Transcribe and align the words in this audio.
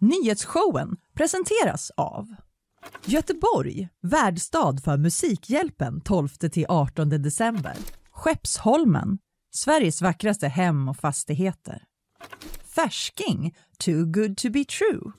Nyhetsshowen 0.00 0.96
presenteras 1.14 1.90
av 1.96 2.26
Göteborg, 3.04 3.88
värdstad 4.02 4.76
för 4.84 4.96
Musikhjälpen 4.96 6.00
12-18 6.00 7.04
december. 7.18 7.76
Skeppsholmen, 8.10 9.18
Sveriges 9.54 10.02
vackraste 10.02 10.48
hem 10.48 10.88
och 10.88 10.96
fastigheter. 10.96 11.82
Färsking, 12.74 13.54
too 13.78 14.04
good 14.04 14.36
to 14.36 14.50
be 14.50 14.64
true. 14.64 15.12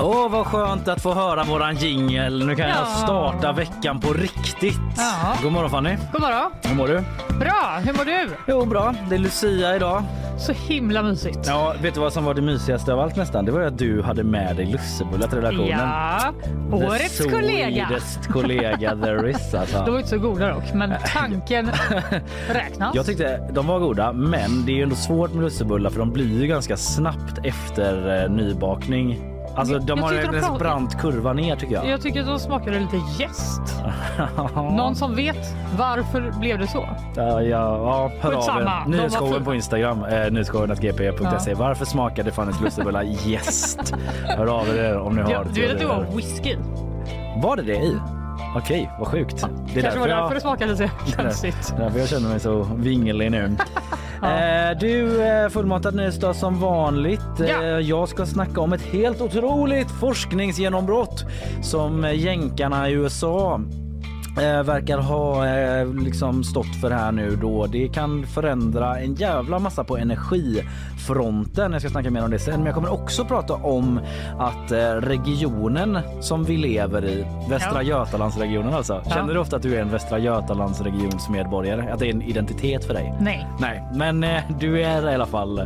Åh, 0.00 0.28
vad 0.30 0.46
skönt 0.46 0.88
att 0.88 1.02
få 1.02 1.14
höra 1.14 1.44
våran 1.44 1.76
jingel. 1.76 2.46
Nu 2.46 2.56
kan 2.56 2.68
jag 2.68 2.78
Ja. 2.78 2.86
starta 2.86 3.52
veckan 3.52 4.00
på 4.00 4.12
riktigt. 4.12 4.78
Ja. 4.96 5.36
God 5.42 5.52
morgon 5.52 5.70
Fanny. 5.70 5.96
God 6.12 6.20
morgon. 6.20 6.52
Hur 6.62 6.74
mår 6.76 6.88
du? 6.88 7.04
Bra, 7.38 7.78
hur 7.84 7.92
mår 7.92 8.04
du? 8.04 8.30
Jo, 8.48 8.64
bra. 8.66 8.94
Det 9.08 9.14
är 9.14 9.18
Lucia 9.18 9.76
idag. 9.76 10.02
Så 10.38 10.52
himla 10.52 11.02
mysigt. 11.02 11.38
Ja, 11.46 11.74
vet 11.82 11.94
du 11.94 12.00
vad 12.00 12.12
som 12.12 12.24
var 12.24 12.34
det 12.34 12.42
mysigaste 12.42 12.92
av 12.92 13.00
allt 13.00 13.16
nästan? 13.16 13.44
Det 13.44 13.52
var 13.52 13.60
att 13.60 13.78
du 13.78 14.02
hade 14.02 14.24
med 14.24 14.56
dig 14.56 14.66
lussebullar 14.66 15.28
till 15.28 15.38
redaktionen. 15.38 15.68
Ja, 15.68 16.32
årets 16.72 17.18
The 17.18 17.30
kollega. 17.30 17.88
kollega 18.32 18.96
there 18.96 19.30
is 19.30 19.54
alltså. 19.60 19.84
De 19.84 19.90
var 19.90 19.98
inte 19.98 20.10
så 20.10 20.18
goda 20.18 20.54
dock, 20.54 20.74
men 20.74 20.94
tanken 21.06 21.70
räknas. 22.48 22.94
Jag 22.94 23.06
tyckte 23.06 23.48
de 23.52 23.66
var 23.66 23.78
goda, 23.78 24.12
men 24.12 24.66
det 24.66 24.72
är 24.72 24.76
ju 24.76 24.82
ändå 24.82 24.96
svårt 24.96 25.34
med 25.34 25.44
lussebullar 25.44 25.90
för 25.90 25.98
de 25.98 26.12
blir 26.12 26.40
ju 26.40 26.46
ganska 26.46 26.76
snabbt 26.76 27.38
efter 27.44 28.22
eh, 28.24 28.30
nybakning. 28.30 29.31
Alltså 29.54 29.78
de 29.78 29.98
jag 29.98 30.06
har 30.06 30.12
en 30.14 30.42
de 30.42 30.58
brant 30.58 31.00
kurva 31.00 31.32
ner 31.32 31.56
tycker 31.56 31.74
jag. 31.74 31.86
Jag 31.88 32.00
tycker 32.00 32.20
att 32.20 32.26
de 32.26 32.38
smakade 32.38 32.78
lite 32.80 32.96
jäst. 33.18 33.60
Någon 34.54 34.94
som 34.96 35.14
vet 35.14 35.54
varför 35.78 36.32
blev 36.40 36.58
det 36.58 36.66
så? 36.66 36.88
Ja, 37.16 37.42
ja, 37.42 37.42
ja 37.42 38.10
hör 38.20 38.32
Skitsamma, 38.32 38.60
av 38.60 38.86
er. 38.86 38.96
Nyhetsshowen 38.96 39.44
på 39.44 39.54
Instagram, 39.54 40.04
eh, 40.04 40.30
nyhetsshowen.gp.se. 40.30 41.54
Varför 41.54 41.84
smakade 41.84 42.32
Fannys 42.32 42.60
lussebullar 42.60 43.02
jäst? 43.02 43.94
Hör 44.24 44.46
av 44.46 44.68
er 44.68 44.98
om 44.98 45.16
ni 45.16 45.22
har 45.22 45.30
Jag, 45.30 45.46
du 45.54 45.60
vet 45.60 45.72
att 45.72 45.78
det 45.78 45.86
var 45.86 46.06
whisky? 46.16 46.56
Var 47.42 47.56
det 47.56 47.62
det 47.62 47.76
i? 47.76 47.96
Okej, 48.56 48.90
vad 48.98 49.08
sjukt. 49.08 49.44
Det 49.74 49.78
är 49.78 49.82
Kanske 49.82 50.00
var 50.00 50.08
därför 50.08 50.28
det 50.28 50.34
jag, 50.34 50.42
smakade 50.42 50.76
så 50.76 50.88
konstigt. 51.16 51.74
därför 51.78 51.98
jag 51.98 52.08
känner 52.08 52.28
mig 52.28 52.40
så 52.40 52.66
vingelig 52.76 53.30
nu. 53.30 53.56
Eh, 54.22 54.78
Du, 54.80 55.22
eh, 55.22 55.48
fullmatad 55.48 55.94
nyhetsdag 55.94 56.34
som 56.36 56.60
vanligt. 56.60 57.20
Ja. 57.38 57.62
Eh, 57.62 57.78
Jag 57.78 58.08
ska 58.08 58.26
snacka 58.26 58.60
om 58.60 58.72
ett 58.72 58.82
helt 58.82 59.20
otroligt 59.20 59.90
forskningsgenombrott 59.90 61.24
som 61.62 62.06
jänkarna 62.14 62.88
i 62.88 62.92
USA 62.92 63.60
eh, 64.36 64.62
verkar 64.62 64.98
ha 64.98 65.46
eh, 65.46 65.94
liksom 65.94 66.44
stått 66.44 66.76
för 66.80 66.90
här 66.90 67.12
nu 67.12 67.36
då. 67.36 67.66
Det 67.66 67.88
kan 67.88 68.26
förändra 68.26 68.98
en 69.00 69.14
jävla 69.14 69.58
massa 69.58 69.84
på 69.84 69.96
energifronten. 69.96 71.72
Jag 71.72 71.80
ska 71.80 71.90
snacka 71.90 72.10
mer 72.10 72.24
om 72.24 72.30
det 72.30 72.38
sen. 72.38 72.54
Men 72.56 72.66
jag 72.66 72.74
kommer 72.74 72.92
också 72.92 73.24
prata 73.24 73.54
om 73.54 74.00
att 74.38 74.72
eh, 74.72 74.78
regionen 74.94 75.98
som 76.20 76.44
vi 76.44 76.56
lever 76.56 77.04
i, 77.04 77.24
Västra 77.50 77.82
Ja. 77.82 77.98
Götalandsregionen 77.98 78.74
alltså. 78.74 79.02
Ja. 79.04 79.10
Känner 79.14 79.34
du 79.34 79.40
ofta 79.40 79.56
att 79.56 79.62
du 79.62 79.76
är 79.76 79.80
en 79.80 79.90
Västra 79.90 80.18
Götalandsregionsmedborgare? 80.18 81.92
Att 81.92 81.98
det 81.98 82.06
är 82.06 82.10
en 82.14 82.22
identitet 82.22 82.84
för 82.84 82.94
dig? 82.94 83.14
Nej. 83.20 83.46
Nej, 83.60 83.82
men 83.94 84.24
eh, 84.24 84.40
du 84.60 84.82
är 84.82 85.10
i 85.10 85.14
alla 85.14 85.26
fall 85.26 85.58
eh, 85.58 85.64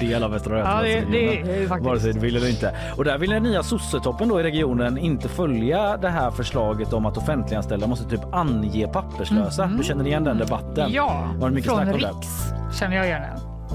del 0.00 0.22
av 0.24 0.30
Västra 0.30 0.58
Ja, 0.58 0.80
det, 0.82 0.88
Götalandsregionen. 0.88 1.68
det. 1.78 1.80
Vare 1.84 2.00
sig 2.00 2.12
du 2.12 2.20
vill 2.20 2.36
eller 2.36 2.48
inte. 2.50 2.74
Och 2.96 3.04
där 3.04 3.18
vill 3.18 3.30
den 3.30 3.42
nya 3.42 3.62
sossetoppen 3.62 4.28
då 4.28 4.40
i 4.40 4.42
regionen 4.42 4.98
inte 4.98 5.28
följa 5.28 5.96
det 5.96 6.08
här 6.08 6.30
förslaget 6.30 6.92
om 6.92 7.06
att 7.06 7.16
offentliganställda 7.16 7.86
måste 7.86 7.99
typ 8.04 8.34
ange 8.34 8.86
papperslösa. 8.92 9.66
Du 9.66 9.84
känner 9.84 10.06
igen 10.06 10.24
den 10.24 10.38
debatten? 10.38 10.92
Ja, 10.92 11.28
Var 11.38 11.48
det 11.48 11.54
mycket 11.54 11.70
från? 11.72 11.92
Riks 11.92 12.28
känner 12.78 12.96
jag 12.96 13.06
igen. 13.06 13.22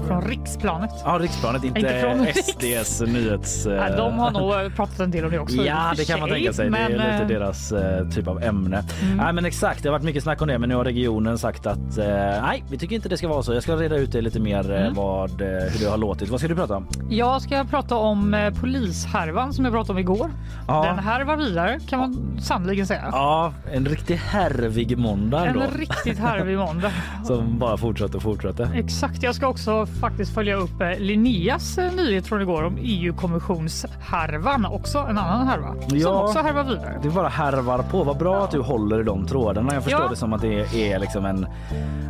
Från 0.06 0.22
riksplanet. 0.22 0.90
Ja, 1.04 1.18
riksplanet, 1.20 1.64
inte, 1.64 1.80
Inte 1.80 2.00
från 2.00 2.26
Riks. 2.26 2.46
SDs 2.46 3.00
nyhets... 3.00 3.66
Ja, 3.76 3.96
de 3.96 4.18
har 4.18 4.30
nog 4.30 4.76
pratat 4.76 5.00
en 5.00 5.10
del 5.10 5.24
om 5.24 5.30
det 5.30 5.38
också. 5.38 5.56
Ja, 5.56 5.92
det 5.96 6.04
kan 6.04 6.20
man 6.20 6.28
tänka 6.28 6.52
sig. 6.52 6.70
Men, 6.70 6.90
det 6.92 6.96
är 6.98 7.12
lite 7.20 7.34
eh, 7.34 7.40
deras 7.40 7.72
eh, 7.72 8.08
typ 8.08 8.28
av 8.28 8.42
ämne. 8.42 8.84
Nej, 9.16 9.32
men 9.32 9.44
exakt. 9.44 9.82
Det 9.82 9.88
har 9.88 9.92
varit 9.92 10.04
mycket 10.04 10.22
snack 10.22 10.42
om 10.42 10.48
det, 10.48 10.58
men 10.58 10.68
nu 10.68 10.74
har 10.74 10.84
regionen 10.84 11.38
sagt 11.38 11.66
att 11.66 11.98
eh, 11.98 12.06
nej, 12.42 12.64
vi 12.70 12.78
tycker 12.78 12.96
inte 12.96 13.08
det 13.08 13.16
ska 13.16 13.28
vara 13.28 13.42
så. 13.42 13.54
Jag 13.54 13.62
ska 13.62 13.76
reda 13.76 13.96
ut 13.96 14.12
det 14.12 14.20
lite 14.20 14.40
mer 14.40 14.72
eh, 14.84 14.92
vad, 14.94 15.40
eh, 15.40 15.46
hur 15.46 15.80
det 15.84 15.90
har 15.90 15.98
låtit. 15.98 16.28
Vad 16.28 16.40
ska 16.40 16.48
du 16.48 16.54
prata 16.54 16.76
om? 16.76 16.86
Jag 17.10 17.42
ska 17.42 17.64
prata 17.64 17.94
om 17.96 18.34
eh, 18.34 18.50
polishärvan 18.54 19.52
som 19.52 19.64
jag 19.64 19.74
pratade 19.74 19.92
om 19.92 19.98
igår. 19.98 20.30
Ja. 20.68 20.84
Den 20.84 20.98
härvar 20.98 21.36
vidare 21.36 21.80
kan 21.88 21.98
man 21.98 22.38
sannoliken 22.40 22.86
säga. 22.86 23.08
Ja, 23.12 23.52
en 23.72 23.86
riktig 23.86 24.14
härvig 24.16 24.98
måndag 24.98 25.40
En 25.40 25.48
ändå. 25.48 25.66
riktigt 25.78 26.18
härvig 26.18 26.58
måndag. 26.58 26.90
Som 27.24 27.58
bara 27.58 27.76
fortsätter 27.76 28.16
och 28.16 28.22
fortsätter. 28.22 28.68
Exakt. 28.74 29.22
Jag 29.22 29.34
ska 29.34 29.46
också 29.48 29.85
faktiskt 30.00 30.34
följa 30.34 30.54
upp 30.56 30.80
eh, 30.80 30.98
Linneas 30.98 31.78
eh, 31.78 31.92
nyhet 31.92 32.26
från 32.26 32.40
igår 32.42 32.62
om 32.64 32.78
EU-kommissionshärvan. 32.80 34.66
Också 34.66 34.98
en 34.98 35.18
annan 35.18 35.46
härva 35.46 35.74
som 35.88 35.98
Ja. 35.98 36.22
också 36.22 36.38
härvar 36.38 36.64
vidare. 36.64 37.00
Du 37.02 37.10
bara 37.10 37.28
härvar 37.28 37.78
på. 37.78 38.04
Vad 38.04 38.18
bra 38.18 38.44
att 38.44 38.50
du 38.50 38.60
håller 38.60 39.00
i 39.00 39.04
de 39.04 39.26
trådarna. 39.26 39.74
Jag 39.74 39.82
förstår 39.82 40.02
Ja. 40.02 40.08
det 40.10 40.16
som 40.16 40.32
att 40.32 40.40
det 40.42 40.90
är 40.92 40.98
liksom 40.98 41.24
en... 41.26 41.46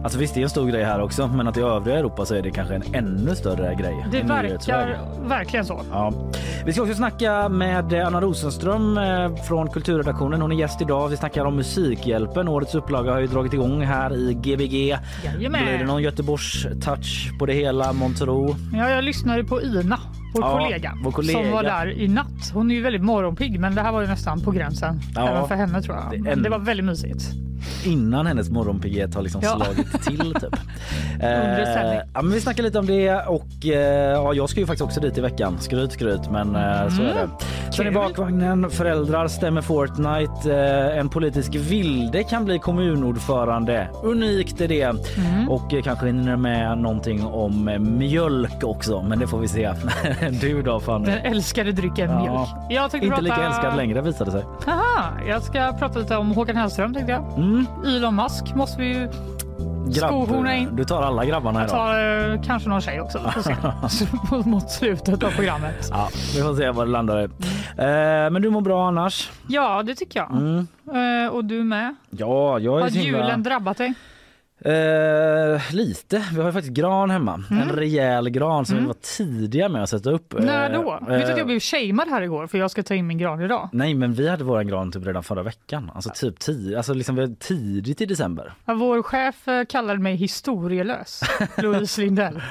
Alltså 0.04 0.18
visst, 0.18 0.34
det 0.34 0.40
är 0.40 0.44
en 0.44 0.50
stor 0.50 0.66
grej 0.66 0.84
här 0.84 1.00
också, 1.02 1.28
men 1.28 1.48
att 1.48 1.56
i 1.56 1.60
övriga 1.60 1.98
Europa 1.98 2.24
så 2.24 2.34
är 2.34 2.42
det 2.42 2.50
kanske 2.50 2.74
en 2.74 2.94
ännu 2.94 3.34
större 3.34 3.74
grej. 3.74 4.06
Det 4.12 4.22
verkar 4.22 4.98
verkligen 5.28 5.64
så. 5.64 5.80
Ja. 5.92 6.12
Vi 6.66 6.72
ska 6.72 6.82
också 6.82 6.94
snacka 6.94 7.48
med 7.48 7.92
Anna 7.94 8.20
Rosenström 8.20 8.98
eh, 8.98 9.34
från 9.48 9.68
kulturredaktionen. 9.70 10.40
Hon 10.42 10.52
är 10.52 10.56
gäst 10.56 10.80
idag. 10.82 11.08
Vi 11.08 11.16
snackar 11.16 11.44
om 11.44 11.56
Musikhjälpen. 11.56 12.48
Årets 12.48 12.74
upplaga 12.74 13.12
har 13.12 13.20
ju 13.20 13.26
dragit 13.26 13.52
igång 13.52 13.82
här 13.82 14.16
i 14.16 14.34
Gbg. 14.34 14.72
Jajamän. 15.24 15.64
Blir 15.64 15.78
det 15.78 15.84
någon 15.84 16.02
Göteborgs 16.02 16.66
touch 16.84 17.38
på 17.38 17.46
det 17.46 17.52
hela, 17.52 17.92
Montero? 17.92 18.56
Ja, 18.74 18.90
jag 18.90 19.04
lyssnade 19.04 19.44
på 19.44 19.62
Ina, 19.62 19.98
vår, 20.34 20.44
Ja, 20.44 20.58
kollega, 20.58 20.92
vår 21.04 21.12
kollega. 21.12 21.38
som 21.42 21.50
var 21.52 21.62
där 21.62 21.90
i 22.00 22.08
natt. 22.08 22.50
Hon 22.54 22.70
är 22.70 22.74
ju 22.74 22.82
väldigt 22.82 23.02
morgonpigg, 23.04 23.60
men 23.60 23.74
det 23.74 23.80
här 23.82 23.92
var 23.92 24.00
ju 24.00 24.06
nästan 24.06 24.40
på 24.40 24.50
gränsen 24.50 25.00
Ja. 25.14 25.28
även 25.28 25.48
för 25.48 25.54
henne 25.54 25.82
tror 25.82 25.96
jag. 25.96 26.22
Det- 26.24 26.30
en- 26.30 26.42
det 26.42 26.48
var 26.50 26.58
väldigt 26.58 26.86
mysigt. 26.86 27.22
Innan 27.84 28.26
hennes 28.26 28.50
morgonpighet 28.50 29.14
har 29.14 29.22
liksom 29.22 29.40
Ja. 29.44 29.56
slagit 29.56 30.02
till 30.04 30.34
typ. 30.34 30.56
Sändning. 31.20 32.00
ja, 32.14 32.22
men 32.22 32.32
vi 32.32 32.40
snackar 32.40 32.62
lite 32.62 32.78
om 32.78 32.86
det 32.86 33.14
och 33.26 33.66
eh, 33.66 34.12
ja, 34.12 34.34
jag 34.34 34.48
ska 34.48 34.60
ju 34.60 34.66
faktiskt 34.66 34.84
också 34.84 35.00
dit 35.00 35.18
i 35.18 35.20
veckan. 35.20 35.56
Skryt 35.60 35.92
skryt 35.92 36.30
men 36.30 36.56
eh, 36.56 36.88
så 36.88 37.02
är 37.02 37.14
det. 37.14 37.28
Sen 37.72 37.86
i 37.86 37.90
bakvagnen, 37.90 38.70
föräldrar 38.70 39.28
stämmer 39.28 39.60
Fortnite. 39.62 40.54
Eh, 40.92 40.98
en 40.98 41.08
politisk 41.08 41.54
vilde 41.54 42.22
kan 42.22 42.44
bli 42.44 42.58
kommunordförande. 42.58 43.88
Unikt 44.02 44.60
är 44.60 44.68
det. 44.68 44.82
Mm. 44.82 45.48
Och 45.48 45.74
eh, 45.74 45.82
kanske 45.82 46.06
hinner 46.06 46.36
med 46.36 46.78
någonting 46.78 47.24
om 47.26 47.68
eh, 47.68 47.78
mjölk 47.78 48.64
också 48.64 49.02
men 49.02 49.18
det 49.18 49.26
får 49.26 49.38
vi 49.38 49.48
se. 49.48 49.72
du 50.40 50.62
då 50.62 50.80
Fanny? 50.80 51.06
Den 51.06 51.18
älskade 51.18 51.72
drycken 51.72 52.10
Ja. 52.10 52.20
mjölk. 52.22 52.48
Jag 52.70 52.84
Inte 52.94 53.08
prata... 53.08 53.20
lika 53.22 53.46
älskad 53.46 53.76
längre 53.76 54.00
visade 54.02 54.30
sig. 54.30 54.44
Aha, 54.66 55.10
jag 55.28 55.42
ska 55.42 55.72
prata 55.78 55.98
lite 55.98 56.16
om 56.16 56.30
Håkan 56.30 56.56
Hellström 56.56 56.94
tänkte 56.94 57.12
jag. 57.12 57.22
Mm. 57.38 57.45
Elon 57.86 58.14
Musk 58.14 58.54
måste 58.54 58.80
vi 58.80 58.88
ju 58.88 59.08
Skohorna 59.94 60.54
in. 60.54 60.76
du 60.76 60.84
tar 60.84 61.02
alla 61.02 61.24
grabbarna 61.24 61.64
idag. 61.64 61.70
ta, 61.76 62.00
eh, 62.00 62.42
kanske 62.42 62.68
någon 62.68 62.80
tjej 62.80 63.00
också. 63.00 63.20
Mot 64.44 64.70
slutet 64.70 65.22
av 65.22 65.30
programmet. 65.30 65.88
Ja, 65.90 66.08
vi 66.34 66.42
får 66.42 66.54
se 66.54 66.70
vad 66.70 66.86
det 66.86 66.90
landar 66.92 67.20
i. 67.20 67.24
Eh, 67.24 68.30
men 68.30 68.42
du 68.42 68.50
mår 68.50 68.60
bra 68.60 68.88
annars? 68.88 69.30
Ja, 69.48 69.82
det 69.82 69.94
tycker 69.94 70.20
jag. 70.20 70.30
Mm. 70.30 70.66
Eh, 71.24 71.32
och 71.32 71.44
du 71.44 71.64
med? 71.64 71.94
Ja, 72.10 72.58
jag 72.58 72.78
är 72.78 72.82
Har 72.82 72.88
himla... 72.90 73.18
julen 73.18 73.42
drabbat 73.42 73.76
dig? 73.76 73.94
Eh, 74.66 75.74
lite. 75.74 76.24
Vi 76.32 76.40
har 76.40 76.46
ju 76.46 76.52
faktiskt 76.52 76.74
gran 76.74 77.10
hemma. 77.10 77.42
En 77.50 77.68
rejäl 77.70 78.30
gran 78.30 78.66
som 78.66 78.78
vi 78.78 78.86
var 78.86 78.94
tidiga 79.16 79.68
med 79.68 79.82
att 79.82 79.90
sätta 79.90 80.10
upp. 80.10 80.32
Mm. 80.32 80.44
När 80.44 80.72
då? 80.72 80.98
Eh, 81.02 81.06
Vet 81.08 81.26
du 81.26 81.32
att 81.32 81.38
jag 81.38 81.46
blev 81.46 81.60
shamead 81.60 82.08
här 82.08 82.22
igår 82.22 82.46
för 82.46 82.58
jag 82.58 82.70
ska 82.70 82.82
ta 82.82 82.94
in 82.94 83.06
min 83.06 83.18
gran 83.18 83.40
idag? 83.42 83.68
Nej, 83.72 83.94
men 83.94 84.12
vi 84.12 84.28
hade 84.28 84.44
våran 84.44 84.66
gran 84.66 84.92
typ 84.92 85.06
redan 85.06 85.22
förra 85.22 85.42
veckan. 85.42 85.90
Alltså 85.94 86.10
typ 86.14 86.38
tio, 86.38 86.76
alltså 86.76 86.94
liksom 86.94 87.36
tidigt 87.40 88.00
i 88.00 88.06
december. 88.06 88.52
Ja, 88.64 88.74
Vår 88.74 89.02
chef 89.02 89.48
eh, 89.48 89.64
kallade 89.64 89.98
mig 90.00 90.14
historielös, 90.16 91.20
Louise 91.56 92.00
Lindell, 92.00 92.42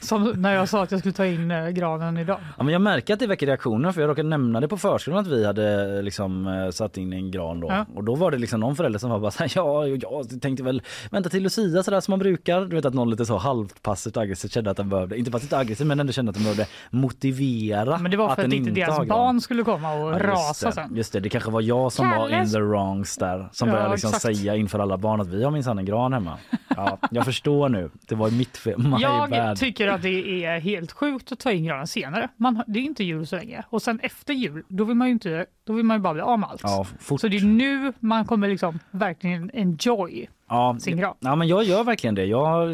som 0.00 0.32
när 0.36 0.54
jag 0.54 0.68
sa 0.68 0.82
att 0.82 0.90
jag 0.90 1.00
skulle 1.00 1.14
ta 1.14 1.26
in 1.26 1.50
eh, 1.50 1.68
granen 1.68 2.16
idag. 2.18 2.40
Ja, 2.58 2.62
men 2.64 2.72
jag 2.72 2.82
märker 2.82 3.14
att 3.14 3.20
det 3.20 3.26
väcker 3.26 3.46
reaktioner 3.46 3.92
för 3.92 4.00
jag 4.00 4.10
råkade 4.10 4.28
nämna 4.28 4.60
det 4.60 4.68
på 4.68 4.76
förskolan 4.76 5.20
att 5.20 5.26
vi 5.26 5.46
hade 5.46 6.02
liksom 6.02 6.46
eh, 6.46 6.70
satt 6.70 6.96
in 6.96 7.12
en 7.12 7.30
gran 7.30 7.60
då. 7.60 7.68
Ja. 7.68 7.86
Och 7.94 8.04
då 8.04 8.14
var 8.14 8.30
det 8.30 8.38
liksom 8.38 8.60
någon 8.60 8.76
förälder 8.76 8.98
som 8.98 9.10
var 9.10 9.18
bara 9.18 9.30
så 9.30 9.38
här, 9.38 9.52
ja, 9.54 9.86
jag 9.86 10.42
tänkte 10.42 10.62
väl 10.62 10.82
vänta 11.10 11.28
till 11.28 11.42
Lucia 11.42 11.63
sådär 11.70 12.00
som 12.00 12.12
man 12.12 12.18
brukar. 12.18 12.60
Du 12.60 12.76
vet 12.76 12.84
att 12.84 12.94
någon 12.94 13.10
lite 13.10 13.26
så 13.26 13.36
halvt 13.36 13.82
passivt 13.82 14.16
aggressivt 14.16 14.52
kände 14.52 14.70
att 14.70 14.76
den 14.76 14.88
behövde, 14.88 15.18
inte 15.18 15.30
passivt 15.30 15.52
aggressivt 15.52 15.86
men 15.86 16.00
ändå 16.00 16.12
kände 16.12 16.30
att 16.30 16.34
den 16.34 16.42
behövde 16.44 16.66
motivera 16.90 17.98
Men 17.98 18.10
det 18.10 18.16
var 18.16 18.28
att 18.28 18.34
för 18.34 18.42
att 18.44 18.50
den 18.50 18.58
inte 18.58 18.70
deras 18.70 19.08
barn 19.08 19.40
skulle 19.40 19.64
komma 19.64 19.94
och 19.94 20.12
Ja, 20.12 20.18
rasa 20.18 20.66
det, 20.66 20.72
sen. 20.72 20.96
Just 20.96 21.12
det, 21.12 21.20
det 21.20 21.28
kanske 21.28 21.50
var 21.50 21.60
jag 21.60 21.92
som 21.92 22.10
var 22.10 22.28
in 22.28 22.34
Kalles- 22.34 22.52
the 22.52 22.60
wrongs 22.60 23.16
där. 23.16 23.48
Som 23.52 23.68
Ja, 23.68 23.74
började 23.74 23.90
liksom 23.92 24.08
exakt. 24.08 24.36
säga 24.36 24.56
inför 24.56 24.78
alla 24.78 24.98
barn 24.98 25.20
att 25.20 25.28
vi 25.28 25.44
har 25.44 25.50
minsann 25.50 25.78
en 25.78 25.84
gran 25.84 26.12
hemma. 26.12 26.38
Ja, 26.76 26.98
jag 27.10 27.24
förstår 27.24 27.68
nu. 27.68 27.90
Det 28.08 28.14
var 28.14 28.30
mitt 28.30 28.56
fel. 28.56 28.78
My 28.78 28.96
Jag 29.00 29.30
bad. 29.30 29.56
tycker 29.58 29.88
att 29.88 30.02
det 30.02 30.44
är 30.44 30.60
helt 30.60 30.92
sjukt 30.92 31.32
att 31.32 31.38
ta 31.38 31.52
in 31.52 31.64
granen 31.64 31.86
senare. 31.86 32.28
Man, 32.36 32.62
det 32.66 32.78
är 32.78 32.82
inte 32.82 33.04
jul 33.04 33.26
så 33.26 33.36
länge. 33.36 33.62
Och 33.70 33.82
sen 33.82 34.00
efter 34.02 34.34
jul, 34.34 34.62
då 34.68 34.84
vill 34.84 34.96
man 34.96 35.06
ju, 35.08 35.12
inte, 35.12 35.46
då 35.66 35.72
vill 35.72 35.84
man 35.84 35.96
ju 35.96 36.00
bara 36.02 36.12
bli 36.14 36.22
av 36.22 36.38
med 36.38 36.48
allt. 36.48 36.60
Ja. 36.64 36.86
Så 37.18 37.28
det 37.28 37.36
är 37.36 37.40
nu 37.44 37.92
man 38.00 38.24
kommer 38.24 38.48
liksom 38.48 38.78
verkligen 38.90 39.50
enjoy 39.54 40.28
Ja, 40.48 40.76
sin 40.80 40.96
grav. 40.96 41.16
ja, 41.20 41.34
men 41.36 41.48
jag 41.48 41.64
gör 41.64 41.84
verkligen 41.84 42.14
det. 42.14 42.24
Jag 42.24 42.70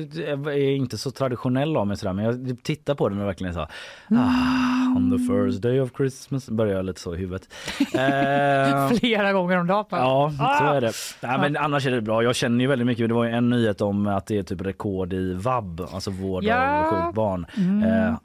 är 0.47 0.71
inte 0.71 0.99
så 0.99 1.11
traditionell 1.11 1.77
av 1.77 1.87
mig 1.87 1.97
sådär, 1.97 2.13
men 2.13 2.25
jag 2.25 2.63
tittar 2.63 2.95
på 2.95 3.09
den 3.09 3.21
och 3.21 3.27
verkligen 3.27 3.55
så 3.55 3.61
ah, 3.61 4.97
on 4.97 5.11
the 5.19 5.19
first 5.33 5.63
day 5.63 5.81
of 5.81 5.91
Christmas 5.97 6.51
börjar 6.51 6.77
jag 6.77 6.85
lite 6.85 7.01
så 7.01 7.15
i 7.15 7.19
huvudet. 7.19 7.49
Eh, 7.81 8.89
Flera 8.99 9.33
gånger 9.33 9.57
om 9.59 9.67
dagen. 9.67 9.85
Ja, 9.91 10.33
så 10.39 10.45
Ah! 10.45 10.75
är 10.75 10.81
det. 10.81 10.93
Nej, 11.23 11.39
men 11.39 11.57
annars 11.57 11.87
är 11.87 11.91
det 11.91 12.01
bra. 12.01 12.23
Jag 12.23 12.37
känner 12.37 12.61
ju 12.65 12.67
väldigt 12.67 12.87
mycket. 12.87 13.09
Det 13.09 13.15
var 13.15 13.25
ju 13.25 13.31
en 13.31 13.51
nyhet 13.51 13.81
om 13.81 14.07
att 14.07 14.27
det 14.27 14.39
är 14.39 14.43
typ 14.43 14.61
rekord 14.61 15.13
i 15.13 15.35
vab, 15.35 15.81
alltså 15.93 16.11
vård 16.11 16.45
Ja. 16.45 16.55
Mm. 16.57 16.85
av 16.85 16.85
sjukt 17.05 17.15
barn. 17.15 17.47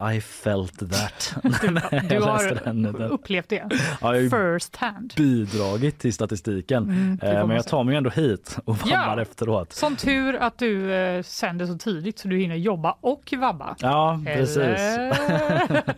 Eh, 0.09 0.15
I 0.15 0.21
felt 0.21 0.79
that. 0.79 1.35
Du 2.09 2.15
Jag 2.15 2.21
har 2.21 3.01
upplevt 3.11 3.49
det 3.49 3.63
Ja, 4.01 4.13
first 4.13 4.75
hand. 4.75 5.13
bidragit 5.17 5.99
till 5.99 6.13
statistiken. 6.13 6.83
Mm, 6.83 7.19
eh, 7.21 7.47
men 7.47 7.55
jag 7.55 7.67
tar 7.67 7.83
mig 7.83 7.95
ändå 7.95 8.09
hit 8.09 8.57
och 8.65 8.77
vabbar 8.77 8.91
Ja. 8.91 9.15
Efteråt. 9.35 9.73
Som 9.73 9.95
tur 9.95 10.35
att 10.35 10.57
du 10.57 10.93
eh, 10.93 11.21
sänder 11.23 11.65
så 11.65 11.77
tidigt 11.77 12.19
så 12.19 12.27
du 12.27 12.37
hinner 12.37 12.55
jobba 12.55 12.97
och 13.01 13.33
vabba. 13.37 13.75
Ja, 13.79 14.21
precis. 14.25 14.57
Eller? 14.57 15.83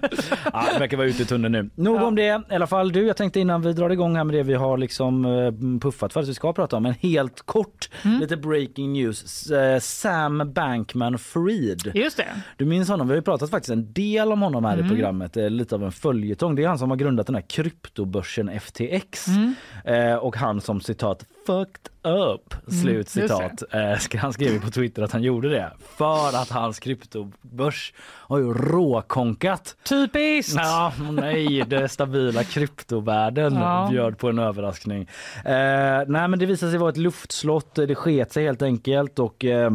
Ja, 0.54 0.66
det 0.74 0.80
verkar 0.80 0.98
vara 0.98 1.07
ute 1.07 1.24
i 1.24 1.25
tunneln 1.25 1.51
nu. 1.51 1.69
Nog 1.84 1.95
Ja. 1.98 2.04
om 2.06 2.16
det. 2.16 2.42
I 2.51 2.56
alla 2.56 2.68
fall 2.68 2.92
du, 2.92 3.07
jag 3.07 3.18
tänkte 3.18 3.39
innan 3.39 3.62
vi 3.62 3.74
drar 3.74 3.89
igång 3.89 4.16
här 4.16 4.24
med 4.24 4.36
det 4.36 4.44
vi 4.44 4.54
har 4.54 4.78
liksom 4.78 5.25
eh, 5.25 5.80
puffat 5.81 6.13
för 6.13 6.19
att 6.19 6.28
vi 6.28 6.34
ska 6.34 6.54
prata 6.54 6.78
om. 6.78 6.86
En 6.86 6.94
helt 6.94 7.42
kort, 7.45 7.89
Mm. 8.06 8.19
lite 8.19 8.38
breaking 8.38 8.94
news. 8.94 9.51
Eh, 9.51 9.80
Sam 9.80 10.51
Bankman 10.54 11.18
Fried. 11.18 11.92
Just 11.95 12.18
det. 12.18 12.25
Du 12.57 12.66
minns 12.66 12.90
honom? 12.90 13.07
Vi 13.07 13.13
har 13.16 13.22
pratat 13.22 13.50
faktiskt 13.50 13.72
en 13.72 13.94
del 13.94 14.31
om 14.31 14.42
honom 14.42 14.66
här 14.66 14.74
Mm. 14.74 14.86
i 14.86 14.90
programmet. 14.90 15.36
Lite 15.36 15.75
av 15.75 15.83
en 15.83 15.92
följetong. 15.92 16.56
Det 16.56 16.63
är 16.63 16.68
han 16.68 16.80
som 16.80 16.90
har 16.90 16.98
grundat 16.98 17.25
den 17.28 17.36
här 17.36 17.44
kryptobörsen 17.50 18.50
FTX. 18.60 19.28
Mm. 19.28 19.56
Eh, 19.86 20.16
och 20.16 20.36
han 20.36 20.62
som 20.62 20.81
citat 20.81 21.25
fucked 21.48 21.90
up 22.04 22.54
slut 22.68 22.84
Mm, 22.86 22.96
just 22.98 23.14
det. 23.16 23.22
citat. 23.22 23.64
Eh, 23.72 23.78
sk- 23.78 24.18
han 24.18 24.34
skrev 24.34 24.54
ju 24.54 24.60
på 24.60 24.70
Twitter 24.72 25.02
att 25.04 25.12
han 25.12 25.24
gjorde 25.24 25.50
det 25.50 25.72
för 25.98 26.28
att 26.42 26.50
hans 26.50 26.80
kryptobörs 26.80 27.94
har 28.00 28.38
ju 28.38 28.54
råkonkat. 28.54 29.76
Typiskt! 29.90 30.54
Ja, 30.56 30.94
nej, 31.12 31.64
det 31.68 31.90
stabila 31.90 32.44
kryptovärlden 32.44 33.54
Ja. 33.54 33.88
bjöd 33.92 34.18
på 34.18 34.30
en 34.30 34.40
överraskning. 34.40 35.02
Eh, 35.46 36.04
nej, 36.08 36.28
men 36.28 36.40
det 36.40 36.46
visade 36.46 36.72
sig 36.72 36.80
vara 36.80 36.90
ett 36.90 36.98
luftslott. 36.98 37.76
Det 37.76 37.96
sket 37.96 38.32
sig 38.34 38.44
helt 38.46 38.62
enkelt 38.62 39.20
och 39.20 39.46
eh, 39.46 39.72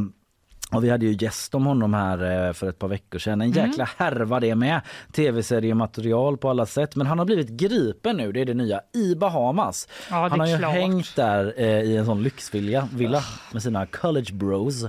och 0.73 0.85
vi 0.85 0.91
hade 0.91 1.07
ju 1.07 1.17
gäst 1.25 1.55
om 1.55 1.67
honom 1.67 1.95
här 1.95 2.47
eh, 2.49 2.53
för 2.53 2.69
ett 2.69 2.79
par 2.79 2.89
veckor 2.89 3.19
sedan. 3.19 3.41
En 3.41 3.53
Mm. 3.53 3.67
jäkla 3.69 3.89
härva 3.97 4.41
det 4.41 4.55
med. 4.55 4.81
Tv-seriematerial 5.13 6.37
på 6.37 6.51
alla 6.51 6.67
sätt. 6.67 6.97
Men 6.97 7.07
han 7.07 7.19
har 7.19 7.27
blivit 7.27 7.49
gripen 7.49 8.17
nu, 8.17 8.33
det 8.33 8.41
är 8.41 8.45
det 8.45 8.55
nya, 8.55 8.81
i 8.93 9.15
Bahamas. 9.15 9.89
Ja, 10.11 10.29
han 10.31 10.41
har 10.41 10.47
ju 10.47 10.59
klart. 10.59 10.73
hängt 10.73 11.17
där 11.17 11.55
eh, 11.57 11.67
i 11.81 11.97
en 11.97 12.07
sån 12.07 12.23
lyxvilla 12.23 12.89
villa 12.93 13.21
med 13.53 13.63
sina 13.63 13.87
college 13.87 14.33
bros. 14.33 14.85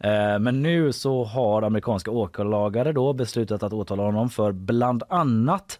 Eh, 0.00 0.38
Men 0.40 0.62
nu 0.62 0.92
så 0.92 1.24
har 1.24 1.62
amerikanska 1.62 2.10
åklagare 2.10 2.92
då 2.92 3.12
beslutat 3.12 3.62
att 3.62 3.72
åtala 3.72 4.02
honom 4.02 4.30
för 4.30 4.52
bland 4.52 5.02
annat 5.08 5.78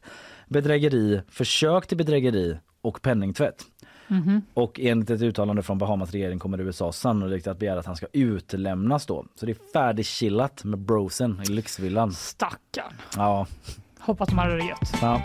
bedrägeri, 0.48 1.20
försök 1.30 1.86
till 1.86 1.96
bedrägeri 1.96 2.56
och 2.82 3.02
penningtvätt. 3.02 3.64
Mhm. 4.10 4.42
Och 4.54 4.80
enligt 4.80 5.10
ett 5.10 5.22
uttalande 5.22 5.62
från 5.62 5.78
Bahamas 5.78 6.10
regering 6.12 6.38
kommer 6.38 6.60
USA 6.60 6.92
sannolikt 6.92 7.46
att 7.46 7.58
begära 7.58 7.80
att 7.80 7.86
han 7.86 7.96
ska 7.96 8.06
utlämnas 8.12 9.06
då. 9.06 9.24
Så 9.34 9.46
det 9.46 9.52
är 9.52 9.72
färdigchillat 9.72 10.64
med 10.64 10.78
brosen 10.78 11.40
i 11.48 11.52
lyxvillan. 11.52 12.12
Stackarn. 12.12 12.92
Ja, 13.16 13.46
Hoppas 14.00 14.28
de 14.28 14.38
hade 14.38 14.56
det 14.56 14.64
gött. 14.64 14.92
ja. 15.02 15.22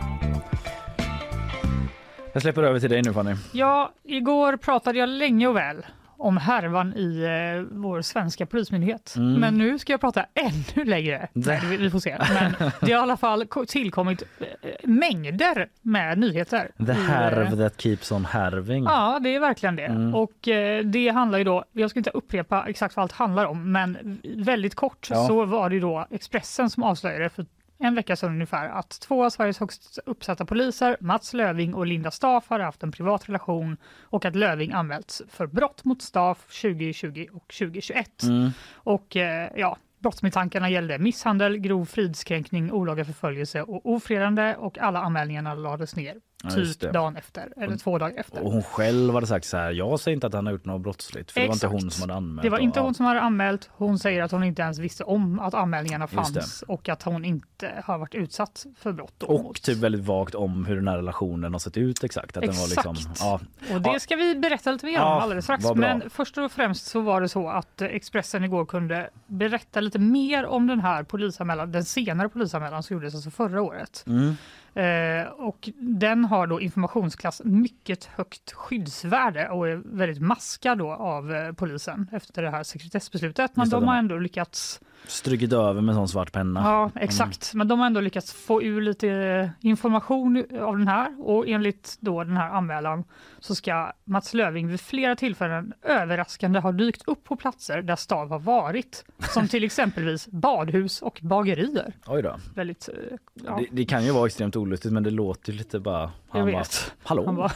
Jag 2.33 2.41
släpper 2.41 2.63
över 2.63 2.79
till 2.79 2.89
dig 2.89 3.01
nu 3.05 3.13
Fanny. 3.13 3.35
Ja, 3.53 3.91
igår 4.03 4.57
pratade 4.57 4.99
jag 4.99 5.09
länge 5.09 5.47
och 5.47 5.55
väl 5.55 5.85
om 6.17 6.37
härvan 6.37 6.93
i 6.97 7.23
eh, 7.23 7.77
vår 7.77 8.01
svenska 8.01 8.45
polismyndighet. 8.45 9.13
Mm. 9.17 9.33
Men 9.33 9.57
nu 9.57 9.79
ska 9.79 9.93
jag 9.93 10.01
prata 10.01 10.25
ännu 10.33 10.85
längre. 10.85 11.27
Vi, 11.33 11.77
vi 11.77 11.89
får 11.89 11.99
se. 11.99 12.17
Men 12.33 12.53
det 12.81 12.91
har 12.91 12.99
i 12.99 13.03
alla 13.03 13.17
fall 13.17 13.45
ko- 13.45 13.65
tillkommit 13.65 14.23
eh, 14.39 14.45
mängder 14.83 15.67
med 15.81 16.17
nyheter. 16.17 16.71
The 16.77 16.83
i, 16.83 16.89
eh, 16.89 16.95
härv 16.95 17.57
that 17.57 17.81
keeps 17.81 18.11
on 18.11 18.25
härving. 18.25 18.83
Ja, 18.83 19.19
det 19.23 19.35
är 19.35 19.39
verkligen 19.39 19.75
det. 19.75 19.85
Mm. 19.85 20.15
Och 20.15 20.47
eh, 20.47 20.83
det 20.85 21.09
handlar 21.09 21.37
ju 21.37 21.43
då, 21.43 21.63
jag 21.71 21.89
ska 21.89 21.99
inte 21.99 22.09
upprepa 22.09 22.65
exakt 22.67 22.95
vad 22.95 23.03
allt 23.03 23.11
handlar 23.11 23.45
om, 23.45 23.71
men 23.71 24.19
väldigt 24.23 24.75
kort 24.75 25.07
Ja. 25.09 25.27
så 25.27 25.45
var 25.45 25.69
det 25.69 25.79
då 25.79 26.07
Expressen 26.11 26.69
som 26.69 26.83
avslöjade 26.83 27.29
för 27.29 27.45
en 27.85 27.95
vecka 27.95 28.15
sedan 28.15 28.29
ungefär 28.29 28.69
att 28.69 28.99
två 28.99 29.25
av 29.25 29.29
Sveriges 29.29 29.59
högst 29.59 29.99
uppsatta 30.05 30.45
poliser, 30.45 30.97
Mats 30.99 31.33
Löving 31.33 31.73
och 31.73 31.85
Linda 31.85 32.11
Staff, 32.11 32.49
hade 32.49 32.63
haft 32.63 32.83
en 32.83 32.91
privat 32.91 33.29
relation 33.29 33.77
och 34.01 34.25
att 34.25 34.35
Löving 34.35 34.71
anmälts 34.71 35.21
för 35.29 35.47
brott 35.47 35.85
mot 35.85 36.01
Staff 36.01 36.37
2020 36.61 37.27
och 37.33 37.53
2021. 37.59 38.23
Mm. 38.23 38.51
Och 38.73 39.15
eh, 39.15 39.51
ja, 39.55 39.77
brottsmisstankarna 39.99 40.69
gällde 40.69 40.99
misshandel, 40.99 41.57
grov 41.57 41.85
fridskränkning, 41.85 42.71
olaga 42.71 43.05
förföljelse 43.05 43.61
och 43.61 43.85
ofredande 43.85 44.55
och 44.55 44.77
alla 44.77 44.99
anmälningarna 44.99 45.53
lades 45.53 45.95
ner 45.95 46.15
Ja, 46.43 46.49
typ 46.49 46.79
dagen 46.93 47.15
efter 47.15 47.53
eller 47.57 47.77
två 47.77 47.97
dagar 47.97 48.19
efter. 48.19 48.43
Och 48.43 48.51
hon 48.51 48.63
själv 48.63 49.13
hade 49.13 49.27
sagt 49.27 49.45
så 49.45 49.57
här, 49.57 49.71
jag 49.71 49.99
säger 49.99 50.13
inte 50.15 50.27
att 50.27 50.33
han 50.33 50.45
har 50.45 50.53
gjort 50.53 50.65
något 50.65 50.81
brottsligt 50.81 51.31
för 51.31 51.41
det 51.41 51.47
var 51.47 51.53
inte 51.53 51.65
Exakt. 51.67 51.81
hon 51.83 51.91
som 51.91 52.01
hade 52.01 52.13
anmält. 52.13 52.43
Det 52.43 52.49
var 52.49 52.57
och- 52.57 52.63
inte 52.63 52.79
hon 52.79 52.93
som 52.93 53.05
hade 53.05 53.21
anmält. 53.21 53.69
Hon 53.73 53.99
säger 53.99 54.23
att 54.23 54.31
hon 54.31 54.43
inte 54.43 54.61
ens 54.61 54.79
visste 54.79 55.03
om 55.03 55.39
att 55.39 55.53
anmälningarna 55.53 56.07
fanns 56.07 56.63
och 56.67 56.89
att 56.89 57.03
hon 57.03 57.25
inte 57.25 57.71
har 57.85 57.97
varit 57.97 58.15
utsatt 58.15 58.65
för 58.77 58.91
brott. 58.91 59.23
Och 59.23 59.43
mot- 59.43 59.61
typ 59.61 59.77
väldigt 59.77 60.05
vagt 60.05 60.35
om 60.35 60.65
hur 60.65 60.75
den 60.75 60.87
här 60.87 60.97
relationen 60.97 61.51
har 61.53 61.59
sett 61.59 61.77
ut 61.77 62.03
exakt. 62.03 62.37
Att 62.37 62.43
Den 62.43 62.55
var 62.55 62.67
liksom, 62.67 62.95
Exakt. 62.95 63.19
ja, 63.19 63.39
Och 63.75 63.81
det 63.81 63.99
ska 63.99 64.15
vi 64.15 64.35
berätta 64.35 64.71
lite 64.71 64.85
mer 64.85 64.97
om 65.01 65.07
Ja, 65.07 65.21
alldeles 65.21 65.45
strax. 65.45 65.65
Men 65.75 66.09
först 66.09 66.37
och 66.37 66.51
främst 66.51 66.85
så 66.87 67.01
var 67.01 67.21
det 67.21 67.29
så 67.29 67.49
att 67.49 67.81
Expressen 67.81 68.43
igår 68.43 68.65
kunde 68.65 69.09
berätta 69.27 69.81
lite 69.81 69.99
mer 69.99 70.45
om 70.45 70.67
den 70.67 70.79
här 70.79 71.03
polisanmälan, 71.03 71.71
den 71.71 71.85
senare 71.85 72.29
polisanmälan 72.29 72.83
som 72.83 72.93
gjordes 72.93 73.15
alltså 73.15 73.29
förra 73.29 73.61
året. 73.61 74.03
mm. 74.07 74.37
Eh, 74.75 75.27
och 75.27 75.69
den 75.79 76.25
har 76.25 76.47
då 76.47 76.61
informationsklass 76.61 77.41
mycket 77.45 78.05
högt 78.05 78.51
skyddsvärde 78.51 79.49
och 79.49 79.67
är 79.67 79.75
väldigt 79.85 80.21
maskad 80.21 80.77
då 80.77 80.91
av 80.93 81.33
eh, 81.33 81.51
polisen 81.53 82.07
efter 82.11 82.41
det 82.41 82.49
här 82.49 82.63
sekretessbeslutet. 82.63 83.51
Men 83.55 83.69
de 83.69 83.83
har- 83.87 83.97
ändå 83.97 84.17
lyckats 84.17 84.81
strukit 85.07 85.53
över 85.53 85.81
med 85.81 85.95
sån 85.95 86.07
svart 86.07 86.31
penna. 86.31 86.61
Ja, 86.63 86.91
exakt. 87.01 87.53
Men 87.53 87.67
de 87.67 87.79
har 87.79 87.85
ändå 87.87 88.01
lyckats 88.01 88.33
få 88.33 88.63
ur 88.63 88.81
lite 88.81 89.51
information 89.61 90.43
av 90.61 90.77
den 90.77 90.87
här 90.87 91.15
och 91.29 91.47
enligt 91.47 91.97
då 91.99 92.23
den 92.23 92.37
här 92.37 92.49
anmälan 92.49 93.03
så 93.39 93.55
ska 93.55 93.91
Mats 94.05 94.33
Löving 94.33 94.67
vid 94.67 94.81
flera 94.81 95.15
tillfällen 95.15 95.73
överraskande 95.81 96.59
ha 96.59 96.71
dykt 96.71 97.01
upp 97.07 97.23
på 97.23 97.35
platser 97.35 97.81
där 97.81 97.95
Stav 97.95 98.29
har 98.29 98.39
varit, 98.39 99.05
som 99.33 99.47
till 99.47 99.63
exempelvis 99.63 100.27
badhus 100.27 101.01
och 101.01 101.19
bagerier. 101.23 101.93
Oj 102.07 102.21
då. 102.21 102.35
Väldigt, 102.55 102.89
eh, 102.89 103.17
ja, 103.45 103.57
Det, 103.59 103.67
det 103.71 103.85
kan 103.85 104.05
ju 104.05 104.11
vara 104.11 104.25
extremt 104.25 104.55
olustigt 104.55 104.93
men 104.93 105.03
det 105.03 105.11
låter 105.11 105.53
lite 105.53 105.79
bara... 105.79 106.11
Han 106.29 106.51
bara, 106.51 106.63
hallå, 107.03 107.23
Han 107.25 107.35
bara, 107.35 107.51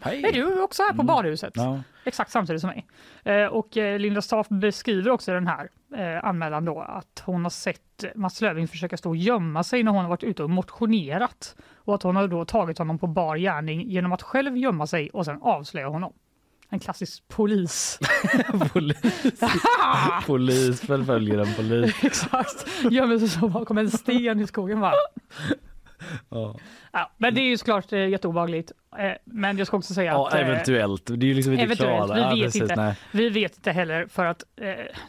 hej. 0.00 0.24
är 0.24 0.32
du 0.32 0.62
också 0.62 0.82
här 0.82 0.90
på 0.90 0.94
Mm. 1.02 1.06
badhuset? 1.06 1.52
Ja. 1.54 1.80
Exakt 2.04 2.30
samtidigt 2.30 2.60
som 2.60 2.70
mig. 2.70 2.86
Eh, 3.24 3.46
och 3.46 3.76
eh, 3.76 3.98
Linda 3.98 4.22
Staff 4.22 4.48
beskriver 4.48 5.10
också 5.10 5.32
den 5.32 5.46
här 5.46 5.68
eh, 5.96 6.24
anmälan 6.24 6.64
då 6.64 6.80
att 6.80 7.22
hon 7.26 7.42
har 7.42 7.50
sett 7.50 8.04
Mats 8.14 8.40
Löfving 8.40 8.68
försöka 8.68 8.96
stå 8.96 9.08
och 9.08 9.16
gömma 9.16 9.64
sig 9.64 9.82
när 9.82 9.92
hon 9.92 10.02
har 10.02 10.08
varit 10.08 10.22
ute 10.22 10.42
och 10.42 10.50
motionerat 10.50 11.56
och 11.74 11.94
att 11.94 12.02
hon 12.02 12.16
har 12.16 12.28
då 12.28 12.44
tagit 12.44 12.78
honom 12.78 12.98
på 12.98 13.06
bar 13.06 13.36
gärning 13.36 13.90
genom 13.90 14.12
att 14.12 14.22
själv 14.22 14.56
gömma 14.56 14.86
sig 14.86 15.10
och 15.10 15.24
sen 15.24 15.38
avslöja 15.42 15.88
honom. 15.88 16.12
En 16.68 16.78
klassisk 16.78 17.28
polis. 17.28 17.98
polis, 18.72 18.96
polis 20.26 20.80
förföljer 20.80 21.38
en 21.38 21.54
polis. 21.54 22.04
Exakt. 22.04 22.66
Gömmer 22.90 23.18
sig 23.18 23.28
så 23.28 23.48
bakom 23.48 23.78
en 23.78 23.90
sten 23.90 24.40
i 24.40 24.46
skogen 24.46 24.80
bara. 24.80 24.94
Ja. 26.28 26.54
Ja, 26.92 27.10
men 27.16 27.34
det 27.34 27.40
är 27.40 27.44
ju 27.48 27.56
såklart 27.58 27.92
eh, 27.92 28.08
jätteobehagligt. 28.08 28.72
Eh, 28.98 29.12
men 29.24 29.58
jag 29.58 29.66
ska 29.66 29.76
också 29.76 29.94
säga 29.94 30.12
Ja, 30.12 30.28
att 30.28 30.34
eh, 30.34 30.40
eventuellt. 30.40 31.06
Det 31.06 31.26
är 31.26 31.28
ju 31.28 31.34
liksom 31.34 31.52
inte 31.52 31.76
klara. 31.76 32.14
vi 32.14 32.20
Ja, 32.20 32.28
vet 32.34 32.44
precis, 32.44 32.62
inte. 32.62 32.76
Nej. 32.76 32.94
Vi 33.12 33.28
vet 33.28 33.56
inte 33.56 33.72
heller 33.72 34.06
för 34.06 34.24
att 34.24 34.42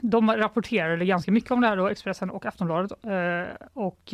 de 0.01 0.31
rapporterade 0.31 1.05
ganska 1.05 1.31
mycket 1.31 1.51
om 1.51 1.61
det 1.61 1.67
här 1.67 1.77
då, 1.77 1.87
Expressen 1.89 2.29
och 2.29 2.45
Aftonbladet. 2.45 2.91
Och, 3.73 4.13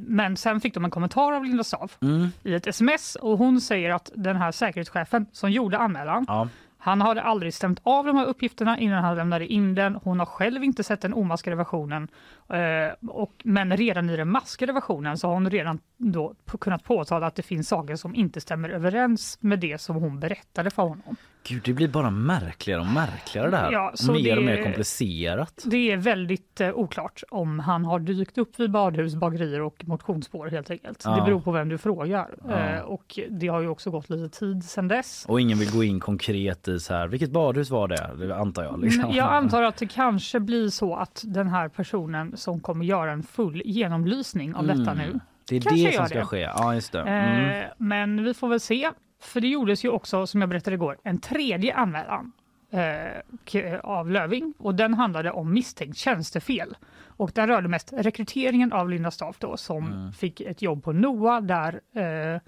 men 0.00 0.36
sen 0.36 0.60
fick 0.60 0.74
de 0.74 0.84
en 0.84 0.90
kommentar 0.90 1.32
av 1.32 1.44
Linda 1.44 1.64
Staaf 1.64 1.98
Mm. 2.02 2.28
i 2.42 2.54
ett 2.54 2.66
sms 2.66 3.14
och 3.16 3.38
hon 3.38 3.60
säger 3.60 3.90
att 3.90 4.10
den 4.14 4.36
här 4.36 4.52
säkerhetschefen 4.52 5.26
som 5.32 5.50
gjorde 5.50 5.78
anmälan, 5.78 6.24
Ja. 6.28 6.48
han 6.78 7.00
hade 7.00 7.22
aldrig 7.22 7.54
stämt 7.54 7.80
av 7.82 8.06
de 8.06 8.16
här 8.16 8.26
uppgifterna 8.26 8.78
innan 8.78 9.04
han 9.04 9.16
lämnade 9.16 9.46
in 9.46 9.74
den. 9.74 9.94
Hon 10.02 10.18
har 10.18 10.26
själv 10.26 10.64
inte 10.64 10.82
sett 10.84 11.00
den 11.00 11.14
omaskade 11.14 11.56
versionen. 11.56 12.08
Eh, 12.52 13.08
och, 13.08 13.32
men 13.44 13.76
redan 13.76 14.10
i 14.10 14.16
den 14.16 14.30
maskade 14.30 14.72
versionen 14.72 15.18
så 15.18 15.26
har 15.26 15.34
hon 15.34 15.50
redan 15.50 15.78
då 15.96 16.34
kunnat 16.60 16.84
påtala 16.84 17.26
att 17.26 17.34
det 17.34 17.42
finns 17.42 17.68
saker 17.68 17.96
som 17.96 18.14
inte 18.14 18.40
stämmer 18.40 18.68
överens 18.68 19.38
med 19.40 19.58
det 19.60 19.80
som 19.80 19.96
hon 19.96 20.20
berättade 20.20 20.70
för 20.70 20.82
honom. 20.82 21.16
Gud, 21.44 21.62
det 21.64 21.72
blir 21.72 21.88
bara 21.88 22.10
märkligare 22.10 22.80
och 22.80 22.86
märkligare 22.86 23.50
det 23.50 23.56
här. 23.56 23.72
Ja, 23.72 23.92
så 23.94 24.12
mer 24.12 24.36
och 24.36 24.42
det- 24.42 24.46
mer 24.56 24.62
komplicerat. 24.64 25.62
Det 25.66 25.92
är 25.92 25.96
väldigt 25.96 26.60
eh, 26.60 26.70
oklart 26.74 27.22
om 27.30 27.58
han 27.58 27.84
har 27.84 27.98
dykt 27.98 28.38
upp 28.38 28.60
vid 28.60 28.70
badhus, 28.70 29.14
bagerier 29.14 29.60
och 29.60 29.84
motionsspår 29.86 30.46
helt 30.46 30.70
enkelt. 30.70 31.02
Ja. 31.04 31.16
Det 31.16 31.22
beror 31.22 31.40
på 31.40 31.52
vem 31.52 31.68
du 31.68 31.78
frågar. 31.78 32.28
Ja. 32.48 32.58
Eh, 32.58 32.80
och 32.80 33.18
det 33.30 33.48
har 33.48 33.60
ju 33.60 33.68
också 33.68 33.90
gått 33.90 34.10
lite 34.10 34.38
tid 34.38 34.64
sedan 34.64 34.88
dess. 34.88 35.24
Och 35.28 35.40
ingen 35.40 35.58
vill 35.58 35.70
gå 35.72 35.84
in 35.84 36.00
konkret 36.00 36.68
i 36.68 36.80
så 36.80 36.94
här, 36.94 37.08
vilket 37.08 37.30
badhus 37.30 37.70
var 37.70 37.88
det? 37.88 38.10
Det 38.26 38.36
antar 38.36 38.62
jag. 38.64 38.80
Liksom. 38.80 39.04
Mm, 39.04 39.16
Jag 39.16 39.32
antar 39.32 39.62
att 39.62 39.76
det 39.76 39.86
kanske 39.86 40.40
blir 40.40 40.68
så 40.68 40.94
att 40.96 41.22
den 41.26 41.48
här 41.48 41.68
personen 41.68 42.36
som 42.40 42.60
kommer 42.60 42.84
göra 42.84 43.12
en 43.12 43.22
full 43.22 43.62
genomlysning 43.64 44.54
av 44.54 44.66
detta 44.66 44.94
nu. 44.94 45.04
Mm. 45.04 45.20
Det 45.48 45.56
är 45.56 45.60
Kanske 45.60 45.86
det 45.86 45.92
som 45.96 46.06
ska 46.06 46.18
det. 46.18 46.24
ske. 46.24 46.40
Ja, 46.40 46.74
just 46.74 46.92
det. 46.92 47.00
Mm. 47.00 47.62
Eh, 47.62 47.66
men 47.76 48.24
vi 48.24 48.34
får 48.34 48.48
väl 48.48 48.60
se. 48.60 48.90
För 49.22 49.40
det 49.40 49.48
gjordes 49.48 49.84
ju 49.84 49.88
också, 49.88 50.26
som 50.26 50.40
jag 50.40 50.50
berättade 50.50 50.74
igår, 50.74 50.96
en 51.04 51.18
tredje 51.20 51.74
anmälan 51.74 52.32
eh, 52.70 53.80
av 53.82 54.10
Löving 54.10 54.54
och 54.58 54.74
den 54.74 54.94
handlade 54.94 55.30
om 55.30 55.52
misstänkt 55.52 55.96
tjänstefel. 55.98 56.76
Och 57.06 57.30
den 57.34 57.48
rörde 57.48 57.68
mest 57.68 57.92
rekryteringen 57.96 58.72
av 58.72 58.88
Linda 58.90 59.10
Staaf 59.10 59.38
då, 59.38 59.56
som 59.56 59.86
Mm. 59.92 60.12
fick 60.12 60.40
ett 60.40 60.62
jobb 60.62 60.84
på 60.84 60.92
NOA 60.92 61.40
där 61.40 61.80
eh, 61.94 62.40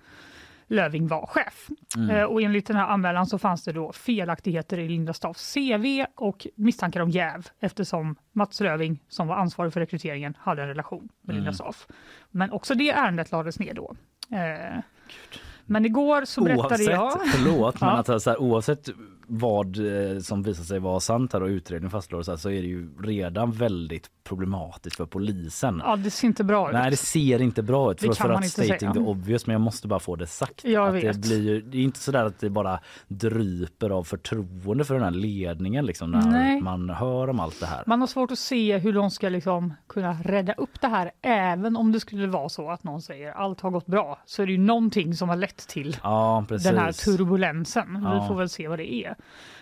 Löving 0.73 1.07
var 1.07 1.27
chef. 1.27 1.69
Mm. 1.97 2.11
Eh, 2.11 2.23
och 2.23 2.43
enligt 2.43 2.67
den 2.67 2.77
här 2.77 2.87
anmälan 2.87 3.27
så 3.27 3.39
fanns 3.39 3.65
det 3.65 3.73
då 3.73 3.93
felaktigheter 3.93 4.79
i 4.79 4.89
Linda 4.89 5.13
Staafs 5.13 5.55
CV 5.55 6.05
och 6.15 6.47
misstankar 6.55 7.01
om 7.01 7.11
jäv 7.11 7.47
eftersom 7.61 8.17
Mats 8.33 8.61
Löving 8.61 9.01
som 9.09 9.29
var 9.29 9.37
ansvarig 9.37 9.73
för 9.73 9.81
rekryteringen 9.81 10.37
hade 10.41 10.63
en 10.63 10.69
relation 10.69 11.09
med 11.23 11.35
Linda 11.35 11.49
Mm. 11.49 11.55
Staaf. 11.55 11.87
Men 12.31 12.51
också 12.53 12.75
det 12.75 12.91
ärendet 12.91 13.33
lades 13.33 13.59
ner 13.59 13.75
då. 13.75 13.97
Eh, 14.31 14.81
men 15.67 15.85
igår 15.87 16.25
så 16.25 16.45
berättade 16.45 16.69
Oavsett, 16.69 16.91
jag... 16.91 17.27
förlåt, 17.27 17.81
men 17.81 17.91
Ja. 18.07 18.15
att 18.15 18.23
så 18.23 18.31
här, 18.31 18.41
oavsett 18.41 18.89
vad 19.27 19.77
eh, 20.13 20.19
som 20.19 20.43
visar 20.43 20.65
sig 20.65 20.79
vara 20.79 21.01
sant 21.01 21.33
här 21.33 21.43
och 21.43 21.49
utredningen 21.49 21.91
fastslår 21.91 22.23
så, 22.23 22.37
så 22.37 22.51
är 22.51 22.63
det 22.63 22.69
ju 22.69 22.89
redan 23.03 23.53
väldigt 23.53 24.11
problematiskt 24.25 24.97
för 24.97 25.07
polisen. 25.07 25.83
Ja, 25.85 25.97
det 25.97 26.11
ser 26.11 26.29
inte 26.29 26.45
bra 26.45 26.69
ut. 26.69 26.75
Nej 26.75 26.91
det 26.91 26.97
ser 26.97 27.43
inte 27.43 27.63
bra 27.63 27.93
ut 27.93 27.99
Det 27.99 28.17
för, 28.17 28.31
att 28.31 28.49
stating 28.49 28.79
säga. 28.79 28.93
the 28.93 28.99
obvious 29.01 29.47
men 29.47 29.53
jag 29.53 29.61
måste 29.61 29.89
bara 29.89 30.01
få 30.01 30.17
det 30.17 30.27
sagt. 30.27 30.65
Jag 30.65 30.89
att 30.89 30.95
vet. 30.95 31.23
Det, 31.23 31.29
blir 31.29 31.63
det 31.63 31.79
är 31.79 31.83
inte 31.83 31.99
så 31.99 32.13
där 32.13 32.25
att 32.25 32.41
det 32.41 32.51
bara 32.51 32.81
dryper 33.09 33.91
av 33.91 34.05
förtroende 34.05 34.85
för 34.85 34.95
den 34.95 35.03
här 35.03 35.11
ledningen 35.11 35.87
liksom, 35.87 36.11
när 36.11 36.31
Nej. 36.31 36.61
man 36.61 36.91
hör 36.91 37.31
om 37.31 37.41
allt 37.41 37.61
det 37.61 37.67
här. 37.67 37.85
Man 37.87 38.01
har 38.01 38.07
svårt 38.07 38.31
att 38.31 38.39
se 38.39 38.79
hur 38.79 38.93
de 38.93 39.11
ska 39.11 39.29
liksom 39.29 39.75
kunna 39.87 40.13
rädda 40.13 40.53
upp 40.53 40.81
det 40.81 40.89
här. 40.89 41.11
Även 41.23 41.77
om 41.77 41.93
det 41.93 42.01
skulle 42.01 42.27
vara 42.27 42.49
så 42.49 42.71
att 42.71 42.85
någon 42.85 43.03
säger 43.03 43.33
allt 43.33 43.61
har 43.61 43.71
gått 43.71 43.87
bra 43.87 44.19
så 44.27 44.43
är 44.43 44.47
det 44.47 44.53
ju 44.53 44.59
någonting 44.59 45.15
som 45.15 45.29
har 45.29 45.37
lett 45.37 45.69
till 45.69 45.97
Ja 46.03 46.45
den 46.49 46.79
här 46.79 46.93
turbulensen. 46.93 48.01
Ja. 48.05 48.21
Vi 48.21 48.29
får 48.29 48.35
väl 48.35 48.49
se 48.49 48.69
vad 48.69 48.79
det 48.79 48.95
är. 48.95 49.17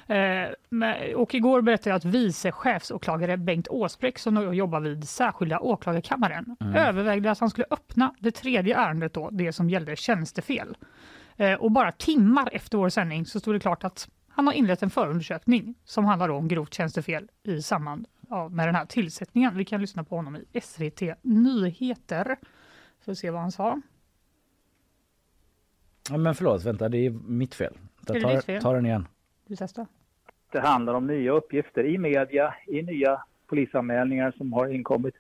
Eh, 0.07 1.15
och 1.17 1.35
igår 1.35 1.63
berättade 1.63 1.91
jag 1.91 1.97
att 1.97 2.05
vice 2.05 2.53
chefsåklagare 2.53 3.37
Bengt 3.37 3.69
Åsbräck 3.69 4.19
som 4.19 4.55
jobbar 4.55 4.81
vid 4.81 5.09
särskilda 5.09 5.61
åklagarkammaren 5.61 6.57
Mm. 6.61 6.75
övervägde 6.75 7.31
att 7.31 7.39
han 7.39 7.51
skulle 7.51 7.67
öppna 7.71 8.15
det 8.19 8.31
tredje 8.31 8.77
ärendet 8.77 9.13
då, 9.15 9.31
det 9.31 9.53
som 9.53 9.71
gällde 9.71 9.97
tjänstefel. 9.97 10.77
Eh, 11.37 11.55
och 11.55 11.71
bara 11.73 11.93
timmar 11.93 12.49
efter 12.53 12.79
vår 12.79 12.89
sändning 12.89 13.27
så 13.27 13.41
stod 13.41 13.55
det 13.55 13.61
klart 13.61 13.85
att 13.85 14.09
han 14.29 14.47
har 14.47 14.55
inlett 14.55 14.83
en 14.83 14.91
förundersökning 14.91 15.75
som 15.85 16.05
handlar 16.05 16.29
om 16.29 16.49
grovt 16.49 16.75
tjänstefel 16.75 17.29
i 17.43 17.63
samband 17.63 18.07
med 18.51 18.69
den 18.69 18.75
här 18.75 18.87
tillsättningen. 18.87 19.57
Vi 19.57 19.65
kan 19.65 19.81
lyssna 19.81 20.05
på 20.05 20.17
honom 20.17 20.37
i 20.37 20.61
SVT 20.61 21.03
Nyheter. 21.23 22.37
För 23.05 23.13
att 23.13 23.19
se 23.19 23.31
vad 23.31 23.41
han 23.41 23.53
sa. 23.53 23.81
Ja, 26.11 26.17
men 26.17 26.35
förlåt, 26.35 26.65
vänta 26.65 26.89
det 26.89 26.99
är 27.07 27.11
mitt 27.11 27.55
fel. 27.55 27.79
Är 28.09 28.15
det 28.15 28.21
Ta, 28.21 28.35
ditt 28.35 28.45
fel? 28.45 28.63
ta 28.63 28.73
den 28.73 28.87
igen. 28.87 29.07
Vi 29.51 29.57
testar. 29.57 29.87
Det 30.53 30.61
handlar 30.61 30.95
om 30.95 31.07
nya 31.07 31.33
uppgifter 31.33 31.85
i 31.85 31.99
media, 31.99 32.55
i 32.67 32.83
nya 32.83 33.23
polisanmälningar 33.47 34.35
som 34.37 34.53
har 34.53 34.69
inkommit. 34.69 35.15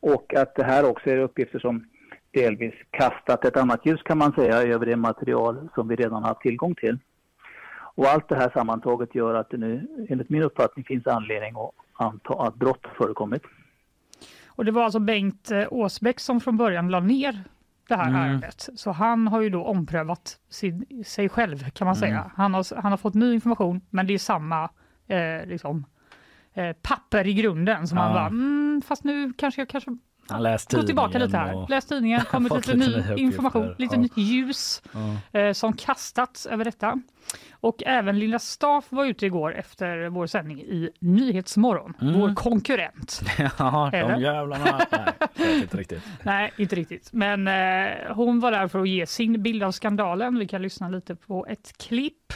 Och 0.00 0.34
att 0.34 0.54
det 0.54 0.64
här 0.64 0.84
också 0.84 1.10
är 1.10 1.18
uppgifter 1.18 1.58
som 1.58 1.84
delvis 2.30 2.74
kastat 2.90 3.44
ett 3.44 3.56
annat 3.56 3.86
ljus 3.86 4.02
kan 4.02 4.18
man 4.18 4.32
säga 4.32 4.62
över 4.62 4.86
det 4.86 4.96
material 4.96 5.68
som 5.74 5.88
vi 5.88 5.96
redan 5.96 6.24
har 6.24 6.34
tillgång 6.34 6.74
till. 6.74 6.98
Och 7.94 8.06
allt 8.06 8.28
det 8.28 8.36
här 8.36 8.50
sammantaget 8.50 9.14
gör 9.14 9.34
att 9.34 9.50
det 9.50 9.56
nu 9.56 9.86
enligt 10.08 10.28
min 10.28 10.42
uppfattning 10.42 10.84
finns 10.84 11.06
anledning 11.06 11.54
att 11.56 11.70
anta 11.92 12.34
att 12.34 12.54
brott 12.54 12.86
har 12.86 12.94
förekommit. 12.94 13.42
Och 14.46 14.64
det 14.64 14.72
var 14.72 14.82
alltså 14.82 14.98
Bengt 14.98 15.50
eh, 15.50 15.66
Åsbäck 15.70 16.20
som 16.20 16.40
från 16.40 16.56
början 16.56 16.88
la 16.88 17.00
ner 17.00 17.44
det 17.88 17.96
här 17.96 18.08
Mm. 18.08 18.20
ärendet. 18.20 18.68
Så 18.76 18.90
han 18.92 19.28
har 19.28 19.40
ju 19.40 19.50
då 19.50 19.64
omprövat 19.64 20.36
sin, 20.50 21.04
sig 21.06 21.28
själv 21.28 21.70
kan 21.70 21.84
man 21.86 21.96
Mm. 21.96 22.00
säga. 22.08 22.30
Han 22.36 22.54
har, 22.54 22.80
han 22.82 22.92
har 22.92 22.96
fått 22.96 23.14
ny 23.14 23.34
information 23.34 23.80
men 23.90 24.06
det 24.06 24.14
är 24.14 24.18
samma 24.18 24.70
eh, 25.10 25.46
liksom, 25.46 25.84
eh, 26.54 26.72
papper 26.82 27.26
i 27.26 27.34
grunden 27.34 27.88
som 27.88 27.98
han 27.98 28.08
Ja. 28.08 28.14
bara, 28.14 28.26
mm, 28.26 28.82
fast 28.86 29.04
nu 29.04 29.32
kanske 29.32 29.60
jag 29.60 29.68
kanske 29.68 29.90
Han 30.30 30.42
läst 30.42 30.72
går 30.74 30.82
tillbaka 30.82 31.18
lite 31.18 31.36
här. 31.36 31.54
och- 31.54 31.70
Läs 31.70 31.86
tidningen, 31.86 32.20
kommit 32.30 32.52
lite 32.54 32.74
lite 32.74 33.14
ny 33.14 33.22
information, 33.22 33.74
lite 33.78 33.94
Ja. 33.94 34.00
nytt 34.00 34.16
ljus 34.16 34.82
Ja. 35.32 35.38
eh, 35.40 35.52
som 35.52 35.72
kastats 35.72 36.46
över 36.46 36.64
detta. 36.64 37.00
Och 37.60 37.82
även 37.86 38.18
Linda 38.18 38.38
Staff 38.38 38.84
var 38.88 39.04
ute 39.04 39.26
igår 39.26 39.54
efter 39.56 40.08
vår 40.08 40.26
sändning 40.26 40.60
i 40.60 40.90
Nyhetsmorgon, 41.00 41.94
Mm. 42.00 42.20
vår 42.20 42.34
konkurrent. 42.34 43.20
Ja, 43.58 43.90
Eller? 43.92 44.12
de 44.12 44.20
jävlarna. 44.22 44.80
Nej, 45.36 45.60
inte 45.60 45.76
riktigt. 45.80 46.02
Nej, 46.22 46.52
inte 46.56 46.76
riktigt. 46.76 47.12
Men 47.12 47.48
eh, 47.48 48.14
hon 48.14 48.40
var 48.40 48.50
där 48.52 48.68
för 48.68 48.80
att 48.80 48.88
ge 48.88 49.06
sin 49.06 49.42
bild 49.42 49.62
av 49.62 49.72
skandalen. 49.72 50.38
Vi 50.38 50.46
kan 50.48 50.62
lyssna 50.62 50.88
lite 50.88 51.14
på 51.14 51.46
ett 51.46 51.78
klipp. 51.78 52.32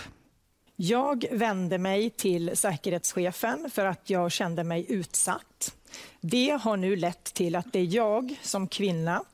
Jag 0.77 1.25
vände 1.33 1.79
mig 1.79 2.11
till 2.11 2.57
säkerhetschefen 2.57 3.71
för 3.73 3.87
att 3.87 4.11
jag 4.11 4.33
kände 4.33 4.65
mig 4.65 4.87
utsatt. 4.89 5.75
Det 6.21 6.59
har 6.63 6.77
nu 6.77 6.97
lett 6.97 7.25
till 7.25 7.57
att 7.57 7.73
det 7.73 7.79
är 7.79 7.95
jag 7.95 8.35
som 8.43 8.69
kvinna 8.69 9.25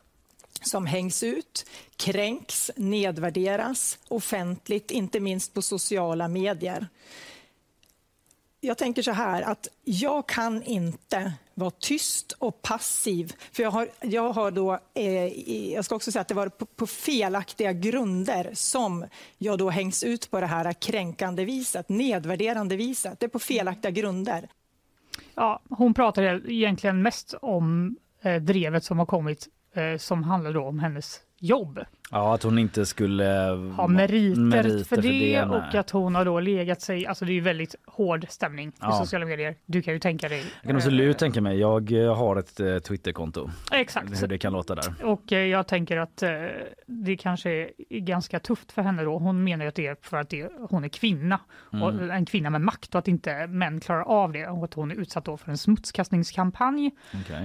som 0.62 0.86
hängs 0.86 1.22
ut, 1.22 1.66
kränks, 1.96 2.70
nedvärderas 2.76 3.98
offentligt, 4.08 4.90
inte 4.90 5.20
minst 5.20 5.54
på 5.54 5.62
sociala 5.62 6.28
medier. 6.28 6.86
Jag 8.60 8.78
tänker 8.78 9.02
så 9.02 9.10
här 9.10 9.42
att 9.42 9.68
jag 9.84 10.26
kan 10.28 10.62
inte 10.62 11.32
vara 11.54 11.70
tyst 11.70 12.32
och 12.32 12.62
passiv. 12.62 13.32
För 13.52 13.62
jag 13.62 13.70
har, 13.70 13.88
jag 14.00 14.32
har 14.32 14.50
då, 14.50 14.78
eh, 14.94 15.26
jag 15.72 15.84
ska 15.84 15.94
också 15.94 16.12
säga 16.12 16.20
att 16.20 16.28
det 16.28 16.34
var 16.34 16.48
på, 16.48 16.66
på 16.66 16.86
felaktiga 16.86 17.72
grunder 17.72 18.50
som 18.54 19.06
jag 19.38 19.58
då 19.58 19.70
hängs 19.70 20.02
ut 20.02 20.30
på 20.30 20.40
det 20.40 20.46
här 20.46 20.72
kränkande 20.72 21.44
viset, 21.44 21.88
nedvärderande 21.88 22.76
viset. 22.76 23.20
Det 23.20 23.26
är 23.26 23.30
på 23.30 23.38
felaktiga 23.38 23.90
grunder. 23.90 24.48
Ja, 25.34 25.60
hon 25.70 25.94
pratar 25.94 26.22
e- 26.22 26.40
egentligen 26.46 27.02
mest 27.02 27.34
om 27.42 27.96
eh, 28.22 28.42
drevet 28.42 28.84
som 28.84 28.98
har 28.98 29.06
kommit 29.06 29.48
eh, 29.74 29.96
som 29.96 30.22
handlar 30.22 30.52
då 30.52 30.64
om 30.64 30.78
hennes 30.78 31.20
jobb. 31.38 31.80
Ja, 32.10 32.34
att 32.34 32.42
hon 32.42 32.58
inte 32.58 32.86
skulle 32.86 33.24
Ha 33.76 33.86
meriter, 33.86 34.84
för 34.84 34.96
det, 35.02 35.08
nej. 35.10 35.42
och 35.42 35.74
att 35.74 35.90
hon 35.90 36.14
har 36.14 36.24
då 36.24 36.40
legat 36.40 36.80
sig, 36.80 37.06
alltså 37.06 37.24
det 37.24 37.32
är 37.32 37.34
ju 37.34 37.40
väldigt 37.40 37.74
hård 37.86 38.26
stämning 38.28 38.72
Ja. 38.80 38.88
i 38.94 39.04
sociala 39.04 39.26
medier. 39.26 39.54
Du 39.66 39.82
kan 39.82 39.94
ju 39.94 40.00
tänka 40.00 40.28
dig. 40.28 40.42
Jag 40.62 40.68
kan 40.68 40.76
absolut 40.76 41.18
tänka 41.18 41.40
mig, 41.40 41.58
jag 41.58 41.92
eh, 41.92 42.16
har 42.16 42.36
ett 42.36 42.60
eh, 42.60 42.78
Twitterkonto, 42.78 43.50
Eh, 43.72 43.78
exakt. 43.80 44.22
hur 44.22 44.26
det 44.26 44.38
kan 44.38 44.52
låta 44.52 44.74
där. 44.74 44.94
Och 45.04 45.32
eh, 45.32 45.38
jag 45.46 45.66
tänker 45.68 45.96
att 45.96 46.22
eh, 46.22 46.30
det 46.86 47.16
kanske 47.16 47.50
är 47.88 47.98
ganska 48.00 48.40
tufft 48.40 48.72
för 48.72 48.82
henne 48.82 49.02
då. 49.04 49.18
Hon 49.18 49.44
menar 49.44 49.64
ju 49.64 49.68
att 49.68 49.74
det 49.74 49.86
är 49.86 49.96
för 50.02 50.16
att 50.16 50.30
det, 50.30 50.48
hon 50.70 50.84
är 50.84 50.88
kvinna 50.88 51.40
och 51.82 51.90
Mm. 51.90 52.10
en 52.10 52.24
kvinna 52.26 52.50
med 52.50 52.60
makt 52.60 52.94
och 52.94 52.98
att 52.98 53.08
inte 53.08 53.46
män 53.46 53.80
klarar 53.80 54.02
av 54.02 54.32
det 54.32 54.46
och 54.46 54.64
att 54.64 54.74
hon 54.74 54.90
är 54.90 54.94
utsatt 54.94 55.24
då 55.24 55.36
för 55.36 55.50
en 55.50 55.58
smutskastningskampanj. 55.58 56.90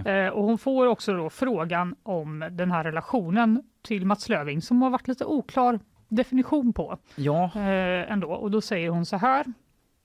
Eh, 0.05 0.27
och 0.27 0.43
hon 0.43 0.58
får 0.58 0.88
också 0.88 1.13
då 1.13 1.29
frågan 1.29 1.96
om 2.03 2.48
den 2.51 2.72
här 2.72 2.84
relationen 2.84 3.63
till 3.88 4.05
Mats 4.05 4.29
Löving 4.53 4.62
som 4.62 4.81
har 4.81 4.89
varit 4.89 5.07
lite 5.07 5.25
oklar 5.25 5.79
definition 6.10 6.74
på 6.74 6.98
Ja, 7.15 7.51
eh, 7.55 8.12
ändå. 8.12 8.31
Och 8.31 8.51
då 8.51 8.62
säger 8.62 8.89
hon 8.89 9.05
så 9.05 9.17
här. 9.17 9.45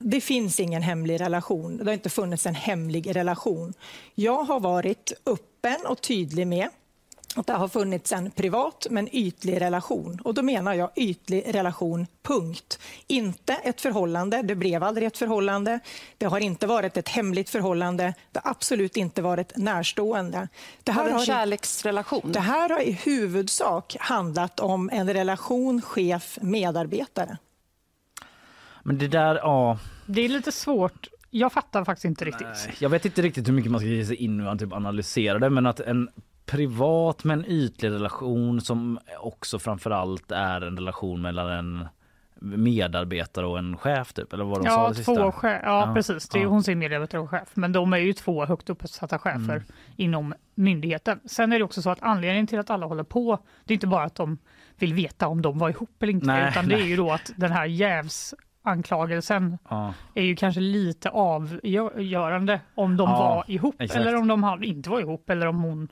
Det 0.00 0.20
finns 0.20 0.60
ingen 0.60 0.82
hemlig 0.82 1.20
relation. 1.20 1.76
Det 1.76 1.84
har 1.84 1.92
inte 1.92 2.10
funnits 2.10 2.46
en 2.46 2.54
hemlig 2.54 3.16
relation. 3.16 3.74
Jag 4.14 4.44
har 4.44 4.60
varit 4.60 5.12
öppen 5.26 5.86
och 5.88 6.00
tydlig 6.00 6.46
med 6.46 6.68
att 7.38 7.46
det 7.46 7.52
har 7.52 7.68
funnits 7.68 8.12
en 8.12 8.30
privat 8.30 8.86
men 8.90 9.08
ytlig 9.12 9.60
relation. 9.60 10.20
Och 10.24 10.34
då 10.34 10.42
menar 10.42 10.74
jag 10.74 10.90
ytlig 10.96 11.54
relation, 11.54 12.06
punkt. 12.22 12.78
Inte 13.06 13.54
ett 13.54 13.80
förhållande, 13.80 14.42
det 14.42 14.54
blev 14.54 14.82
aldrig 14.82 15.06
ett 15.06 15.18
förhållande. 15.18 15.80
Det 16.18 16.26
har 16.26 16.40
inte 16.40 16.66
varit 16.66 16.96
ett 16.96 17.08
hemligt 17.08 17.50
förhållande. 17.50 18.14
Det 18.32 18.40
har 18.44 18.50
absolut 18.50 18.96
inte 18.96 19.22
varit 19.22 19.56
närstående. 19.56 20.48
Det 20.82 20.92
Har 20.92 21.02
här 21.02 21.10
en 21.10 21.16
har, 21.16 21.24
kärleksrelation? 21.24 22.32
det 22.32 22.40
här 22.40 22.68
har 22.68 22.80
i 22.80 22.92
huvudsak 22.92 23.96
handlat 24.00 24.60
om 24.60 24.90
en 24.92 25.12
relation 25.12 25.82
chef-medarbetare. 25.82 27.36
men 28.82 28.98
det 28.98 29.08
där, 29.08 29.34
ja. 29.34 29.78
Det 30.06 30.20
är 30.24 30.28
lite 30.28 30.52
svårt. 30.52 31.08
Jag 31.30 31.52
fattar 31.52 31.84
faktiskt 31.84 32.04
inte 32.04 32.24
riktigt. 32.24 32.68
Jag 32.78 32.88
vet 32.88 33.04
inte 33.04 33.22
riktigt 33.22 33.48
hur 33.48 33.52
mycket 33.52 33.70
man 33.70 33.80
ska 33.80 33.88
ge 33.88 34.06
sig 34.06 34.16
in 34.16 34.46
och 34.46 34.58
typ 34.58 34.72
analysera 34.72 35.38
det 35.38 35.50
men 35.50 35.66
att 35.66 35.80
en 35.80 36.08
privat 36.50 37.24
men 37.24 37.44
ytlig 37.44 37.90
relation 37.90 38.60
som 38.60 38.98
också 39.20 39.58
framförallt 39.58 40.32
är 40.32 40.60
en 40.60 40.76
relation 40.76 41.22
mellan 41.22 41.48
en 41.50 41.88
medarbetare 42.40 43.46
och 43.46 43.58
en 43.58 43.76
chef 43.76 44.12
typ 44.12 44.32
eller 44.32 44.44
vad 44.44 44.58
de 44.64 44.64
sa 44.70 44.88
Ja, 44.88 44.94
sista? 44.94 45.14
två 45.14 45.32
chef, 45.32 45.60
ja, 45.64 45.86
Ja, 45.88 45.94
precis. 45.94 46.28
Det 46.28 46.38
är, 46.38 46.42
ja. 46.42 46.48
Hon 46.48 46.62
säger 46.62 46.76
medarbetare 46.76 47.20
och 47.20 47.30
chef, 47.30 47.48
men 47.54 47.72
de 47.72 47.92
är 47.92 47.96
ju 47.98 48.12
två 48.12 48.44
högt 48.44 48.70
uppsatta 48.70 49.18
chefer 49.18 49.38
Mm. 49.56 49.62
inom 49.96 50.34
myndigheten. 50.54 51.20
Sen 51.24 51.52
är 51.52 51.58
det 51.58 51.64
också 51.64 51.82
så 51.82 51.90
att 51.90 51.98
anledningen 52.02 52.46
till 52.46 52.58
att 52.58 52.70
alla 52.70 52.86
håller 52.86 53.02
på, 53.04 53.38
det 53.64 53.72
är 53.72 53.74
inte 53.74 53.86
bara 53.86 54.04
att 54.04 54.14
de 54.14 54.38
vill 54.78 54.94
veta 54.94 55.28
om 55.28 55.42
de 55.42 55.58
var 55.58 55.68
ihop 55.70 56.02
eller 56.02 56.12
inte, 56.12 56.26
Nej, 56.26 56.48
utan 56.50 56.68
det 56.68 56.74
är 56.74 56.78
nej. 56.78 56.88
ju 56.88 56.96
då 56.96 57.10
att 57.10 57.32
den 57.36 57.52
här 57.52 57.66
jävsanklagelsen 57.66 59.58
Ja. 59.70 59.94
är 60.14 60.22
ju 60.22 60.36
kanske 60.36 60.60
lite 60.60 61.08
avgörande 61.10 62.60
om 62.74 62.96
de 62.96 63.10
Ja, 63.10 63.18
var 63.18 63.44
ihop 63.50 63.74
exakt. 63.78 64.00
eller 64.00 64.16
om 64.16 64.28
de 64.28 64.64
inte 64.64 64.90
var 64.90 65.00
ihop 65.00 65.30
eller 65.30 65.46
om 65.46 65.62
hon 65.62 65.88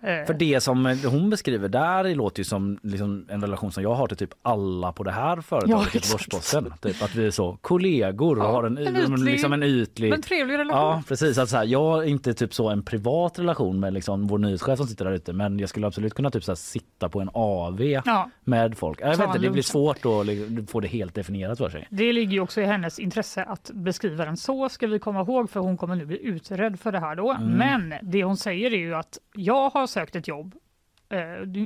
För 0.00 0.34
det 0.34 0.60
som 0.60 0.98
hon 1.04 1.30
beskriver 1.30 1.68
där 1.68 2.14
låter 2.14 2.40
ju 2.40 2.44
som 2.44 2.78
liksom 2.82 3.26
en 3.28 3.40
relation 3.40 3.72
som 3.72 3.82
jag 3.82 3.94
har 3.94 4.06
till 4.06 4.16
typ 4.16 4.30
alla 4.42 4.92
på 4.92 5.02
det 5.04 5.10
här 5.10 5.36
Ja, 5.36 5.42
företaget, 5.42 5.86
exakt. 5.86 5.94
Göteborgs-Posten. 5.94 6.72
Typ 6.82 7.02
att 7.02 7.14
vi 7.14 7.26
är 7.26 7.30
så 7.30 7.58
kollegor 7.60 8.38
och 8.38 8.44
Ja, 8.44 8.50
har 8.52 8.64
en, 8.64 8.78
en 8.78 8.96
ytlig- 8.96 9.24
liksom 9.24 9.52
en 9.52 9.62
ytlig 9.62 10.10
men 10.10 10.22
trevlig 10.22 10.54
relation. 10.58 10.80
Ja 10.80 11.02
precis, 11.08 11.38
att 11.38 11.48
så 11.48 11.56
här, 11.56 11.64
jag 11.64 11.80
har 11.82 12.02
inte 12.02 12.34
typ 12.34 12.54
så 12.54 12.68
en 12.68 12.82
privat 12.82 13.38
relation 13.38 13.80
med 13.80 13.92
liksom 13.92 14.26
vår 14.26 14.38
nyhetschef 14.38 14.76
som 14.76 14.86
sitter 14.86 15.04
där 15.04 15.12
ute 15.12 15.32
men 15.32 15.58
jag 15.58 15.68
skulle 15.68 15.86
absolut 15.86 16.14
kunna 16.14 16.30
typ 16.30 16.44
så 16.44 16.50
här, 16.50 16.56
sitta 16.56 17.08
på 17.08 17.20
en 17.20 17.30
AV 17.32 17.80
Ja. 18.04 18.30
med 18.44 18.78
folk. 18.78 19.00
Jag 19.00 19.08
vet 19.08 19.20
inte, 19.20 19.36
en 19.38 19.42
det 19.42 19.50
blir 19.50 19.62
svårt 19.62 19.96
att 19.96 20.70
få 20.70 20.80
det 20.80 20.88
helt 20.88 21.14
definierat 21.14 21.58
för 21.58 21.70
sig. 21.70 21.86
Det 21.90 22.12
ligger 22.12 22.40
också 22.40 22.60
i 22.60 22.64
hennes 22.64 22.98
intresse 22.98 23.42
att 23.44 23.70
beskriva 23.74 24.24
den 24.24 24.36
så, 24.36 24.68
ska 24.68 24.86
vi 24.86 24.98
komma 24.98 25.20
ihåg, 25.20 25.50
för 25.50 25.60
hon 25.60 25.76
kommer 25.76 25.94
nu 25.96 26.06
bli 26.06 26.22
utredd 26.26 26.80
för 26.80 26.92
det 26.92 26.98
här 27.00 27.16
då. 27.16 27.32
Mm. 27.32 27.48
Men 27.50 27.94
det 28.02 28.24
hon 28.24 28.36
säger 28.36 28.72
är 28.72 28.78
ju 28.78 28.94
att 28.94 29.18
jag 29.34 29.70
har 29.70 29.86
sökt 29.88 30.16
ett 30.16 30.28
jobb. 30.28 30.54
Eh, 31.10 31.18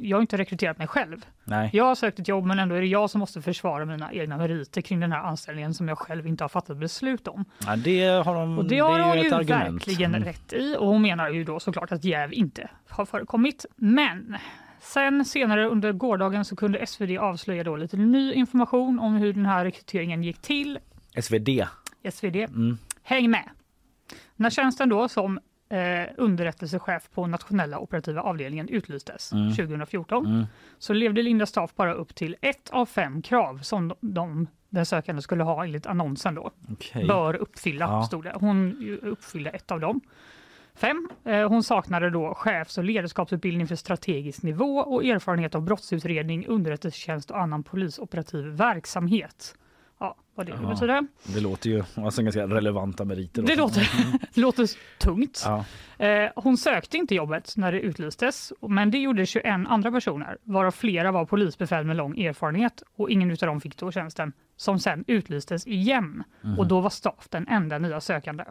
Jag 0.03 0.17
har 0.17 0.21
inte 0.21 0.37
rekryterat 0.37 0.79
mig 0.79 0.87
själv. 0.87 1.27
Nej. 1.45 1.71
Jag 1.73 1.85
har 1.85 1.95
sökt 1.95 2.19
ett 2.19 2.29
jobb 2.29 2.45
men 2.47 2.59
ändå 2.59 2.75
är 2.75 2.81
det 2.81 2.87
jag 2.87 3.11
som 3.11 3.19
måste 3.19 3.43
försvara 3.43 3.85
mina 3.85 4.13
egna 4.13 4.37
meriter 4.37 4.81
kring 4.81 5.01
den 5.01 5.13
här 5.13 5.19
anställningen 5.23 5.75
som 5.75 5.89
jag 5.89 5.99
själv 5.99 6.27
inte 6.27 6.45
har 6.45 6.49
fattat 6.49 6.77
beslut 6.77 7.29
om. 7.29 7.45
Ja, 7.67 7.77
det 7.77 8.05
har 8.07 8.35
de, 8.35 8.59
Och 8.59 8.65
det 8.65 8.79
är 8.79 8.83
har 8.83 9.01
hon 9.01 9.19
ett 9.19 9.25
ju 9.25 9.35
argument. 9.35 9.75
verkligen 9.75 10.15
Mm. 10.15 10.25
rätt 10.29 10.53
i 10.53 10.77
och 10.79 10.87
hon 10.87 11.03
menar 11.03 11.31
ju 11.31 11.45
då 11.45 11.61
såklart 11.61 11.93
att 11.93 12.05
jäv 12.05 12.33
inte 12.33 12.69
har 12.89 13.05
förekommit. 13.05 13.67
Men 13.77 14.37
sen 14.81 15.25
senare 15.25 15.67
under 15.69 15.93
gårdagen 15.93 16.45
så 16.45 16.57
kunde 16.57 16.87
SvD 16.87 17.19
avslöja 17.19 17.65
då 17.65 17.77
lite 17.77 17.97
ny 17.97 18.33
information 18.33 18.99
om 18.99 19.15
hur 19.15 19.33
den 19.33 19.47
här 19.47 19.65
rekryteringen 19.65 20.23
gick 20.23 20.39
till 20.43 20.79
SvD. 21.23 21.49
SvD. 22.13 22.37
Mm. 22.37 22.79
Häng 23.03 23.31
med! 23.31 23.49
När 24.37 24.51
tjänsten 24.51 24.89
då 24.89 25.09
som 25.09 25.41
eh, 25.73 26.09
underrättelsechef 26.17 27.11
på 27.15 27.27
nationella 27.27 27.79
operativa 27.79 28.21
avdelningen 28.23 28.69
utlystes 28.69 29.33
Mm. 29.33 29.55
2014 29.55 30.27
Mm. 30.27 30.47
så 30.79 30.93
levde 30.93 31.23
Linda 31.23 31.47
Staff 31.47 31.75
bara 31.75 31.95
upp 31.95 32.15
till 32.15 32.37
ett 32.41 32.71
av 32.71 32.87
fem 32.87 33.23
krav 33.23 33.59
som 33.59 33.89
de, 33.89 33.97
de, 34.01 34.47
den 34.69 34.87
sökande 34.87 35.23
skulle 35.23 35.43
ha 35.43 35.65
enligt 35.65 35.87
annonsen 35.87 36.35
då. 36.35 36.51
Okej. 36.73 37.07
Bör 37.07 37.35
uppfylla, 37.35 37.85
Ja. 37.85 38.03
stod 38.03 38.25
det. 38.25 38.33
Hon 38.35 38.77
uppfyllde 39.03 39.51
ett 39.51 39.71
av 39.71 39.81
dem. 39.81 40.01
Fem. 40.75 41.09
Eh, 41.25 41.49
hon 41.49 41.63
saknade 41.63 42.11
då 42.11 42.35
chefs 42.35 42.79
och 42.79 42.85
ledarskapsutbildning 42.85 43.67
för 43.67 43.77
strategisk 43.77 44.43
nivå 44.43 44.79
och 44.79 45.05
erfarenhet 45.05 45.55
av 45.55 45.63
brottsutredning, 45.63 46.47
underrättelsetjänst 46.47 47.31
och 47.31 47.41
annan 47.41 47.63
polisoperativ 47.63 48.45
verksamhet. 48.45 49.55
Ja, 50.03 50.17
vad 50.35 50.47
det 50.47 50.53
Ja. 50.63 50.69
betyder. 50.69 51.07
Det 51.35 51.41
låter 51.41 51.71
ju 51.71 51.83
alltså 51.97 52.23
ganska 52.23 52.47
relevanta 52.47 53.05
meriter. 53.05 53.43
Det 53.43 53.57
låter, 53.57 53.91
det 54.35 54.41
låter 54.41 54.69
tungt. 54.99 55.43
Ja. 55.47 55.65
Eh, 56.07 56.31
hon 56.37 56.57
sökte 56.57 56.97
inte 56.97 57.15
jobbet 57.15 57.53
när 57.57 57.73
det 57.73 57.81
utlystes, 57.81 58.53
men 58.61 58.91
det 58.91 58.99
gjorde 58.99 59.27
21 59.27 59.67
andra 59.69 59.91
personer, 59.93 60.39
varav 60.43 60.71
flera 60.71 61.13
var 61.13 61.25
polisbefäl 61.25 61.85
med 61.85 61.97
lång 61.97 62.21
erfarenhet 62.21 62.83
och 62.97 63.11
ingen 63.11 63.31
av 63.31 63.37
dem 63.37 63.61
fick 63.61 63.77
då 63.77 63.93
tjänsten, 63.93 64.33
som 64.57 64.79
sen 64.79 65.05
utlystes 65.07 65.67
igen. 65.67 66.25
Mhm. 66.41 66.59
Och 66.59 66.67
då 66.67 66.81
var 66.81 66.91
Staff 66.91 67.29
den 67.31 67.49
enda 67.49 67.79
nya 67.79 68.01
sökande. 68.01 68.45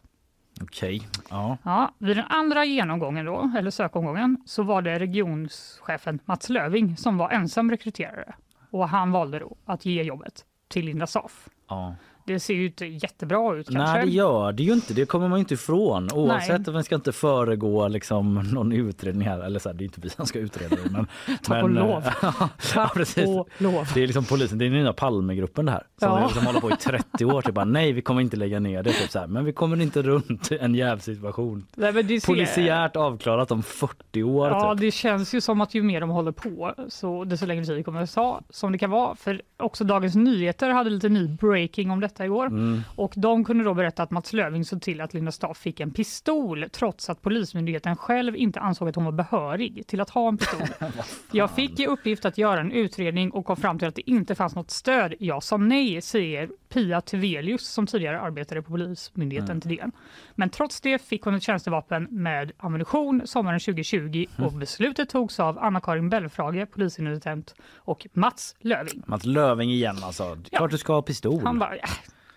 Okej. 0.62 1.08
Ja. 1.30 1.58
Ja, 1.64 1.94
vid 1.98 2.18
den 2.18 2.26
andra 2.30 2.66
genomgången 2.66 3.26
då, 3.26 3.52
eller 3.58 3.72
sökomgången, 3.72 4.38
så 4.46 4.64
var 4.64 4.82
det 4.82 5.00
regionschefen 5.00 6.20
Mats 6.26 6.50
Löving 6.50 6.98
som 6.98 7.18
var 7.18 7.30
ensam 7.30 7.72
rekryterare. 7.72 8.34
Och 8.72 8.90
han 8.90 9.12
valde 9.12 9.40
då 9.40 9.56
att 9.66 9.86
ge 9.86 10.04
jobbet 10.04 10.46
till 10.72 10.86
Linda 10.86 11.08
Saf. 11.08 11.50
ja. 11.70 11.96
Det 12.34 12.40
ser 12.40 12.54
ju 12.54 12.66
inte 12.66 12.86
jättebra 12.86 13.56
ut 13.56 13.68
kanske. 13.72 13.94
Nej 13.94 14.06
det 14.06 14.12
gör 14.12 14.52
det 14.52 14.64
ju 14.64 14.74
inte, 14.74 14.94
det 14.94 15.06
kommer 15.06 15.28
man 15.28 15.40
inte 15.40 15.54
ifrån. 15.54 16.10
Oavsett 16.14 16.68
att 16.68 16.74
man 16.74 16.84
ska 16.84 16.96
inte 16.96 17.12
föregå 17.12 17.88
liksom 17.88 18.34
någon 18.54 18.72
utredning 18.72 19.28
här. 19.28 19.40
Eller 19.40 19.60
så 19.60 19.70
här, 19.70 19.74
det 19.74 19.84
är 19.84 19.86
inte 19.86 20.02
vi 20.02 20.10
som 20.10 20.26
ska 20.26 20.40
utreda 20.40 20.76
det. 20.84 20.90
Men, 20.92 21.08
Tack 21.44 21.64
och 21.64 21.70
lov. 21.70 22.04
ja, 22.76 22.92
precis. 22.96 23.28
och 23.28 23.48
lov. 23.58 23.88
Det 23.94 24.04
är 24.04 24.08
liksom 24.08 24.26
polisen, 24.26 24.58
det 24.58 24.66
är 24.66 24.70
den 24.70 24.80
nya 24.84 24.94
Palmegruppen 24.94 25.66
det 25.66 25.72
här. 25.72 25.84
Som 26.00 26.10
Ja. 26.10 26.26
liksom 26.26 26.46
håller 26.46 26.60
på 26.60 26.72
i 26.72 26.76
30 26.76 27.26
år. 27.26 27.42
Typ 27.42 27.56
bara, 27.56 27.66
nej 27.66 27.92
vi 27.92 28.02
kommer 28.02 28.22
inte 28.22 28.38
lägga 28.38 28.60
ner 28.60 28.84
det. 28.84 28.92
Typ 28.94 29.12
så 29.12 29.20
här. 29.20 29.28
Men 29.28 29.46
vi 29.46 29.54
kommer 29.54 29.82
inte 29.82 30.02
runt 30.02 30.52
en 30.52 30.76
jävsituation. 30.76 31.66
Ser- 31.76 32.26
Polisiärt 32.28 32.96
avklarat 32.96 33.52
om 33.52 33.64
40 33.64 34.24
år. 34.24 34.48
Ja, 34.50 34.74
typ. 34.74 34.82
det 34.82 34.92
känns 34.92 35.34
ju 35.34 35.42
som 35.42 35.62
att 35.62 35.76
ju 35.76 35.84
mer 35.84 36.02
de 36.02 36.10
håller 36.10 36.32
på 36.32 36.74
så 36.88 37.24
desto 37.24 37.46
längre 37.46 37.66
tid 37.66 37.86
kommer 37.86 38.02
det 38.02 38.08
ta 38.08 38.42
som 38.50 38.72
det 38.72 38.78
kan 38.78 38.90
vara. 38.90 39.16
För 39.16 39.42
också 39.58 39.84
Dagens 39.84 40.16
Nyheter 40.16 40.70
hade 40.70 40.90
lite 40.90 41.10
ny 41.10 41.28
breaking 41.28 41.92
om 41.92 42.00
detta 42.00 42.21
igår 42.26 42.48
Mm. 42.48 42.82
och 42.96 43.14
de 43.18 43.44
kunde 43.46 43.64
då 43.64 43.74
berätta 43.74 44.04
att 44.04 44.12
Mats 44.12 44.34
Löving 44.34 44.66
såg 44.66 44.82
till 44.82 45.02
att 45.02 45.14
Linda 45.14 45.32
Staff 45.32 45.58
fick 45.58 45.80
en 45.80 45.92
pistol 45.92 46.66
trots 46.72 47.10
att 47.10 47.22
Polismyndigheten 47.22 47.96
själv 47.96 48.36
inte 48.36 48.60
ansåg 48.60 48.90
att 48.90 48.96
hon 48.96 49.06
var 49.06 49.12
behörig 49.12 49.88
till 49.88 50.02
att 50.02 50.10
ha 50.10 50.28
en 50.28 50.38
pistol. 50.38 50.68
Jag 51.32 51.52
fick 51.52 51.80
i 51.80 51.88
uppgift 51.88 52.26
att 52.26 52.38
göra 52.38 52.60
en 52.60 52.72
utredning 52.72 53.32
och 53.32 53.46
kom 53.46 53.58
fram 53.58 53.80
till 53.80 53.88
att 53.88 53.96
det 53.96 54.10
inte 54.10 54.36
fanns 54.36 54.56
något 54.56 54.72
stöd. 54.72 55.14
Jag 55.20 55.44
sa 55.44 55.58
nej, 55.58 56.02
säger 56.02 56.50
Pia 56.74 57.02
Tevelius 57.02 57.68
som 57.68 57.88
tidigare 57.88 58.20
arbetade 58.22 58.62
på 58.62 58.72
Polismyndigheten 58.72 59.62
till 59.62 59.70
DN. 59.76 59.92
Men 60.36 60.50
trots 60.50 60.82
det 60.82 61.02
fick 61.02 61.24
hon 61.24 61.36
ett 61.36 61.44
tjänstevapen 61.44 62.08
med 62.12 62.52
ammunition 62.58 63.22
sommaren 63.26 63.60
2020 63.60 64.26
och 64.38 64.54
beslutet 64.54 65.10
togs 65.10 65.40
av 65.40 65.60
Anna-Karin 65.60 66.10
Belfrage, 66.10 66.72
polisintendent 66.72 67.56
och 67.76 68.08
Mats 68.14 68.56
Löving. 68.60 69.04
Mats 69.08 69.26
Löving 69.26 69.72
igen 69.72 69.98
alltså. 70.04 70.24
Ja. 70.24 70.58
Klart 70.58 70.72
du 70.72 70.78
ska 70.78 70.94
ha 70.94 71.02
pistol. 71.02 71.42
Han 71.44 71.60
bara, 71.60 71.76
äh, 71.76 71.90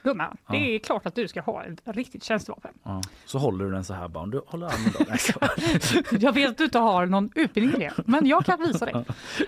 gumman, 0.02 0.36
det 0.50 0.74
är 0.74 0.78
klart 0.78 1.06
att 1.06 1.14
du 1.14 1.28
ska 1.28 1.40
ha 1.40 1.64
ett 1.64 1.80
riktigt 1.84 2.24
tjänstevapen. 2.24 2.70
Ja. 2.82 3.02
Så 3.24 3.38
håller 3.38 3.64
du 3.64 3.70
den 3.70 3.84
så 3.84 3.94
här 3.94 4.08
bara. 4.08 4.26
Du 4.26 4.42
håller 4.46 4.66
armen 4.66 5.18
Jag 6.20 6.32
vet 6.32 6.50
att 6.50 6.58
du 6.58 6.64
inte 6.64 6.78
har 6.78 7.06
någon 7.06 7.30
utbildning 7.34 7.82
i 7.82 7.84
det, 7.84 7.92
men 8.06 8.26
jag 8.26 8.44
kan 8.44 8.60
visa 8.60 8.84
dig. 8.84 9.04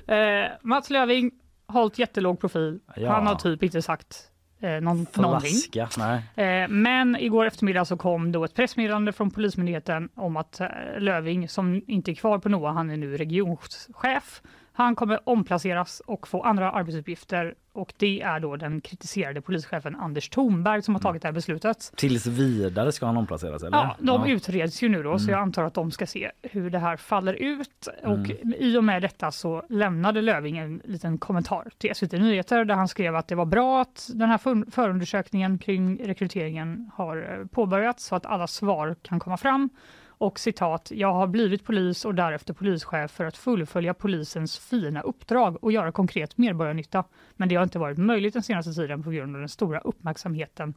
Eh, 0.17 0.51
Mats 0.63 0.91
Löving 0.91 1.31
har 1.67 1.81
hållit 1.81 1.99
jättelåg 1.99 2.41
profil. 2.41 2.81
Ja. 2.97 3.13
Han 3.13 3.27
har 3.27 3.35
typ 3.35 3.63
inte 3.63 3.83
sagt 3.83 4.31
eh, 4.61 4.81
någon, 4.81 5.07
någonting. 5.17 5.51
Flaska. 5.73 6.23
Eh, 6.43 6.69
men 6.69 7.17
igår 7.17 7.47
eftermiddag 7.47 7.85
så 7.85 7.97
kom 7.97 8.33
då 8.33 8.45
ett 8.45 8.55
pressmeddelande 8.55 9.13
från 9.13 9.31
Polismyndigheten 9.31 10.09
om 10.15 10.37
att 10.37 10.61
eh, 10.61 10.69
Löving, 10.99 11.49
som 11.49 11.83
inte 11.87 12.11
är 12.11 12.15
kvar 12.15 12.39
på 12.39 12.49
NOA, 12.49 12.73
han 12.73 12.91
är 12.91 12.97
nu 12.97 13.17
regionchef. 13.17 14.43
Han 14.79 14.95
kommer 14.97 15.29
omplaceras 15.29 16.03
och 16.07 16.29
få 16.29 16.43
andra 16.43 16.71
arbetsuppgifter 16.71 17.55
och 17.73 17.93
det 17.97 18.21
är 18.23 18.41
då 18.41 18.57
den 18.57 18.81
kritiserade 18.81 19.41
polischefen 19.41 19.97
Anders 19.97 20.29
Thornberg 20.29 20.83
som 20.83 20.95
har 20.95 21.03
tagit 21.03 21.23
det 21.23 21.29
här 21.29 21.33
beslutet. 21.33 21.93
Tills 21.97 22.27
vidare 22.27 22.93
ska 22.93 23.07
han 23.07 23.17
omplaceras 23.17 23.63
eller? 23.63 23.77
Ja, 23.79 23.97
de 23.99 24.21
Ja. 24.29 24.35
utreds 24.35 24.83
ju 24.83 24.89
nu 24.89 25.03
då, 25.03 25.19
så 25.19 25.31
jag 25.31 25.41
antar 25.41 25.63
att 25.65 25.75
de 25.75 25.91
ska 25.91 26.07
se 26.07 26.31
hur 26.43 26.71
det 26.71 26.79
här 26.79 26.97
faller 26.97 27.35
ut. 27.35 27.89
Och 28.05 28.31
i 28.59 28.77
och 28.77 28.85
med 28.85 29.03
detta 29.03 29.31
så 29.33 29.63
lämnade 29.69 30.23
Löving 30.23 30.59
en 30.59 30.81
liten 30.85 31.19
kommentar 31.19 31.71
till 31.79 31.95
SVT 31.95 32.13
Nyheter 32.13 32.65
där 32.65 32.75
han 32.75 32.89
skrev 32.89 33.17
att 33.17 33.29
det 33.29 33.35
var 33.35 33.47
bra 33.47 33.81
att 33.81 34.11
den 34.15 34.29
här 34.29 34.39
för- 34.39 34.71
förundersökningen 34.71 35.59
kring 35.59 35.99
rekryteringen 36.07 36.91
har 36.95 37.17
eh, 37.41 37.47
påbörjats 37.47 38.05
så 38.05 38.17
att 38.17 38.27
alla 38.27 38.47
svar 38.47 38.97
kan 39.03 39.19
komma 39.19 39.37
fram. 39.37 39.69
Och 40.19 40.39
citat, 40.39 40.93
jag 40.95 41.13
har 41.13 41.27
blivit 41.27 41.65
polis 41.65 42.05
och 42.05 42.15
därefter 42.15 42.55
polischef 42.55 43.11
för 43.11 43.25
att 43.25 43.37
fullfölja 43.37 43.95
polisens 43.95 44.59
fina 44.59 45.01
uppdrag 45.01 45.65
och 45.65 45.73
göra 45.73 45.93
konkret 45.93 46.39
medborgarnytta. 46.39 47.05
Men 47.37 47.49
det 47.49 47.55
har 47.55 47.63
inte 47.63 47.79
varit 47.79 47.99
möjligt 47.99 48.33
den 48.33 48.43
senaste 48.43 48.73
tiden 48.73 49.03
på 49.03 49.11
grund 49.11 49.37
av 49.37 49.41
den 49.41 49.49
stora 49.49 49.81
uppmärksamheten 49.81 50.75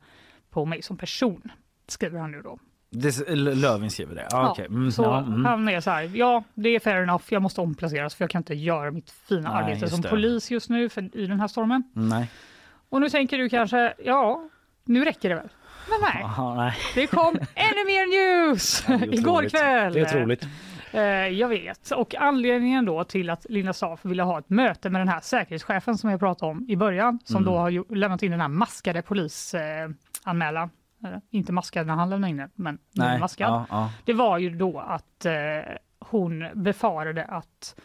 på 0.49 0.65
mig 0.65 0.81
som 0.81 0.97
person, 0.97 1.51
skriver 1.87 2.19
han 2.19 2.31
nu 2.31 2.41
då. 2.41 2.59
Det, 2.91 3.11
skriver 3.11 4.15
det? 4.15 4.27
Ja, 4.29 4.51
okej. 4.51 4.65
Mm, 4.65 4.91
så 4.91 5.03
ja, 5.03 5.19
mm. 5.19 5.45
han 5.45 5.69
är 5.69 5.81
så 5.81 5.89
här, 5.91 6.11
ja 6.13 6.43
det 6.53 6.69
är 6.69 6.79
fair 6.79 7.03
enough, 7.03 7.23
jag 7.29 7.41
måste 7.41 7.61
omplaceras 7.61 8.15
för 8.15 8.23
jag 8.23 8.29
kan 8.29 8.39
inte 8.39 8.53
göra 8.53 8.91
mitt 8.91 9.11
fina 9.11 9.53
Nej, 9.53 9.63
arbete 9.63 9.89
som 9.89 10.01
det. 10.01 10.09
polis 10.09 10.51
just 10.51 10.69
nu 10.69 10.89
för, 10.89 11.17
i 11.17 11.27
den 11.27 11.39
här 11.39 11.47
stormen. 11.47 11.83
Nej. 11.93 12.31
Och 12.89 13.01
nu 13.01 13.09
tänker 13.09 13.37
du 13.37 13.49
kanske, 13.49 13.93
ja, 14.05 14.49
nu 14.85 15.05
räcker 15.05 15.29
det 15.29 15.35
väl? 15.35 15.49
Men 15.89 15.97
nej, 16.13 16.23
Aha, 16.23 16.55
nej. 16.55 16.73
det 16.95 17.07
kom 17.07 17.35
ännu 17.55 17.85
mer 17.85 18.07
news 18.47 18.83
är 18.89 19.13
igår 19.13 19.49
kväll. 19.49 19.93
Det 19.93 19.99
är 19.99 20.05
otroligt. 20.05 20.47
Eh, 20.91 21.01
jag 21.27 21.47
vet. 21.47 21.91
Och 21.91 22.15
anledningen 22.15 22.85
då 22.85 23.03
till 23.03 23.29
att 23.29 23.45
Linda 23.49 23.73
Staff 23.73 23.99
ville 24.05 24.23
ha 24.23 24.39
ett 24.39 24.49
möte 24.49 24.89
med 24.89 25.01
den 25.01 25.07
här 25.07 25.19
säkerhetschefen 25.19 25.97
som 25.97 26.09
jag 26.09 26.19
pratade 26.19 26.51
om 26.51 26.65
i 26.69 26.75
början, 26.75 27.19
som 27.23 27.35
Mm. 27.35 27.53
då 27.53 27.57
har 27.59 27.95
lämnat 27.95 28.23
in 28.23 28.31
den 28.31 28.41
här 28.41 28.47
maskade 28.47 29.01
polisanmälan. 29.01 30.69
Eh. 31.03 31.09
Eh, 31.13 31.17
inte 31.31 31.51
maskad 31.53 31.87
när 31.87 31.93
han 31.93 32.09
lämnade 32.09 32.31
in 32.31 32.37
den, 32.37 32.49
men 32.55 32.77
Nej. 32.95 33.19
maskad. 33.19 33.49
Ja, 33.51 33.65
ja. 33.69 33.91
Det 34.05 34.13
var 34.13 34.37
ju 34.37 34.49
då 34.49 34.79
att 34.79 35.25
hon 35.99 36.47
befarade 36.53 37.25
att 37.25 37.75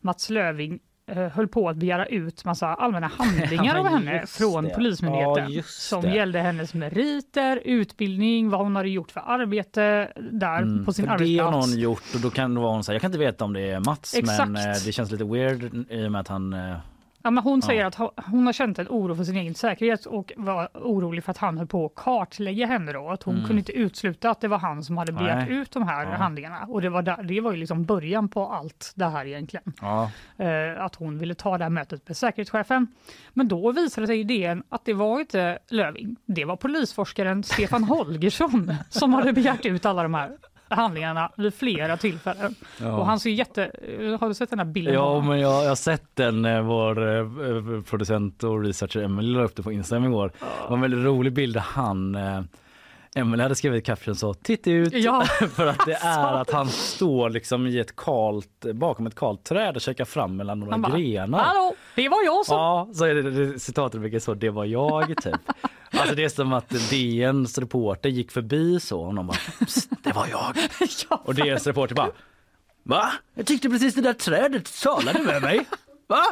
Mats 0.00 0.30
Löving 0.30 0.78
höll 1.14 1.48
på 1.48 1.68
att 1.68 1.76
begära 1.76 2.06
ut 2.06 2.44
massa 2.44 2.66
allmänna 2.74 3.06
handlingar 3.18 3.76
av 3.76 3.86
henne 3.86 4.26
från 4.26 4.64
det. 4.64 4.70
Polismyndigheten 4.70 5.52
Ja, 5.52 5.62
som 5.66 6.02
det. 6.02 6.14
gällde 6.14 6.38
hennes 6.38 6.74
meriter, 6.74 7.60
utbildning, 7.64 8.50
vad 8.50 8.60
hon 8.60 8.76
hade 8.76 8.88
gjort 8.88 9.10
för 9.10 9.20
arbete 9.26 10.12
där 10.30 10.84
på 10.84 10.92
sin 10.92 11.04
Mm, 11.04 11.18
För 11.18 11.24
det 11.24 11.38
har 11.38 11.46
arbetsplats. 11.48 11.70
någon 11.70 11.78
gjort 11.80 12.02
och 12.14 12.20
då 12.20 12.30
kan 12.30 12.54
det 12.54 12.60
vara 12.60 12.72
hon 12.72 12.84
säga, 12.84 12.94
jag 12.94 13.00
kan 13.00 13.08
inte 13.08 13.18
veta 13.18 13.44
om 13.44 13.52
det 13.52 13.70
är 13.70 13.80
Mats 13.80 14.14
Exakt. 14.14 14.50
men 14.50 14.56
eh, 14.70 14.76
det 14.84 14.92
känns 14.92 15.10
lite 15.10 15.24
weird 15.24 15.74
i 15.90 16.06
och 16.06 16.12
med 16.12 16.20
att 16.20 16.28
han 16.28 16.52
eh, 16.52 16.76
Ja, 17.22 17.30
men 17.30 17.44
hon 17.44 17.62
säger 17.62 17.84
att 17.84 17.94
ha- 17.94 18.12
hon 18.26 18.46
har 18.46 18.52
känt 18.52 18.78
en 18.78 18.86
oro 18.88 19.14
för 19.14 19.24
sin 19.24 19.36
egen 19.36 19.54
säkerhet 19.54 20.06
och 20.06 20.32
var 20.36 20.68
orolig 20.74 21.24
för 21.24 21.30
att 21.30 21.38
han 21.38 21.58
höll 21.58 21.66
på 21.66 21.86
att 21.86 21.94
kartlägga 21.94 22.66
henne. 22.66 22.92
Då. 22.92 23.08
Att 23.10 23.22
hon 23.22 23.34
kunde 23.46 23.58
inte 23.60 23.72
utesluta 23.72 24.30
att 24.30 24.40
det 24.40 24.48
var 24.48 24.58
han 24.58 24.84
som 24.84 24.96
hade 24.98 25.12
begärt 25.12 25.48
Mm. 25.48 25.60
Ut 25.60 25.70
de 25.70 25.82
här 25.88 26.04
Ja. 26.04 26.10
handlingarna. 26.16 26.64
Och 26.68 26.82
det 26.82 26.88
var, 26.88 27.02
där, 27.02 27.22
det 27.22 27.40
var 27.40 27.50
ju 27.52 27.56
liksom 27.56 27.84
början 27.84 28.28
på 28.28 28.46
allt 28.46 28.92
det 28.94 29.04
här 29.08 29.26
egentligen. 29.26 29.72
ja, 29.80 30.10
Eh, 30.38 30.84
att 30.84 30.94
hon 30.94 31.18
ville 31.18 31.34
ta 31.34 31.58
det 31.58 31.64
här 31.64 31.70
mötet 31.70 32.08
med 32.08 32.16
säkerhetschefen. 32.16 32.86
Men 33.32 33.48
då 33.48 33.72
visade 33.72 34.06
sig 34.06 34.20
idén 34.20 34.62
att 34.68 34.84
det 34.84 34.92
var 34.94 35.20
inte 35.20 35.58
Löving. 35.70 36.16
Det 36.26 36.44
var 36.44 36.56
polisforskaren 36.56 37.42
Stefan 37.42 37.84
Holgersson 37.88 38.74
som 38.88 39.12
hade 39.14 39.32
begärt 39.32 39.66
ut 39.66 39.86
alla 39.86 40.02
de 40.02 40.14
här 40.14 40.36
handlingarna 40.70 41.32
vid 41.36 41.54
flera 41.54 41.96
tillfällen. 41.96 42.54
Och 42.78 43.06
han 43.06 43.20
ser 43.20 43.30
jätte... 43.30 43.70
Har 44.20 44.28
du 44.28 44.34
sett 44.34 44.50
den 44.50 44.58
här 44.58 44.66
bilden? 44.66 44.94
Ja, 44.94 45.20
men 45.20 45.40
jag, 45.40 45.64
jag 45.64 45.68
har 45.68 45.76
sett 45.76 46.16
den, 46.16 46.66
vår 46.66 47.16
eh, 47.16 47.82
producent 47.82 48.44
och 48.44 48.64
researcher 48.64 49.00
Emelie 49.02 49.36
la 49.36 49.44
upp 49.44 49.56
det 49.56 49.62
på 49.62 49.72
Instagram 49.72 50.04
igår. 50.04 50.32
Det 50.38 50.68
var 50.68 50.76
en 50.76 50.80
väldigt 50.80 51.04
rolig 51.04 51.32
bild 51.32 51.56
han 51.56 52.14
eh, 52.14 52.40
Emelie 53.14 53.42
hade 53.42 53.54
skrivit 53.54 53.86
caption 53.86 54.14
så 54.16 54.34
titta 54.34 54.70
ut 54.70 54.92
Ja. 54.92 55.24
för 55.54 55.66
att 55.66 55.86
det 55.86 55.94
är 55.94 56.32
att 56.40 56.50
han 56.50 56.68
står 56.68 57.30
liksom 57.30 57.66
i 57.66 57.78
ett 57.78 57.96
kalt, 57.96 58.64
bakom 58.74 59.06
ett 59.06 59.14
kalt 59.14 59.44
träd 59.44 59.74
och 59.76 59.80
käkar 59.80 60.04
fram 60.04 60.36
mellan 60.36 60.60
några 60.60 60.72
Han 60.72 60.82
bara, 60.82 60.98
grenar. 60.98 61.38
Hallå, 61.38 61.74
det 61.94 62.08
var 62.08 62.22
jag 62.24 62.46
som... 62.46 62.56
Ja, 62.56 62.88
så 62.94 63.04
är 63.04 63.14
det, 63.14 63.30
det 63.30 63.58
citatet 63.60 64.00
vilket 64.00 64.22
så 64.22 64.34
det 64.34 64.50
var 64.50 64.64
jag 64.64 65.06
typ. 65.22 65.34
Alltså 65.92 66.14
det 66.14 66.24
är 66.24 66.28
som 66.28 66.52
att 66.52 66.68
DNs 66.90 67.58
reporter 67.58 68.08
gick 68.08 68.30
förbi 68.32 68.80
så 68.80 69.00
och 69.00 69.14
de 69.14 69.26
bara 69.26 69.38
"Psst, 69.66 69.90
det 70.02 70.12
var 70.12 70.26
jag. 70.30 70.56
Ja, 71.10 71.22
Och 71.24 71.34
DNs 71.34 71.66
reporter 71.66 71.94
bara 71.94 72.10
Va? 72.82 73.12
Jag 73.34 73.46
tyckte 73.46 73.70
precis 73.70 73.94
det 73.94 74.00
där 74.00 74.12
trädet 74.12 74.82
talade 74.82 75.22
med 75.22 75.42
mig. 75.42 75.66
Va? 76.08 76.22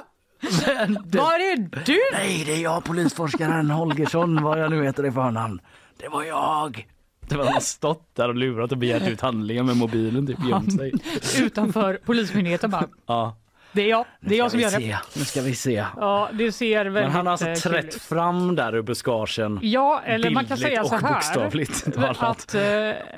Men 0.67 0.99
det, 1.05 1.19
Var 1.19 1.35
är 1.35 1.57
du? 1.85 1.99
nej, 2.13 2.43
det 2.47 2.53
är 2.55 2.63
jag 2.63 2.85
polisforskaren 2.85 3.71
Holgersson 3.71 4.43
vad 4.43 4.61
jag 4.61 4.71
nu 4.71 4.85
heter 4.85 5.07
i 5.07 5.11
förnamn. 5.13 5.61
Det 5.99 6.09
var 6.09 6.23
jag. 6.25 6.87
Det 7.21 7.37
var 7.37 7.45
han 7.45 7.53
har 7.55 7.61
stått 7.61 8.15
där 8.15 8.29
och 8.29 8.35
lurat 8.35 8.73
och 8.73 8.79
begärt 8.79 9.09
ut 9.09 9.21
handlingar 9.21 9.63
med 9.63 9.77
mobilen 9.77 10.27
typ 10.27 10.39
gömt 10.51 10.73
sig. 10.77 10.93
Utanför 11.45 11.99
Polismyndigheten 12.05 12.71
bara, 12.71 12.87
Ja, 13.07 13.37
det 13.73 13.83
är 13.83 13.89
jag, 13.89 14.05
det 14.21 14.35
är 14.35 14.39
jag 14.39 14.51
som 14.51 14.61
gör 14.61 14.71
det. 14.71 14.77
se. 14.77 14.97
Nu 15.19 15.25
ska 15.25 15.41
vi 15.41 15.55
se. 15.55 15.85
Ja, 15.97 16.29
det 16.33 16.53
ser 16.53 16.85
väldigt 16.85 17.03
Men 17.03 17.11
han 17.13 17.27
har 17.27 17.33
alltså 17.33 17.47
eh, 17.49 17.55
kul 17.55 17.63
trätt 17.73 17.85
ut. 17.97 18.03
fram 18.03 18.55
där 18.57 18.75
ur 18.75 18.83
buskagen. 18.83 19.59
Ja, 19.63 20.01
eller 20.05 20.31
man 20.31 20.45
kan 20.47 20.57
säga 20.59 20.85
så 20.85 20.95
och 20.95 21.01
här. 21.01 21.15
bokstavligt 21.15 21.95
talat. 21.95 22.23
Att 22.23 22.55
eh, 22.55 22.61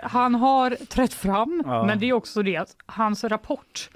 han 0.02 0.34
har 0.34 0.70
trätt 0.86 1.14
fram, 1.14 1.62
Ja. 1.66 1.84
men 1.86 1.98
det 1.98 2.08
är 2.08 2.12
också 2.12 2.42
det 2.42 2.56
att 2.56 2.76
hans 2.86 3.24
rapport 3.24 3.90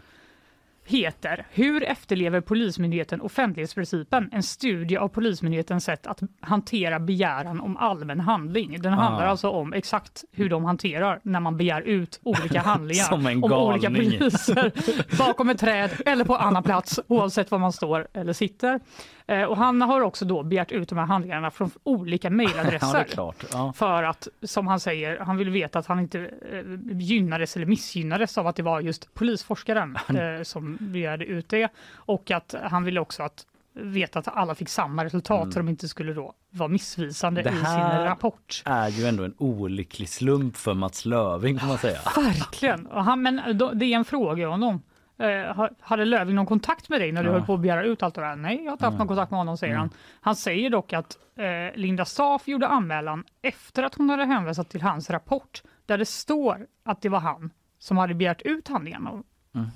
heter 0.85 1.47
Hur 1.51 1.85
efterlever 1.85 2.40
Polismyndigheten 2.40 3.20
offentlighetsprincipen? 3.20 4.29
En 4.33 4.42
studie 4.42 4.97
av 4.97 5.09
Polismyndighetens 5.09 5.85
sätt 5.85 6.07
att 6.07 6.20
hantera 6.40 7.01
begäran 7.01 7.61
om 7.61 7.77
allmän 7.77 8.20
handling. 8.20 8.83
Den 8.83 8.92
handlar 8.92 9.27
alltså 9.27 9.49
om 9.49 9.73
exakt 9.73 10.25
hur 10.33 10.49
de 10.49 10.64
hanterar 10.64 11.20
när 11.23 11.40
man 11.40 11.57
begär 11.57 11.81
ut 11.81 12.20
olika 12.23 12.61
handlingar 12.64 13.05
Som 13.05 13.27
en 13.27 13.44
om 13.44 13.53
olika 13.53 13.90
poliser 13.90 14.73
bakom 15.18 15.49
ett 15.49 15.59
träd 15.59 15.90
eller 16.07 16.25
på 16.25 16.37
annan 16.37 16.62
plats 16.62 17.01
oavsett 17.07 17.51
var 17.51 17.59
man 17.59 17.73
står 17.73 18.09
eller 18.12 18.33
sitter. 18.33 18.81
Eh, 19.27 19.43
och 19.43 19.57
han 19.57 19.81
har 19.83 20.01
också 20.01 20.25
då 20.25 20.43
begärt 20.43 20.73
ut 20.73 20.89
de 20.89 20.99
här 20.99 21.07
handlingarna 21.07 21.51
från 21.51 21.71
olika 21.85 22.29
Ja, 22.29 22.31
det 22.31 22.37
mejladresser. 22.37 23.05
klart. 23.05 23.45
Ja. 23.53 23.73
För 23.73 24.03
att, 24.03 24.29
som 24.43 24.67
han 24.67 24.81
säger, 24.81 25.19
han 25.19 25.37
vill 25.37 25.51
veta 25.51 25.79
att 25.79 25.87
han 25.87 26.01
inte 26.01 26.21
eh, 26.53 26.63
gynnades 26.93 27.57
eller 27.57 27.67
missgynnades 27.67 28.39
av 28.39 28.47
att 28.47 28.57
det 28.57 28.63
var 28.63 28.81
just 28.81 29.15
polisforskaren 29.15 29.97
eh, 30.09 30.43
som 30.43 30.77
begärde 30.81 31.25
ut 31.25 31.49
det. 31.49 31.69
Och 31.95 32.31
att 32.31 32.55
han 32.63 32.85
ville 32.85 33.01
också 33.01 33.23
att 33.23 33.47
veta 33.77 34.19
att 34.19 34.29
alla 34.29 34.55
fick 34.55 34.69
samma 34.69 35.05
resultat 35.05 35.53
så 35.53 35.59
de 35.59 35.69
inte 35.69 35.89
skulle 35.89 36.13
då 36.13 36.35
vara 36.51 36.69
missvisande 36.69 37.41
Mm. 37.41 37.55
Det 37.55 37.61
i 37.61 37.65
sin 37.65 37.67
här- 37.75 38.05
rapport. 38.05 38.63
Är 38.65 38.89
ju 38.89 39.05
ändå 39.07 39.25
en 39.25 39.35
olycklig 39.39 40.09
slump 40.09 40.57
för 40.57 40.75
Mats 40.75 41.05
Löving 41.05 41.59
får 41.59 41.67
man 41.67 41.79
säga. 41.79 41.99
Verkligen! 42.17 42.89
Han, 42.93 43.23
men 43.23 43.41
det 43.75 43.85
är 43.87 43.97
en 43.97 44.05
fråga 44.05 44.49
honom. 44.49 44.83
Eh, 45.18 45.55
ha- 45.57 45.70
hade 45.81 46.05
Löving 46.05 46.35
någon 46.35 46.46
kontakt 46.46 46.88
med 46.88 47.00
dig 47.00 47.12
när 47.12 47.22
du 47.22 47.29
Ja. 47.29 47.33
höll 47.33 47.42
på 47.46 47.55
att 47.55 47.61
begära 47.61 47.85
ut 47.85 48.03
allt 48.03 48.14
det 48.14 48.20
där? 48.20 48.37
Nej, 48.37 48.57
jag 48.57 48.64
har 48.64 48.72
inte 48.72 48.85
haft 48.85 48.98
någon 48.98 49.09
kontakt 49.09 49.31
med 49.31 49.38
honom, 49.40 49.57
säger 49.57 49.77
han. 49.77 49.90
Han 50.20 50.37
säger 50.37 50.70
dock 50.70 50.92
att 50.92 51.18
eh, 51.37 51.44
Linda 51.81 52.05
Staaf 52.05 52.48
gjorde 52.48 52.68
anmälan 52.68 53.24
efter 53.42 53.83
att 53.83 53.94
hon 53.94 54.11
hade 54.11 54.24
hänvisat 54.24 54.70
till 54.70 54.83
hans 54.83 55.11
rapport 55.11 55.62
där 55.87 55.98
det 55.98 56.05
står 56.07 56.66
att 56.85 57.03
det 57.03 57.09
var 57.09 57.20
han 57.20 57.50
som 57.79 57.96
hade 57.96 58.14
begärt 58.14 58.42
ut 58.42 58.68
handlingarna. 58.68 59.22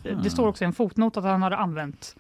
Eh, 0.05 0.19
Det 0.23 0.31
står 0.31 0.49
också 0.49 0.65
i 0.65 0.67
en 0.67 0.73
fotnot 0.73 1.17
att 1.17 1.25
han 1.25 1.43
hade 1.43 1.57
använt 1.57 2.17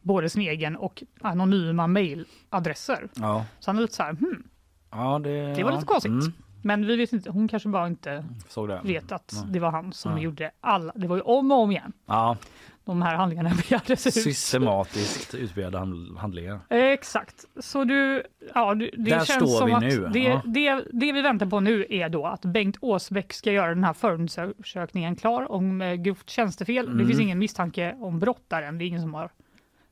både 0.00 0.28
sin 0.30 0.42
egen 0.42 0.76
och 0.76 1.02
anonyma 1.20 1.86
mejladresser. 1.86 3.08
Ja, 3.14 3.44
Så 3.60 3.70
han 3.70 3.76
är 3.78 3.80
lite 3.82 3.94
så 3.94 4.02
här, 4.02 4.12
hmm, 4.12 4.42
ja 4.90 5.18
det, 5.18 5.54
det 5.54 5.62
var 5.64 5.70
ja. 5.70 5.74
lite 5.76 5.86
konstigt. 5.86 6.10
Mm, 6.12 6.32
Men 6.62 6.86
vi 6.86 6.96
vet 6.96 7.12
inte, 7.12 7.30
hon 7.30 7.48
kanske 7.48 7.68
bara 7.68 7.86
inte 7.86 8.24
såg 8.48 8.68
det. 8.68 8.80
vet 8.84 9.12
att 9.12 9.32
Nej. 9.34 9.52
det 9.52 9.60
var 9.60 9.70
han 9.70 9.92
som 9.92 10.14
Nej. 10.14 10.22
gjorde 10.24 10.50
alla. 10.60 10.92
Det 10.96 11.06
var 11.06 11.16
ju 11.16 11.22
om 11.22 11.50
och 11.50 11.58
om 11.58 11.70
igen 11.70 11.92
Ja, 12.06 12.36
de 12.84 13.02
här 13.02 13.14
handlingarna 13.16 13.50
begärdes 13.68 14.06
ut. 14.06 14.14
systematiskt 14.14 15.34
hand- 15.74 16.18
handlingar. 16.18 16.60
Exakt. 16.68 17.44
Så 17.60 17.84
du, 17.84 18.22
ja, 18.54 18.74
du, 18.74 18.90
det 18.96 19.10
Där 19.10 19.24
känns 19.24 19.58
som 19.58 19.66
vi 19.66 19.72
att 19.72 19.80
nu, 19.82 20.08
Det, 20.12 20.18
ja. 20.18 20.42
det, 20.44 20.84
det 20.92 21.12
vi 21.12 21.22
väntar 21.22 21.46
på 21.46 21.60
nu 21.60 21.86
är 21.90 22.08
då 22.08 22.26
att 22.26 22.42
Bengt 22.44 22.76
Åsbäck 22.80 23.32
ska 23.32 23.52
göra 23.52 23.68
den 23.74 23.84
här 23.84 23.92
förundersökningen 23.92 25.16
klar 25.16 25.52
om 25.52 25.82
eh, 25.82 25.94
grovt 25.94 26.30
tjänstefel. 26.30 26.86
Det 26.86 26.92
Mm. 26.92 27.06
finns 27.06 27.20
ingen 27.20 27.38
misstanke 27.38 27.94
om 28.00 28.18
brott 28.18 28.44
där 28.48 28.62
än. 28.62 28.78
Det 28.78 28.84
är 28.84 28.86
ingen 28.86 29.00
som 29.02 29.14
har 29.14 29.24
åkt 29.24 29.34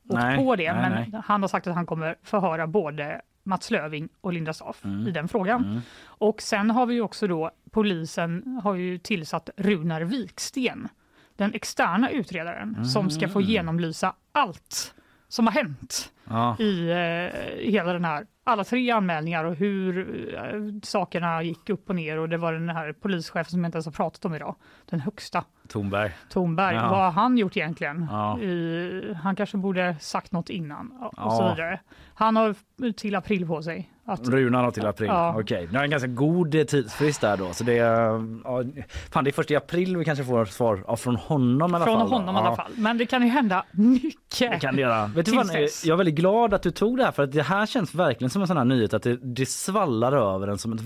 Nej, 0.03 0.37
på 0.37 0.55
det. 0.55 0.73
nej, 0.73 0.89
men 0.89 1.09
nej. 1.11 1.21
han 1.25 1.41
har 1.41 1.47
sagt 1.47 1.67
att 1.67 1.75
han 1.75 1.85
kommer 1.85 2.15
förhöra 2.23 2.67
både 2.67 3.21
Mats 3.43 3.71
Löving 3.71 4.09
och 4.21 4.33
Linda 4.33 4.53
Staaf 4.53 4.85
Mm. 4.85 5.07
i 5.07 5.11
den 5.11 5.27
frågan. 5.27 5.81
Och 6.05 6.41
sen 6.41 6.71
har 6.71 6.85
vi 6.85 7.01
också 7.01 7.27
då 7.27 7.51
polisen 7.71 8.59
har 8.63 8.75
ju 8.75 8.97
tillsatt 8.97 9.49
Runar 9.57 10.01
Viksten, 10.01 10.87
den 11.35 11.53
externa 11.53 12.09
utredaren 12.09 12.85
som 12.85 13.09
ska 13.09 13.19
Mm. 13.25 13.33
få 13.33 13.41
genomlysa 13.41 14.13
allt 14.31 14.93
som 15.27 15.47
har 15.47 15.53
hänt 15.53 16.11
Ja, 16.29 16.55
i 16.59 16.89
eh, 16.89 17.71
hela 17.71 17.93
den 17.93 18.05
här, 18.05 18.25
alla 18.43 18.63
tre 18.63 18.91
anmälningar 18.91 19.43
och 19.45 19.55
hur 19.55 19.97
eh, 20.35 20.61
sakerna 20.83 21.43
gick 21.43 21.69
upp 21.69 21.89
och 21.89 21.95
ner 21.95 22.17
och 22.17 22.29
det 22.29 22.37
var 22.37 22.53
den 22.53 22.69
här 22.69 22.93
polischefen 22.93 23.51
som 23.51 23.59
jag 23.63 23.67
inte 23.67 23.75
ens 23.75 23.85
har 23.85 23.91
pratat 23.93 24.25
om 24.25 24.35
idag, 24.35 24.55
den 24.89 24.99
högsta, 24.99 25.43
Tornberg. 25.71 26.11
Tornberg. 26.29 26.75
Ja. 26.75 26.89
Vad 26.89 26.99
har 26.99 27.11
han 27.11 27.37
gjort 27.37 27.57
egentligen? 27.57 28.07
Ja. 28.11 28.39
I, 28.39 29.13
han 29.23 29.35
kanske 29.35 29.57
borde 29.57 29.95
sagt 29.99 30.31
något 30.31 30.49
innan 30.49 30.91
och 31.01 31.13
Ja. 31.17 31.31
så 31.31 31.49
vidare. 31.49 31.79
Han 32.13 32.35
har 32.35 32.55
till 32.93 33.15
april 33.15 33.47
på 33.47 33.61
sig. 33.63 33.89
Att, 34.05 34.27
Runar 34.27 34.63
har 34.63 34.71
till 34.71 34.85
april. 34.85 35.07
Ja. 35.07 35.35
Okej, 35.39 35.67
det 35.71 35.77
är 35.77 35.83
en 35.83 35.89
ganska 35.89 36.07
god 36.07 36.51
tidsfrist 36.67 37.21
där 37.21 37.37
då. 37.37 37.53
Så 37.53 37.63
det 37.63 37.77
är, 37.77 38.01
ja, 38.43 38.63
fan, 39.11 39.23
det 39.23 39.29
är 39.29 39.31
först 39.31 39.51
i 39.51 39.55
april 39.55 39.97
vi 39.97 40.05
kanske 40.05 40.23
får 40.25 40.45
svar 40.45 40.83
ja, 40.87 40.95
från 40.95 41.15
honom 41.15 41.71
i 41.71 41.75
alla 41.75 41.85
från 41.85 41.99
fall. 41.99 42.07
honom 42.09 42.35
Ja. 42.35 42.41
alla 42.47 42.55
fall. 42.55 42.71
Men 42.75 42.97
det 42.97 43.05
kan 43.05 43.21
ju 43.23 43.27
hända 43.29 43.63
mycket. 43.71 44.51
Det 44.51 44.59
kan 44.59 44.75
det 44.75 44.81
göra. 44.81 45.07
Vet 45.07 45.25
du 45.25 45.31
vad, 45.35 45.45
jag 45.83 45.93
är 45.93 45.95
väldigt 45.95 46.15
glad 46.15 46.53
att 46.53 46.63
du 46.63 46.71
tog 46.71 46.97
det 46.97 47.03
här 47.03 47.11
för 47.11 47.23
att 47.23 47.31
det 47.31 47.43
här 47.43 47.65
känns 47.65 47.95
verkligen 47.95 48.29
som 48.29 48.41
en 48.41 48.47
sån 48.47 48.57
här 48.57 48.65
nyhet 48.65 48.93
att 48.93 49.03
det, 49.03 49.15
det 49.35 49.45
svallar 49.49 50.11
över 50.35 50.47
en 50.47 50.57
som 50.57 50.73
ett 50.73 50.81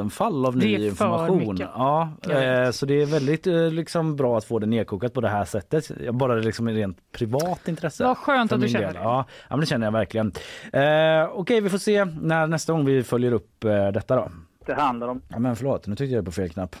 vattenfall 0.00 0.46
av 0.46 0.56
Det 0.56 0.66
ny 0.66 0.74
är 0.74 0.78
för 0.78 0.86
information. 0.86 1.38
mycket. 1.38 1.68
Ja, 1.74 2.08
eh, 2.30 2.70
så 2.70 2.86
det 2.86 3.02
är 3.02 3.06
väldigt 3.06 3.46
eh, 3.46 3.70
liksom, 3.70 4.16
bra 4.16 4.38
att 4.38 4.44
få 4.44 4.58
det 4.58 4.66
nedkokat 4.66 5.12
på 5.14 5.20
det 5.20 5.28
här 5.28 5.44
sättet. 5.44 5.90
Jag 6.04 6.14
bara 6.14 6.34
liksom 6.34 6.68
i 6.68 6.72
rent 6.74 7.12
privat 7.12 7.68
intresse. 7.68 8.04
Vad 8.04 8.18
skönt 8.18 8.52
att 8.52 8.60
du 8.60 8.68
känner 8.68 8.86
del. 8.86 8.94
det. 8.94 9.00
Ja, 9.00 9.24
ja, 9.28 9.56
men 9.56 9.60
det 9.60 9.66
känner 9.66 9.86
jag 9.86 9.92
verkligen. 9.92 10.32
Eh, 10.72 11.28
Okej, 11.32 11.60
vi 11.60 11.70
får 11.70 11.78
se 11.78 12.04
när 12.04 12.46
nästa 12.46 12.72
gång 12.72 12.84
vi 12.84 13.02
följer 13.02 13.32
upp 13.32 13.64
eh, 13.64 13.88
detta 13.88 14.16
då. 14.16 14.30
Det 14.66 14.74
handlar 14.74 15.08
om 15.08 15.22
Ja, 15.28 15.38
men 15.38 15.56
förlåt, 15.56 15.86
nu 15.86 15.96
tryckte 15.96 16.14
jag 16.14 16.24
på 16.24 16.32
fel 16.32 16.50
knapp. 16.50 16.76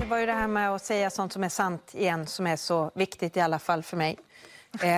Det 0.00 0.06
var 0.10 0.18
ju 0.18 0.26
det 0.26 0.32
här 0.32 0.48
med 0.48 0.70
att 0.70 0.84
säga 0.84 1.10
sånt 1.10 1.32
som 1.32 1.44
är 1.44 1.48
sant 1.48 1.94
igen 1.94 2.26
som 2.26 2.46
är 2.46 2.56
så 2.56 2.90
viktigt 2.94 3.36
i 3.36 3.40
alla 3.40 3.58
fall 3.58 3.82
för 3.82 3.96
mig. 3.96 4.16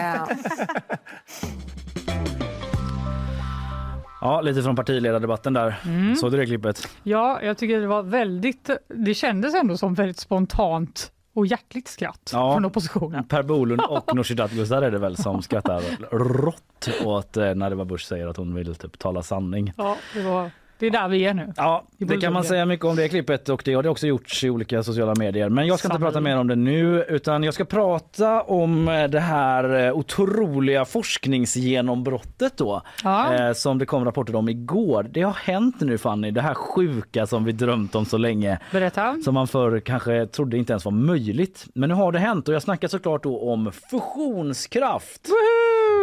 Ja, 4.20 4.40
lite 4.40 4.62
från 4.62 4.76
partiledardebatten 4.76 5.52
där. 5.52 5.80
Mm. 5.84 6.16
Såg 6.16 6.30
du 6.32 6.36
det 6.36 6.46
klippet? 6.46 6.88
Ja, 7.02 7.42
jag 7.42 7.58
tycker 7.58 7.80
det 7.80 7.86
var 7.86 8.02
väldigt, 8.02 8.70
det 8.88 9.14
kändes 9.14 9.54
ändå 9.54 9.76
som 9.76 9.94
väldigt 9.94 10.18
spontant 10.18 11.12
och 11.34 11.46
hjärtligt 11.46 11.88
skratt 11.88 12.30
Ja. 12.32 12.54
från 12.54 12.64
oppositionen. 12.64 13.24
Per 13.24 13.42
Bolund 13.42 13.80
och 13.88 14.14
Nooshi 14.14 14.34
Dadgostar 14.34 14.82
är 14.82 14.90
det 14.90 14.98
väl 14.98 15.16
som 15.16 15.42
skrattar 15.42 15.82
rått 16.16 16.88
åt 17.04 17.36
eh, 17.36 17.54
när 17.54 17.70
det 17.70 17.76
var 17.76 17.84
Bush 17.84 18.04
säger 18.06 18.26
att 18.26 18.36
hon 18.36 18.54
vill 18.54 18.74
typ 18.74 18.98
tala 18.98 19.22
sanning. 19.22 19.72
Ja, 19.76 19.96
det 20.14 20.22
var 20.22 20.50
Det 20.80 20.86
är 20.86 20.90
där 20.90 21.08
vi 21.08 21.24
är 21.24 21.34
nu. 21.34 21.52
Ja, 21.56 21.84
det 21.98 22.16
kan 22.16 22.32
man 22.32 22.44
säga 22.44 22.66
mycket 22.66 22.86
om 22.86 22.96
det 22.96 23.08
klippet 23.08 23.48
och 23.48 23.62
det 23.64 23.74
har 23.74 23.82
det 23.82 23.88
också 23.88 24.06
gjorts 24.06 24.44
i 24.44 24.50
olika 24.50 24.82
sociala 24.82 25.14
medier. 25.18 25.48
Men 25.48 25.66
jag 25.66 25.78
ska 25.78 25.88
inte 25.88 25.94
Sannerligen. 25.94 26.12
prata 26.12 26.20
mer 26.20 26.38
om 26.38 26.48
det 26.48 26.56
nu 26.56 27.04
utan 27.08 27.42
jag 27.42 27.54
ska 27.54 27.64
prata 27.64 28.42
om 28.42 28.88
eh, 28.88 29.08
det 29.08 29.20
här 29.20 29.86
eh, 29.86 29.92
otroliga 29.92 30.84
forskningsgenombrottet 30.84 32.56
då. 32.56 32.82
Ja. 33.04 33.34
Eh, 33.34 33.52
som 33.52 33.78
det 33.78 33.86
kom 33.86 34.04
rapporter 34.04 34.36
om 34.36 34.48
igår. 34.48 35.06
Det 35.10 35.22
har 35.22 35.32
hänt 35.32 35.80
nu 35.80 35.98
Fanny, 35.98 36.30
det 36.30 36.40
här 36.40 36.54
sjuka 36.54 37.26
som 37.26 37.44
vi 37.44 37.52
drömt 37.52 37.94
om 37.94 38.04
så 38.04 38.18
länge. 38.18 38.58
Berätta. 38.72 39.16
Som 39.24 39.34
man 39.34 39.48
förr 39.48 39.80
kanske 39.80 40.26
trodde 40.26 40.58
inte 40.58 40.72
ens 40.72 40.84
var 40.84 40.92
möjligt. 40.92 41.66
Men 41.74 41.88
nu 41.88 41.94
har 41.94 42.12
det 42.12 42.18
hänt 42.18 42.48
och 42.48 42.54
jag 42.54 42.62
snackar 42.62 42.88
såklart 42.88 43.22
då 43.22 43.52
om 43.52 43.72
fusionskraft. 43.90 45.28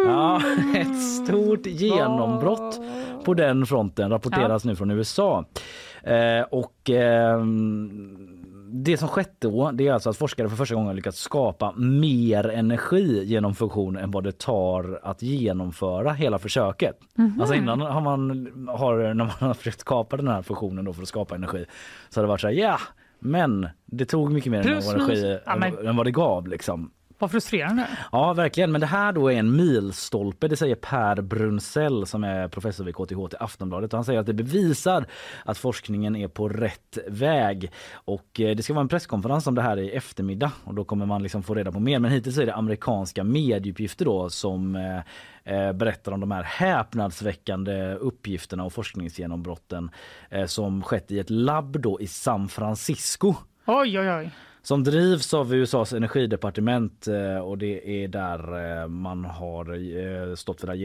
Ja, 0.06 0.42
ett 0.76 1.02
stort 1.02 1.66
genombrott 1.66 2.80
på 3.24 3.34
den 3.34 3.66
fronten 3.66 4.10
rapporteras 4.10 4.64
nu 4.68 4.76
från 4.76 4.90
USA. 4.90 5.44
Eh, 6.02 6.42
och 6.50 6.90
ehm, 6.90 8.44
det 8.70 8.96
som 8.96 9.08
skett 9.08 9.34
då 9.38 9.70
det 9.70 9.88
är 9.88 9.92
alltså 9.92 10.10
att 10.10 10.16
forskare 10.16 10.48
för 10.48 10.56
första 10.56 10.74
gången 10.74 10.96
lyckats 10.96 11.20
skapa 11.20 11.72
mer 11.76 12.48
energi 12.48 13.24
genom 13.24 13.54
fusion 13.54 13.96
än 13.96 14.10
vad 14.10 14.24
det 14.24 14.38
tar 14.38 15.00
att 15.02 15.22
genomföra 15.22 16.12
hela 16.12 16.38
försöket. 16.38 16.98
Alltså 17.40 17.54
innan 17.54 17.80
har 17.80 18.00
man, 18.00 18.48
har, 18.68 18.98
när 18.98 19.24
man 19.24 19.30
har 19.40 19.54
försökt 19.54 19.80
skapa 19.80 20.16
den 20.16 20.28
här 20.28 20.42
fusionen 20.42 20.84
då 20.84 20.92
för 20.92 21.02
att 21.02 21.08
skapa 21.08 21.34
energi 21.34 21.64
så 22.08 22.20
har 22.20 22.22
det 22.22 22.28
varit 22.28 22.40
så 22.40 22.46
här, 22.46 22.54
ja 22.54 22.78
men 23.18 23.68
det 23.86 24.04
tog 24.04 24.32
mycket 24.32 24.52
mer 24.52 24.62
Plus, 24.62 24.92
energi 24.94 25.22
minus. 25.22 25.40
Ja, 25.46 25.56
men- 25.56 25.86
än 25.86 25.96
vad 25.96 26.06
det 26.06 26.10
gav 26.10 26.48
liksom. 26.48 26.90
Vad 27.18 27.30
frustrerande. 27.30 27.88
Ja, 28.12 28.32
verkligen. 28.32 28.72
Men 28.72 28.80
det 28.80 28.86
här 28.86 29.12
då 29.12 29.32
är 29.32 29.38
en 29.38 29.56
milstolpe, 29.56 30.48
det 30.48 30.56
säger 30.56 30.74
Per 30.74 31.20
Brunsell 31.20 32.06
som 32.06 32.24
är 32.24 32.48
professor 32.48 32.84
vid 32.84 32.94
KTH 32.94 33.28
till 33.28 33.38
Aftonbladet. 33.40 33.92
Han 33.92 34.04
säger 34.04 34.20
att 34.20 34.26
det 34.26 34.34
bevisar 34.34 35.06
att 35.44 35.58
forskningen 35.58 36.16
är 36.16 36.28
på 36.28 36.48
rätt 36.48 36.98
väg. 37.08 37.72
Och 37.92 38.40
eh, 38.40 38.56
det 38.56 38.62
ska 38.62 38.74
vara 38.74 38.82
en 38.82 38.88
presskonferens 38.88 39.46
om 39.46 39.54
det 39.54 39.62
här 39.62 39.76
i 39.76 39.90
eftermiddag 39.90 40.52
och 40.64 40.74
då 40.74 40.84
kommer 40.84 41.06
man 41.06 41.22
liksom 41.22 41.42
få 41.42 41.54
reda 41.54 41.72
på 41.72 41.80
mer. 41.80 41.98
Men 41.98 42.10
hittills 42.10 42.38
är 42.38 42.46
det 42.46 42.54
amerikanska 42.54 43.24
medieuppgifter 43.24 44.04
då 44.04 44.30
som 44.30 44.76
eh, 44.76 44.98
eh, 45.54 45.72
berättar 45.72 46.12
om 46.12 46.20
de 46.20 46.30
här 46.30 46.42
häpnadsväckande 46.42 47.94
uppgifterna 47.94 48.64
och 48.64 48.72
forskningsgenombrotten 48.72 49.90
eh, 50.30 50.46
som 50.46 50.82
skett 50.82 51.10
i 51.10 51.18
ett 51.18 51.30
labb 51.30 51.80
då 51.80 52.00
i 52.00 52.06
San 52.06 52.48
Francisco 52.48 53.34
Oj, 53.70 54.00
oj, 54.00 54.10
oj 54.10 54.30
som 54.68 54.84
drivs 54.84 55.34
av 55.34 55.54
USAs 55.54 55.92
energidepartement 55.92 57.06
eh, 57.06 57.38
och 57.38 57.58
det 57.58 58.04
är 58.04 58.08
där 58.08 58.80
eh, 58.82 58.88
man 58.88 59.24
har 59.24 59.74
eh, 59.74 60.34
stått 60.34 60.60
för 60.60 60.66
det 60.66 60.72
här 60.72 60.78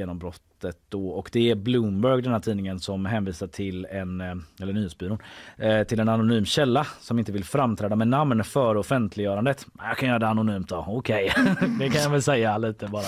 genombrottet 0.64 0.78
då. 0.90 1.10
och 1.10 1.30
det 1.34 1.50
är 1.52 1.56
Bloomberg 1.56 2.22
den 2.22 2.32
här 2.32 2.40
tidningen 2.40 2.80
som 2.80 3.06
hänvisar 3.06 3.48
till 3.48 3.86
en, 3.86 4.22
eh, 4.22 4.36
eller 4.62 4.74
nyhetsbyrån, 4.74 5.18
eh, 5.58 5.84
till 5.84 6.00
en 6.00 6.10
anonym 6.10 6.46
källa 6.46 6.88
som 7.00 7.20
inte 7.20 7.32
vill 7.32 7.44
framträda 7.44 7.96
med 7.96 8.08
namn 8.08 8.44
för 8.44 8.78
offentliggörandet. 8.78 9.66
Jag 9.78 9.98
kan 9.98 10.10
göra 10.10 10.20
det 10.20 10.28
anonymt 10.28 10.70
då, 10.70 10.86
okej. 10.88 11.34
det 11.80 11.90
kan 11.90 12.02
jag 12.02 12.10
väl 12.10 12.22
säga 12.22 12.58
lite 12.58 12.88
bara. 12.88 13.04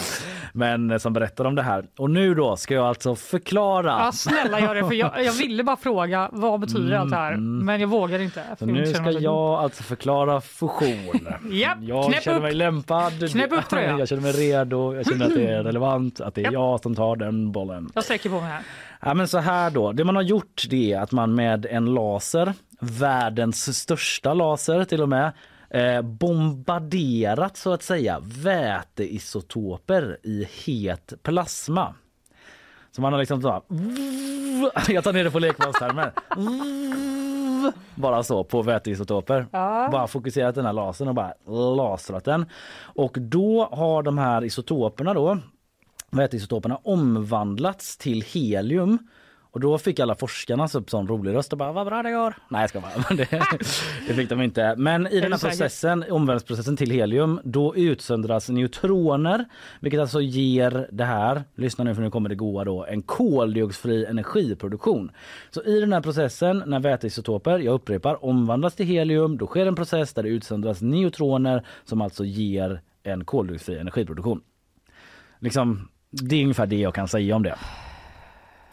Men 0.54 0.92
eh, 0.92 0.98
som 0.98 1.14
berättar 1.14 1.46
om 1.46 1.56
det 1.56 1.64
här. 1.64 1.86
Och 1.98 2.10
nu 2.10 2.36
då 2.36 2.56
ska 2.56 2.74
jag 2.74 2.86
alltså 2.86 3.16
förklara. 3.16 3.92
Ja, 4.00 4.12
snälla 4.12 4.60
gör 4.60 4.76
det. 4.76 4.84
För 4.84 4.94
jag, 4.94 5.24
jag 5.24 5.34
ville 5.34 5.64
bara 5.64 5.78
fråga 5.78 6.30
vad 6.32 6.60
betyder 6.60 6.98
allt 6.98 7.12
det 7.12 7.16
här? 7.16 7.38
Men 7.38 7.82
jag 7.82 7.88
vågar 7.88 8.20
inte. 8.20 8.44
Så 8.60 8.66
jag 8.66 8.74
nu 8.74 8.86
ska 8.86 9.12
jag 9.12 9.36
alltså 9.36 9.84
förklara 9.84 10.42
fusion. 10.42 11.28
Japp, 11.52 11.78
jag 11.82 12.06
knäpp 12.06 12.24
känner 12.24 12.38
upp. 12.38 12.44
mig 12.44 12.54
lämpad. 12.54 13.32
Knäpp 13.32 13.52
upp 13.52 13.70
tröjan. 13.70 14.00
Jag 14.00 14.08
känner 14.08 14.22
mig 14.22 14.32
redo. 14.32 14.96
Jag 14.96 15.06
känner 15.06 15.26
att 15.26 15.34
det 15.34 15.48
är 15.48 15.64
relevant. 15.64 16.22
Att 16.22 16.36
det 16.36 16.42
är 16.42 16.44
Japp. 16.44 16.54
jag 16.54 16.80
som 16.82 16.96
tar 16.96 17.16
den 17.16 17.45
bollen. 17.52 17.92
Jag 17.94 18.04
sträcker 18.04 18.30
på 18.30 18.42
mig 18.42 18.50
här. 18.50 18.64
Ja, 19.02 19.14
men 19.14 19.28
så 19.28 19.38
här 19.38 19.70
då. 19.70 19.92
Det 19.92 20.04
man 20.04 20.16
har 20.16 20.24
gjort 20.24 20.66
det 20.70 20.94
är 20.94 21.00
att 21.00 21.12
man 21.12 21.36
med 21.36 21.66
en 21.66 21.86
laser, 21.86 22.54
världens 22.80 23.78
största 23.78 24.34
laser 24.34 24.86
till 24.86 25.02
och 25.02 25.10
med, 25.10 25.32
eh, 25.70 26.02
bombarderat 26.02 27.58
så 27.58 27.74
att 27.74 27.84
säga 27.84 28.20
väteisotoper 28.22 30.18
i 30.24 30.48
het 30.66 31.14
plasma. 31.24 31.94
Så 32.92 33.02
man 33.02 33.14
har 33.14 33.20
liksom 33.20 33.42
så 33.42 33.52
här, 33.52 33.62
jag 34.94 35.04
tar 35.04 35.14
ner 35.14 35.24
det 35.24 35.32
på 35.32 35.40
lekmanstermer. 35.40 36.12
Bara 37.96 38.24
så 38.24 38.44
på 38.44 38.62
väteisotoper. 38.62 39.46
Bara 39.92 40.08
fokuserat 40.08 40.56
den 40.56 40.66
här 40.66 40.74
lasern 40.74 41.08
och 41.08 41.16
bara 41.16 41.34
lasrat 41.76 42.26
den. 42.26 42.46
Och 42.78 43.18
då 43.20 43.70
har 43.72 44.04
de 44.04 44.18
här 44.18 44.44
isotoperna 44.44 45.14
då 45.14 45.38
väteisotoperna 46.18 46.80
omvandlats 46.84 47.98
till 47.98 48.22
helium. 48.22 49.00
Och 49.56 49.62
då 49.62 49.78
fick 49.78 50.00
alla 50.00 50.16
forskarna 50.16 50.68
så 50.68 50.80
upp 50.80 50.90
sån 50.90 51.08
rolig 51.08 51.34
röst 51.34 51.52
och 51.52 51.58
bara 51.58 51.72
vad 51.72 51.88
bra 51.88 52.04
det 52.04 52.12
går. 52.12 52.36
Nej 52.50 52.62
jag 52.62 52.70
ska 52.70 52.80
bara. 52.80 52.92
Det, 53.16 53.28
det 54.08 54.14
fick 54.14 54.30
de 54.30 54.42
inte. 54.42 54.76
Men 54.78 55.08
i 55.08 55.20
den 55.20 55.32
här 55.32 55.40
processen, 55.40 56.06
omvandlingsprocessen 56.10 56.78
till 56.78 56.92
helium, 56.92 57.40
då 57.44 57.76
utsöndras 57.76 58.50
neutroner 58.50 59.46
vilket 59.80 60.00
alltså 60.00 60.22
ger 60.22 60.88
det 60.92 61.04
här, 61.04 61.44
lyssna 61.56 61.84
nu 61.84 61.96
för 61.96 62.02
nu 62.02 62.12
kommer 62.12 62.30
det 62.30 62.36
goa 62.36 62.64
då, 62.64 62.86
en 62.86 63.02
koldioxidfri 63.02 64.06
energiproduktion. 64.06 65.12
Så 65.50 65.64
i 65.64 65.80
den 65.80 65.94
här 65.94 66.02
processen 66.02 66.64
när 66.66 66.80
väteisotoper, 66.80 67.60
jag 67.60 67.74
upprepar, 67.74 68.26
omvandlas 68.26 68.76
till 68.76 68.86
helium, 68.86 69.38
då 69.38 69.48
sker 69.48 69.66
en 69.66 69.76
process 69.76 70.14
där 70.14 70.24
det 70.24 70.30
utsöndras 70.30 70.82
neutroner 70.82 71.66
som 71.84 72.02
alltså 72.02 72.26
ger 72.26 72.82
en 73.04 73.26
koldioxidfri 73.26 73.80
energiproduktion. 73.80 74.42
Liksom, 75.40 75.88
det 76.10 76.36
är 76.36 76.42
ungefär 76.42 76.66
det 76.66 76.76
jag 76.80 76.96
kan 76.96 77.08
säga 77.08 77.36
om 77.36 77.44
det. 77.44 77.56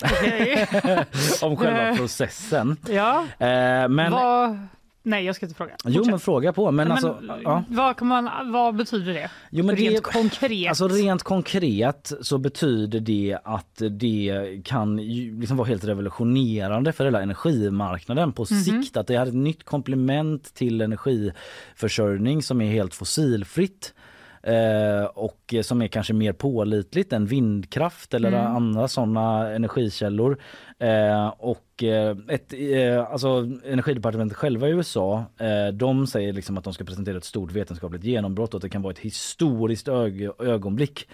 Okej. 0.05 0.67
Om 1.43 1.57
själva 1.57 1.97
processen. 1.97 2.77
ja. 2.91 3.25
Eh, 3.39 3.89
men, 3.89 4.13
Vad... 4.13 4.59
Nej, 5.05 5.25
jag 5.25 5.37
ska 5.37 5.47
inte 5.47 5.57
fråga. 5.57 5.73
jo 5.85 5.93
Fortsätt. 5.95 6.11
men 6.11 6.21
fråga 6.21 6.53
på. 6.53 6.71
Men, 6.71 6.89
Men, 6.89 6.93
alltså, 6.93 7.21
ja. 7.43 7.65
vad, 7.69 7.97
kan 7.97 8.09
man, 8.09 8.53
vad 8.53 8.77
betyder 8.77 9.15
det? 9.15 9.31
Jo, 9.51 9.65
men 9.65 9.77
Rent 9.77 9.97
det- 9.97 10.01
konkret. 10.13 10.69
Alltså 10.69 10.89
rent 10.89 11.23
konkret 11.23 12.13
så 12.21 12.39
betyder 12.39 13.01
det 13.01 13.39
att 13.45 13.83
det 13.91 14.61
kan 14.65 14.97
liksom 15.41 15.57
vara 15.57 15.69
helt 15.69 15.85
revolutionerande 15.85 16.93
för 16.93 17.05
hela 17.05 17.23
energimarknaden 17.23 18.33
på 18.33 18.45
sikt. 18.47 18.97
Att 18.97 19.07
det 19.07 19.15
är 19.15 19.27
ett 19.27 19.35
nytt 19.35 19.65
komplement 19.65 20.55
till 20.55 20.81
energiförsörjning 20.81 22.43
som 22.43 22.61
är 22.61 22.73
helt 22.73 22.95
fossilfritt. 22.95 23.95
Eh, 24.43 25.05
och 25.05 25.55
som 25.63 25.83
är 25.83 25.87
kanske 25.89 26.13
mer 26.13 26.33
pålitligt 26.33 27.13
än 27.13 27.27
vindkraft 27.27 28.15
eller 28.15 28.33
andra 28.33 28.89
sådana 28.89 29.51
energikällor. 29.51 30.39
Eh, 30.79 31.27
och 31.39 31.83
eh, 31.83 32.17
ett, 32.29 32.53
eh, 32.53 33.13
alltså 33.13 33.29
energidepartementet 33.65 34.39
själva 34.39 34.69
i 34.69 34.71
USA 34.71 35.25
de 35.73 36.07
säger 36.07 36.33
liksom 36.33 36.59
att 36.59 36.65
de 36.65 36.75
ska 36.75 36.85
presentera 36.85 37.17
ett 37.17 37.25
stort 37.25 37.53
vetenskapligt 37.53 38.05
genombrott 38.05 38.55
och 38.55 38.59
att 38.59 38.63
det 38.63 38.69
kan 38.69 38.83
vara 38.83 38.93
ett 38.93 38.99
historiskt 38.99 39.89
ög- 39.89 40.31
ögonblick 40.43 41.09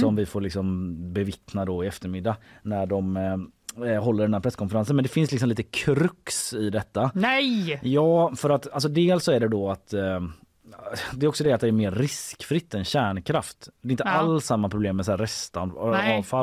som 0.00 0.16
vi 0.16 0.26
får 0.26 0.40
liksom 0.40 0.96
bevittna 1.12 1.64
då 1.64 1.84
i 1.84 1.86
eftermiddag 1.86 2.36
när 2.62 2.86
de 2.86 3.16
håller 4.00 4.22
den 4.24 4.34
här 4.34 4.40
presskonferensen. 4.40 4.96
Men 4.96 5.02
det 5.02 5.08
finns 5.08 5.30
liksom 5.32 5.48
lite 5.48 5.62
krux 5.62 6.52
i 6.52 6.70
detta. 6.70 7.10
Nej! 7.14 7.80
Ja, 7.82 8.32
för 8.36 8.50
att 8.50 8.72
alltså 8.72 8.88
dels 8.88 9.24
så 9.24 9.32
är 9.32 9.40
det 9.40 9.48
då 9.48 9.70
att 9.70 9.92
eh, 9.92 10.20
det 11.14 11.26
är 11.26 11.28
också 11.28 11.44
det 11.44 11.52
att 11.52 11.60
det 11.60 11.68
är 11.68 11.72
mer 11.72 11.90
riskfritt 11.90 12.74
än 12.74 12.84
kärnkraft. 12.84 13.68
Det 13.82 13.88
är 13.88 13.90
inte 13.90 14.02
Ja. 14.06 14.10
alls 14.10 14.44
samma 14.46 14.68
problem 14.68 14.96
med 14.96 15.04
så 15.04 15.10
här 15.12 15.18
restavfall 15.18 15.90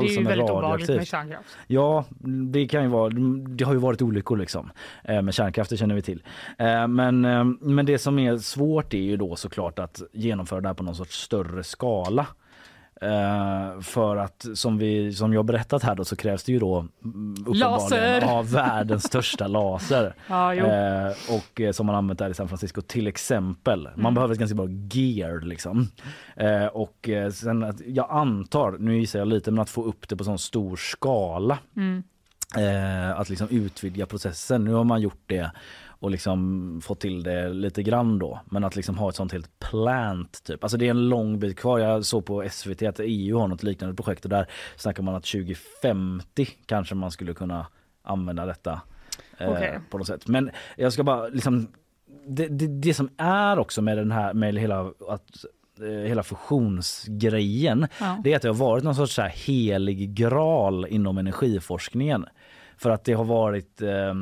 Nej, 0.03 0.09
som 0.15 0.27
är 0.27 0.35
radioaktivt. 0.37 1.07
kärnkraft. 1.07 1.57
Ja, 1.67 2.05
det 2.51 2.67
kan 2.67 2.83
ju 2.83 2.89
vara. 2.89 3.09
Det 3.49 3.63
har 3.63 3.73
ju 3.73 3.79
varit 3.79 4.01
olyckor 4.01 4.37
liksom 4.37 4.71
eh, 5.03 5.21
med 5.21 5.33
kärnkraft, 5.33 5.69
det 5.69 5.77
känner 5.77 5.95
vi 5.95 6.01
till. 6.01 6.23
Eh, 6.57 6.87
Men, 6.87 7.25
eh, 7.25 7.43
men 7.61 7.85
det 7.85 7.97
som 7.99 8.19
är 8.19 8.37
svårt 8.37 8.93
är 8.93 8.97
ju 8.97 9.17
då 9.17 9.35
såklart 9.35 9.79
att 9.79 10.01
genomföra 10.13 10.61
det 10.61 10.67
här 10.69 10.73
på 10.73 10.83
någon 10.83 10.95
sorts 10.95 11.21
större 11.21 11.63
skala. 11.63 12.25
Eh, 13.01 13.81
för 13.81 14.17
att 14.17 14.45
som, 14.53 14.77
vi, 14.77 15.13
som 15.13 15.33
jag 15.33 15.45
berättat 15.45 15.83
här 15.83 15.95
då 15.95 16.05
så 16.05 16.15
krävs 16.15 16.43
det 16.43 16.51
ju 16.51 16.59
då 16.59 16.87
mm, 17.03 17.35
uppenbarligen 17.39 18.21
ja, 18.21 18.41
världens 18.41 19.03
största 19.03 19.47
laser. 19.57 20.15
Ja. 20.27 20.53
Eh, 20.53 21.13
och 21.29 21.61
eh, 21.61 21.71
som 21.71 21.85
man 21.85 21.95
använt 21.95 22.19
där 22.19 22.29
i 22.29 22.33
San 22.33 22.47
Francisco 22.47 22.81
till 22.81 23.07
exempel. 23.07 23.83
Man 23.83 23.99
Mm. 23.99 24.13
behöver 24.13 24.33
ett 24.33 24.39
ganska 24.39 24.55
bra 24.55 24.67
gear 24.69 25.41
liksom. 25.41 25.87
Eh, 26.35 26.65
och 26.65 27.09
sen 27.33 27.63
att 27.63 27.81
jag 27.87 28.07
antar, 28.09 28.75
nu 28.79 28.99
gissar 28.99 29.19
jag 29.19 29.27
lite, 29.27 29.51
men 29.51 29.59
att 29.61 29.69
få 29.69 29.83
upp 29.83 30.09
det 30.09 30.15
på 30.15 30.23
sån 30.23 30.39
stor 30.39 30.75
skala. 30.75 31.57
Mm. 31.75 32.03
Att 33.15 33.29
liksom 33.29 33.47
utvidga 33.49 34.05
processen. 34.05 34.63
Nu 34.63 34.73
har 34.73 34.83
man 34.83 35.01
gjort 35.01 35.21
det 35.25 35.51
och 35.99 36.11
liksom 36.11 36.81
fått 36.83 36.99
till 36.99 37.23
det 37.23 37.49
lite 37.49 37.83
grann 37.83 38.19
då. 38.19 38.39
Men 38.45 38.63
att 38.63 38.75
liksom 38.75 38.97
ha 38.97 39.09
ett 39.09 39.15
sånt 39.15 39.31
helt 39.31 39.59
plant 39.59 40.43
typ. 40.43 40.63
Alltså 40.63 40.77
det 40.77 40.85
är 40.85 40.89
en 40.89 41.09
lång 41.09 41.39
bit 41.39 41.59
kvar. 41.59 41.79
Jag 41.79 42.05
såg 42.05 42.25
på 42.25 42.49
SVT 42.51 42.83
att 42.83 42.99
EU 42.99 43.39
har 43.39 43.47
något 43.47 43.63
liknande 43.63 43.95
projekt 43.95 44.23
och 44.23 44.29
där 44.29 44.47
snackar 44.75 45.03
man 45.03 45.15
att 45.15 45.23
2050 45.23 46.47
kanske 46.65 46.95
man 46.95 47.11
skulle 47.11 47.33
kunna 47.33 47.67
använda 48.03 48.45
detta. 48.45 48.81
Eh, 49.37 49.49
Okej. 49.51 49.79
På 49.89 49.97
något 49.97 50.07
sätt. 50.07 50.27
Men 50.27 50.51
jag 50.75 50.93
ska 50.93 51.03
bara 51.03 51.27
liksom 51.27 51.67
det, 52.27 52.47
det, 52.47 52.67
det 52.67 52.93
som 52.93 53.09
är 53.17 53.59
också 53.59 53.81
med 53.81 53.97
den 53.97 54.11
här 54.11 54.33
med 54.33 54.55
hela 54.55 54.79
att 55.09 55.45
eh, 55.81 56.07
hela 56.07 56.23
fusionsgrejen 56.23 57.87
Ja. 57.99 58.21
det 58.23 58.31
är 58.31 58.35
att 58.35 58.41
det 58.41 58.47
har 58.47 58.55
varit 58.55 58.83
någon 58.83 58.95
sorts 58.95 59.13
så 59.13 59.21
här 59.21 59.29
helig 59.29 60.13
graal 60.13 60.85
inom 60.89 61.17
energiforskningen. 61.17 62.25
För 62.77 62.89
att 62.89 63.03
det 63.03 63.13
har 63.13 63.23
varit 63.23 63.81
eh, 63.81 64.13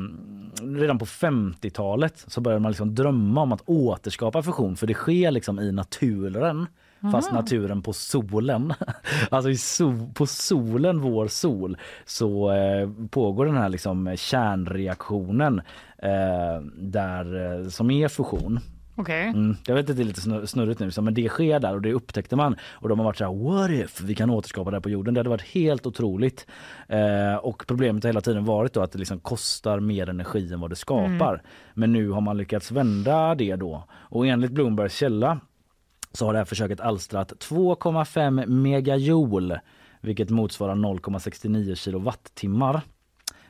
redan 0.62 0.98
på 0.98 1.04
50-talet 1.04 2.24
så 2.26 2.40
började 2.40 2.62
man 2.62 2.72
liksom 2.72 2.94
drömma 2.94 3.42
om 3.42 3.52
att 3.52 3.62
återskapa 3.66 4.42
fusion 4.42 4.76
för 4.76 4.86
det 4.86 4.94
sker 4.94 5.30
liksom 5.30 5.60
i 5.60 5.72
naturen. 5.72 6.66
Fast 7.12 7.32
naturen 7.32 7.82
på 7.82 7.92
solen, 7.92 8.74
alltså 9.30 9.50
i 9.50 9.56
sol, 9.56 10.06
på 10.14 10.26
solen, 10.26 11.00
vår 11.00 11.28
sol, 11.28 11.76
så 12.04 12.52
eh, 12.52 12.90
pågår 13.10 13.46
den 13.46 13.56
här 13.56 13.68
liksom 13.68 14.14
kärnreaktionen 14.16 15.62
eh, 15.98 16.60
där, 16.74 17.54
eh, 17.62 17.68
som 17.68 17.90
är 17.90 18.08
fusion. 18.08 18.60
Okej. 18.96 19.28
Mm, 19.28 19.56
jag 19.66 19.74
vet 19.74 19.90
att 19.90 19.96
det 19.96 20.02
är 20.02 20.04
lite 20.04 20.20
snur- 20.20 20.46
snurrigt 20.46 20.80
nu, 20.80 20.90
men 21.02 21.14
det 21.14 21.28
sker 21.28 21.60
där 21.60 21.74
och 21.74 21.82
det 21.82 21.92
upptäckte 21.92 22.36
man. 22.36 22.56
Och 22.72 22.88
de 22.88 22.98
har 22.98 23.04
varit 23.06 23.16
så 23.18 23.24
här, 23.24 23.44
what 23.44 23.70
if 23.70 24.00
vi 24.00 24.14
kan 24.14 24.30
återskapa 24.30 24.70
det 24.70 24.76
här 24.76 24.80
på 24.82 24.90
jorden? 24.90 25.14
Det 25.14 25.20
hade 25.20 25.30
varit 25.30 25.42
helt 25.54 25.86
otroligt. 25.86 26.46
Eh, 26.88 27.34
och 27.36 27.64
problemet 27.66 28.04
har 28.04 28.08
hela 28.08 28.20
tiden 28.20 28.44
varit 28.44 28.72
då 28.72 28.82
att 28.82 28.92
det 28.92 28.98
liksom 28.98 29.20
kostar 29.20 29.80
mer 29.80 30.08
energi 30.08 30.52
än 30.52 30.60
vad 30.60 30.70
det 30.70 30.76
skapar. 30.76 31.42
Men 31.74 31.92
nu 31.92 32.10
har 32.10 32.20
man 32.20 32.36
lyckats 32.36 32.70
vända 32.72 33.34
det 33.34 33.56
då. 33.56 33.84
Och 33.92 34.26
enligt 34.26 34.50
Bloombergs 34.52 34.94
källa 34.96 35.40
så 36.12 36.26
har 36.26 36.32
det 36.32 36.38
här 36.38 36.44
försöket 36.44 36.80
alstrat 36.80 37.32
2,5 37.32 38.46
megajoule 38.46 39.60
vilket 40.00 40.30
motsvarar 40.30 40.74
0,69 40.74 41.74
kilowattimmar. 41.74 42.80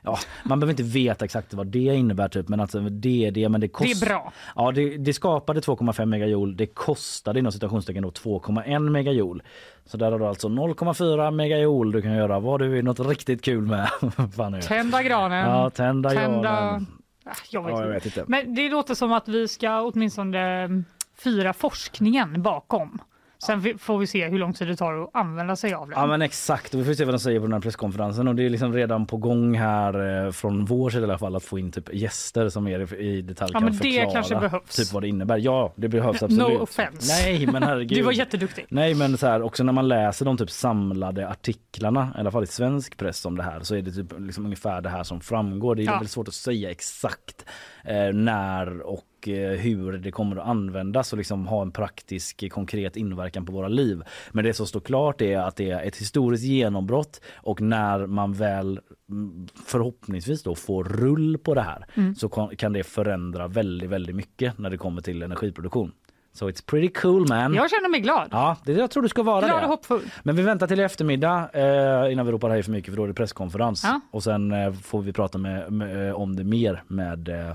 Ja, 0.07 0.19
man 0.45 0.61
behöver 0.61 0.73
inte 0.73 0.83
veta 0.83 1.25
exakt 1.25 1.55
vad 1.55 1.67
det 1.67 1.79
innebär 1.79 2.29
typ 2.29 2.49
men 2.49 2.61
alltså 2.61 2.81
det 2.81 3.27
är 3.27 3.31
det 3.31 3.49
men 3.49 3.61
det 3.61 3.67
Det 3.67 3.73
kostar 3.73 4.07
är 4.07 4.11
bra. 4.11 4.33
Ja, 4.57 4.73
det, 4.73 4.97
det 4.97 5.13
skapade 5.13 5.61
2,5 5.61 6.07
megajoule. 6.07 6.55
Det 6.57 6.67
kostade 6.67 7.39
inom 7.39 7.53
citationstecken 7.53 8.03
då 8.03 8.11
2,1 8.11 8.91
megajoule. 8.91 9.43
Så 9.85 9.97
där 9.97 10.13
har 10.13 10.19
du 10.19 10.27
alltså 10.27 10.49
0,4 10.49 11.31
megajoule 11.31 11.93
du 11.93 12.03
kan 12.03 12.13
göra 12.17 12.41
vad 12.41 12.61
du 12.61 12.69
vill 12.69 12.85
något 12.85 13.01
riktigt 13.01 13.43
kul 13.43 13.63
med. 13.67 13.89
Fan 14.37 14.53
det? 14.53 14.63
Tända 14.63 15.03
granen. 15.03 15.51
Ja, 15.51 15.71
tända, 15.71 16.11
tända... 16.11 16.43
granen. 16.43 16.87
Ah, 17.25 17.35
Jag 17.51 17.63
vet, 17.63 17.73
Ja, 17.73 17.83
jag 17.83 17.89
vet 17.89 18.07
inte. 18.07 18.25
Men 18.29 18.55
det 18.55 18.69
låter 18.69 18.95
som 18.95 19.13
att 19.13 19.29
vi 19.29 19.49
ska 19.49 19.81
åtminstone 19.81 20.39
mm, 20.41 20.85
fira 21.19 21.53
forskningen 21.53 22.43
bakom. 22.43 22.99
Sen 23.39 23.79
får 23.79 23.99
vi 23.99 24.07
se 24.07 24.29
hur 24.29 24.39
lång 24.39 24.53
tid 24.53 24.69
det 24.69 24.77
tar 24.77 25.03
att 25.03 25.11
använda 25.13 25.57
sig 25.57 25.75
av 25.75 25.89
den. 25.89 25.99
Ja 26.01 26.07
men 26.07 26.23
exakt 26.23 26.75
och 26.75 26.81
vi 26.81 26.85
får 26.85 26.95
se 26.95 27.05
vad 27.05 27.15
de 27.15 27.19
säger 27.19 27.41
på 27.41 27.47
den 27.47 27.53
här 27.53 27.61
presskonferensen 27.61 28.29
och 28.29 28.35
det 28.35 28.43
är 28.47 28.51
liksom 28.51 28.73
redan 28.73 29.07
på 29.07 29.17
gång 29.17 29.55
här 29.59 30.25
eh, 30.27 30.33
från 30.33 30.65
vår 30.65 30.91
sida 30.91 31.01
i 31.03 31.05
alla 31.05 31.19
fall 31.19 31.37
att 31.37 31.45
få 31.45 31.59
in 31.59 31.73
typ 31.73 31.95
gäster 31.95 32.49
som 32.49 32.65
mer 32.65 32.95
i 32.95 33.23
detalj 33.23 33.51
Ja, 33.55 33.59
kan 33.61 33.65
men 33.65 33.73
det 33.73 33.79
förklara 33.79 34.13
kanske 34.13 34.35
behövs. 34.37 34.77
typ 34.77 34.93
vad 34.93 35.03
det 35.03 35.09
innebär. 35.09 35.37
Ja 35.39 35.73
det 35.77 35.89
behövs 35.89 36.21
No 36.21 36.25
absolut. 36.25 36.61
offense. 36.61 37.13
Nej 37.25 37.47
men 37.47 37.63
herregud. 37.63 37.89
Du 37.99 38.03
var 38.03 38.13
jätteduktig. 38.13 38.67
Nej 38.69 38.95
men 38.95 39.19
så 39.19 39.27
här, 39.27 39.43
också 39.43 39.65
när 39.65 39.73
man 39.73 39.89
läser 39.89 40.25
de 40.25 40.37
typ 40.37 40.51
samlade 40.51 41.29
artiklarna, 41.29 42.13
i 42.17 42.21
alla 42.21 42.31
fall 42.31 42.45
i 42.45 42.47
svensk 42.47 42.97
press 42.97 43.25
om 43.27 43.37
det 43.37 43.43
här, 43.43 43.61
så 43.61 43.75
är 43.75 43.83
det 43.83 43.91
typ 43.93 44.13
liksom 44.19 44.45
ungefär 44.45 44.81
det 44.81 44.89
här 44.89 45.03
som 45.03 45.21
framgår. 45.21 45.75
Det 45.75 45.83
är 45.83 45.85
Ja. 45.85 45.93
väldigt 45.93 46.11
svårt 46.11 46.29
att 46.29 46.35
säga 46.35 46.71
exakt 46.71 47.45
eh, 47.85 48.13
när 48.15 48.81
och 48.81 49.03
eh, 49.29 49.51
hur 49.51 49.93
det 49.93 50.11
kommer 50.11 50.37
att 50.37 50.47
användas 50.47 51.13
och 51.13 51.19
liksom 51.19 51.47
ha 51.47 51.63
en 51.63 51.73
praktisk 51.73 52.43
eh, 52.43 52.49
konkret 52.49 52.97
inverkan 52.97 53.47
på 53.47 53.53
våra 53.53 53.69
liv. 53.69 54.03
Men 54.33 54.45
det 54.45 54.55
som 54.55 54.67
står 54.67 54.81
klart 54.81 55.21
är 55.21 55.39
att 55.39 55.57
det 55.57 55.71
är 55.71 55.83
ett 55.83 55.97
historiskt 55.97 56.45
genombrott 56.45 57.21
och 57.37 57.61
när 57.61 58.07
man 58.07 58.33
väl 58.33 58.81
mm, 59.11 59.47
förhoppningsvis 59.67 60.43
då 60.43 60.55
får 60.55 60.85
rull 60.85 61.39
på 61.39 61.55
det 61.55 61.61
här 61.63 61.87
så 62.17 62.29
kan- 62.29 62.73
det 62.73 62.85
förändra 62.85 63.49
väldigt, 63.49 63.91
väldigt 63.91 64.17
mycket 64.17 64.59
när 64.59 64.71
det 64.71 64.77
kommer 64.77 65.03
till 65.03 65.23
energiproduktion. 65.23 65.93
So 66.33 66.49
it's 66.51 66.65
pretty 66.67 66.89
cool 66.89 67.29
man. 67.29 67.55
Jag 67.55 67.71
känner 67.71 67.89
mig 67.91 68.01
glad. 68.01 68.29
Ja, 68.31 68.57
det 68.65 68.73
jag 68.73 68.91
tror 68.91 69.03
du 69.03 69.09
ska 69.09 69.23
vara 69.23 69.47
Glad 69.47 69.61
det. 69.61 69.65
och 69.65 69.71
hoppfull. 69.71 70.01
Men 70.23 70.37
vi 70.37 70.43
väntar 70.43 70.67
till 70.67 70.81
eftermiddag 70.81 71.49
eh, 71.53 72.13
innan 72.13 72.27
vi 72.27 72.33
ropar 72.33 72.51
hej 72.51 72.63
för 72.63 72.71
mycket 72.73 72.91
för 72.93 72.97
då 72.97 73.05
är 73.05 73.09
det 73.09 73.15
presskonferens. 73.15 73.85
Ja. 73.85 74.01
Och 74.11 74.23
sen 74.23 74.53
eh, 74.53 74.73
får 74.73 75.03
vi 75.03 75.13
prata 75.13 75.39
med, 75.39 75.73
med, 75.73 76.15
om 76.15 76.37
det 76.37 76.45
mer 76.45 76.83
med, 76.89 77.29
eh, 77.29 77.53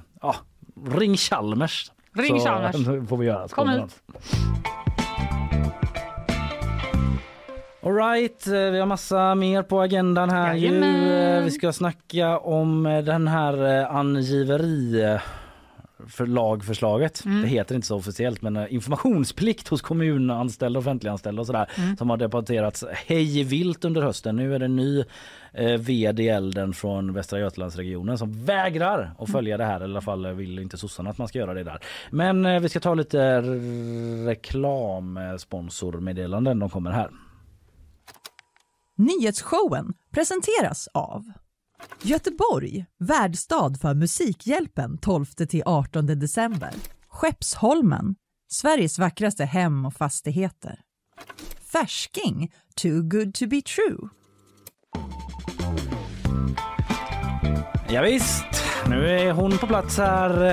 ring 0.90 1.18
Chalmers. 1.18 1.92
Ring 2.14 2.40
Så, 2.40 2.46
Chalmers. 2.46 3.08
får 3.10 3.18
vi 3.18 3.26
göra. 3.26 3.48
Kom 3.48 3.70
hit. 3.70 4.02
All 7.84 7.94
right, 7.96 8.48
eh, 8.48 8.54
vi 8.54 8.80
har 8.80 8.86
massa 8.86 9.36
mer 9.36 9.64
på 9.64 9.82
agendan 9.82 10.30
här 10.30 10.54
ju. 10.56 10.68
Jajamän. 10.68 11.38
Eh, 11.38 11.44
Vi 11.44 11.52
ska 11.52 11.72
snacka 11.74 12.38
om 12.38 12.86
eh, 12.86 13.04
den 13.04 13.28
här 13.28 13.86
angiveri 13.98 15.18
eh, 16.02 16.08
för 16.08 16.26
lagförslaget. 16.26 17.26
Mm. 17.26 17.42
Det 17.42 17.48
heter 17.48 17.76
inte 17.76 17.88
så 17.88 17.98
officiellt 17.98 18.42
men 18.42 18.58
eh, 18.58 18.74
informationsplikt 18.74 19.68
hos 19.68 19.82
kommunanställda 19.82 20.80
och 20.80 20.84
offentliganställda 20.84 21.42
och 21.42 21.46
sådär 21.48 21.68
Mm. 21.78 21.98
som 21.98 22.10
har 22.10 22.18
debatterats 22.18 22.84
hej 22.92 23.44
vilt 23.44 23.86
under 23.86 24.02
hösten. 24.02 24.36
Nu 24.36 24.56
är 24.56 24.60
det 24.60 24.66
en 24.66 24.76
ny 24.76 25.04
eh, 25.54 25.80
vd 25.80 26.24
i 26.24 26.30
elden 26.30 26.74
från 26.74 27.14
Västra 27.14 27.40
Götalandsregionen 27.40 28.18
som 28.18 28.46
vägrar 28.46 29.12
att 29.20 29.32
följa 29.32 29.58
det 29.58 29.66
här. 29.66 29.82
I 29.82 29.84
alla 29.84 30.02
fall 30.02 30.28
vill 30.34 30.60
inte 30.60 30.78
sossarna 30.78 31.10
att 31.10 31.18
man 31.18 31.28
ska 31.28 31.40
göra 31.40 31.54
det 31.54 31.64
där. 31.64 31.80
Men 32.12 32.46
eh, 32.46 32.60
vi 32.60 32.70
ska 32.70 32.80
ta 32.80 32.94
lite 32.94 33.42
reklamsponsormeddelanden. 34.28 36.60
De 36.60 36.70
kommer 36.70 36.92
här. 36.92 37.10
Nyhetsshowen 38.98 39.94
presenteras 40.14 40.88
av 40.94 41.24
Göteborg, 42.02 42.86
värdstad 43.00 43.74
för 43.82 43.94
Musikhjälpen 43.94 44.98
12-18 44.98 46.02
december. 46.16 46.74
Skeppsholmen, 47.08 48.16
Sveriges 48.52 49.00
vackraste 49.00 49.46
hem 49.46 49.86
och 49.86 49.94
fastigheter. 49.94 50.80
Färsking, 51.72 52.52
too 52.82 53.02
good 53.02 53.34
to 53.34 53.48
be 53.48 53.62
true. 53.62 54.10
Ja, 57.90 58.02
visst, 58.02 58.46
nu 58.88 59.10
är 59.10 59.32
hon 59.32 59.58
på 59.58 59.68
plats 59.68 59.98
här. 59.98 60.44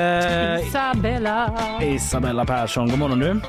Eh, 0.58 0.68
Isabella. 0.68 1.58
Isabella 1.82 2.44
Persson, 2.44 2.88
god 2.88 2.98
morgon 2.98 3.18
du. 3.18 3.40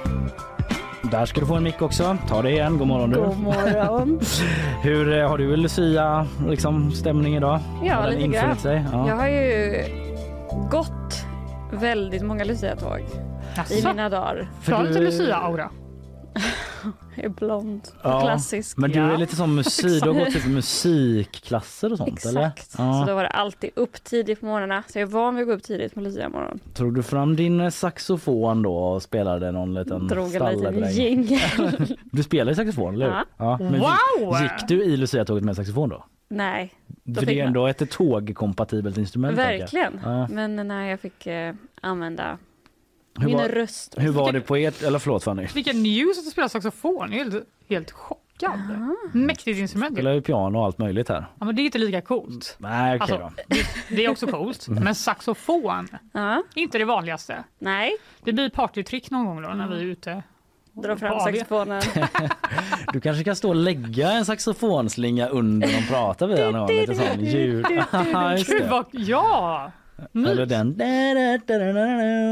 Där 1.01 1.25
ska 1.25 1.39
du 1.39 1.45
få 1.45 1.55
en 1.55 1.63
mick 1.63 1.81
också. 1.81 2.17
Ta 2.27 2.41
det 2.41 2.51
igen, 2.51 2.77
god 2.77 2.87
morgon 2.87 3.09
du. 3.09 3.19
God 3.19 3.39
morgon. 3.39 4.19
Hur 4.83 5.17
eh, 5.17 5.29
har 5.29 5.37
du 5.37 5.55
Lucia 5.55 6.27
liksom, 6.47 6.91
stämning 6.91 7.35
idag? 7.35 7.59
Ja, 7.83 7.95
Har 7.95 8.09
den 8.09 8.19
lite 8.19 8.27
grann. 8.27 8.57
Sig? 8.57 8.85
Ja. 8.91 9.07
Jag 9.07 9.15
har 9.15 9.27
ju 9.27 9.83
gått 10.71 11.25
väldigt 11.71 12.21
många 12.21 12.43
Lucia-tåg 12.43 12.99
i 13.69 13.85
mina 13.85 14.09
dagar. 14.09 14.47
För 14.61 14.77
Du 14.77 14.87
lite 14.87 14.99
Lucia-aura. 14.99 15.69
Jag 17.15 17.25
är 17.25 17.29
blond 17.29 17.81
och 18.03 18.09
Ja, 18.09 18.21
klassisk. 18.21 18.77
Men 18.77 18.91
du 18.91 18.99
Ja. 18.99 19.11
är 19.13 19.17
lite 19.17 19.35
som 19.35 19.55
musik, 19.55 20.03
du 20.03 20.09
har 20.09 20.19
gått 20.19 20.33
typ 20.33 20.45
musikklasser 20.47 21.91
och 21.91 21.97
sånt 21.97 22.25
eller? 22.25 22.41
Exakt. 22.47 22.71
Så 22.71 22.81
Ja. 22.81 23.03
då 23.07 23.15
var 23.15 23.23
det 23.23 23.29
alltid 23.29 23.69
upp 23.75 24.03
tidigt 24.03 24.39
på 24.39 24.45
morgnarna. 24.45 24.83
Så 24.87 24.99
jag 24.99 25.01
är 25.09 25.11
van 25.11 25.35
vid 25.35 25.41
att 25.43 25.47
gå 25.47 25.53
upp 25.53 25.63
tidigt 25.63 25.93
på 25.93 26.01
Lucia-morgon. 26.01 26.59
Tog 26.73 26.95
du 26.95 27.03
fram 27.03 27.35
din 27.35 27.59
eh, 27.59 27.69
saxofon 27.69 28.61
då 28.61 28.75
och 28.77 29.01
spelade 29.03 29.51
någon 29.51 29.73
liten 29.73 30.07
Drog 30.07 30.25
en 30.25 30.31
liten 30.33 30.59
stalledräng? 30.59 30.91
jingel. 30.91 31.97
Du 32.11 32.23
spelar 32.23 32.51
ju 32.51 32.55
saxofon 32.55 32.93
eller 32.93 33.05
hur? 33.05 33.13
Ja. 33.37 33.57
men 33.61 33.73
gick- 33.73 33.81
Wow! 34.21 34.41
Gick 34.41 34.67
du 34.67 34.83
i 34.83 34.97
Lucia-tåget 34.97 35.43
med 35.43 35.55
saxofon 35.55 35.89
då? 35.89 36.05
Nej, 36.31 36.73
För 37.17 37.25
det 37.25 37.39
är 37.39 37.45
ändå 37.45 37.67
ett 37.67 37.89
tågkompatibelt 37.91 38.97
instrument. 38.97 39.37
verkligen. 39.37 39.99
Ja. 40.03 40.27
Men 40.27 40.55
när 40.67 40.85
jag 40.85 40.99
fick 40.99 41.27
eh, 41.27 41.53
använda 41.81 42.37
Hur 43.17 43.25
min 43.25 43.37
var- 43.37 43.49
röst. 43.49 43.95
Hur 43.97 44.11
var 44.11 44.31
det 44.31 44.41
på 44.41 44.55
ert, 44.55 44.81
eller 44.83 44.99
förlåt 44.99 45.23
Fanny? 45.23 45.47
Vilken 45.53 45.83
news 45.83 46.17
att 46.19 46.25
du 46.25 46.31
spelar 46.31 46.47
saxofon. 46.47 47.11
Jag 47.11 47.19
är 47.19 47.31
helt, 47.31 47.45
helt 47.69 47.91
chockad. 47.91 48.59
Mäktigt 49.13 49.59
instrument. 49.59 49.93
Spelar 49.95 50.11
ju 50.13 50.21
piano 50.21 50.57
och 50.59 50.65
allt 50.65 50.77
möjligt 50.77 51.09
här. 51.09 51.25
Ja, 51.39 51.45
men 51.45 51.55
det 51.55 51.61
är 51.61 51.63
inte 51.63 51.77
lika 51.77 52.01
coolt. 52.01 52.55
Nej 52.59 52.95
okej 52.95 52.99
Alltså, 53.01 53.17
då. 53.17 53.31
det, 53.47 53.95
det 53.95 54.05
är 54.05 54.09
också 54.09 54.27
coolt. 54.27 54.67
Men 54.67 54.95
saxofon, 54.95 55.87
Ja, 56.13 56.43
inte 56.55 56.77
det 56.77 56.85
vanligaste. 56.85 57.43
nej, 57.59 57.91
Det 58.23 58.33
blir 58.33 58.49
partytrick 58.49 59.11
någon 59.11 59.25
gång 59.25 59.41
då 59.41 59.49
när 59.49 59.67
vi 59.67 59.75
är 59.75 59.85
ute. 59.85 60.23
dra 60.73 60.97
fram 60.97 61.19
saxofonen. 61.19 61.81
Du 62.93 63.01
kanske 63.01 63.23
kan 63.23 63.35
stå 63.35 63.49
och 63.49 63.55
lägga 63.55 64.11
en 64.11 64.25
saxofonslinga 64.25 65.27
under 65.27 65.67
de 65.67 65.87
pratar 65.87 66.27
vid 66.27 66.37
gång. 66.53 66.67
Lite 66.67 66.95
sån 66.95 67.25
ljud. 67.25 67.65
Gud 68.47 68.69
vad, 68.69 68.85
ja! 68.91 69.71
Eller 70.13 70.45
den. 70.45 70.69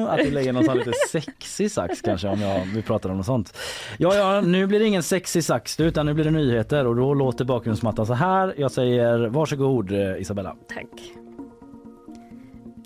Att 0.09 0.17
du 0.17 0.31
lägger 0.31 0.53
någon 0.53 0.65
sån 0.65 0.77
lite 0.77 0.91
sexig 1.11 1.71
sax 1.71 2.01
kanske 2.01 2.27
om 2.27 2.41
jag, 2.41 2.65
vi 2.75 2.81
pratar 2.81 3.09
om 3.09 3.17
något 3.17 3.25
sånt. 3.25 3.57
Ja, 3.97 4.15
ja, 4.15 4.41
nu 4.41 4.67
blir 4.67 4.79
det 4.79 4.85
ingen 4.85 5.03
sexig 5.03 5.43
sax 5.43 5.79
utan 5.79 6.05
nu 6.05 6.13
blir 6.13 6.25
det 6.25 6.31
nyheter 6.31 6.87
och 6.87 6.95
då 6.95 7.13
låter 7.13 7.45
bakgrundsmattan 7.45 8.05
så 8.05 8.13
här. 8.13 8.53
Jag 8.57 8.71
säger 8.71 9.27
varsågod 9.27 9.91
eh, 9.91 10.21
Isabella. 10.21 10.55
Tack. 10.67 11.26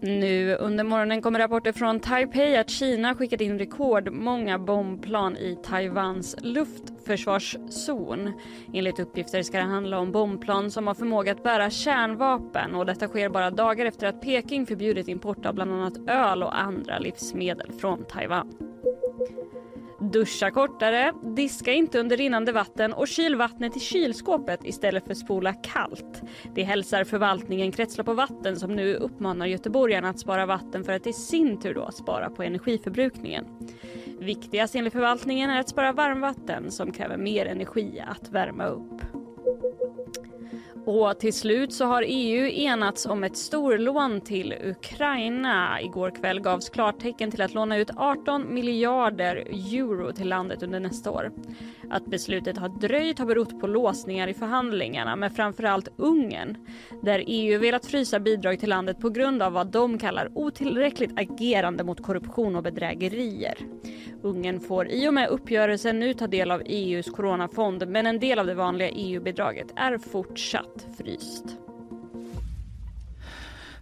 Nu 0.03 0.55
under 0.55 0.83
morgonen 0.83 1.21
kommer 1.21 1.39
rapporter 1.39 1.71
från 1.71 1.99
Taipei 1.99 2.57
att 2.57 2.69
Kina 2.69 3.15
skickat 3.15 3.41
in 3.41 3.59
rekordmånga 3.59 4.59
bombplan 4.59 5.37
i 5.37 5.57
Taiwans 5.63 6.35
luftförsvarszon. 6.41 8.31
Enligt 8.73 8.99
uppgifter 8.99 9.43
ska 9.43 9.57
det 9.57 9.63
handla 9.63 9.99
om 9.99 10.11
bombplan 10.11 10.71
som 10.71 10.87
har 10.87 10.93
förmåga 10.93 11.31
att 11.31 11.43
bära 11.43 11.69
kärnvapen 11.69 12.75
och 12.75 12.85
detta 12.85 13.07
sker 13.07 13.29
bara 13.29 13.51
dagar 13.51 13.85
efter 13.85 14.07
att 14.07 14.21
Peking 14.21 14.65
förbjudit 14.65 15.07
import 15.07 15.45
av 15.45 15.55
bland 15.55 15.73
annat 15.73 15.97
öl 16.07 16.43
och 16.43 16.59
andra 16.59 16.99
livsmedel 16.99 17.71
från 17.71 18.05
Taiwan. 18.05 18.53
Duscha 20.01 20.51
kortare, 20.51 21.13
diska 21.35 21.73
inte 21.73 21.99
under 21.99 22.17
rinnande 22.17 22.51
vatten 22.51 22.93
och 22.93 23.07
kyl 23.07 23.35
vattnet 23.35 23.77
i 23.77 23.79
kylskåpet 23.79 24.59
istället 24.63 25.07
för 25.07 25.13
spola 25.13 25.53
kallt. 25.53 26.21
Det 26.55 26.63
hälsar 26.63 27.03
förvaltningen 27.03 27.71
Kretslopp 27.71 28.07
och 28.07 28.15
vatten 28.15 28.59
som 28.59 28.75
nu 28.75 28.95
uppmanar 28.95 29.45
göteborgarna 29.45 30.09
att 30.09 30.19
spara 30.19 30.45
vatten 30.45 30.83
för 30.83 30.93
att 30.93 31.07
i 31.07 31.13
sin 31.13 31.59
tur 31.59 31.73
då 31.73 31.91
spara 31.91 32.29
på 32.29 32.43
energiförbrukningen. 32.43 33.45
Viktigast 34.19 34.75
enligt 34.75 34.93
förvaltningen 34.93 35.49
är 35.49 35.59
att 35.59 35.69
spara 35.69 35.91
varmvatten 35.91 36.71
som 36.71 36.91
kräver 36.91 37.17
mer 37.17 37.45
energi 37.45 38.03
att 38.07 38.31
värma 38.31 38.65
upp. 38.65 39.20
Och 40.85 41.19
till 41.19 41.33
slut 41.33 41.73
så 41.73 41.85
har 41.85 42.03
EU 42.07 42.47
enats 42.47 43.05
om 43.05 43.23
ett 43.23 43.37
storlån 43.37 44.21
till 44.21 44.55
Ukraina. 44.63 45.81
Igår 45.81 46.09
kväll 46.09 46.39
gavs 46.39 46.69
klartecken 46.69 47.31
till 47.31 47.41
att 47.41 47.53
låna 47.53 47.77
ut 47.77 47.89
18 47.95 48.53
miljarder 48.53 49.35
euro 49.35 50.11
till 50.11 50.29
landet 50.29 50.63
under 50.63 50.79
nästa 50.79 51.11
år. 51.11 51.31
Att 51.91 52.05
beslutet 52.05 52.57
har 52.57 52.69
dröjt 52.69 53.19
har 53.19 53.25
berott 53.25 53.59
på 53.59 53.67
låsningar 53.67 54.27
i 54.27 54.33
förhandlingarna 54.33 55.15
med 55.15 55.35
framförallt 55.35 55.87
Ungern 55.97 56.57
där 57.03 57.23
EU 57.27 57.59
velat 57.59 57.85
frysa 57.85 58.19
bidrag 58.19 58.59
till 58.59 58.69
landet 58.69 58.99
på 58.99 59.09
grund 59.09 59.41
av 59.41 59.53
vad 59.53 59.67
de 59.67 59.97
kallar 59.97 60.29
otillräckligt 60.35 61.19
agerande 61.19 61.83
mot 61.83 62.03
korruption 62.03 62.55
och 62.55 62.63
bedrägerier. 62.63 63.57
Ungern 64.21 64.59
får 64.59 64.87
i 64.87 65.09
och 65.09 65.13
med 65.13 65.29
uppgörelsen 65.29 65.99
nu 65.99 66.13
ta 66.13 66.27
del 66.27 66.51
av 66.51 66.61
EUs 66.65 67.05
coronafond 67.05 67.87
men 67.87 68.05
en 68.05 68.19
del 68.19 68.39
av 68.39 68.45
det 68.45 68.55
vanliga 68.55 68.89
EU-bidraget 68.89 69.67
är 69.75 69.97
fortsatt 69.97 70.87
fryst. 70.97 71.45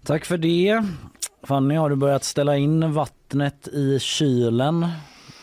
Tack 0.03 0.25
för 0.25 0.37
det. 0.37 0.83
Fanny, 1.43 1.75
har 1.75 1.89
du 1.89 1.95
börjat 1.95 2.23
ställa 2.23 2.57
in 2.57 2.93
vattnet 2.93 3.67
i 3.67 3.99
kylen? 3.99 4.87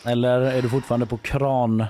Eller 0.05 0.41
är 0.41 0.63
du 0.63 0.69
fortfarande 0.69 1.07
på 1.07 1.17
kran, 1.17 1.85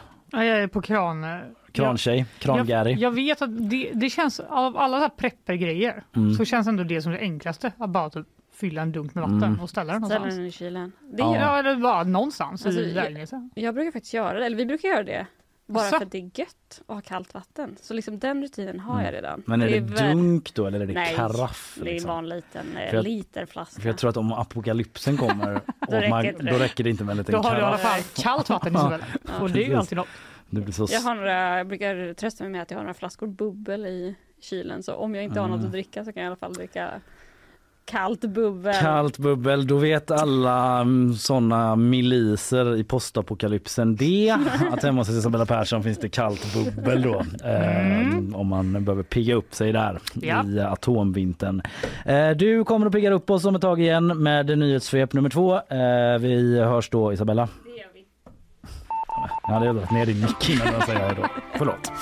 jag 0.44 0.58
är 0.62 0.66
på 0.66 0.82
kran. 0.82 1.26
krantjej, 1.72 2.26
kran-Gary? 2.38 2.90
Jag, 2.90 2.98
jag 3.00 3.10
vet 3.10 3.42
att 3.42 3.70
det, 3.70 3.90
det 3.94 4.10
känns, 4.10 4.40
av 4.40 4.76
alla 4.76 4.96
så 4.96 5.00
här 5.02 5.08
prepper-grejer 5.08 6.02
Mm. 6.16 6.34
så 6.34 6.44
känns 6.44 6.66
ändå 6.68 6.82
det 6.84 7.02
som 7.02 7.12
det 7.12 7.18
enklaste. 7.18 7.72
Att 7.78 7.90
bara 7.90 8.10
typ 8.10 8.26
fylla 8.54 8.82
en 8.82 8.92
dunk 8.92 9.14
med 9.14 9.22
vatten 9.22 9.42
Mm. 9.42 9.60
och 9.60 9.70
ställa 9.70 9.92
den 9.92 10.02
någonstans. 10.02 10.34
den 10.36 10.46
i 10.46 10.50
kylen. 10.50 10.92
Det, 11.12 11.22
Ja. 11.22 11.36
Ja, 11.36 11.58
eller 11.58 11.76
bara 11.76 12.02
någonstans 12.04 12.66
Alltså, 12.66 12.80
i 12.80 12.86
jag- 12.88 12.94
lägenheten. 13.04 13.50
Jag 13.54 13.74
brukar 13.74 13.92
faktiskt 13.92 14.14
göra 14.14 14.38
det, 14.38 14.46
eller 14.46 14.56
vi 14.56 14.66
brukar 14.66 14.88
göra 14.88 15.02
det. 15.04 15.26
Bara 15.68 15.84
Asså? 15.86 15.96
för 15.98 16.04
att 16.06 16.12
det 16.12 16.18
är 16.18 16.30
gött 16.34 16.80
att 16.86 16.94
ha 16.94 17.00
kallt 17.00 17.34
vatten. 17.34 17.76
Så 17.82 17.94
liksom 17.94 18.18
den 18.18 18.42
rutinen 18.42 18.80
har 18.80 19.02
jag 19.02 19.14
redan. 19.14 19.32
Mm. 19.34 19.42
Men 19.46 19.62
är 19.62 19.68
det, 19.70 19.80
vär- 19.80 20.12
dunk 20.14 20.54
då 20.54 20.66
eller 20.66 20.80
är 20.80 20.86
det 20.86 20.92
Nej, 20.92 21.14
karaff? 21.14 21.78
Det 21.82 21.90
är 21.90 21.92
liksom? 21.92 22.08
bara 22.08 22.18
en 22.18 22.28
liten 22.28 22.76
eh, 22.76 22.88
För 22.90 22.96
jag- 22.96 23.04
literflaska. 23.04 23.80
För 23.82 23.88
jag 23.88 23.98
tror 23.98 24.10
att 24.10 24.16
om 24.16 24.32
apokalypsen 24.32 25.16
kommer, 25.16 25.54
och 25.80 25.92
räcker 25.92 26.08
man, 26.10 26.22
det. 26.24 26.32
då 26.52 26.58
räcker 26.58 26.84
det 26.84 26.90
inte 26.90 27.04
med 27.04 27.10
en 27.12 27.18
liten 27.18 27.32
Då 27.32 27.38
har 27.38 27.54
du 27.54 27.60
i 27.60 27.64
alla 27.64 27.78
karaff. 27.78 28.14
fall 28.14 28.22
kallt 28.24 28.48
vatten 28.48 28.74
i 28.74 28.78
stället. 28.78 29.00
Och 29.40 29.50
det 29.50 29.64
är 29.64 29.68
ju 29.68 29.74
alltid 29.74 29.96
något. 29.96 30.08
Det 30.50 30.60
blir 30.60 30.72
så 30.72 30.86
Jag, 30.90 31.00
har 31.00 31.14
några, 31.14 31.58
jag 31.58 31.66
brukar 31.68 32.14
trösta 32.14 32.44
mig 32.44 32.50
med 32.52 32.62
att 32.62 32.70
jag 32.70 32.78
har 32.78 32.82
några 32.84 32.94
flaskor 32.94 33.26
bubbel 33.26 33.86
i 33.86 34.16
kylen. 34.40 34.82
Så 34.82 34.94
om 34.94 35.14
jag 35.14 35.24
inte 35.24 35.40
har 35.40 35.48
något 35.48 35.54
Mm. 35.56 35.66
att 35.66 35.72
dricka 35.72 36.04
så 36.04 36.12
kan 36.12 36.22
jag 36.22 36.26
i 36.26 36.28
alla 36.28 36.36
fall 36.36 36.52
dricka 36.54 36.90
kallt 37.86 38.20
bubbel. 38.20 38.74
Kallt 38.80 39.18
bubbel, 39.18 39.66
då 39.66 39.76
vet 39.76 40.10
alla 40.10 40.80
um, 40.80 41.14
såna 41.14 41.76
miliser 41.76 42.76
i 42.76 42.84
postapokalypsen 42.84 43.96
det. 43.96 44.36
Att 44.72 44.82
hemma 44.82 45.00
hos 45.00 45.08
Isabella 45.08 45.46
Persson 45.46 45.82
finns 45.82 45.98
det 45.98 46.08
kallt 46.08 46.54
bubbel 46.54 47.02
då. 47.02 47.14
Eh, 47.48 48.38
om 48.40 48.46
man 48.46 48.84
behöver 48.84 49.02
pigga 49.02 49.34
upp 49.34 49.54
sig 49.54 49.72
där 49.72 49.98
Ja. 50.14 50.44
i 50.46 50.60
atomvintern. 50.60 51.62
Eh, 52.04 52.30
du 52.30 52.64
kommer 52.64 52.86
att 52.86 52.92
pigga 52.92 53.10
upp 53.12 53.30
oss 53.30 53.44
om 53.44 53.54
ett 53.54 53.62
tag 53.62 53.80
igen 53.80 54.22
med 54.22 54.58
nyhetssvep 54.58 55.12
nummer 55.12 55.30
två. 55.30 55.54
Eh, 55.54 56.18
vi 56.20 56.60
hörs 56.60 56.90
då 56.90 57.12
Isabella. 57.12 57.48
Det 57.64 57.70
gör 57.70 57.88
vi. 57.94 58.04
Jag 59.42 59.54
hade 59.54 59.66
dragit 59.72 59.90
ner 59.90 60.06
din 60.06 60.20
mick 60.20 60.50
innan 60.50 60.72
jag 60.72 60.86
säger 60.86 61.00
hej 61.00 61.14
då. 61.22 61.28
Förlåt. 61.58 61.92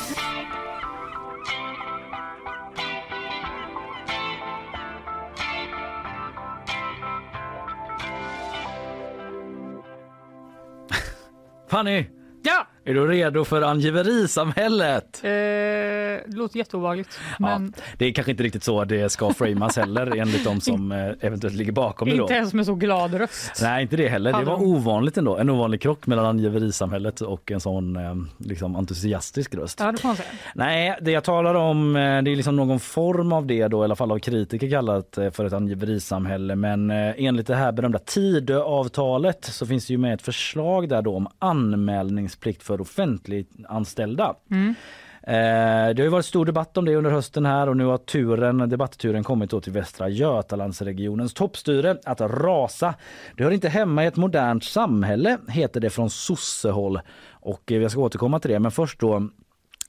Fanny, 11.75 12.09
Ja! 12.45 12.69
Är 12.85 12.95
du 12.95 13.07
redo 13.07 13.45
för 13.45 13.63
angiverisamhället? 13.63 15.21
Eh, 15.25 15.31
det 15.31 16.37
låter 16.37 16.59
jätteobehagligt. 16.59 17.19
Men 17.39 17.73
Ja, 17.77 17.83
det 17.99 18.07
är 18.07 18.13
kanske 18.13 18.31
inte 18.31 18.43
riktigt 18.43 18.65
så 18.65 18.85
det 18.85 19.13
ska 19.13 19.33
framas 19.33 19.77
heller 19.77 20.17
enligt 20.17 20.45
de 20.45 20.61
som 20.61 20.93
eh, 20.93 20.99
eventuellt 21.21 21.57
ligger 21.57 21.73
bakom 21.73 22.09
det 22.09 22.17
då. 22.17 22.23
inte 22.23 22.35
ens 22.35 22.55
med 22.55 22.67
så 22.67 22.75
glad 22.75 23.15
röst. 23.15 23.63
Nej, 23.63 23.83
inte 23.83 23.97
det 23.97 24.09
heller. 24.09 24.33
Det 24.33 24.45
var 24.45 24.63
ovanligt 24.63 25.17
ändå. 25.17 25.37
En 25.37 25.51
ovanlig 25.51 25.81
krock 25.83 26.07
mellan 26.07 26.27
angiverisamhället 26.27 27.21
och 27.21 27.51
en 27.51 27.61
sån 27.61 27.97
eh, 27.97 28.15
liksom 28.39 28.77
entusiastisk 28.77 29.55
röst. 29.55 29.81
Ja, 29.81 29.93
det 29.93 29.99
får 29.99 30.09
man 30.09 30.17
säga. 30.17 30.29
Nej, 30.55 30.99
det 31.01 31.11
jag 31.11 31.25
talar 31.25 31.55
om 31.55 31.97
eh, 31.97 32.01
det 32.01 32.31
är 32.31 32.37
liksom 32.37 32.57
någon 32.57 32.81
form 32.81 33.33
av 33.33 33.47
det 33.47 33.69
då, 33.69 33.83
i 33.83 33.85
alla 33.85 33.97
fall 33.97 34.13
av 34.13 34.19
kritiker 34.19 34.71
kallat 34.71 35.19
för 35.33 35.45
ett 35.45 35.53
angiverisamhälle. 35.53 36.55
Men 36.57 36.91
enligt 36.91 37.47
det 37.47 37.55
här 37.55 37.73
berömda 37.73 37.99
Tidöavtalet 37.99 39.45
så 39.45 39.67
finns 39.67 39.87
det 39.87 39.93
ju 39.93 39.99
med 39.99 40.15
ett 40.15 40.23
förslag 40.23 40.89
där 40.89 41.03
då 41.03 41.17
om 41.17 41.29
anmälningsplikt 41.39 42.63
för 42.63 42.74
offentligt 42.81 43.51
anställda. 43.69 44.35
Mm. 44.51 44.75
Eh, 45.23 45.95
Det 45.95 45.99
har 45.99 46.05
ju 46.05 46.09
varit 46.09 46.25
stor 46.25 46.47
debatt 46.47 46.77
om 46.77 46.85
det 46.85 46.97
under 46.97 47.11
hösten 47.11 47.47
här 47.47 47.69
och 47.69 47.77
nu 47.77 47.85
har 47.85 47.99
turen, 47.99 48.59
debattturen 48.69 49.25
kommit 49.25 49.51
då 49.51 49.61
till 49.61 49.73
Västra 49.73 50.09
Götalandsregionens 50.09 51.35
toppstyre 51.35 51.97
att 52.05 52.21
rasa. 52.21 52.95
Det 53.37 53.45
hör 53.45 53.51
inte 53.51 53.69
hemma 53.69 54.05
i 54.05 54.07
ett 54.07 54.17
modernt 54.17 54.65
samhälle 54.65 55.39
heter 55.49 55.81
det 55.81 55.91
från 55.91 56.11
sossehåll 56.11 57.01
och 57.31 57.73
eh, 57.73 57.83
jag 57.83 57.91
ska 57.91 58.01
återkomma 58.01 58.41
till 58.41 58.51
det 58.51 58.59
men 58.61 58.71
först 58.71 59.01
då 59.01 59.29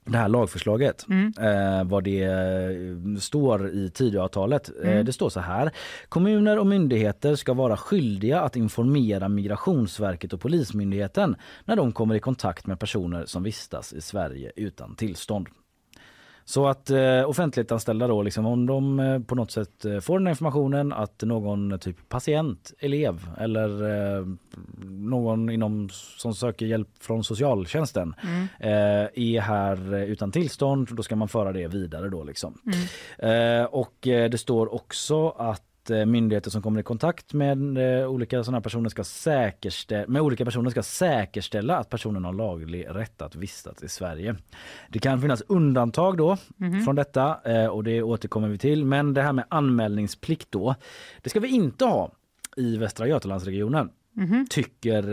det 0.06 0.18
här 0.18 0.30
lagförslaget, 0.30 1.06
eh, 1.40 1.84
vad 1.84 2.04
det 2.04 2.24
eh, 2.24 3.20
står 3.20 3.70
i 3.70 3.90
Tidöavtalet. 3.90 4.72
Eh, 4.84 5.00
det 5.00 5.14
står 5.14 5.30
så 5.30 5.40
här. 5.40 5.72
Kommuner 6.10 6.60
och 6.60 6.68
myndigheter 6.68 7.36
ska 7.36 7.54
vara 7.54 7.78
skyldiga 7.78 8.42
att 8.42 8.56
informera 8.56 9.30
Migrationsverket 9.30 10.34
och 10.34 10.42
Polismyndigheten 10.42 11.36
när 11.66 11.76
de 11.76 11.92
kommer 11.92 12.16
i 12.16 12.20
kontakt 12.20 12.68
med 12.68 12.80
personer 12.80 13.26
som 13.26 13.44
vistas 13.44 13.94
i 13.94 14.02
Sverige 14.02 14.52
utan 14.56 14.96
tillstånd. 14.96 15.48
Så 16.48 16.68
att 16.68 16.90
eh, 16.90 17.30
offentligt 17.30 17.72
anställda 17.72 18.08
då, 18.08 18.22
liksom, 18.22 18.46
om 18.46 18.66
de 18.66 19.00
eh, 19.00 19.20
på 19.20 19.36
något 19.36 19.52
sätt 19.52 19.86
eh, 19.86 20.00
får 20.00 20.20
den 20.20 20.28
informationen 20.28 20.94
att 20.94 21.22
någon 21.22 21.80
typ 21.80 22.10
patient, 22.10 22.74
elev 22.80 23.30
eller 23.38 23.70
eh, 24.20 24.26
någon 24.88 25.50
inom 25.50 25.90
som 26.18 26.34
söker 26.34 26.66
hjälp 26.66 26.90
från 27.00 27.24
socialtjänsten 27.24 28.16
eh, 28.60 28.70
är 29.14 29.40
här 29.40 29.94
eh, 29.94 30.04
utan 30.04 30.32
tillstånd, 30.32 30.88
då 30.92 31.04
ska 31.04 31.16
man 31.16 31.28
föra 31.28 31.52
det 31.52 31.68
vidare 31.68 32.10
då 32.10 32.24
liksom. 32.24 32.58
Eh, 33.20 33.64
och 33.64 34.08
eh, 34.08 34.30
det 34.30 34.38
står 34.38 34.74
också 34.74 35.30
att 35.30 35.62
eh, 35.90 36.06
myndigheter 36.06 36.52
som 36.52 36.62
kommer 36.62 36.80
i 36.80 36.84
kontakt 36.84 37.34
med 37.34 37.78
eh, 37.78 38.08
olika 38.08 38.44
sådana 38.44 38.62
personer 38.62 38.90
ska 38.90 39.04
säkerställa, 39.04 40.08
med 40.08 40.22
olika 40.22 40.46
personer 40.46 40.70
ska 40.70 40.84
säkerställa 40.84 41.78
att 41.78 41.90
personen 41.90 42.26
har 42.26 42.34
laglig 42.34 42.86
rätt 42.90 43.22
att 43.22 43.36
vistas 43.36 43.84
i 43.84 43.90
Sverige. 43.90 44.36
Det 44.90 45.00
kan 45.00 45.22
finnas 45.22 45.44
undantag 45.48 46.18
då 46.18 46.38
från 46.86 46.96
detta 46.96 47.40
eh, 47.46 47.68
och 47.68 47.84
det 47.84 48.04
återkommer 48.04 48.48
vi 48.48 48.58
till. 48.58 48.86
Men 48.86 49.14
det 49.14 49.22
här 49.22 49.34
med 49.34 49.46
anmälningsplikt 49.50 50.52
då, 50.52 50.76
det 51.22 51.30
ska 51.30 51.40
vi 51.40 51.48
inte 51.48 51.86
ha 51.86 52.12
i 52.58 52.78
Västra 52.78 53.08
Götalandsregionen 53.08 53.90
tycker 54.50 55.04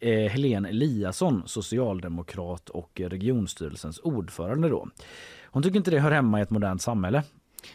eh, 0.00 0.30
Helene 0.30 0.68
Eliasson, 0.68 1.42
socialdemokrat 1.46 2.68
och 2.68 3.00
regionstyrelsens 3.04 3.98
ordförande 3.98 4.68
då. 4.68 4.88
Hon 5.44 5.62
tycker 5.62 5.76
inte 5.76 5.90
det 5.90 5.98
hör 5.98 6.10
hemma 6.10 6.38
i 6.38 6.42
ett 6.42 6.50
modernt 6.50 6.82
samhälle. 6.82 7.22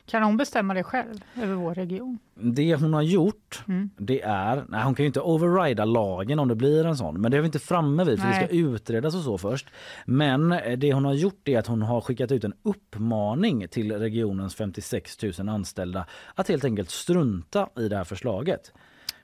Kan 0.05 0.23
hon 0.23 0.37
bestämma 0.37 0.73
det 0.73 0.83
själv 0.83 1.23
över 1.35 1.55
vår 1.55 1.73
region? 1.75 2.19
Det 2.35 2.75
hon 2.75 2.93
har 2.93 3.01
gjort 3.01 3.63
Mm. 3.67 3.89
det 3.97 4.21
är, 4.21 4.65
nej 4.69 4.83
hon 4.83 4.95
kan 4.95 5.03
ju 5.03 5.07
inte 5.07 5.21
overrida 5.21 5.85
lagen 5.85 6.39
om 6.39 6.47
det 6.47 6.55
blir 6.55 6.85
en 6.85 6.97
sån 6.97 7.21
men 7.21 7.31
det 7.31 7.37
är 7.37 7.41
vi 7.41 7.45
inte 7.45 7.59
framme 7.59 8.03
vid 8.03 8.19
för 8.19 8.27
det 8.27 8.33
Nej. 8.33 8.45
ska 8.47 8.55
utredas 8.55 9.15
och 9.15 9.21
så 9.21 9.37
först. 9.37 9.67
Men 10.05 10.51
eh, 10.51 10.77
det 10.77 10.93
hon 10.93 11.05
har 11.05 11.13
gjort 11.13 11.47
är 11.47 11.59
att 11.59 11.67
hon 11.67 11.81
har 11.81 12.01
skickat 12.01 12.31
ut 12.31 12.43
en 12.43 12.53
uppmaning 12.63 13.67
till 13.67 13.91
regionens 13.91 14.55
56 14.55 15.23
000 15.39 15.49
anställda 15.49 16.05
att 16.35 16.47
helt 16.47 16.63
enkelt 16.65 16.89
strunta 16.89 17.69
i 17.79 17.87
det 17.89 17.97
här 17.97 18.03
förslaget. 18.03 18.73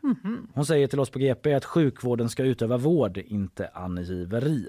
Mhm. 0.01 0.47
Hon 0.53 0.66
säger 0.66 0.88
till 0.88 0.99
oss 0.99 1.09
på 1.09 1.20
GP 1.20 1.53
att 1.53 1.66
sjukvården 1.66 2.30
ska 2.30 2.43
utöva 2.43 2.78
vård, 2.78 3.18
inte 3.18 3.68
angiveri. 3.74 4.68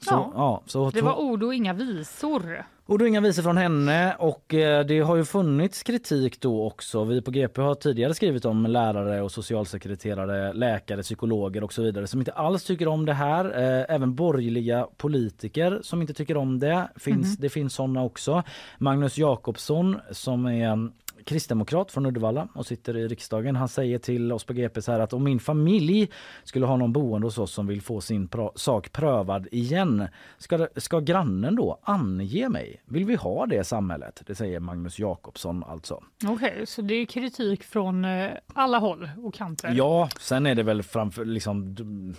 Så, 0.00 0.10
Ja. 0.14 0.32
ja, 0.34 0.62
så 0.66 0.90
Det 0.90 1.02
var 1.02 1.18
ord 1.20 1.42
och 1.42 1.54
inga 1.54 1.72
visor. 1.72 2.64
och 2.86 2.98
då 2.98 3.06
inga 3.06 3.20
visor 3.20 3.42
från 3.42 3.56
henne 3.56 4.14
och 4.18 4.54
eh, 4.54 4.84
det 4.86 5.00
har 5.00 5.16
ju 5.16 5.24
funnits 5.24 5.82
kritik 5.82 6.40
då 6.40 6.66
också. 6.66 7.04
Vi 7.04 7.22
på 7.22 7.30
GP 7.30 7.60
har 7.62 7.74
tidigare 7.74 8.14
skrivit 8.14 8.44
om 8.44 8.66
lärare 8.66 9.22
och 9.22 9.32
socialsekreterare, 9.32 10.52
läkare, 10.52 11.02
psykologer 11.02 11.64
och 11.64 11.72
så 11.72 11.82
vidare 11.82 12.06
som 12.06 12.20
inte 12.20 12.32
alls 12.32 12.64
tycker 12.64 12.88
om 12.88 13.06
det 13.06 13.12
här. 13.12 13.44
Eh, 13.44 13.94
Även 13.94 14.14
borgerliga 14.14 14.86
politiker 14.96 15.80
som 15.82 16.00
inte 16.00 16.14
tycker 16.14 16.36
om 16.36 16.58
det. 16.58 16.88
Finns, 16.96 17.36
Det 17.36 17.48
finns 17.48 17.74
såna 17.74 18.04
också. 18.04 18.42
Magnus 18.78 19.18
Jakobsson 19.18 19.96
som 20.10 20.46
är 20.46 20.90
kristdemokrat 21.28 21.92
från 21.92 22.06
Uddevalla 22.06 22.48
och 22.54 22.66
sitter 22.66 22.96
i 22.96 23.08
riksdagen. 23.08 23.56
Han 23.56 23.68
säger 23.68 23.98
till 23.98 24.32
oss 24.32 24.44
på 24.44 24.52
GP 24.52 24.82
så 24.82 24.92
här 24.92 25.00
att 25.00 25.12
om 25.12 25.24
min 25.24 25.40
familj 25.40 26.10
skulle 26.44 26.66
ha 26.66 26.76
någon 26.76 26.92
boende 26.92 27.26
hos 27.26 27.38
oss 27.38 27.52
som 27.52 27.66
vill 27.66 27.82
få 27.82 28.00
sin 28.00 28.28
sak 28.54 28.92
prövad 28.92 29.48
igen, 29.52 30.08
ska, 30.38 30.68
ska 30.76 31.00
grannen 31.00 31.56
då 31.56 31.78
ange 31.82 32.48
mig? 32.48 32.82
Vill 32.84 33.04
vi 33.04 33.14
ha 33.14 33.46
det 33.46 33.64
samhället? 33.64 34.22
Det 34.26 34.34
säger 34.34 34.60
Magnus 34.60 34.98
Jakobsson 34.98 35.64
alltså. 35.64 35.94
Okej, 36.24 36.52
okay, 36.52 36.66
så 36.66 36.82
det 36.82 36.94
är 36.94 37.06
kritik 37.06 37.64
från 37.64 38.04
eh, 38.04 38.30
alla 38.54 38.78
håll 38.78 39.10
och 39.22 39.34
kanter? 39.34 39.72
Ja, 39.74 40.08
sen 40.20 40.46
är 40.46 40.54
det 40.54 40.62
väl 40.62 40.82
framför 40.82 41.24
liksom 41.24 41.74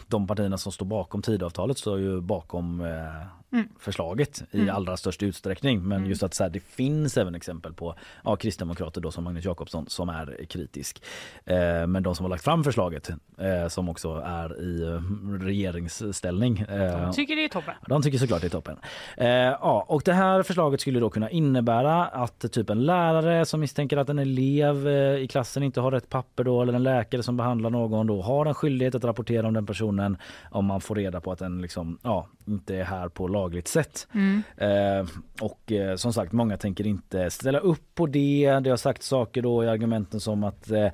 de 0.08 0.28
partierna 0.28 0.58
som 0.58 0.72
står 0.72 0.86
bakom 0.86 1.22
Tidöavtalet 1.22 1.78
står 1.78 2.00
ju 2.00 2.22
bakom 2.22 2.82
eh, 2.82 3.39
mm. 3.52 3.68
förslaget 3.80 4.44
i 4.52 4.60
mm. 4.60 4.76
allra 4.76 4.98
störst 4.98 5.24
utsträckning. 5.24 5.88
Men 5.88 5.98
mm. 5.98 6.10
just 6.10 6.24
att 6.24 6.34
så 6.34 6.44
här, 6.44 6.50
det 6.50 6.60
finns 6.60 7.18
även 7.18 7.36
exempel 7.36 7.74
på 7.74 7.96
ja, 8.24 8.36
kristdemokrater 8.36 9.02
då 9.02 9.12
som 9.12 9.24
Magnus 9.24 9.46
Jakobsson 9.46 9.90
som 9.90 10.10
är 10.10 10.46
kritisk. 10.50 11.04
Eh, 11.46 11.88
men 11.88 12.04
de 12.04 12.16
som 12.16 12.24
har 12.24 12.30
lagt 12.30 12.44
fram 12.44 12.64
förslaget 12.64 13.10
eh, 13.38 13.68
som 13.68 13.90
också 13.90 14.24
är 14.26 14.62
i 14.62 14.84
eh, 14.84 15.02
regeringsställning. 15.44 16.60
Eh, 16.60 17.02
de 17.02 17.14
tycker 17.14 17.36
det 17.36 17.44
är 17.44 17.50
toppen. 17.50 17.74
De 17.88 18.02
tycker 18.02 18.18
såklart 18.18 18.42
det 18.42 18.48
är 18.48 18.50
toppen. 18.50 18.78
Eh, 19.18 19.28
ja, 19.28 19.86
och 19.88 20.02
det 20.06 20.14
här 20.14 20.44
förslaget 20.44 20.82
skulle 20.82 21.00
då 21.00 21.10
kunna 21.10 21.30
innebära 21.30 22.06
att 22.06 22.52
typ 22.52 22.70
en 22.70 22.86
lärare 22.86 23.46
som 23.46 23.60
misstänker 23.60 23.98
att 23.98 24.10
en 24.10 24.20
elev 24.20 24.88
eh, 24.88 25.16
i 25.16 25.28
klassen 25.28 25.64
inte 25.64 25.82
har 25.82 25.92
rätt 25.92 26.10
papper 26.10 26.44
då 26.44 26.62
eller 26.62 26.74
en 26.74 26.84
läkare 26.84 27.24
som 27.24 27.38
behandlar 27.38 27.70
någon 27.70 28.08
då 28.08 28.22
har 28.22 28.46
en 28.46 28.54
skyldighet 28.54 28.96
att 28.96 29.04
rapportera 29.04 29.48
om 29.48 29.54
den 29.54 29.66
personen 29.66 30.18
om 30.52 30.66
man 30.66 30.82
får 30.82 30.96
reda 30.96 31.22
på 31.22 31.32
att 31.32 31.40
den 31.40 31.62
liksom, 31.62 31.98
ja, 32.04 32.28
inte 32.48 32.76
är 32.76 32.84
här 32.84 33.10
på 33.10 33.28
lagligt 33.40 33.68
sätt. 33.68 34.08
Mm. 34.14 34.44
Eh, 34.58 35.08
och 35.42 35.72
eh, 35.72 35.96
som 35.96 36.14
sagt, 36.14 36.32
många 36.32 36.58
tänker 36.58 36.88
inte 36.88 37.30
ställa 37.30 37.60
upp 37.60 37.96
på 37.96 38.06
det. 38.06 38.60
Det 38.64 38.70
har 38.70 38.78
sagt 38.78 39.04
saker 39.04 39.42
då 39.42 39.64
i 39.64 39.68
argumenten 39.68 40.20
som 40.20 40.44
att 40.44 40.72
eh, 40.72 40.88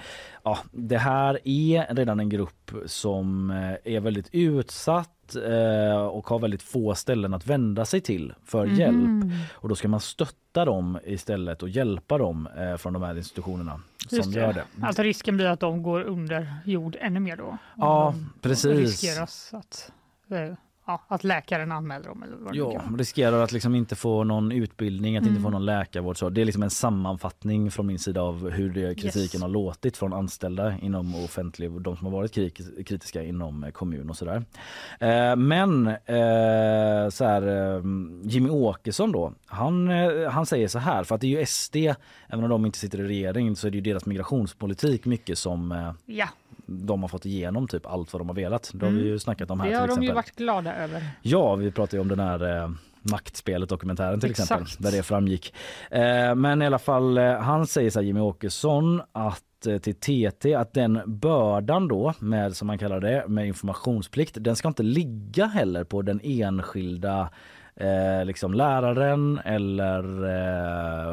ja, 0.43 0.57
det 0.71 0.97
här 0.97 1.39
är 1.43 1.95
redan 1.95 2.19
en 2.19 2.29
grupp 2.29 2.71
som 2.85 3.51
eh, 3.51 3.93
är 3.95 3.99
väldigt 3.99 4.29
utsatt 4.31 5.11
och 6.11 6.27
har 6.27 6.39
väldigt 6.39 6.61
få 6.61 6.95
ställen 6.95 7.33
att 7.33 7.47
vända 7.47 7.85
sig 7.85 8.01
till 8.01 8.33
för 8.45 8.63
mm. 8.63 8.75
hjälp. 8.75 9.33
Och 9.51 9.69
då 9.69 9.75
ska 9.75 9.87
man 9.87 9.99
stötta 9.99 10.65
dem 10.65 10.99
istället 11.05 11.63
och 11.63 11.69
hjälpa 11.69 12.17
dem 12.17 12.49
från 12.77 12.93
de 12.93 13.03
här 13.03 13.17
institutionerna 13.17 13.81
som 14.09 14.31
det. 14.31 14.39
gör 14.39 14.53
det. 14.53 14.63
Alltså 14.81 15.03
risken 15.03 15.37
blir 15.37 15.45
att 15.45 15.59
de 15.59 15.83
går 15.83 16.01
under 16.01 16.53
jord 16.65 16.97
ännu 16.99 17.19
mer 17.19 17.37
då? 17.37 17.57
Ja, 17.77 18.15
precis. 18.41 18.65
Riskeras 18.65 19.53
att 19.53 19.91
ja, 20.85 21.01
att 21.07 21.23
läkaren 21.23 21.71
anmäler 21.71 22.07
dem. 22.07 22.23
Eller 22.23 22.37
vad 22.37 22.55
ja, 22.55 22.81
riskerar 22.97 23.43
att 23.43 23.51
liksom 23.51 23.75
inte 23.75 23.95
få 23.95 24.23
någon 24.23 24.51
utbildning, 24.51 25.17
att 25.17 25.21
mm. 25.21 25.33
inte 25.33 25.43
få 25.43 25.49
någon 25.49 25.65
läkarvård. 25.65 26.17
Så 26.17 26.29
det 26.29 26.41
är 26.41 26.45
liksom 26.45 26.63
en 26.63 26.69
sammanfattning 26.69 27.71
från 27.71 27.87
min 27.87 27.99
sida 27.99 28.21
av 28.21 28.49
hur 28.49 28.69
det, 28.69 28.95
kritiken 28.95 29.37
yes. 29.37 29.41
har 29.41 29.49
låtit 29.49 29.97
från 29.97 30.13
anställda 30.13 30.77
inom 30.81 31.15
offentlig, 31.15 31.71
de 31.81 31.97
som 31.97 32.05
har 32.05 32.11
varit 32.13 32.33
kritiska 32.87 33.23
inom 33.23 33.63
eh, 33.63 33.71
kommun 33.71 34.09
och 34.09 34.17
sådär. 34.17 34.45
Eh, 34.99 35.35
men 35.35 35.87
eh, 35.87 37.09
så 37.09 37.25
här, 37.25 37.75
eh, 37.75 37.81
Jimmy 38.23 38.49
Åkesson 38.49 39.11
då, 39.11 39.33
han, 39.45 39.89
eh, 39.91 40.29
han 40.29 40.45
säger 40.45 40.67
så 40.67 40.79
här, 40.79 41.03
för 41.03 41.15
att 41.15 41.21
det 41.21 41.27
är 41.27 41.39
ju 41.39 41.45
SD, 41.45 41.75
även 42.27 42.43
om 42.43 42.49
de 42.49 42.65
inte 42.65 42.79
sitter 42.79 42.99
i 42.99 43.03
regeringen 43.03 43.55
så 43.55 43.67
är 43.67 43.71
det 43.71 43.77
ju 43.77 43.81
deras 43.81 44.05
migrationspolitik 44.05 45.05
mycket 45.05 45.37
som 45.37 45.71
eh, 45.71 45.91
ja 46.05 46.27
de 46.65 47.01
har 47.01 47.07
fått 47.07 47.25
igenom 47.25 47.67
typ 47.67 47.85
allt 47.85 48.13
vad 48.13 48.19
de 48.19 48.27
har 48.27 48.35
velat. 48.35 48.71
Det 48.73 48.85
har 48.85 48.93
vi 48.93 48.99
ju 48.99 49.07
mm. 49.07 49.19
snackat 49.19 49.51
om 49.51 49.59
här 49.59 49.69
Det 49.69 49.75
har 49.75 49.87
de 49.87 50.03
ju 50.03 50.13
varit 50.13 50.35
glada 50.35 50.75
över. 50.75 51.03
Ja, 51.21 51.55
vi 51.55 51.71
pratade 51.71 51.97
ju 51.97 52.01
om 52.01 52.07
den 52.07 52.19
här 52.19 52.57
eh, 52.57 52.69
maktspelet 53.11 53.69
dokumentären 53.69 54.19
till 54.19 54.31
Exakt. 54.31 54.51
exempel 54.51 54.83
där 54.83 54.97
det 54.97 55.03
framgick. 55.03 55.53
Eh, 55.91 56.35
men 56.35 56.61
i 56.61 56.65
alla 56.65 56.79
fall 56.79 57.17
eh, 57.17 57.33
han 57.33 57.67
säger 57.67 57.89
så 57.89 57.99
här, 57.99 58.05
Jimmy 58.05 58.19
Åkesson 58.19 59.01
att 59.11 59.67
eh, 59.67 59.77
till 59.77 59.95
TT 59.95 60.55
att 60.55 60.73
den 60.73 61.01
bördan 61.05 61.87
då 61.87 62.13
med 62.19 62.55
som 62.55 62.67
man 62.67 62.77
kallar 62.77 62.99
det 62.99 63.25
med 63.27 63.47
informationsplikt 63.47 64.37
den 64.39 64.55
ska 64.55 64.67
inte 64.67 64.83
ligga 64.83 65.45
heller 65.45 65.83
på 65.83 66.01
den 66.01 66.19
enskilda 66.23 67.29
eh, 67.75 68.25
liksom 68.25 68.53
läraren 68.53 69.39
eller 69.45 70.03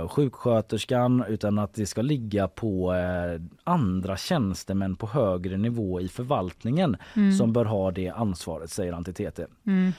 eh, 0.02 0.08
sjuksköterskan 0.08 1.24
utan 1.28 1.58
att 1.58 1.74
det 1.74 1.86
ska 1.86 2.02
ligga 2.02 2.48
på 2.48 2.94
eh, 2.94 3.40
andra 3.64 4.16
tjänstemän 4.16 4.96
på 4.96 5.06
högre 5.06 5.56
nivå 5.56 6.00
i 6.00 6.08
förvaltningen 6.08 6.96
mm. 7.14 7.32
som 7.32 7.52
bör 7.52 7.64
ha 7.64 7.90
det 7.90 8.08
ansvaret, 8.08 8.70
säger 8.70 8.92
han 8.92 9.04
till 9.04 9.14
TT. 9.14 9.46
Mm. 9.66 9.92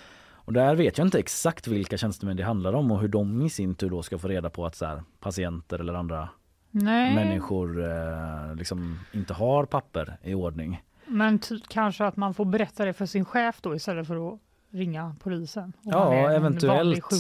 Och 0.46 0.54
där 0.54 0.76
vet 0.76 0.98
jag 0.98 1.08
inte 1.08 1.20
exakt 1.20 1.68
vilka 1.68 1.98
tjänstemän 1.98 2.38
det 2.38 2.44
handlar 2.44 2.74
om 2.74 2.92
och 2.92 3.00
hur 3.00 3.08
de 3.08 3.42
i 3.42 3.50
sin 3.50 3.76
tur 3.76 3.90
då 3.90 4.04
ska 4.04 4.18
få 4.18 4.28
reda 4.28 4.50
på 4.50 4.66
att 4.66 4.76
så 4.76 4.86
här, 4.86 5.04
patienter 5.20 5.80
eller 5.80 5.94
andra 5.94 6.30
Nej. 6.72 7.16
människor 7.16 7.84
eh, 7.84 8.56
liksom 8.56 9.00
inte 9.12 9.34
har 9.34 9.66
papper 9.66 10.18
i 10.24 10.34
ordning. 10.34 10.84
Men 11.06 11.40
kanske 11.68 12.06
att 12.06 12.18
man 12.18 12.34
får 12.34 12.46
berätta 12.46 12.86
det 12.86 12.94
för 12.94 13.06
sin 13.06 13.26
chef 13.26 13.62
då 13.62 13.76
istället 13.76 14.08
för 14.08 14.34
att 14.34 14.40
ringa 14.74 15.16
polisen? 15.20 15.74
Ja, 15.82 16.32
eventuellt. 16.32 17.14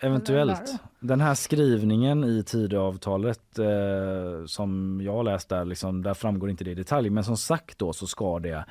eventuellt. 0.00 0.72
Den 1.00 1.20
här 1.20 1.34
skrivningen 1.34 2.24
i 2.24 2.42
Tidöavtalet 2.42 3.58
eh, 3.58 4.44
som 4.46 5.00
jag 5.04 5.24
läst 5.24 5.48
där, 5.48 5.64
liksom, 5.64 6.02
där 6.02 6.14
framgår 6.14 6.50
inte 6.50 6.64
det 6.64 6.70
i 6.70 6.74
detalj. 6.74 7.10
Men 7.10 7.24
som 7.24 7.36
sagt 7.36 7.78
då 7.78 7.92
så 7.92 8.06
ska 8.06 8.38
det 8.38 8.64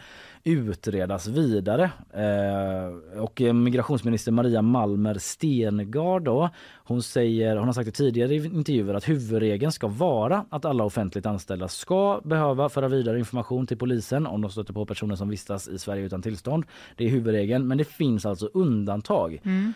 utredas 0.43 1.27
vidare. 1.27 1.91
Eh, 2.13 3.19
och 3.21 3.41
migrationsminister 3.41 4.31
Maria 4.31 4.61
Malmer 4.61 5.17
Stengard 5.17 6.23
då, 6.23 6.49
hon 6.89 7.03
säger, 7.03 7.55
hon 7.55 7.67
har 7.67 7.73
sagt 7.73 7.87
i 7.87 7.91
tidigare 7.91 8.35
intervjuer 8.35 8.93
att 8.93 9.09
huvudregeln 9.09 9.71
ska 9.71 9.87
vara 9.87 10.45
att 10.49 10.65
alla 10.65 10.83
offentligt 10.83 11.25
anställda 11.25 11.67
ska 11.67 12.21
behöva 12.23 12.69
föra 12.69 12.87
vidare 12.87 13.19
information 13.19 13.67
till 13.67 13.77
polisen 13.77 14.27
om 14.27 14.41
de 14.41 14.51
stöter 14.51 14.73
på 14.73 14.85
personer 14.85 15.15
som 15.15 15.29
vistas 15.29 15.67
i 15.67 15.79
Sverige 15.79 16.03
utan 16.03 16.21
tillstånd. 16.21 16.65
Det 16.95 17.05
är 17.05 17.09
huvudregeln, 17.09 17.67
men 17.67 17.77
det 17.77 17.83
finns 17.83 18.25
alltså 18.25 18.49
undantag. 18.53 19.41
Mm. 19.43 19.73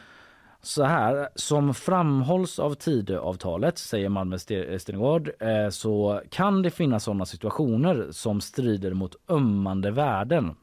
Så 0.61 0.83
här, 0.83 1.29
som 1.35 1.73
framhålls 1.73 2.59
av 2.59 2.73
Tidöavtalet, 2.73 3.77
säger 3.77 4.09
Malmö 4.09 4.37
Stenegård, 4.79 5.31
eh, 5.39 5.69
så 5.69 6.21
kan 6.29 6.61
det 6.61 6.71
finnas 6.71 7.03
sådana 7.03 7.25
situationer 7.25 8.07
som 8.11 8.41
strider 8.41 8.93
mot 8.93 9.15
ömmande 9.29 9.91
värden. 9.91 10.55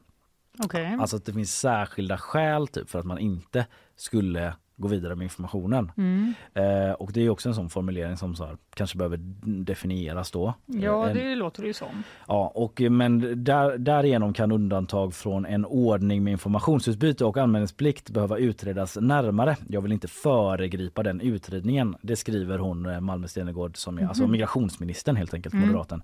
Okay. 0.65 0.85
Alltså 0.85 1.15
att 1.15 1.25
det 1.25 1.33
finns 1.33 1.59
särskilda 1.59 2.17
skäl 2.17 2.67
typ, 2.67 2.89
för 2.89 2.99
att 2.99 3.05
man 3.05 3.19
inte 3.19 3.65
skulle 3.95 4.53
gå 4.81 4.87
vidare 4.87 5.15
med 5.15 5.23
informationen. 5.23 5.91
Mm. 5.97 6.33
Eh, 6.53 6.91
och 6.91 7.11
det 7.13 7.25
är 7.25 7.29
också 7.29 7.49
en 7.49 7.55
sån 7.55 7.69
formulering 7.69 8.17
som 8.17 8.35
så 8.35 8.45
här, 8.45 8.57
kanske 8.73 8.97
behöver 8.97 9.17
definieras 9.63 10.31
då. 10.31 10.53
Ja, 10.65 11.09
en, 11.09 11.15
det 11.15 11.35
låter 11.35 11.61
det 11.61 11.67
ju 11.67 11.73
som. 11.73 12.03
Ja, 12.27 12.51
och, 12.55 12.81
men 12.81 13.43
där, 13.43 13.77
därigenom 13.77 14.33
kan 14.33 14.51
undantag 14.51 15.13
från 15.13 15.45
en 15.45 15.65
ordning 15.65 16.23
med 16.23 16.31
informationsutbyte 16.31 17.25
och 17.25 17.37
anmälningsplikt 17.37 18.09
behöva 18.09 18.37
utredas 18.37 18.97
närmare. 19.01 19.57
Jag 19.67 19.81
vill 19.81 19.91
inte 19.91 20.07
föregripa 20.07 21.03
den 21.03 21.21
utredningen. 21.21 21.95
Det 22.01 22.15
skriver 22.15 22.57
hon, 22.57 22.85
eh, 22.85 22.99
Malmö 22.99 23.27
Stenegård, 23.27 23.77
som 23.77 23.95
är 23.95 23.99
mm. 23.99 24.09
alltså 24.09 24.27
migrationsministern 24.27 25.15
helt 25.15 25.33
enkelt, 25.33 25.53
mm. 25.53 25.67
moderaten, 25.67 26.03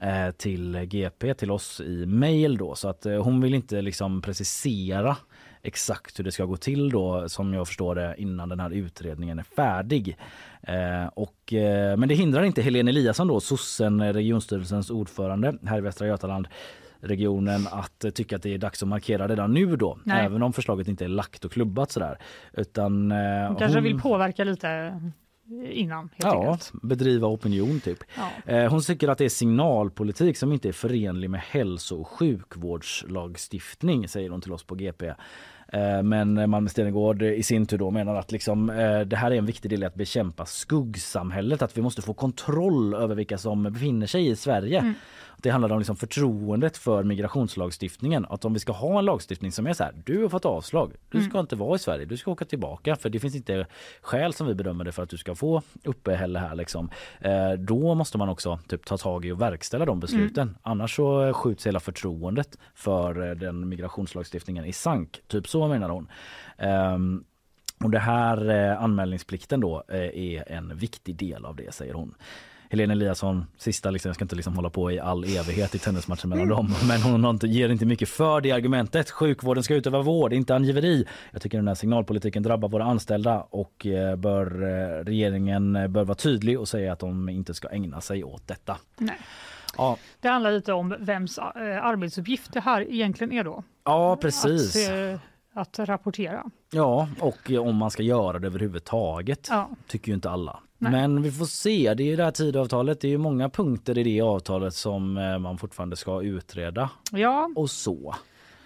eh, 0.00 0.30
till 0.30 0.76
GP, 0.76 1.34
till 1.34 1.50
oss 1.50 1.80
i 1.80 2.06
mejl 2.06 2.56
då. 2.56 2.74
Så 2.74 2.88
att 2.88 3.06
eh, 3.06 3.22
hon 3.22 3.40
vill 3.40 3.54
inte 3.54 3.82
liksom 3.82 4.22
precisera 4.22 5.16
exakt 5.62 6.18
hur 6.18 6.24
det 6.24 6.32
ska 6.32 6.44
gå 6.44 6.56
till 6.56 6.90
då 6.90 7.28
som 7.28 7.54
jag 7.54 7.66
förstår 7.66 7.94
det 7.94 8.14
innan 8.18 8.48
den 8.48 8.60
här 8.60 8.70
utredningen 8.70 9.38
är 9.38 9.42
färdig. 9.42 10.16
Eh, 10.62 11.06
och, 11.14 11.52
eh, 11.52 11.96
men 11.96 12.08
det 12.08 12.14
hindrar 12.14 12.42
inte 12.42 12.62
Helene 12.62 12.90
Eliasson 12.90 13.28
då, 13.28 13.40
sossen, 13.40 14.12
regionstyrelsens 14.12 14.90
ordförande 14.90 15.54
här 15.66 15.78
i 15.78 15.80
Västra 15.80 16.06
Götaland 16.06 16.48
regionen 17.00 17.66
att 17.70 18.04
tycka 18.14 18.36
att 18.36 18.42
det 18.42 18.54
är 18.54 18.58
dags 18.58 18.82
att 18.82 18.88
markera 18.88 19.28
redan 19.28 19.52
nu 19.54 19.76
då. 19.76 19.98
Nej. 20.04 20.24
Även 20.24 20.42
om 20.42 20.52
förslaget 20.52 20.88
inte 20.88 21.04
är 21.04 21.08
lagt 21.08 21.44
och 21.44 21.52
klubbat 21.52 21.90
sådär. 21.90 22.18
Utan, 22.52 23.12
eh, 23.12 23.46
hon 23.46 23.56
kanske 23.56 23.80
vill 23.80 24.00
påverka 24.00 24.44
lite 24.44 25.00
innan. 25.70 26.10
ja, 26.16 26.50
enkelt. 26.50 26.72
bedriva 26.82 27.28
opinion 27.28 27.80
typ. 27.80 27.98
Ja. 28.16 28.52
Eh, 28.52 28.70
hon 28.70 28.82
tycker 28.82 29.08
att 29.08 29.18
det 29.18 29.24
är 29.24 29.28
signalpolitik 29.28 30.36
som 30.36 30.52
inte 30.52 30.68
är 30.68 30.72
förenlig 30.72 31.30
med 31.30 31.40
hälso 31.40 32.00
och 32.00 32.08
sjukvårdslagstiftning 32.08 34.08
säger 34.08 34.30
hon 34.30 34.40
till 34.40 34.52
oss 34.52 34.64
på 34.64 34.74
GP. 34.74 35.14
Eh, 35.72 36.02
men 36.02 36.50
Malmö 36.50 36.68
Stenegård 36.68 37.22
i 37.22 37.42
sin 37.42 37.66
tur 37.66 37.78
då 37.78 37.90
menar 37.90 38.14
att 38.14 38.32
liksom, 38.32 38.70
eh, 38.70 39.00
det 39.00 39.16
här 39.16 39.30
är 39.30 39.34
en 39.34 39.46
viktig 39.46 39.70
del 39.70 39.82
i 39.82 39.86
att 39.86 39.94
bekämpa 39.94 40.46
skuggsamhället. 40.46 41.62
Att 41.62 41.76
vi 41.76 41.82
måste 41.82 42.02
få 42.02 42.14
kontroll 42.14 42.94
över 42.94 43.14
vilka 43.14 43.38
som 43.38 43.62
befinner 43.62 44.06
sig 44.06 44.28
i 44.28 44.36
Sverige. 44.36 44.78
Mm. 44.78 44.94
Det 45.42 45.50
handlar 45.50 45.72
om 45.72 45.78
liksom 45.78 45.96
förtroendet 45.96 46.76
för 46.76 47.02
migrationslagstiftningen. 47.02 48.26
Att 48.28 48.44
om 48.44 48.52
vi 48.52 48.60
ska 48.60 48.72
ha 48.72 48.98
en 48.98 49.04
lagstiftning 49.04 49.52
som 49.52 49.66
är 49.66 49.72
så 49.72 49.84
här, 49.84 49.94
du 50.04 50.22
har 50.22 50.28
fått 50.28 50.44
avslag, 50.44 50.92
du 51.08 51.22
ska 51.22 51.30
mm. 51.30 51.40
inte 51.40 51.56
vara 51.56 51.76
i 51.76 51.78
Sverige, 51.78 52.04
du 52.04 52.16
ska 52.16 52.30
åka 52.30 52.44
tillbaka 52.44 52.96
för 52.96 53.10
det 53.10 53.20
finns 53.20 53.34
inte 53.34 53.66
skäl 54.00 54.32
som 54.32 54.46
vi 54.46 54.54
bedömer 54.54 54.84
det 54.84 54.92
för 54.92 55.02
att 55.02 55.10
du 55.10 55.16
ska 55.16 55.34
få 55.34 55.62
uppehälle 55.84 56.38
här 56.38 56.54
liksom. 56.54 56.90
Eh, 57.20 57.52
då 57.52 57.94
måste 57.94 58.18
man 58.18 58.28
också 58.28 58.58
typ 58.68 58.84
ta 58.84 58.96
tag 58.96 59.24
i 59.24 59.32
och 59.32 59.40
verkställa 59.40 59.84
de 59.84 60.00
besluten. 60.00 60.48
Mm. 60.48 60.58
Annars 60.62 60.96
så 60.96 61.32
skjuts 61.32 61.66
hela 61.66 61.80
förtroendet 61.80 62.58
för 62.74 63.34
den 63.34 63.68
migrationslagstiftningen 63.68 64.64
i 64.64 64.72
sank. 64.72 65.20
Typ 65.26 65.48
så 65.48 65.68
menar 65.68 65.88
hon. 65.88 66.08
Um, 66.94 67.24
och 67.84 67.90
det 67.90 67.98
här 67.98 68.50
eh, 68.50 68.82
anmälningsplikten 68.82 69.60
då 69.60 69.84
eh, 69.88 69.98
är 69.98 70.52
en 70.52 70.76
viktig 70.76 71.16
del 71.16 71.44
av 71.44 71.56
det 71.56 71.74
säger 71.74 71.94
hon. 71.94 72.14
Helena 72.70 72.92
Eliasson, 72.92 73.46
sista 73.56 73.90
liksom, 73.90 74.08
jag 74.08 74.14
ska 74.14 74.24
inte 74.24 74.36
liksom 74.36 74.56
hålla 74.56 74.70
på 74.70 74.92
i 74.92 75.00
all 75.00 75.24
evighet 75.24 75.74
i 75.74 75.78
tennismatchen 75.78 76.30
mellan 76.30 76.48
dem, 76.48 76.74
men 76.88 77.02
hon 77.02 77.24
inte, 77.24 77.46
ger 77.46 77.68
inte 77.68 77.86
mycket 77.86 78.08
för 78.08 78.40
det 78.40 78.52
argumentet. 78.52 79.10
Sjukvården 79.10 79.62
ska 79.64 79.74
utöva 79.74 80.02
vård, 80.02 80.32
inte 80.32 80.54
angiveri. 80.54 81.04
Jag 81.32 81.42
tycker 81.42 81.58
den 81.58 81.68
här 81.68 81.74
signalpolitiken 81.74 82.42
drabbar 82.42 82.68
våra 82.68 82.84
anställda 82.84 83.40
och 83.40 83.86
eh, 83.86 84.16
bör, 84.16 84.62
eh, 84.62 85.04
regeringen 85.04 85.92
bör 85.92 86.04
vara 86.04 86.14
tydlig 86.14 86.60
och 86.60 86.68
säga 86.68 86.92
att 86.92 86.98
de 86.98 87.28
inte 87.28 87.54
ska 87.54 87.68
ägna 87.68 88.00
sig 88.00 88.24
åt 88.24 88.48
detta. 88.48 88.76
Nej. 88.96 89.18
Ja, 89.76 89.96
Det 90.20 90.28
handlar 90.28 90.52
lite 90.52 90.72
om 90.72 90.94
vems 91.00 91.38
eh, 91.38 91.44
arbetsuppgift 91.84 92.52
det 92.52 92.60
här 92.60 92.92
egentligen 92.92 93.32
är 93.32 93.44
då. 93.44 93.62
ja 93.84 94.16
precis. 94.16 94.88
Att, 94.88 95.20
att 95.60 95.78
rapportera. 95.78 96.44
Ja, 96.72 97.08
och 97.20 97.50
om 97.60 97.76
man 97.76 97.90
ska 97.90 98.02
göra 98.02 98.38
det 98.38 98.46
överhuvudtaget. 98.46 99.46
Ja. 99.50 99.68
tycker 99.86 100.08
ju 100.08 100.14
inte 100.14 100.30
alla. 100.30 100.60
Nej. 100.78 100.92
Men 100.92 101.22
vi 101.22 101.32
får 101.32 101.44
se. 101.44 101.94
Det 101.94 102.02
är 102.02 102.06
ju 102.06 102.16
det 102.16 102.24
här 102.24 102.30
tidavtalet. 102.30 103.00
Det 103.00 103.08
är 103.08 103.10
ju 103.10 103.18
många 103.18 103.48
punkter 103.48 103.98
i 103.98 104.02
det 104.02 104.20
avtalet 104.20 104.74
som 104.74 105.16
eh, 105.16 105.38
man 105.38 105.58
fortfarande 105.58 105.96
ska 105.96 106.22
utreda 106.22 106.90
ja, 107.12 107.50
och 107.56 107.70
så. 107.70 108.14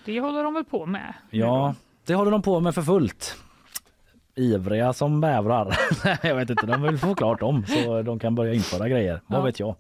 det 0.05 0.20
håller 0.20 0.45
de 0.45 0.55
väl 0.55 0.64
på 0.64 0.86
med. 0.86 1.14
Ja, 1.30 1.74
det 2.07 2.14
håller 2.14 2.30
de 2.30 2.43
på 2.43 2.61
med 2.61 2.74
för 2.74 2.82
fullt. 2.82 3.36
Ivriga 4.34 4.93
som 4.93 5.20
bävrar. 5.20 5.76
jag 6.22 6.36
vet 6.36 6.51
inte, 6.51 6.66
de 6.66 6.82
vill 6.82 6.99
få 6.99 7.14
klart 7.14 7.40
dem 7.40 7.64
så 7.68 8.03
de 8.03 8.18
kan 8.18 8.34
börja 8.34 8.55
införa 8.55 8.88
grejer. 8.88 9.20
Vad 9.26 9.38
Ja. 9.40 9.45
vet 9.45 9.61
jag? 9.61 9.74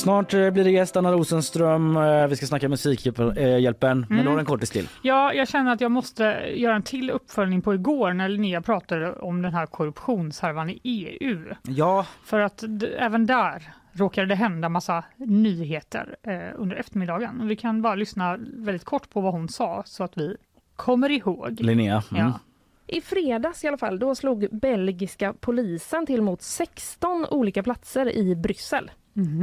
Snart 0.00 0.34
eh, 0.34 0.50
blir 0.50 0.64
det 0.64 0.70
gäst 0.70 0.96
Anna 0.96 1.12
Rosenström. 1.12 1.96
Eh, 1.96 2.26
Vi 2.26 2.36
ska 2.36 2.46
snacka 2.46 2.68
Musikhjälpen, 2.68 4.06
men 4.08 4.24
då 4.24 4.30
har 4.30 4.38
en 4.38 4.44
kortis 4.44 4.70
till. 4.70 4.88
Ja, 5.02 5.32
jag 5.34 5.48
känner 5.48 5.72
att 5.72 5.80
jag 5.80 5.90
måste 5.90 6.24
göra 6.54 6.74
en 6.76 6.82
till 6.82 7.10
uppföljning 7.10 7.62
på 7.62 7.74
igår 7.74 8.12
när 8.12 8.28
Linnea 8.28 8.62
pratade 8.62 9.12
om 9.12 9.42
den 9.42 9.54
här 9.54 9.66
korruptionshärvan 9.66 10.70
i 10.70 10.80
EU. 10.84 11.54
Ja, 11.62 12.06
För 12.24 12.40
att 12.40 12.64
även 12.98 13.26
där 13.26 13.62
råkade 13.92 14.26
det 14.26 14.34
hända 14.34 14.68
massa 14.68 15.04
nyheter 15.16 16.16
eh, 16.22 16.60
under 16.60 16.76
eftermiddagen. 16.76 17.48
Vi 17.48 17.56
kan 17.56 17.82
bara 17.82 17.94
lyssna 17.94 18.36
väldigt 18.56 18.84
kort 18.84 19.10
på 19.10 19.20
vad 19.20 19.32
hon 19.32 19.48
sa 19.48 19.82
så 19.86 20.04
att 20.04 20.18
vi 20.18 20.36
kommer 20.76 21.10
ihåg. 21.10 21.60
Linnea. 21.60 22.02
Mm. 22.10 22.26
Ja. 22.26 22.40
I 22.86 23.00
fredags 23.00 23.64
i 23.64 23.68
alla 23.68 23.78
fall, 23.78 23.98
då 23.98 24.14
slog 24.14 24.48
belgiska 24.52 25.34
polisen 25.40 26.06
till 26.06 26.22
mot 26.22 26.42
16 26.42 27.26
olika 27.30 27.62
platser 27.62 28.16
i 28.16 28.36
Bryssel 28.36 28.90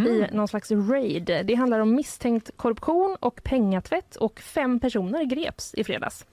i 0.08 0.28
någon 0.32 0.48
slags 0.48 0.72
raid. 0.72 1.44
Det 1.46 1.56
handlar 1.56 1.80
om 1.80 1.96
misstänkt 1.96 2.52
korruption 2.58 3.18
och 3.20 3.44
pengatvätt 3.44 4.16
och 4.16 4.40
fem 4.40 4.80
personer 4.80 5.24
greps 5.24 5.74
i 5.74 5.84
fredags. 5.84 6.26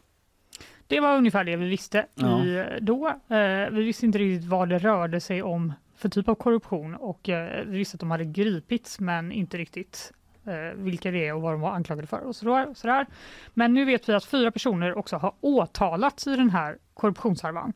Det 0.86 1.01
var 1.01 1.16
ungefär 1.16 1.45
det 1.45 1.57
vi 1.57 1.68
visste 1.68 2.07
Ja. 2.14 2.45
i, 2.45 2.64
då. 2.80 3.09
Eh, 3.09 3.70
vi 3.70 3.82
visste 3.82 4.07
inte 4.07 4.18
riktigt 4.18 4.49
vad 4.49 4.68
det 4.68 4.78
rörde 4.78 5.20
sig 5.20 5.42
om 5.42 5.72
för 5.97 6.09
typ 6.09 6.28
av 6.28 6.34
korruption 6.34 6.95
och 6.95 7.28
eh, 7.28 7.64
vi 7.66 7.78
visste 7.78 7.95
att 7.95 8.01
de 8.01 8.11
hade 8.11 8.24
gripits 8.24 9.01
men 9.01 9.32
inte 9.32 9.57
riktigt 9.59 10.12
eh, 10.47 10.76
vilka 10.76 11.11
det 11.11 11.26
är 11.28 11.34
och 11.34 11.42
vad 11.42 11.53
de 11.53 11.61
var 11.61 11.70
anklagade 11.70 12.07
för. 12.07 12.20
Och 12.20 12.36
sådär, 12.36 12.74
sådär. 12.74 13.07
Men 13.55 13.74
nu 13.74 13.84
vet 13.84 14.09
vi 14.09 14.12
att 14.12 14.24
fyra 14.24 14.51
personer 14.51 14.99
också 14.99 15.16
har 15.16 15.34
åtalats 15.40 16.26
i 16.26 16.36
den 16.36 16.51
här 16.51 16.78
korruptionshärvan. 16.95 17.72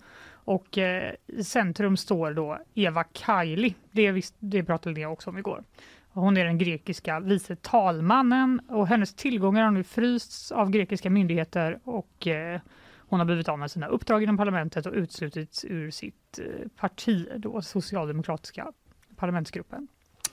Och 0.49 0.78
eh, 0.78 1.14
i 1.26 1.44
centrum 1.44 1.96
står 1.96 2.32
då 2.32 2.59
Eva 2.74 3.05
Kaili. 3.05 3.74
Det, 3.90 4.12
visst, 4.12 4.34
det 4.38 4.64
pratade 4.64 4.94
Linnea 4.94 5.11
också 5.11 5.30
om 5.30 5.38
igår. 5.38 5.64
Hon 6.09 6.36
är 6.36 6.44
den 6.44 6.59
grekiska 6.59 7.20
vice 7.20 7.57
talmannen 7.57 8.61
och 8.68 8.86
hennes 8.86 9.14
tillgångar 9.14 9.64
har 9.64 9.70
nu 9.70 9.84
frysts 9.84 10.53
av 10.53 10.70
grekiska 10.70 11.11
myndigheter 11.11 11.78
och 11.84 12.26
eh, 12.26 12.61
hon 12.99 13.18
har 13.20 13.26
blivit 13.26 13.49
av 13.49 13.59
med 13.59 13.70
sina 13.70 13.86
uppdrag 13.86 14.22
inom 14.22 14.36
parlamentet 14.36 14.86
och 14.86 14.92
utslutits 14.92 15.64
ur 15.64 15.90
sitt 15.90 16.38
eh, 16.38 16.68
parti, 16.76 17.28
då 17.36 17.62
socialdemokratiska 17.62 18.72
parlamentsgruppen 19.16 19.88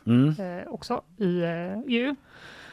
Mm. 0.06 0.30
eh, 0.30 0.68
också 0.68 1.02
i 1.18 1.44
EU. 1.88 2.16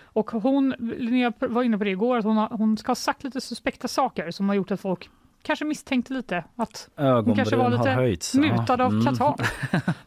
Och 0.05 0.30
hon, 0.30 0.74
Linnea 0.78 1.32
var 1.38 1.62
inne 1.62 1.78
på 1.78 1.84
det 1.84 1.90
igår, 1.90 2.18
att 2.18 2.24
hon, 2.24 2.36
har, 2.36 2.49
hon 2.49 2.78
ska 2.78 2.90
ha 2.90 2.95
sagt 2.95 3.24
lite 3.24 3.40
suspekta 3.40 3.88
saker 3.88 4.30
som 4.30 4.49
har 4.49 4.57
gjort 4.57 4.70
att 4.70 4.80
folk 4.80 5.11
kanske 5.43 5.64
misstänkte 5.64 6.12
lite 6.12 6.45
att 6.57 6.88
hon 6.97 7.36
kanske 7.36 7.57
var 7.57 7.70
lite 7.70 7.90
höjts. 7.90 8.34
mutad 8.34 8.76
Ja. 8.78 8.84
av 8.84 8.93
Mm. 8.93 9.05
Qatar. 9.05 9.47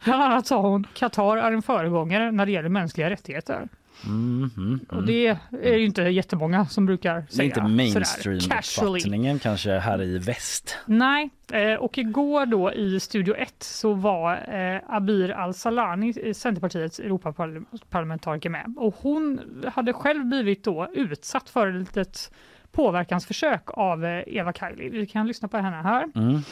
Bland 0.04 0.22
annat 0.22 0.46
sa 0.46 0.60
hon 0.60 0.86
Qatar 0.94 1.36
är 1.36 1.52
en 1.52 1.62
föregångare 1.62 2.30
när 2.30 2.46
det 2.46 2.52
gäller 2.52 2.68
mänskliga 2.68 3.10
rättigheter. 3.10 3.68
Mm, 4.04 4.50
mm, 4.56 4.80
Och 4.88 4.92
mm. 4.92 5.06
det 5.06 5.38
är 5.62 5.76
ju 5.76 5.84
inte 5.84 6.02
jättemånga 6.02 6.66
som 6.66 6.86
brukar 6.86 7.14
Det 7.14 7.20
är 7.20 7.26
säga 7.34 7.44
inte 7.44 7.62
mainstream-uppfattningen 7.62 9.38
kanske 9.38 9.78
här 9.78 10.02
i 10.02 10.18
väst. 10.18 10.76
Nej, 10.86 11.30
eh, 11.52 11.74
och 11.74 11.98
igår 11.98 12.46
då 12.46 12.72
i 12.72 13.00
Studio 13.00 13.34
1 13.34 13.54
så 13.62 13.94
var 13.94 14.32
eh, 14.32 14.80
Abir 14.96 15.30
Al-Salani, 15.30 16.14
eh, 16.22 16.32
Centerpartiets 16.32 16.98
Europaparlamentariker 16.98 18.50
med. 18.50 18.74
Och 18.76 18.94
hon 18.98 19.40
hade 19.74 19.92
själv 19.92 20.24
blivit 20.24 20.64
då 20.64 20.88
utsatt 20.94 21.50
för 21.50 21.68
ett 21.68 21.74
litet 21.74 22.32
påverkansförsök 22.76 23.62
av 23.66 24.04
eh, 24.04 24.22
Eva 24.26 24.52
Kaili. 24.52 24.88
Vi 24.88 25.06
kan 25.06 25.26
lyssna 25.26 25.48
på 25.48 25.56
henne 25.56 25.76
här. 25.76 26.08
Mm. 26.14 26.42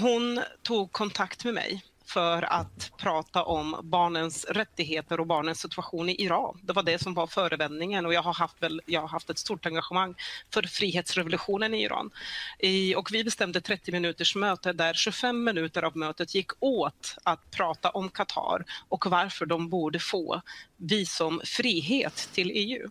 Hon 0.00 0.42
tog 0.62 0.92
kontakt 0.92 1.44
med 1.44 1.54
mig 1.54 1.82
för 2.04 2.42
att 2.42 2.92
prata 2.98 3.44
om 3.44 3.76
barnens 3.82 4.44
rättigheter 4.44 5.20
och 5.20 5.26
barnens 5.26 5.60
situation 5.60 6.08
i 6.08 6.22
Iran. 6.22 6.60
Det 6.62 6.72
var 6.72 6.82
det 6.82 6.98
som 6.98 7.14
var 7.14 7.26
förevändningen 7.26 8.06
och 8.06 8.14
jag 8.14 8.22
har 8.22 8.34
haft, 8.34 8.62
väl, 8.62 8.80
jag 8.86 9.00
har 9.00 9.08
haft 9.08 9.30
ett 9.30 9.38
stort 9.38 9.66
engagemang 9.66 10.14
för 10.54 10.62
frihetsrevolutionen 10.62 11.74
i 11.74 11.82
Iran. 11.82 12.10
I, 12.58 12.94
och 12.94 13.08
vi 13.12 13.24
bestämde 13.24 13.60
30 13.60 13.92
minuters 13.92 14.36
möte 14.36 14.72
där 14.72 14.94
25 14.94 15.44
minuter 15.44 15.82
av 15.82 15.96
mötet 15.96 16.34
gick 16.34 16.50
åt 16.60 17.16
att 17.22 17.50
prata 17.50 17.90
om 17.90 18.08
Qatar 18.08 18.64
och 18.88 19.06
varför 19.06 19.46
de 19.46 19.68
borde 19.68 19.98
få 19.98 20.42
visumfrihet 20.76 22.28
till 22.32 22.50
EU. 22.54 22.90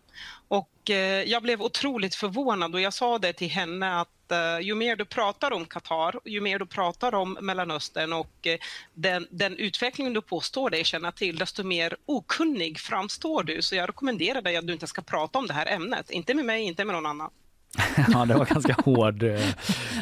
Och 0.49 0.89
eh, 0.89 1.23
jag 1.23 1.43
blev 1.43 1.61
otroligt 1.61 2.15
förvånad 2.15 2.75
och 2.75 2.81
jag 2.81 2.93
sa 2.93 3.19
det 3.19 3.33
till 3.33 3.49
henne 3.49 3.99
att 3.99 4.31
eh, 4.31 4.59
ju 4.61 4.75
mer 4.75 4.95
du 4.95 5.05
pratar 5.05 5.51
om 5.53 5.65
Qatar, 5.65 6.19
ju 6.25 6.41
mer 6.41 6.59
du 6.59 6.65
pratar 6.65 7.15
om 7.15 7.37
Mellanöstern 7.41 8.13
och 8.13 8.47
eh, 8.47 8.57
den, 8.93 9.27
den 9.31 9.57
utvecklingen 9.57 10.13
du 10.13 10.21
påstår 10.21 10.69
dig 10.69 10.83
känna 10.83 11.11
till, 11.11 11.37
desto 11.37 11.63
mer 11.63 11.95
okunnig 12.05 12.79
framstår 12.79 13.43
du. 13.43 13.61
Så 13.61 13.75
jag 13.75 13.89
rekommenderar 13.89 14.41
dig 14.41 14.57
att 14.57 14.67
du 14.67 14.73
inte 14.73 14.87
ska 14.87 15.01
prata 15.01 15.39
om 15.39 15.47
det 15.47 15.53
här 15.53 15.65
ämnet. 15.65 16.09
Inte 16.09 16.33
med 16.33 16.45
mig, 16.45 16.63
inte 16.63 16.85
med 16.85 16.95
någon 16.95 17.05
annan. 17.05 17.29
Ja, 18.13 18.25
det 18.25 18.33
var 18.33 18.45
ganska 18.45 18.75
hård. 18.85 19.23
eh, 19.23 19.29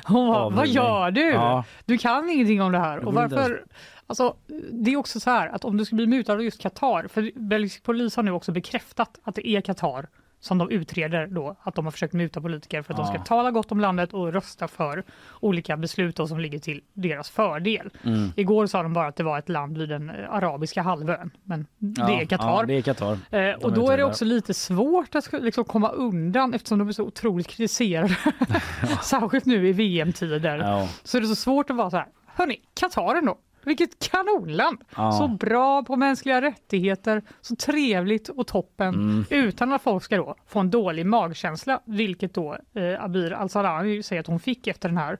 Avvägning. 0.05 0.57
vad 0.57 0.67
gör 0.67 1.11
du? 1.11 1.29
Ja. 1.29 1.63
Du 1.85 1.97
kan 1.97 2.29
ingenting 2.29 2.61
om 2.61 2.71
det 2.71 2.79
här. 2.79 3.05
Och 3.05 3.13
varför? 3.13 3.65
Alltså, 4.07 4.35
det 4.71 4.91
är 4.91 4.97
också 4.97 5.19
så 5.19 5.29
här 5.29 5.47
att 5.47 5.65
om 5.65 5.77
du 5.77 5.85
ska 5.85 5.95
bli 5.95 6.07
mutad 6.07 6.33
av 6.33 6.43
just 6.43 6.61
Qatar, 6.61 7.07
för 7.07 7.31
belgisk 7.35 7.83
polis 7.83 8.15
har 8.15 8.23
nu 8.23 8.31
också 8.31 8.51
bekräftat 8.51 9.19
att 9.23 9.35
det 9.35 9.47
är 9.47 9.61
Qatar 9.61 10.07
som 10.39 10.57
de 10.57 10.69
utreder 10.69 11.27
då, 11.27 11.55
att 11.63 11.75
de 11.75 11.85
har 11.85 11.91
försökt 11.91 12.13
muta 12.13 12.41
politiker 12.41 12.81
för 12.81 12.93
att 12.93 12.97
de 12.97 13.05
Ja. 13.05 13.13
ska 13.13 13.23
tala 13.23 13.51
gott 13.51 13.71
om 13.71 13.79
landet 13.79 14.13
och 14.13 14.33
rösta 14.33 14.67
för 14.67 15.03
olika 15.39 15.77
beslut 15.77 16.15
då 16.15 16.27
som 16.27 16.39
ligger 16.39 16.59
till 16.59 16.81
deras 16.93 17.29
fördel. 17.29 17.89
Mm. 18.03 18.31
Igår 18.35 18.67
sa 18.67 18.83
de 18.83 18.93
bara 18.93 19.07
att 19.07 19.15
det 19.15 19.23
var 19.23 19.39
ett 19.39 19.49
land 19.49 19.77
vid 19.77 19.89
den 19.89 20.09
arabiska 20.29 20.81
halvön, 20.81 21.31
men 21.43 21.65
det 21.77 22.01
Ja, 22.01 22.21
är 22.21 22.25
Qatar. 22.25 22.47
Ja, 22.59 22.63
det 22.67 22.73
är 22.73 22.81
Qatar. 22.81 23.11
Eh, 23.13 23.17
De 23.29 23.53
och 23.63 23.73
då 23.73 23.89
är 23.91 23.97
det 23.97 24.03
också 24.03 24.25
lite 24.25 24.53
svårt 24.53 25.15
att 25.15 25.29
liksom 25.33 25.63
komma 25.63 25.89
undan 25.89 26.53
eftersom 26.53 26.79
de 26.79 26.87
är 26.87 26.91
så 26.91 27.03
otroligt 27.03 27.47
kritiserade. 27.47 28.17
Särskilt 29.03 29.45
nu 29.45 29.67
i 29.67 29.71
VM-tider. 29.73 30.87
Så 31.03 31.17
är 31.17 31.21
det 31.21 31.27
så 31.27 31.35
svårt 31.35 31.69
att 31.69 31.75
vara 31.75 31.89
så 31.89 31.97
här, 31.97 32.07
hörni, 32.25 32.61
Qatar 32.79 33.15
ändå. 33.15 33.37
Vilket 33.67 34.09
kanonland! 34.11 34.77
Ja. 34.95 35.11
Så 35.11 35.27
bra 35.27 35.83
på 35.83 35.95
mänskliga 35.95 36.41
rättigheter, 36.41 37.21
så 37.41 37.55
trevligt 37.55 38.29
och 38.29 38.47
toppen 38.47 38.93
Mm. 38.93 39.25
utan 39.29 39.73
att 39.73 39.81
folk 39.81 40.03
ska 40.03 40.17
då 40.17 40.35
få 40.47 40.59
en 40.59 40.69
dålig 40.71 41.05
magkänsla, 41.05 41.79
vilket 41.85 42.33
då 42.33 42.57
eh, 42.73 43.03
Abir 43.03 43.33
Al-Salami 43.33 44.03
säger 44.03 44.19
att 44.19 44.27
hon 44.27 44.39
fick 44.39 44.67
efter 44.67 44.89
den 44.89 44.97
här 44.97 45.17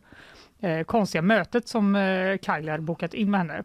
eh, 0.59 0.83
konstiga 0.83 1.21
mötet 1.21 1.67
som 1.67 1.95
eh, 1.95 2.37
Kailer 2.37 2.79
bokat 2.79 3.13
in 3.13 3.31
med 3.31 3.39
henne. 3.39 3.63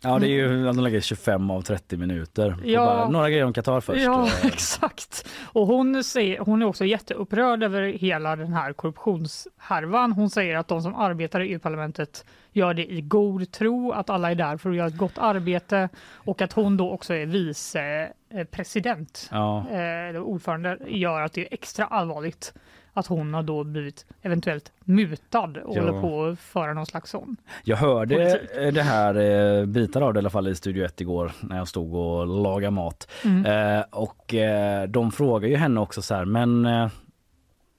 ja, 0.00 0.18
det 0.18 0.26
är 0.26 0.30
ju 0.30 0.64
de 0.64 0.80
lägger 0.80 1.00
25 1.00 1.50
av 1.50 1.62
30 1.62 1.96
minuter. 1.96 2.56
Ja. 2.64 2.84
Bara, 2.84 3.08
några 3.08 3.30
grejer 3.30 3.44
om 3.44 3.52
Qatar 3.52 3.80
först. 3.80 4.02
Ja, 4.02 4.28
exakt. 4.42 5.28
Och 5.44 5.66
hon, 5.66 6.04
säger, 6.04 6.38
hon 6.38 6.62
är 6.62 6.66
också 6.66 6.84
jätteupprörd 6.84 7.62
över 7.62 7.82
hela 7.82 8.36
den 8.36 8.52
här 8.52 8.72
korruptionshärvan. 8.72 10.12
Hon 10.12 10.30
säger 10.30 10.56
att 10.56 10.68
de 10.68 10.82
som 10.82 10.94
arbetar 10.94 11.40
i 11.40 11.48
EU-parlamentet 11.52 12.24
gör 12.52 12.74
det 12.74 12.92
i 12.92 13.00
god 13.00 13.50
tro, 13.52 13.92
att 13.92 14.10
alla 14.10 14.30
är 14.30 14.34
där 14.34 14.56
för 14.56 14.70
att 14.70 14.76
göra 14.76 14.86
ett 14.86 14.96
gott 14.96 15.18
arbete 15.18 15.88
och 16.14 16.42
att 16.42 16.52
hon 16.52 16.76
då 16.76 16.90
också 16.90 17.14
är 17.14 17.26
vice 17.26 18.12
eh, 18.34 18.44
president, 18.44 19.28
Ja. 19.32 19.64
eh, 19.70 20.08
eller 20.08 20.20
ordförande, 20.20 20.78
gör 20.86 21.20
att 21.20 21.32
det 21.32 21.40
är 21.40 21.48
extra 21.54 21.84
allvarligt 21.84 22.54
att 22.92 23.06
hon 23.06 23.34
har 23.34 23.42
då 23.42 23.64
blivit 23.64 24.06
eventuellt 24.22 24.72
mutad 24.84 25.44
och 25.64 25.76
Ja. 25.76 25.80
håller 25.80 26.00
på 26.00 26.24
att 26.24 26.38
föra 26.38 26.74
någon 26.74 26.86
slags 26.86 27.10
sån. 27.10 27.36
Jag 27.64 27.76
hörde 27.76 28.14
Politik. 28.14 28.50
eh, 28.58 28.72
det 28.72 28.82
här 28.82 29.14
eh, 29.60 29.66
bitar 29.66 30.00
av 30.02 30.14
det 30.14 30.18
i 30.18 30.20
alla 30.20 30.30
fall 30.30 30.48
i 30.48 30.54
Studio 30.54 30.84
1 30.84 31.00
igår 31.00 31.32
när 31.40 31.56
jag 31.56 31.68
stod 31.68 31.94
och 31.94 32.26
lagade 32.26 32.70
mat. 32.70 33.10
Mm. 33.24 33.46
Eh, 33.78 33.84
och 33.90 34.34
eh, 34.34 34.88
de 34.88 35.12
frågar 35.12 35.48
ju 35.48 35.56
henne 35.56 35.80
också 35.80 36.02
så 36.02 36.14
här, 36.14 36.24
men 36.24 36.66
eh, 36.66 36.88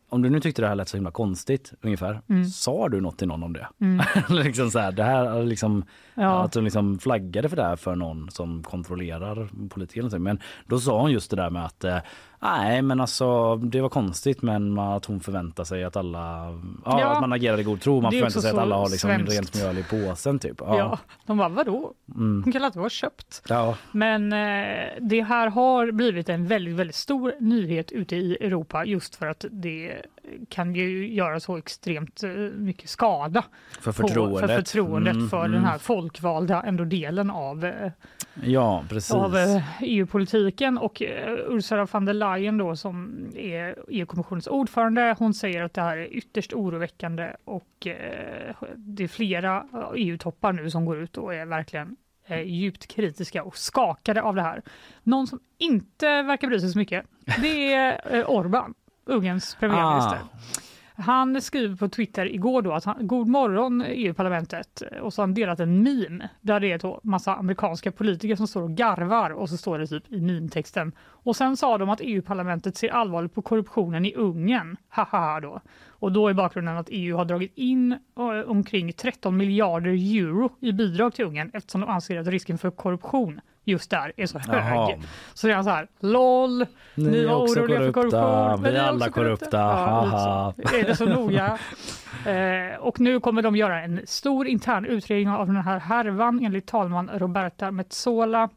om 0.09 0.21
du 0.21 0.29
nu 0.29 0.39
tyckte 0.39 0.61
det 0.61 0.67
här 0.67 0.75
lät 0.75 0.89
så 0.89 0.97
himla 0.97 1.11
konstigt 1.11 1.73
ungefär, 1.81 2.21
Mm. 2.29 2.45
sa 2.45 2.89
du 2.89 3.01
något 3.01 3.17
till 3.17 3.27
någon 3.27 3.43
om 3.43 3.53
det? 3.53 3.67
Mm. 3.81 4.05
liksom 4.29 4.71
så 4.71 4.79
här, 4.79 4.91
det 4.91 5.03
här 5.03 5.43
liksom, 5.43 5.83
Ja. 6.19 6.43
att 6.43 6.55
hon 6.55 6.63
liksom 6.63 6.99
flaggade 6.99 7.49
för 7.49 7.55
det 7.55 7.63
här 7.63 7.75
för 7.75 7.95
någon 7.95 8.31
som 8.31 8.63
kontrollerar 8.63 9.49
någonting. 9.53 10.23
Men 10.23 10.39
då 10.67 10.79
sa 10.79 11.01
hon 11.01 11.11
just 11.11 11.29
det 11.29 11.35
där 11.35 11.49
med 11.49 11.65
att 11.65 11.83
eh, 11.83 11.97
nej 12.41 12.81
men 12.81 13.01
alltså 13.01 13.55
det 13.55 13.81
var 13.81 13.89
konstigt 13.89 14.41
men 14.41 14.79
att 14.79 15.05
hon 15.05 15.19
förväntar 15.19 15.63
sig 15.63 15.83
att 15.83 15.95
alla, 15.95 16.19
ja, 16.85 16.99
Ja. 16.99 17.07
att 17.07 17.21
man 17.21 17.33
agerar 17.33 17.59
i 17.59 17.63
god 17.63 17.81
tro. 17.81 18.01
Man 18.01 18.11
Det 18.11 18.17
förväntar 18.17 18.39
sig 18.41 18.51
att 18.51 18.57
alla 18.57 18.75
har 18.75 18.89
liksom 18.89 19.09
svenskt. 19.09 19.33
rent 19.35 19.55
mjöl 19.55 19.77
i 19.77 19.83
påsen 19.83 20.39
typ. 20.39 20.55
Ja. 20.59 20.97
de 21.25 21.37
bara 21.37 21.49
vadå? 21.49 21.93
Mm. 22.15 22.41
Hon 22.43 22.53
kan 22.53 22.65
inte 22.65 22.79
vara 22.79 22.89
köpt. 22.89 23.41
Ja. 23.49 23.75
Men 23.91 24.33
eh, 24.33 24.87
det 25.01 25.21
här 25.21 25.47
har 25.49 25.91
blivit 25.91 26.29
en 26.29 26.47
väldigt, 26.47 26.75
väldigt 26.75 26.95
stor 26.95 27.33
nyhet 27.39 27.91
ute 27.91 28.15
i 28.15 28.37
Europa 28.41 28.85
just 28.85 29.15
för 29.15 29.25
att 29.27 29.45
det 29.51 29.93
kan 30.49 30.75
ju 30.75 31.13
göra 31.13 31.39
så 31.39 31.57
extremt 31.57 32.23
eh, 32.23 32.29
mycket 32.55 32.89
skada 32.89 33.43
För 33.81 33.91
på- 33.91 34.07
förtroendet. 34.07 34.49
för, 34.49 34.55
förtroendet 34.55 35.15
Mm, 35.15 35.29
för 35.29 35.39
mm. 35.39 35.51
den 35.51 35.63
här 35.65 35.77
folkvalda 36.09 36.61
ändå 36.61 36.83
delen 36.83 37.29
av, 37.29 37.65
eh, 37.65 37.91
Ja 38.43 38.83
av 39.13 39.37
eh, 39.37 39.63
EU-politiken 39.81 40.77
och 40.77 41.01
eh, 41.01 41.33
Ursula 41.47 41.87
von 41.91 42.05
der 42.05 42.13
Leyen 42.13 42.57
då 42.57 42.75
som 42.75 43.25
är 43.35 43.75
EU-kommissionens 43.87 44.47
ordförande 44.47 45.15
hon 45.19 45.33
säger 45.33 45.63
att 45.63 45.73
det 45.73 45.81
här 45.81 45.97
är 45.97 46.13
ytterst 46.13 46.53
oroväckande 46.53 47.35
och 47.45 47.87
det 48.75 49.03
är 49.03 49.07
flera 49.07 49.65
EU-toppar 49.95 50.53
nu 50.53 50.69
som 50.69 50.85
går 50.85 50.97
ut 50.97 51.17
och 51.17 51.33
är 51.33 51.45
verkligen 51.45 51.95
djupt 52.45 52.87
kritiska 52.87 53.43
och 53.43 53.57
skakade 53.57 54.21
av 54.21 54.35
det 54.35 54.41
här. 54.41 54.61
Någon 55.03 55.27
som 55.27 55.39
inte 55.57 56.21
verkar 56.21 56.47
bry 56.47 56.59
sig 56.59 56.69
så 56.69 56.77
mycket 56.77 57.05
det 57.41 57.73
är 57.73 58.25
Orbán, 58.25 58.73
Ungerns 59.05 59.55
premiärminister. 59.59 60.17
Ah. 60.17 60.68
Han 60.99 61.41
skriver 61.41 61.75
på 61.75 61.89
Twitter 61.89 62.25
igår 62.25 62.61
då 62.61 62.71
att 62.71 62.85
han, 62.85 63.07
god 63.07 63.27
morgon 63.27 63.81
EU-parlamentet 63.87 64.83
och 65.01 65.13
så 65.13 65.21
har 65.21 65.27
han 65.27 65.33
delat 65.33 65.59
en 65.59 65.83
meme 65.83 66.29
där 66.41 66.59
det 66.59 66.71
är 66.71 66.79
då 66.79 66.99
massa 67.03 67.35
amerikanska 67.35 67.91
politiker 67.91 68.35
som 68.35 68.47
står 68.47 68.61
och 68.61 68.71
garvar 68.71 69.29
och 69.29 69.49
så 69.49 69.57
står 69.57 69.79
det 69.79 69.87
typ 69.87 70.11
i 70.11 70.21
meme-texten. 70.21 70.91
Och 70.99 71.35
sen 71.35 71.57
sa 71.57 71.77
de 71.77 71.89
att 71.89 72.01
EU-parlamentet 72.01 72.77
ser 72.77 72.89
allvarligt 72.89 73.33
på 73.33 73.41
korruptionen 73.41 74.05
i 74.05 74.13
Ungern. 74.13 74.77
Haha 74.89 75.39
då. 75.39 75.61
Och 75.99 76.11
då 76.11 76.27
är 76.27 76.33
bakgrunden 76.33 76.77
att 76.77 76.87
EU 76.91 77.17
har 77.17 77.25
dragit 77.25 77.51
in 77.55 77.91
eh, 77.91 78.49
omkring 78.51 78.93
13 78.93 79.37
miljarder 79.37 79.89
euro 79.89 80.49
i 80.59 80.71
bidrag 80.71 81.13
till 81.13 81.25
Ungern 81.25 81.51
eftersom 81.53 81.81
de 81.81 81.89
anser 81.89 82.19
att 82.19 82.27
risken 82.27 82.57
för 82.57 82.71
korruption 82.71 83.41
just 83.63 83.89
där 83.89 84.13
är 84.17 84.25
så 84.25 84.39
hög. 84.39 84.55
Jaha. 84.75 84.91
Så 85.33 85.47
det 85.47 85.53
är 85.53 85.63
så 85.63 85.69
här, 85.69 85.87
LOL, 85.99 86.65
Ni 86.95 87.09
ni 87.09 87.25
var 87.25 87.35
oroliga 87.35 87.79
för 87.79 87.91
korrupta, 87.91 88.21
korruption. 88.21 88.61
men 88.61 88.71
vi 88.73 88.77
är 88.79 88.83
alla 88.83 89.09
korrupta, 89.09 89.57
Ja, 89.57 89.73
haha. 89.73 90.53
så. 90.69 90.75
Är 90.77 90.83
det 90.83 90.95
så 90.95 91.05
noga? 91.05 91.57
Eh, 92.25 92.75
och 92.79 92.99
nu 92.99 93.19
kommer 93.19 93.41
de 93.41 93.55
göra 93.55 93.81
en 93.81 94.01
stor 94.05 94.47
intern 94.47 94.85
utredning 94.85 95.29
av 95.29 95.47
den 95.47 95.55
här 95.55 95.79
härvan 95.79 96.45
enligt 96.45 96.65
talman 96.67 97.09
Roberta 97.13 97.71
Metsola. 97.71 98.49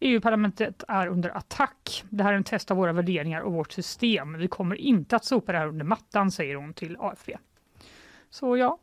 EU-parlamentet 0.00 0.84
är 0.88 1.06
under 1.06 1.36
attack. 1.36 2.04
Det 2.10 2.24
här 2.24 2.32
är 2.32 2.36
en 2.36 2.44
test 2.44 2.70
av 2.70 2.76
våra 2.76 2.92
värderingar 2.92 3.40
och 3.40 3.52
vårt 3.52 3.72
system. 3.72 4.38
Vi 4.38 4.48
kommer 4.48 4.76
inte 4.76 5.16
att 5.16 5.24
sopa 5.24 5.52
det 5.52 5.58
här 5.58 5.66
under 5.66 5.84
mattan, 5.84 6.30
säger 6.30 6.54
hon 6.54 6.74
till 6.74 6.96
AFP. 7.00 7.38
Så 8.30 8.56
ja, 8.56 8.78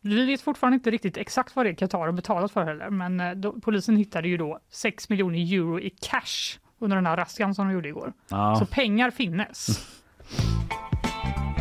vi 0.00 0.26
vet 0.26 0.40
fortfarande 0.40 0.74
inte 0.74 0.90
riktigt 0.90 1.16
exakt 1.16 1.56
vad 1.56 1.66
det 1.66 1.74
Qatar 1.74 1.98
har 1.98 2.12
betalat 2.12 2.52
för 2.52 2.64
heller, 2.64 2.90
men 2.90 3.20
eh, 3.20 3.32
då, 3.32 3.52
polisen 3.52 3.96
hittade 3.96 4.28
ju 4.28 4.36
då 4.36 4.58
6 4.70 5.08
miljoner 5.08 5.54
euro 5.54 5.80
i 5.80 5.90
cash 5.90 6.58
under 6.78 6.96
den 6.96 7.06
här 7.06 7.16
razzian 7.16 7.54
som 7.54 7.66
de 7.68 7.74
gjorde 7.74 7.88
igår. 7.88 8.12
Ja. 8.28 8.56
Så 8.58 8.66
pengar 8.66 9.10
finnes. 9.10 9.86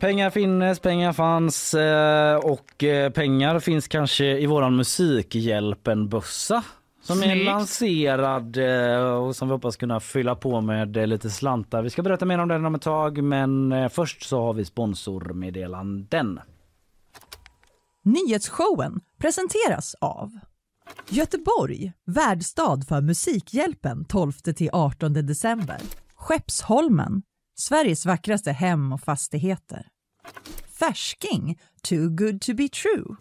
Pengar 0.00 0.30
finns, 0.30 0.80
pengar 0.80 1.12
fanns 1.12 1.74
eh, 1.74 2.36
och 2.36 2.84
eh, 2.84 3.10
pengar 3.10 3.58
finns 3.58 3.88
kanske 3.88 4.38
i 4.38 4.46
våran 4.46 4.76
Musikhjälpen-bössa 4.76 6.62
som 7.02 7.18
är 7.18 7.22
Snyggt. 7.22 7.44
lanserad 7.44 8.56
eh, 8.56 9.00
och 9.00 9.36
som 9.36 9.48
vi 9.48 9.54
hoppas 9.54 9.76
kunna 9.76 10.00
fylla 10.00 10.34
på 10.34 10.60
med 10.60 11.08
lite 11.08 11.30
slantar. 11.30 11.82
Vi 11.82 11.90
ska 11.90 12.02
berätta 12.02 12.24
mer 12.24 12.38
om 12.38 12.48
den 12.48 12.64
om 12.64 12.74
ett 12.74 12.82
tag 12.82 13.22
men 13.22 13.90
först 13.90 14.22
så 14.22 14.40
har 14.42 14.54
vi 14.54 14.64
sponsormeddelanden. 14.64 16.40
Nyhetsshowen 18.04 19.00
presenteras 19.18 19.94
av 20.00 20.38
Göteborg, 21.08 21.92
värdstad 22.06 22.80
för 22.88 23.00
Musikhjälpen 23.00 24.04
12-18 24.04 25.08
december. 25.08 25.78
Skeppsholmen, 26.14 27.22
Sveriges 27.54 28.06
vackraste 28.06 28.52
hem 28.52 28.92
och 28.92 29.00
fastigheter. 29.00 29.89
Färsking, 30.78 31.58
too 31.82 32.08
good 32.08 32.40
to 32.40 32.54
be 32.54 32.68
true. 32.68 33.16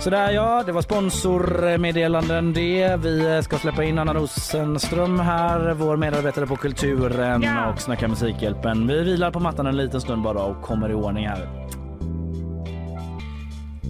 Sådär 0.00 0.30
ja, 0.30 0.62
det 0.66 0.72
var 0.72 0.82
sponsormeddelanden 0.82 2.52
det. 2.52 2.96
Vi 2.96 3.40
ska 3.42 3.58
släppa 3.58 3.84
in 3.84 3.98
Anna 3.98 4.14
Rosenström 4.14 5.20
här, 5.20 5.74
vår 5.74 5.96
medarbetare 5.96 6.46
på 6.46 6.56
Kulturen 6.56 7.44
och 7.68 7.80
snacka 7.80 8.08
Musikhjälpen. 8.08 8.86
Vi 8.86 9.02
vilar 9.04 9.30
på 9.30 9.40
mattan 9.40 9.66
en 9.66 9.76
liten 9.76 10.00
stund 10.00 10.22
bara 10.22 10.42
och 10.42 10.62
kommer 10.62 10.90
i 10.90 10.94
ordning 10.94 11.28
här. 11.28 11.68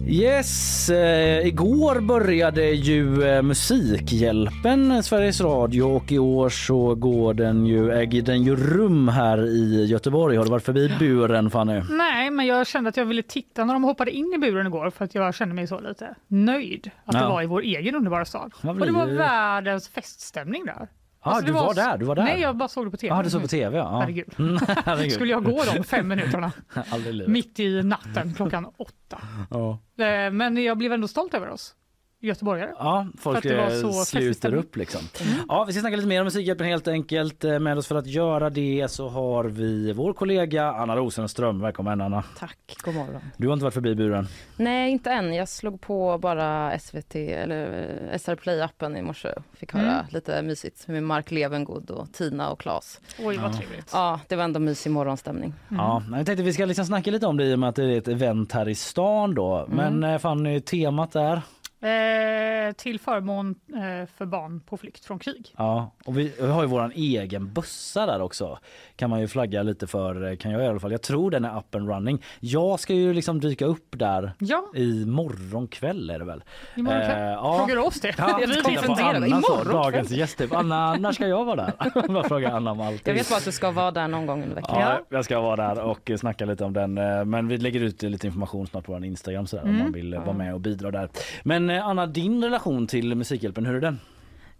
Yes, 0.09 0.89
eh, 0.89 1.47
igår 1.47 1.99
började 1.99 2.65
ju 2.69 3.23
eh, 3.23 3.41
Musikhjälpen, 3.41 5.03
Sveriges 5.03 5.41
Radio 5.41 5.83
och 5.83 6.11
i 6.11 6.19
år 6.19 6.49
så 6.49 6.95
går 6.95 7.33
den 7.33 7.65
ju, 7.65 7.91
äger 7.91 8.21
den 8.21 8.43
ju 8.43 8.55
rum 8.55 9.07
här 9.07 9.45
i 9.45 9.85
Göteborg. 9.85 10.37
Har 10.37 10.45
du 10.45 10.51
varit 10.51 10.63
förbi 10.63 10.91
buren 10.99 11.49
Fanny? 11.49 11.81
Nej, 11.89 12.31
men 12.31 12.45
jag 12.45 12.67
kände 12.67 12.89
att 12.89 12.97
jag 12.97 13.05
ville 13.05 13.23
titta 13.23 13.65
när 13.65 13.73
de 13.73 13.83
hoppade 13.83 14.11
in 14.11 14.33
i 14.35 14.37
buren 14.37 14.67
igår 14.67 14.89
för 14.89 15.05
att 15.05 15.15
jag 15.15 15.35
kände 15.35 15.55
mig 15.55 15.67
så 15.67 15.79
lite 15.79 16.15
nöjd 16.27 16.91
att 17.05 17.15
Ja. 17.15 17.21
det 17.21 17.27
var 17.27 17.41
i 17.41 17.45
vår 17.45 17.61
egen 17.61 17.95
underbara 17.95 18.25
stad. 18.25 18.53
Och 18.61 18.85
det 18.85 18.91
var 18.91 19.05
världens 19.05 19.89
feststämning 19.89 20.65
där. 20.65 20.87
Ja, 21.27 21.35
Alltså, 21.35 21.45
du 21.45 21.51
det 21.53 21.59
var 21.59 21.73
där, 21.73 21.97
du 21.97 22.05
var 22.05 22.15
där. 22.15 22.23
Nej, 22.23 22.41
jag 22.41 22.57
bara 22.57 22.67
såg 22.69 22.87
det 22.87 22.91
på 22.91 22.97
tv. 22.97 23.15
Ja, 23.15 23.23
du 23.23 23.29
såg 23.29 23.41
på 23.41 23.47
tv 23.47 23.77
ja. 23.77 23.99
Herregud. 23.99 24.33
Mm, 24.39 24.57
herregud. 24.85 25.11
Skulle 25.11 25.31
jag 25.31 25.43
gå 25.43 25.63
de 25.75 25.83
fem 25.83 26.07
minuterna 26.07 26.51
mitt 27.27 27.59
i 27.59 27.83
natten 27.83 28.33
klockan 28.33 28.65
åtta. 28.77 29.21
Ja. 29.49 29.79
Eh, 30.05 30.31
Men 30.31 30.63
jag 30.63 30.77
blev 30.77 30.93
ändå 30.93 31.07
stolt 31.07 31.33
över 31.33 31.49
oss 31.49 31.75
göteborgare. 32.19 32.71
Ja, 32.79 33.07
För 33.15 33.21
folk 33.21 33.37
att 33.37 33.43
det 33.43 33.57
var 33.57 33.63
eh, 33.63 33.69
så 33.81 33.93
sluter 33.93 34.53
upp 34.53 34.75
liksom. 34.75 35.01
Ja, 35.47 35.63
vi 35.67 35.73
ska 35.73 35.79
snacka 35.81 35.95
lite 35.95 36.07
mer 36.07 36.19
om 36.21 36.25
Musikhjälpen 36.25 36.67
helt 36.67 36.87
enkelt. 36.87 37.43
Eh, 37.43 37.59
Med 37.59 37.77
oss 37.77 37.87
för 37.87 37.95
att 37.95 38.07
göra 38.07 38.49
det 38.49 38.87
så 38.91 39.07
har 39.09 39.43
vi 39.43 39.93
vår 39.93 40.13
kollega 40.13 40.65
Anna 40.71 40.95
Rosenström. 40.95 41.61
Välkommen 41.61 42.01
Anna. 42.01 42.23
Tack, 42.39 42.57
god 42.83 42.95
morgon. 42.95 43.21
Du 43.37 43.47
har 43.47 43.53
inte 43.53 43.63
varit 43.63 43.73
förbi 43.73 43.95
buren. 43.95 44.27
Nej, 44.57 44.91
inte 44.91 45.11
än. 45.11 45.33
Jag 45.33 45.49
slog 45.49 45.81
på 45.81 46.17
bara 46.17 46.79
SVT 46.79 47.15
eller 47.15 47.89
eh, 48.11 48.17
SR 48.17 48.35
Play-appen 48.35 48.97
i 48.97 49.01
morse. 49.01 49.29
Fick 49.53 49.73
höra 49.73 49.91
Mm. 49.93 50.05
lite 50.09 50.41
mysigt 50.41 50.87
med 50.87 51.03
Mark 51.03 51.31
Levengood 51.31 51.89
och 51.91 52.13
Tina 52.13 52.49
och 52.49 52.59
Claes. 52.59 53.01
Oj, 53.19 53.37
vad 53.37 53.51
Ja. 53.53 53.57
trevligt. 53.57 53.89
Ja, 53.93 54.19
det 54.27 54.35
var 54.35 54.43
ändå 54.43 54.59
mysig 54.59 54.91
morgonstämning. 54.91 55.53
Ja, 55.69 56.03
jag 56.11 56.25
tänkte 56.25 56.43
vi 56.43 56.53
ska 56.53 56.65
liksom 56.65 56.85
snacka 56.85 57.11
lite 57.11 57.27
om 57.27 57.37
det 57.37 57.45
i 57.45 57.55
och 57.55 57.59
med 57.59 57.69
att 57.69 57.75
det 57.75 57.83
är 57.83 57.97
ett 57.97 58.07
event 58.07 58.51
här 58.51 58.69
i 58.69 58.75
stan 58.75 59.35
då. 59.35 59.65
Men 59.69 60.03
eh, 60.03 60.17
Fanny, 60.17 60.59
temat 60.61 61.15
är? 61.15 61.41
Eh, 61.81 62.73
till 62.73 62.99
förmån 62.99 63.55
eh, 63.75 64.07
för 64.17 64.25
barn 64.25 64.59
på 64.59 64.77
flykt 64.77 65.05
från 65.05 65.19
krig. 65.19 65.53
Ja, 65.57 65.91
och 66.05 66.17
vi, 66.17 66.33
vi 66.39 66.47
har 66.47 66.61
ju 66.61 66.67
våran 66.67 66.91
egen 66.95 67.53
bössa 67.53 68.05
där 68.05 68.21
också. 68.21 68.59
Kan 68.95 69.09
man 69.09 69.19
ju 69.21 69.27
flagga 69.27 69.63
lite 69.63 69.87
för, 69.87 70.29
eh, 70.31 70.35
kan 70.37 70.51
jag 70.51 70.63
i 70.63 70.67
alla 70.67 70.79
fall. 70.79 70.91
Jag 70.91 71.01
tror 71.01 71.31
den 71.31 71.45
är 71.45 71.57
up 71.57 71.75
and 71.75 71.89
running. 71.89 72.23
Jag 72.39 72.79
ska 72.79 72.93
ju 72.93 73.13
liksom 73.13 73.39
dyka 73.39 73.65
upp 73.65 73.87
där 73.97 74.31
Ja, 74.39 74.63
i 74.75 75.05
morgon 75.05 75.67
kväll 75.67 76.09
är 76.09 76.19
det 76.19 76.25
väl? 76.25 76.43
imorgon 76.75 77.01
kväll. 77.01 77.21
Eh, 77.21 77.27
ja. 77.27 77.57
Frågar 77.57 77.75
du 77.75 77.81
oss 77.81 78.01
det? 78.01 78.15
Ja, 78.17 78.39
vi. 78.39 78.77
Anna 78.99 79.27
Imorgon 79.27 79.63
kväll? 79.63 79.73
dagens 79.73 80.11
gäst. 80.11 80.37
Typ. 80.37 80.53
Anna, 80.53 80.93
när 80.95 81.11
ska 81.11 81.27
jag 81.27 81.45
vara 81.45 81.55
där? 81.55 82.07
Bara 82.13 82.23
fråga 82.23 82.51
Anna 82.51 82.71
om 82.71 82.81
allting. 82.81 83.01
Jag 83.05 83.13
vet 83.13 83.29
bara 83.29 83.37
att 83.37 83.45
du 83.45 83.51
ska 83.51 83.71
vara 83.71 83.91
där 83.91 84.07
någon 84.07 84.25
gång 84.25 84.43
under 84.43 84.55
veckan. 84.55 84.79
Ja, 84.81 84.99
jag 85.09 85.25
ska 85.25 85.39
vara 85.41 85.73
där 85.73 85.81
och 85.83 86.11
snacka 86.19 86.45
lite 86.45 86.63
om 86.65 86.73
den. 86.73 86.97
eh, 86.97 87.25
Men 87.25 87.47
vi 87.47 87.57
lägger 87.57 87.79
ut 87.81 88.01
lite 88.03 88.27
information 88.27 88.67
snart 88.67 88.85
på 88.85 88.91
vår 88.91 89.05
Instagram 89.05 89.47
sådär, 89.47 89.63
om 89.63 89.69
Mm. 89.69 89.81
man 89.81 89.91
vill 89.91 90.15
vara 90.15 90.33
med 90.33 90.53
och 90.53 90.59
bidra 90.61 90.91
där. 90.91 91.09
Men 91.43 91.66
eh, 91.69 91.87
Anna, 91.87 92.07
din 92.07 92.43
relation 92.43 92.87
till 92.87 93.15
Musikhjälpen, 93.15 93.65
hur 93.65 93.75
är 93.75 93.81
den? 93.81 93.99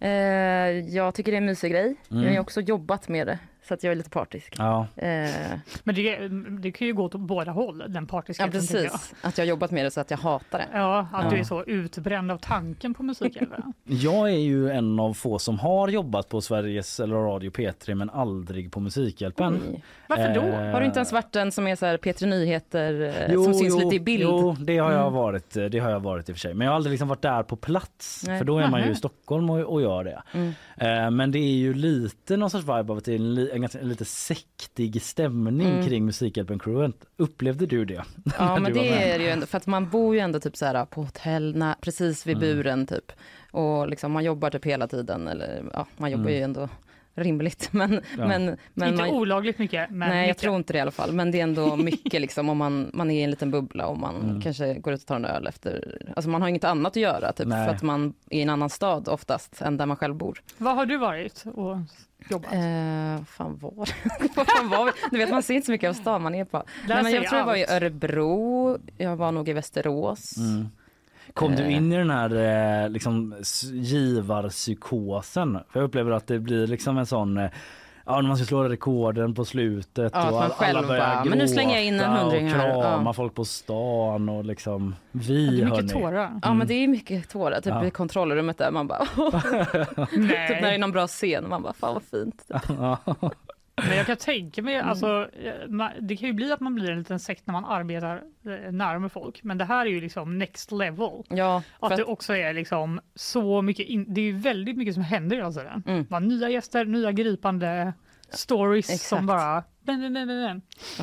Eh, 0.00 0.94
jag 0.94 1.14
tycker 1.14 1.32
det 1.32 1.36
är 1.36 1.40
en 1.40 1.46
mysig 1.46 1.72
grej. 1.72 1.96
Mm. 2.10 2.22
Jag 2.22 2.28
har 2.30 2.34
ju 2.34 2.40
också 2.40 2.60
jobbat 2.60 3.08
med 3.08 3.26
det 3.26 3.38
så 3.68 3.74
att 3.74 3.82
jag 3.84 3.90
är 3.92 3.96
lite 3.96 4.10
partisk. 4.10 4.54
Ja. 4.58 4.86
Eh, 4.96 5.30
Men 5.84 5.94
det, 5.94 6.28
det 6.62 6.72
kan 6.72 6.86
ju 6.86 6.94
gå 6.94 7.04
åt 7.04 7.14
båda 7.14 7.50
håll, 7.52 7.78
den 7.78 7.94
ja, 7.94 8.02
partiskheten. 8.10 8.52
jag. 8.54 8.60
precis. 8.68 9.14
Att 9.22 9.38
jag 9.38 9.44
har 9.44 9.48
jobbat 9.48 9.70
med 9.70 9.84
det 9.84 9.90
så 9.90 10.00
att 10.00 10.10
jag 10.10 10.18
hatar 10.18 10.58
det. 10.58 10.66
Ja, 10.72 11.08
att 11.12 11.24
Ja. 11.24 11.30
du 11.30 11.36
är 11.38 11.44
så 11.44 11.64
utbränd 11.64 12.30
av 12.30 12.38
tanken 12.38 12.94
på 12.94 13.02
Musikhjälpen. 13.02 13.72
Jag 13.84 14.30
är 14.30 14.38
ju 14.38 14.70
en 14.70 15.00
av 15.00 15.14
få 15.14 15.38
som 15.38 15.58
har 15.58 15.88
jobbat 15.88 16.28
på 16.28 16.40
Sveriges 16.40 17.00
eller 17.00 17.16
Radio 17.16 17.50
P3 17.50 17.94
men 17.94 18.10
aldrig 18.10 18.72
på 18.72 18.80
Musikhjälpen. 18.80 19.62
Oj. 19.72 19.82
Varför 20.08 20.34
då? 20.34 20.40
Eh, 20.40 20.70
Har 20.72 20.80
du 20.80 20.86
inte 20.86 20.98
ens 20.98 21.12
varit 21.12 21.32
den 21.32 21.52
som 21.52 21.66
är 21.66 21.76
så 21.76 21.86
här 21.86 21.96
P3 21.96 22.26
Nyheter 22.26 23.14
eh, 23.28 23.44
som 23.44 23.54
syns 23.54 23.78
lite 23.82 23.96
i 23.96 24.00
bild? 24.00 24.22
Jo, 24.22 24.56
det 24.60 24.78
har 24.78 24.92
jag 24.92 25.00
Mm. 25.00 25.12
varit. 25.12 25.50
Det 25.70 25.78
har 25.78 25.90
jag 25.90 26.00
varit 26.00 26.28
i 26.28 26.32
och 26.32 26.36
för 26.36 26.40
sig. 26.40 26.54
Men 26.54 26.64
jag 26.64 26.72
har 26.72 26.76
aldrig 26.76 26.90
liksom 26.90 27.08
varit 27.08 27.22
där 27.22 27.42
på 27.42 27.56
plats. 27.56 28.24
Nej. 28.26 28.38
För 28.38 28.44
då 28.44 28.58
är 28.58 28.68
man 28.68 28.82
ju 28.84 28.90
i 28.90 28.94
Stockholm 28.94 29.50
och, 29.50 29.60
och 29.60 29.82
gör 29.82 30.04
det. 30.04 30.22
Mm. 30.32 30.52
Eh, 30.76 31.10
men 31.10 31.30
det 31.30 31.38
är 31.38 31.56
ju 31.56 31.74
lite 31.74 32.36
någon 32.36 32.50
sorts 32.50 32.64
vibe 32.64 32.92
av 32.92 32.98
att 32.98 33.04
det 33.04 33.12
är 33.12 33.16
en, 33.16 33.34
li- 33.34 33.50
en, 33.58 33.62
ganska, 33.62 33.80
en 33.80 33.88
lite 33.88 34.04
sektig 34.04 35.02
stämning 35.02 35.68
Mm. 35.68 35.86
kring 35.86 36.04
Musikhjälpen-crewen. 36.10 36.92
Upplevde 37.16 37.66
du 37.66 37.84
det? 37.84 37.94
Ja 38.38 38.54
när 38.54 38.60
men 38.60 38.72
det 38.72 38.88
är 39.12 39.18
det 39.18 39.24
ju 39.24 39.30
ändå, 39.30 39.46
för 39.46 39.56
att 39.56 39.66
man 39.66 39.88
bor 39.90 40.14
ju 40.14 40.20
ändå 40.20 40.40
typ 40.40 40.56
så 40.56 40.64
här 40.66 40.84
på 40.84 41.02
hotell 41.02 41.56
nä- 41.56 41.76
precis 41.80 42.26
vid 42.26 42.36
Mm. 42.36 42.48
buren 42.56 42.86
typ. 42.86 43.12
Och 43.50 43.88
liksom 43.88 44.12
man 44.12 44.24
jobbar 44.24 44.50
typ 44.50 44.64
hela 44.64 44.86
tiden 44.88 45.28
eller 45.28 45.64
ja 45.72 45.86
man 45.96 46.10
jobbar 46.10 46.24
Mm. 46.24 46.34
ju 46.36 46.42
ändå 46.42 46.68
rimligt 47.18 47.68
men, 47.72 47.92
Ja. 48.18 48.26
men, 48.28 48.56
men 48.74 48.88
inte 48.88 49.02
man, 49.02 49.10
olagligt 49.10 49.58
mycket, 49.58 49.90
men 49.90 50.08
Nej 50.08 50.18
jag 50.18 50.26
mycket. 50.28 50.40
tror 50.42 50.56
inte 50.56 50.72
det 50.72 50.76
i 50.76 50.80
alla 50.80 50.90
fall 50.90 51.12
men 51.12 51.30
det 51.30 51.38
är 51.38 51.42
ändå 51.42 51.76
mycket 51.90 52.20
liksom 52.20 52.48
om 52.48 52.58
man, 52.58 52.90
man 52.94 53.10
är 53.10 53.20
i 53.20 53.22
en 53.22 53.30
liten 53.30 53.50
bubbla 53.50 53.86
och 53.86 53.98
man 53.98 54.16
Mm. 54.22 54.40
kanske 54.40 54.74
går 54.74 54.92
ut 54.92 55.00
och 55.00 55.06
tar 55.06 55.16
en 55.16 55.24
öl 55.24 55.46
efter, 55.46 56.02
alltså 56.16 56.30
man 56.30 56.42
har 56.42 56.48
inget 56.48 56.64
annat 56.64 56.92
att 56.92 56.96
göra 57.02 57.32
typ 57.32 57.46
Nej. 57.46 57.66
för 57.68 57.74
att 57.74 57.82
man 57.82 58.14
är 58.30 58.38
i 58.38 58.42
en 58.42 58.50
annan 58.50 58.70
stad 58.70 59.08
oftast 59.08 59.62
än 59.62 59.76
där 59.76 59.86
man 59.86 59.96
själv 59.96 60.14
bor. 60.14 60.42
Var 60.58 60.74
har 60.74 60.86
du 60.86 60.96
varit 60.98 61.44
och 61.54 61.76
jobbat? 62.30 62.52
Eh, 62.52 63.24
fan 63.24 63.58
var 63.60 63.86
fan 64.44 64.68
var? 64.68 64.92
Du 65.10 65.18
vet 65.18 65.30
man 65.30 65.42
ser 65.42 65.54
inte 65.54 65.66
så 65.66 65.72
mycket 65.72 65.88
av 65.88 65.94
stan 65.94 66.22
man 66.22 66.34
är 66.34 66.44
på. 66.44 66.62
Nej, 66.88 67.02
men 67.02 67.12
jag 67.12 67.26
tror 67.26 67.38
jag 67.38 67.46
var 67.46 67.56
i. 67.56 67.64
Örebro, 67.68 68.78
jag 68.96 69.16
var 69.16 69.32
nog 69.32 69.48
i 69.48 69.52
Västerås. 69.52 70.36
Mm. 70.36 70.68
Kom 71.38 71.56
du 71.56 71.62
Eh. 71.62 71.76
in 71.76 71.92
i 71.92 71.96
den 71.96 72.10
här 72.10 72.84
eh, 72.84 72.90
liksom, 72.90 73.34
givarpsykosen? 73.72 75.58
För 75.70 75.80
jag 75.80 75.86
upplever 75.86 76.10
att 76.10 76.26
det 76.26 76.38
blir 76.38 76.66
liksom 76.66 76.98
en 76.98 77.06
sån 77.06 77.38
eh, 77.38 77.50
Ja, 78.10 78.20
när 78.20 78.28
man 78.28 78.36
ska 78.36 78.46
slå 78.46 78.62
rekorden 78.64 79.34
på 79.34 79.44
slutet 79.44 80.12
Ja, 80.14 80.26
och 80.26 80.32
man 80.34 80.42
all- 80.42 80.50
själv 80.50 80.78
alla 80.78 80.88
börjar 80.88 81.14
bara, 81.14 81.24
"Men 81.24 81.38
nu 81.38 81.48
slänger 81.48 81.74
jag 81.74 81.84
in 81.84 82.00
en 82.00 82.10
hundring 82.12 82.48
här." 82.48 82.76
och 82.76 82.82
krama 82.82 83.08
Ja. 83.10 83.12
folk 83.12 83.34
på 83.34 83.44
stan 83.44 84.28
och 84.28 84.44
liksom 84.44 84.94
det 85.12 85.18
vi 85.28 85.46
är 85.60 85.64
mycket 85.64 85.70
hörni. 85.76 85.88
tårar. 85.88 86.40
Ja 86.42 86.54
men 86.54 86.66
det 86.66 86.74
är 86.74 86.88
mycket 86.88 87.28
tårar, 87.28 87.56
typ 87.60 87.66
Ja. 87.66 87.84
i 87.86 87.90
kontrollrummet 87.90 88.58
där 88.58 88.70
man 88.70 88.86
bara 88.86 88.98
typ 89.06 90.16
när 90.16 90.60
det 90.62 90.74
är 90.74 90.78
någon 90.78 90.92
bra 90.92 91.06
scen 91.06 91.48
man 91.48 91.62
bara 91.62 91.72
fan 91.72 91.94
vad 91.94 92.02
fint. 92.02 92.44
Typ. 93.20 93.34
Men 93.88 93.96
jag 93.96 94.06
kan 94.06 94.16
tänka 94.16 94.62
mig, 94.62 94.78
alltså, 94.78 95.28
eh, 95.42 95.90
det 96.00 96.16
kan 96.16 96.28
ju 96.28 96.32
bli 96.32 96.52
att 96.52 96.60
man 96.60 96.74
blir 96.74 96.90
en 96.90 96.98
liten 96.98 97.20
sekt 97.20 97.46
när 97.46 97.52
man 97.52 97.64
arbetar 97.64 98.22
eh, 98.46 98.72
nära 98.72 98.98
med 98.98 99.12
folk, 99.12 99.42
men 99.42 99.58
det 99.58 99.64
här 99.64 99.86
är 99.86 99.90
ju 99.90 100.00
liksom 100.00 100.38
next 100.38 100.72
level. 100.72 101.22
Ja, 101.28 101.62
Att 101.80 101.92
att, 101.92 101.98
det 101.98 102.04
också 102.04 102.36
är 102.36 102.52
liksom 102.52 103.00
så 103.14 103.62
mycket, 103.62 103.86
in, 103.86 104.14
det 104.14 104.20
är 104.20 104.24
ju 104.24 104.38
väldigt 104.38 104.76
mycket 104.76 104.94
som 104.94 105.02
händer 105.02 105.48
i 105.48 105.52
serien. 105.52 105.82
Mm. 105.86 106.04
Bara 106.04 106.20
Nya 106.20 106.48
gäster, 106.48 106.84
nya 106.84 107.12
gripande 107.12 107.92
stories 108.30 108.90
Exakt. 108.90 109.08
som 109.08 109.26
bara... 109.26 109.64
Den, 109.96 110.12
den, 110.14 110.28
den. 110.28 110.62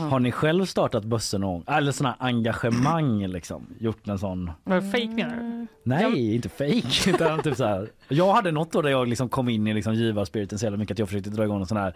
Har 0.10 0.20
ni 0.20 0.32
själv 0.32 0.66
startat 0.66 1.06
bössen 1.06 1.42
någon? 1.42 1.64
Eller 1.68 1.92
här 2.06 2.16
engagemang 2.20 3.28
liksom? 3.28 3.68
Gjort 3.80 4.08
en 4.08 4.20
sån? 4.20 4.52
Var 4.64 4.76
det 4.76 4.82
fake 4.82 5.08
menar 5.08 5.36
du? 5.36 5.68
Nej, 5.84 6.36
inte 6.36 6.50
fake. 6.50 7.10
Utan 7.10 7.42
typ 7.42 7.56
så 7.56 7.66
här. 7.66 7.90
Jag 8.08 8.34
hade 8.34 8.52
något 8.52 8.76
år 8.76 8.84
där 8.84 8.90
jag 8.90 9.08
liksom 9.08 9.30
kom 9.30 9.50
in 9.50 9.68
i 9.68 9.74
liksom 9.74 9.94
givarspiriten 9.94 10.60
så 10.60 10.66
jävla 10.66 10.78
mycket 10.78 10.96
att 10.96 11.00
jag 11.00 11.08
försökte 11.08 11.30
dra 11.30 11.44
igång 11.44 11.60
en 11.60 11.66
sån 11.66 11.78
här 11.78 11.96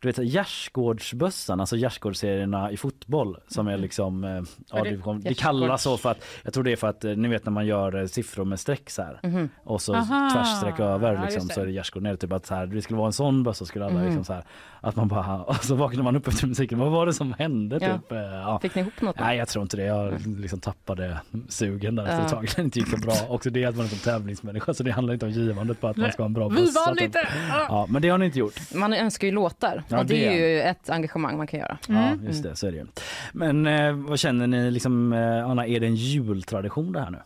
du 0.00 0.08
vet 0.08 0.18
Gärdsgårdsbössan, 0.18 1.60
alltså 1.60 1.76
gärdsgårdsserierna 1.76 2.70
i 2.70 2.76
fotboll 2.76 3.36
som 3.48 3.68
är 3.68 3.76
liksom 3.78 4.24
eh, 4.24 4.30
ja, 4.72 4.82
det 4.84 4.90
det, 4.90 5.18
det 5.28 5.34
kallas 5.34 5.82
så 5.82 5.96
för 5.96 6.10
att 6.10 6.24
jag 6.44 6.52
tror 6.54 6.64
det 6.64 6.72
är 6.72 6.76
för 6.76 6.86
att 6.88 7.04
eh, 7.04 7.10
ni 7.16 7.28
vet 7.28 7.44
när 7.44 7.52
man 7.52 7.66
gör 7.66 8.00
eh, 8.00 8.06
siffror 8.06 8.44
med 8.44 8.60
streck 8.60 8.90
så 8.90 9.02
här 9.02 9.20
Mhm. 9.22 9.48
och 9.64 9.82
så 9.82 9.94
Aha. 9.94 10.30
tvärsstreck 10.34 10.80
över 10.80 11.14
Ja, 11.14 11.24
liksom, 11.24 11.48
så 11.48 11.60
är 11.60 11.66
det 11.66 11.72
gärdsgård 11.72 12.02
ner 12.02 12.16
typ 12.16 12.32
att 12.32 12.46
så 12.46 12.54
här, 12.54 12.66
det 12.66 12.82
skulle 12.82 12.96
vara 12.96 13.06
en 13.06 13.12
sån 13.12 13.42
bössa 13.42 13.64
skulle 13.64 13.84
alla 13.84 13.94
Mhm. 13.94 14.04
liksom 14.04 14.24
så 14.24 14.32
här 14.32 14.44
att 14.80 14.96
man 14.96 15.08
bara 15.08 15.42
och 15.44 15.64
så 15.64 15.74
vaknar 15.74 16.02
man 16.02 16.16
upp 16.16 16.27
efter 16.28 16.46
musiken 16.46 16.78
vad 16.78 16.90
var 16.90 17.06
det 17.06 17.12
som 17.12 17.34
hände 17.38 17.78
Ja. 17.80 17.98
typ 17.98 18.12
eh, 18.12 18.18
ja. 18.18 18.58
fick 18.62 18.74
ni 18.74 18.80
ihop 18.80 19.00
något? 19.00 19.16
då? 19.18 19.24
Nej 19.24 19.38
jag 19.38 19.48
tror 19.48 19.62
inte 19.62 19.76
det. 19.76 19.82
Jag 19.84 20.26
liksom 20.26 20.60
tappade 20.60 21.20
sugen 21.48 21.94
där 21.96 22.06
efter 22.06 22.24
ett 22.24 22.28
tag. 22.30 22.48
Det 22.56 22.62
inte 22.62 22.78
gick 22.78 22.88
så 22.88 22.96
bra. 22.96 23.14
Också 23.28 23.50
det 23.50 23.64
att 23.64 23.76
man 23.76 23.86
är 23.86 23.90
en 23.92 23.98
tävlingsmänniska 23.98 24.74
så 24.74 24.82
det 24.82 24.90
handlar 24.92 25.14
inte 25.14 25.26
om 25.26 25.32
givandet 25.32 25.80
på 25.80 25.88
att 25.88 25.96
man 25.96 26.12
ska 26.12 26.22
ha 26.22 26.26
en 26.26 26.32
bra 26.32 26.48
Vi 26.48 26.56
bössa. 26.56 26.80
vann 26.86 26.98
inte! 26.98 27.28
Ja 27.68 27.86
men 27.90 28.02
det 28.02 28.08
har 28.08 28.18
ni 28.18 28.26
inte 28.26 28.38
gjort. 28.38 28.74
Man 28.74 28.92
önskar 28.92 29.26
ju 29.26 29.32
låtar 29.32 29.84
Ja, 29.88 29.98
och 29.98 30.06
det, 30.06 30.14
det 30.14 30.26
är 30.26 30.48
ju 30.56 30.60
ett 30.62 30.90
engagemang 30.90 31.36
man 31.36 31.46
kan 31.46 31.60
göra. 31.60 31.78
Mm. 31.88 32.02
Ja 32.02 32.26
just 32.26 32.42
det, 32.42 32.56
så 32.56 32.66
är 32.66 32.70
det 32.72 32.76
ju. 32.78 32.86
Men 33.32 33.66
eh, 33.66 33.92
vad 33.92 34.18
känner 34.18 34.46
ni 34.46 34.70
liksom, 34.70 35.12
eh, 35.12 35.50
Anna, 35.50 35.66
är 35.66 35.80
det 35.80 35.86
en 35.86 35.94
jultradition 35.94 36.92
det 36.92 37.00
här 37.00 37.10
nu? 37.10 37.18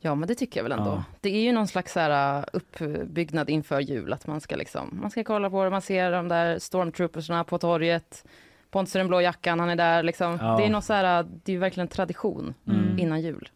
Ja 0.00 0.14
men 0.14 0.28
det 0.28 0.34
tycker 0.34 0.60
jag 0.60 0.62
väl 0.68 0.72
ändå. 0.78 0.90
Ja. 0.90 1.04
Det 1.20 1.28
är 1.36 1.40
ju 1.42 1.52
någon 1.52 1.68
slags 1.68 1.92
så 1.92 2.00
här, 2.00 2.38
uh, 2.38 2.44
uppbyggnad 2.52 3.50
inför 3.50 3.80
jul 3.80 4.12
att 4.12 4.26
man 4.26 4.40
ska 4.40 4.56
liksom, 4.56 4.98
man 5.02 5.10
ska 5.10 5.24
kolla 5.24 5.50
på 5.50 5.64
det, 5.64 5.70
man 5.70 5.82
ser 5.82 6.12
de 6.12 6.28
där 6.28 6.58
stormtroopersna 6.58 7.44
på 7.44 7.58
torget. 7.58 8.24
Pontus 8.70 8.94
i 8.94 8.98
den 8.98 9.08
blå 9.08 9.20
jackan, 9.20 9.60
han 9.60 9.70
är 9.70 9.76
där 9.76 10.02
liksom. 10.02 10.38
Ja. 10.40 10.56
Det 10.58 10.64
är 10.64 10.70
något 10.70 10.84
så 10.84 10.92
här, 10.92 11.22
uh, 11.24 11.28
det 11.44 11.52
är 11.54 11.58
verkligen 11.58 11.84
en 11.86 11.90
tradition 11.90 12.54
Mm. 12.68 12.98
innan 12.98 13.20
jul. 13.20 13.48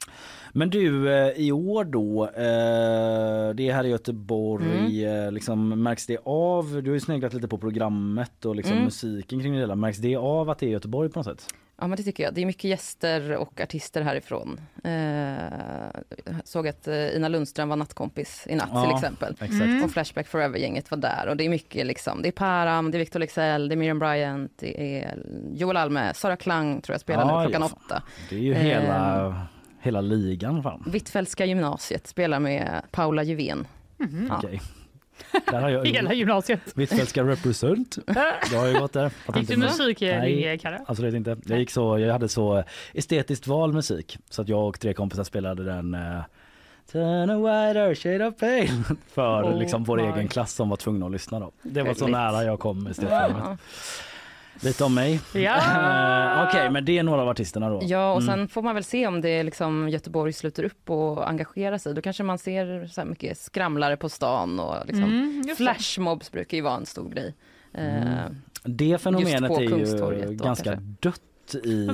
Men 0.55 0.70
du, 0.70 1.12
eh, 1.12 1.28
i 1.28 1.53
år 1.53 1.84
då, 1.84 2.24
eh, 2.24 3.55
det 3.55 3.68
är 3.68 3.72
här 3.72 3.84
i 3.84 3.88
Göteborg, 3.88 5.05
Mm. 5.05 5.26
eh, 5.26 5.32
liksom, 5.32 5.82
märks 5.82 6.07
det 6.07 6.18
av, 6.24 6.82
du 6.82 6.90
har 6.90 6.95
ju 6.95 7.01
sneglat 7.01 7.32
lite 7.34 7.49
på 7.49 7.59
programmet 7.59 8.45
och 8.45 8.57
liksom 8.57 8.72
Mm. 8.72 8.84
musiken 8.84 9.40
kring 9.40 9.53
det 9.53 9.59
hela, 9.59 9.74
märks 9.76 9.99
det 9.99 10.16
av 10.16 10.51
att 10.51 10.59
det 10.59 10.66
är 10.66 10.70
Göteborg 10.70 11.09
på 11.11 11.18
något 11.18 11.26
sätt? 11.26 11.47
Ja 11.83 11.89
men 11.89 11.97
det 11.97 12.03
tycker 12.03 12.24
jag. 12.24 12.35
Det 12.35 12.43
är 12.43 12.47
mycket 12.47 12.64
gäster 12.64 13.37
och 13.37 13.61
artister 13.61 14.03
härifrån. 14.03 14.61
Eh, 14.85 16.01
såg 16.45 16.68
att 16.68 16.89
eh, 16.89 17.16
Ina 17.16 17.28
Lundström 17.28 17.68
var 17.68 17.76
nattkompis 17.76 18.47
i 18.49 18.55
natt 18.55 18.68
Ja. 18.72 18.85
till 18.87 18.95
exempel. 18.95 19.33
Exakt. 19.33 19.53
Mm. 19.62 19.85
Och 19.85 19.91
Flashback 19.91 20.26
Forever-gänget 20.26 20.91
var 20.91 20.99
där 20.99 21.26
och 21.28 21.37
det 21.37 21.45
är 21.45 21.49
mycket 21.49 21.87
liksom, 21.87 22.22
det 22.22 22.28
är 22.28 22.33
Param, 22.33 22.91
det 22.91 22.97
är 22.97 22.99
Victor 22.99 23.20
Leksell, 23.20 23.68
det 23.68 23.74
är 23.74 23.76
Miriam 23.76 23.99
Bryant, 23.99 24.53
det 24.57 25.01
är 25.03 25.18
Joel 25.55 25.76
Alme, 25.76 26.14
Sara 26.14 26.37
Klang 26.37 26.80
tror 26.80 26.95
jag 26.95 27.01
spelar 27.01 27.22
Ja, 27.22 27.39
nu 27.41 27.47
klockan 27.47 27.68
ja, 27.70 27.76
åtta. 27.87 28.03
Det 28.30 28.37
är 28.37 28.41
ju 28.41 28.55
Eh. 28.55 28.61
hela, 28.61 29.47
hela 29.80 30.01
ligan 30.01 30.62
fan. 30.62 30.83
Hvitfeldtska 30.87 31.45
gymnasiet 31.45 32.07
spelar 32.07 32.41
med 32.41 32.83
Paula 32.91 33.22
Juvén. 33.22 33.66
Mhm. 33.97 34.26
Ja. 34.30 34.39
Okej. 34.39 34.61
Där 35.47 35.61
har 35.61 35.71
jag 35.71 35.87
Hela 35.93 36.13
gymnasiet. 36.15 36.61
Hvitfeldtska 36.75 37.23
represent. 37.25 37.99
Jag 38.53 38.59
har 38.59 38.67
ju 38.67 38.79
gått 38.79 38.93
där. 38.93 39.11
Gick 39.37 39.49
du 39.49 39.57
musiklinje, 39.57 40.19
Nej. 40.49 40.59
Kalle? 40.59 40.81
Absolut 40.87 41.15
inte. 41.15 41.37
Jag, 41.45 41.59
gick 41.59 41.71
så, 41.71 41.99
jag 41.99 42.13
hade 42.13 42.29
så 42.29 42.65
estetiskt 42.95 43.47
val 43.47 43.73
musik 43.73 44.19
så 44.31 44.43
att 44.43 44.49
jag 44.49 44.69
och 44.69 44.81
tre 44.81 44.95
kompisar 44.95 45.25
spelade 45.25 45.65
den 45.65 45.95
eh, 45.95 46.21
Turn 46.93 47.31
a 47.31 47.37
wider 47.37 47.95
shade 47.95 48.27
of 48.27 48.37
pale 48.39 48.69
för 49.15 49.43
Oh 49.43 49.59
liksom 49.59 49.85
vår 49.85 49.97
my. 49.97 50.03
egen 50.03 50.29
klass 50.29 50.53
som 50.53 50.69
var 50.69 50.77
tvungna 50.77 51.07
att 51.07 51.13
lyssna 51.13 51.41
då. 51.41 51.53
Det 51.63 51.83
var 51.83 51.95
så 51.95 52.07
nära 52.07 52.45
jag 52.45 52.59
kom 52.61 52.87
estetprogrammet. 52.87 53.39
Ja. 53.45 53.57
Lite 54.61 54.85
om 54.85 54.95
mig. 54.95 55.21
Ja! 55.35 55.57
Eh, 56.43 56.49
Okej, 56.49 56.71
men 56.71 56.85
det 56.85 56.99
är 56.99 57.03
några 57.03 57.23
av 57.23 57.29
artisterna 57.29 57.69
då. 57.69 57.81
Ja, 57.83 58.13
och 58.13 58.23
Mm. 58.23 58.35
sen 58.35 58.49
får 58.49 58.63
man 58.63 58.75
väl 58.75 58.85
se 58.85 59.07
om 59.07 59.21
det 59.21 59.43
liksom 59.43 59.89
Göteborg 59.89 60.33
sluter 60.33 60.65
upp 60.65 60.91
och 60.91 61.29
engagerar 61.29 61.79
sig. 61.79 61.95
Då 61.95 62.01
kanske 62.03 62.23
man 62.23 62.39
ser 62.39 62.87
så 62.87 63.01
här 63.01 63.09
mycket 63.09 63.39
skramlare 63.39 63.97
på 63.97 64.09
stan 64.09 64.61
och 64.61 64.77
liksom 64.87 65.05
Mm, 65.05 65.43
det. 65.47 65.55
flashmobs 65.55 66.33
brukar 66.33 66.57
ju 66.57 66.63
vara 66.63 66.77
en 66.77 66.87
stor 66.87 67.09
grej. 67.11 67.35
Eh, 67.75 67.85
Det 68.65 68.99
fenomenet 69.03 69.51
är 69.51 69.61
ju 69.61 69.69
då, 69.99 70.45
ganska 70.45 70.65
kanske. 70.73 70.85
dött 71.01 71.65
i 71.65 71.89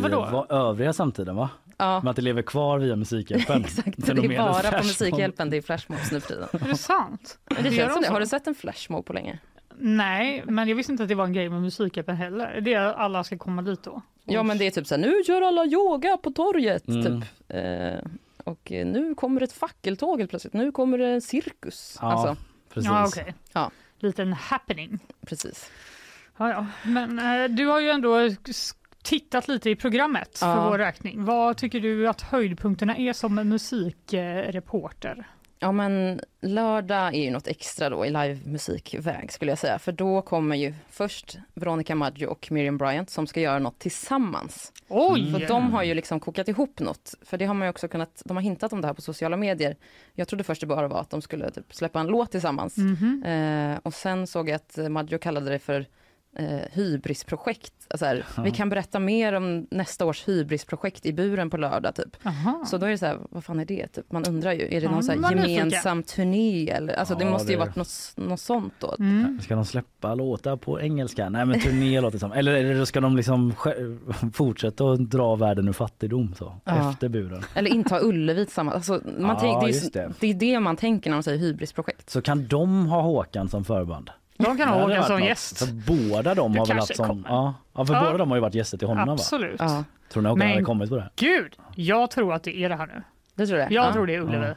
övriga 0.51 0.93
samtiden 0.93 1.37
va? 1.37 1.51
ja, 1.79 2.01
Men 2.01 2.09
att 2.11 2.17
det 2.17 2.23
lever 2.23 2.43
kvar 2.43 2.79
via 2.79 2.97
Musikhjälpen. 2.97 3.61
exakt. 3.65 3.95
Det 3.97 4.13
är 4.13 4.39
bara 4.39 4.71
på. 4.81 4.87
Musikhjälpen 4.87 5.51
det 5.51 5.57
är 5.57 5.63
flashmobs 5.63 6.13
nu 6.13 6.21
för 6.21 6.29
tiden. 6.29 6.49
Är 6.53 6.69
det 6.69 6.77
sant? 6.77 7.39
Det 7.49 7.55
Gör 7.69 7.71
känns 7.87 7.99
det. 8.01 8.07
så? 8.07 8.13
Har 8.13 8.21
du 8.21 8.27
sett 8.27 8.47
en 8.47 8.55
flashmob 8.55 9.07
på 9.07 9.13
länge? 9.13 9.39
Nej, 9.81 10.43
men 10.47 10.69
jag 10.69 10.77
visste 10.77 10.93
inte 10.93 11.03
att 11.03 11.09
det 11.09 11.15
var 11.15 11.25
en 11.25 11.33
grej 11.33 11.49
med 11.49 11.63
Musikhjälpen 11.63 12.17
heller. 12.17 12.61
Det 12.61 12.75
är 12.75 12.81
alla 12.93 13.25
ska 13.25 13.39
komma 13.39 13.63
dit 13.63 13.83
då. 13.83 14.03
Ja, 14.25 14.43
men 14.43 14.59
det 14.59 14.67
är 14.67 14.71
typ 14.71 14.87
så 14.87 14.95
här, 14.95 15.03
nu 15.03 15.15
gör 15.27 15.43
alla 15.43 15.65
yoga 15.65 16.17
på 16.17 16.31
torget, 16.31 16.89
Mm. 16.89 17.03
typ. 17.21 17.31
Eh, 17.49 17.99
och 18.45 18.71
nu 18.71 19.15
kommer 19.15 19.41
ett 19.43 19.53
fackeltåg 19.53 20.19
helt 20.19 20.31
plötsligt. 20.31 20.55
Nu 20.55 20.73
kommer 20.73 20.99
det 20.99 21.07
en 21.09 21.21
cirkus. 21.21 21.99
Ja. 22.01 22.13
Alltså, 22.13 22.37
Precis. 22.75 22.91
Ja, 22.91 23.07
okej. 23.07 23.35
Ja. 23.53 23.71
Liten 23.99 24.33
happening. 24.33 24.99
precis. 25.27 25.71
Ja, 26.37 26.51
ja. 26.51 26.67
Men 26.85 27.19
eh, 27.19 27.49
du 27.49 27.67
har 27.67 27.81
ju 27.81 27.91
ändå 27.91 28.19
tittat 29.03 29.49
lite 29.49 29.71
i 29.71 29.77
programmet 29.77 30.39
för 30.39 30.47
Ja. 30.47 30.69
vår 30.71 30.79
räkning. 30.79 31.25
Vad 31.25 31.57
tycker 31.57 31.81
du 31.81 32.09
att 32.09 32.21
höjdpunkterna 32.21 32.97
är 32.97 33.13
som 33.13 33.35
musikreporter? 33.35 35.27
Ja 35.61 35.73
men 35.73 36.21
lördag 36.41 37.15
är 37.15 37.23
ju 37.23 37.31
något 37.31 37.47
extra 37.47 37.91
då 37.91 38.07
i 38.07 38.11
livemusikväg 38.11 39.33
skulle 39.33 39.51
jag 39.51 39.59
säga. 39.59 39.79
För 39.79 39.93
då 39.93 40.23
kommer 40.23 40.57
ju 40.57 40.75
först 40.91 41.39
Veronica 41.55 41.95
Maggio 41.95 42.27
och 42.27 42.49
Miriam 42.51 42.79
Bryant 42.79 43.11
som 43.11 43.27
ska 43.27 43.41
göra 43.41 43.59
något 43.59 43.79
tillsammans. 43.79 44.73
Oj! 44.89 45.33
För 45.33 45.49
de 45.49 45.73
har 45.73 45.83
ju 45.83 45.95
liksom 45.95 46.21
kokat 46.21 46.49
ihop 46.49 46.81
något. 46.81 47.15
För 47.23 47.39
det 47.39 47.45
har 47.45 47.55
man 47.55 47.67
ju 47.67 47.71
också 47.71 47.89
kunnat, 47.89 48.23
de 48.25 48.37
har 48.37 48.43
hintat 48.43 48.73
om 48.73 48.81
det 48.81 48.87
här 48.87 48.95
på 48.95 49.03
sociala 49.03 49.37
medier. 49.37 49.77
Jag 50.15 50.29
trodde 50.29 50.45
först 50.45 50.61
det 50.61 50.67
bara 50.67 50.89
var 50.89 51.01
att 51.01 51.11
de 51.11 51.23
skulle 51.23 51.51
typ 51.51 51.75
släppa 51.75 52.01
en 52.01 52.07
låt 52.07 52.31
tillsammans. 52.31 52.77
Mhm. 52.77 53.25
Eh, 53.25 53.79
och 53.83 53.95
sen 53.95 54.27
såg 54.27 54.49
jag 54.49 54.55
att 54.55 54.91
Maggio 54.91 55.19
kallade 55.19 55.51
det 55.51 55.59
för 55.59 55.87
eh, 56.37 56.47
hybrisprojekt. 56.73 57.73
Alltså 57.91 58.07
här, 58.07 58.25
Ja. 58.37 58.43
Vi 58.43 58.51
kan 58.51 58.69
berätta 58.69 58.99
mer 58.99 59.33
om 59.33 59.67
nästa 59.71 60.07
års 60.07 60.29
hybrisprojekt 60.29 61.07
i 61.07 61.13
buren 61.13 61.51
på 61.51 61.57
lördag. 61.57 61.95
Typ. 61.95 62.27
Aha. 62.27 62.65
Så 62.67 62.79
då 62.79 62.87
är 62.87 62.91
det 62.91 62.99
så 62.99 63.07
här, 63.07 63.19
vad 63.31 63.45
fan 63.45 63.61
är 63.61 63.65
det? 63.65 63.87
Typ, 63.87 64.13
man 64.13 64.25
undrar 64.25 64.53
ju, 64.53 64.63
är 64.67 64.69
det 64.71 64.77
Ja, 64.81 64.91
någon 64.91 65.03
så 65.03 65.13
är 65.13 65.17
nyfiken. 65.17 65.51
gemensam 65.55 66.03
turné? 66.03 66.71
Eller, 66.71 66.95
alltså, 66.95 67.15
det 67.15 67.25
Ja, 67.25 67.31
måste 67.31 67.53
ju 67.53 67.59
det- 67.59 67.65
varit 67.65 67.77
något, 67.77 68.13
något 68.17 68.41
sånt 68.41 68.73
då. 68.79 68.97
Mm. 68.99 69.41
Ska 69.43 69.55
de 69.55 69.65
släppa 69.65 70.15
låtar 70.15 70.57
på 70.57 70.81
engelska? 70.81 71.29
Nej 71.29 71.47
men 71.47 71.61
turné 71.61 72.01
låter 72.01 72.19
som. 72.19 72.33
Eller, 72.33 72.53
eller 72.53 72.85
ska 72.85 73.01
de 73.01 73.17
liksom 73.17 73.53
fortsätta 74.33 74.85
att 74.91 75.11
dra 75.11 75.37
världen 75.37 75.69
ur 75.69 75.73
fattigdom 75.73 76.35
så? 76.39 76.55
Ja. 76.65 76.91
Efter 76.91 77.09
buren. 77.09 77.43
Eller 77.55 77.71
inta 77.71 78.01
Ullevi 78.03 78.45
tillsammans. 78.45 78.75
Alltså, 78.75 79.01
man 79.19 79.37
Ja, 79.47 79.61
det, 79.63 79.69
är, 79.69 79.73
ju- 79.83 79.91
det. 79.91 80.13
det 80.21 80.27
är 80.31 80.35
det 80.35 80.61
man 80.61 80.77
tänker 80.77 81.11
när 81.11 81.17
man 81.17 81.23
säger 81.23 81.39
hybrisprojekt. 81.39 82.11
Så 82.11 82.23
kan 82.23 82.47
de 82.49 82.87
ha 82.87 83.01
Håkan 83.03 83.49
som 83.49 83.65
förband? 83.65 84.11
De 84.39 84.45
kan 84.45 84.57
Det 84.57 84.65
ha 84.75 84.81
Håkan 84.81 85.05
som 85.05 85.21
gäst. 85.21 85.59
För 85.59 85.67
båda 85.73 86.35
de 86.35 86.53
Det 86.53 86.59
har 86.59 86.67
väl 86.67 86.77
haft 86.77 86.97
som... 86.97 87.27
Ja, 87.29 87.55
ja 87.75 87.85
för 87.85 87.95
Ja. 87.95 88.01
båda 88.01 88.19
de 88.19 88.29
har 88.31 88.37
ju 88.37 88.41
varit 88.41 88.55
gäster 88.55 88.79
till 88.79 88.89
honom 88.89 89.07
va? 89.07 89.13
Absolut. 89.13 89.57
Ja, 89.61 89.85
Tror 90.13 90.23
ni 90.23 90.29
Håkan 90.29 90.49
hade 90.51 90.63
kommit 90.63 90.91
på 90.91 90.97
det? 90.97 91.11
Gud, 91.17 91.57
jag 91.75 92.11
tror 92.11 92.35
att 92.35 92.43
det 92.43 92.57
är 92.59 92.69
det 92.69 92.77
här 92.77 92.87
nu. 92.87 93.03
det 93.35 93.47
tror 93.47 93.59
jag. 93.61 93.73
Jag 93.73 93.87
ja. 93.89 93.93
tror 93.93 94.07
det 94.07 94.15
är 94.15 94.21
Ullevi. 94.21 94.47
Ja. 94.47 94.55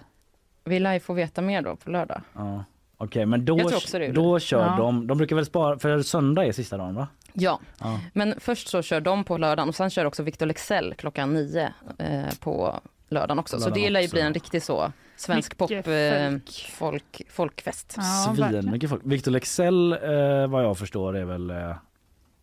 Vi 0.64 0.80
lär 0.80 0.94
ju 0.94 1.00
få 1.00 1.14
veta 1.14 1.42
mer 1.42 1.62
då 1.62 1.76
på 1.76 1.90
lördag. 1.90 2.22
Ja. 2.34 2.64
Okej 2.98 3.26
men 3.26 3.46
då, 3.46 3.56
det 3.56 4.12
då 4.12 4.40
kör 4.40 4.66
Ja. 4.66 4.76
de, 4.78 5.08
de 5.08 5.18
brukar 5.18 5.36
väl 5.36 5.46
spara, 5.46 5.80
för 5.80 6.02
söndag 6.02 6.46
är 6.46 6.52
sista 6.52 6.78
dagen 6.78 6.96
va? 6.96 7.08
Ja, 7.34 7.60
Ja. 7.80 8.00
men 8.14 8.36
först 8.40 8.68
så 8.68 8.82
kör 8.82 9.02
de 9.02 9.24
på 9.24 9.38
lördagen 9.38 9.70
och 9.70 9.76
sen 9.76 9.90
kör 9.90 10.06
också 10.06 10.24
Victor 10.24 10.46
Lexell 10.46 10.94
klockan 10.98 11.34
nio 11.34 11.74
eh, 11.98 12.22
på 12.40 12.80
lördagen 13.10 13.40
också. 13.40 13.56
På 13.56 13.62
så 13.62 13.70
lördagen 13.70 13.84
det 13.84 13.90
lär 13.90 14.02
ju 14.02 14.08
bli 14.10 14.22
en 14.22 14.34
riktig 14.34 14.64
så 14.64 14.92
svensk 15.22 15.58
pop 15.58 15.70
Mycket 15.70 15.88
eh, 15.88 16.32
folk. 16.32 16.72
folk, 16.72 17.22
folkfest. 17.30 17.94
Ja, 17.98 18.04
Svin 18.04 18.36
verkligen. 18.42 18.72
mycket 18.72 18.90
folk. 18.90 19.02
Victor 19.06 19.32
Lexell 19.32 19.94
eh, 19.94 20.48
vad 20.48 20.64
jag 20.64 20.78
förstår 20.78 21.18
är 21.18 21.26
väl 21.26 21.50
eh, 21.50 21.76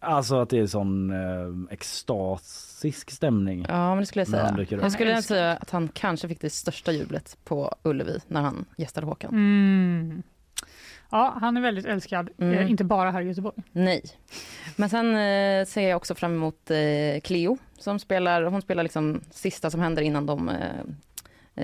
Alltså 0.01 0.41
att 0.41 0.51
det 0.51 0.59
är 0.59 0.66
sån 0.66 1.11
eh, 1.11 1.72
extasisk 1.72 3.11
stämning. 3.11 3.66
Ja, 3.68 3.89
men 3.89 3.99
det 3.99 4.07
skulle 4.07 4.20
jag 4.20 4.29
säga. 4.29 4.66
Jag 4.83 4.93
skulle 4.93 5.14
Älskar. 5.16 5.35
säga 5.35 5.53
att 5.57 5.70
han 5.70 5.89
kanske 5.89 6.29
fick 6.29 6.41
det 6.41 6.51
största 6.51 6.93
jublet 6.93 7.37
på 7.45 7.74
Ullevi 7.83 8.18
när 8.29 8.41
han 8.41 8.64
gästade 8.76 9.07
Håkan. 9.07 9.31
Mm. 9.31 10.22
Ja, 11.11 11.37
han 11.41 11.57
är 11.57 11.61
väldigt 11.61 11.87
älskad, 11.87 12.31
Mm. 12.39 12.59
eh, 12.59 12.70
inte 12.70 12.85
bara 12.85 13.11
här 13.11 13.20
i 13.22 13.29
Göteborg. 13.29 13.57
Nej. 13.72 14.03
Men 14.76 14.89
sen 14.89 15.07
eh, 15.16 15.64
ser 15.66 15.89
jag 15.89 15.97
också 15.97 16.14
fram 16.14 16.33
emot 16.35 16.70
eh, 16.70 17.20
Cleo 17.24 17.59
som 17.79 17.99
spelar, 17.99 18.43
hon 18.43 18.62
spelar 18.62 18.83
liksom 18.83 19.20
sista 19.31 19.70
som 19.70 19.81
händer 19.81 20.03
innan 20.03 20.26
de 20.26 20.49
eh, 20.49 20.57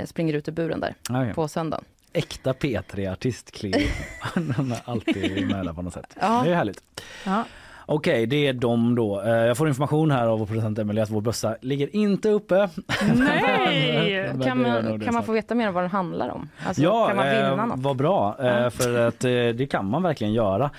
springer 0.07 0.35
ut 0.35 0.49
ur 0.49 0.53
buren 0.53 0.81
där 0.81 0.95
Okej. 1.11 1.35
på 1.35 1.49
söndagen. 1.49 1.85
Äkta 2.13 2.53
P3-artist 2.53 3.51
Cleo. 3.51 3.89
Han 4.21 4.73
är 4.73 4.81
alltid 4.85 5.47
med 5.47 5.67
där 5.67 5.73
på 5.73 5.83
något 5.83 5.95
sätt. 5.95 6.17
Ja. 6.21 6.43
Det 6.45 6.51
är 6.51 6.55
härligt. 6.55 6.83
Ja. 7.25 7.45
Okej, 7.87 8.27
det 8.27 8.47
är 8.47 8.53
de 8.53 8.95
då. 8.95 9.21
Eh, 9.21 9.29
Jag 9.31 9.57
får 9.57 9.69
information 9.69 10.11
här 10.11 10.27
av 10.27 10.39
vår 10.39 10.47
producent 10.47 10.79
Emelie 10.79 11.03
att 11.03 11.11
vår 11.11 11.21
bössa 11.21 11.57
ligger 11.61 11.97
inte 11.97 12.29
uppe. 12.31 12.69
Nej! 13.15 14.31
Men 14.35 14.43
Kan 14.43 14.63
man, 14.63 15.01
kan 15.01 15.15
man 15.15 15.23
få 15.23 15.33
veta 15.33 15.55
mer 15.55 15.69
om 15.69 15.75
vad 15.75 15.83
den 15.85 15.91
handlar 15.91 16.29
om? 16.29 16.49
Alltså, 16.67 16.83
Ja, 16.83 17.07
kan 17.07 17.17
man 17.17 17.27
vinna 17.27 17.51
eh, 17.51 17.67
något? 17.67 17.79
vad 17.81 17.97
bra. 17.97 18.37
Eh, 18.41 18.71
för 18.71 19.07
att 19.09 19.25
eh, 19.25 19.31
det 19.31 19.71
kan 19.71 19.91
man 19.91 20.03
verkligen 20.03 20.33
göra. 20.33 20.71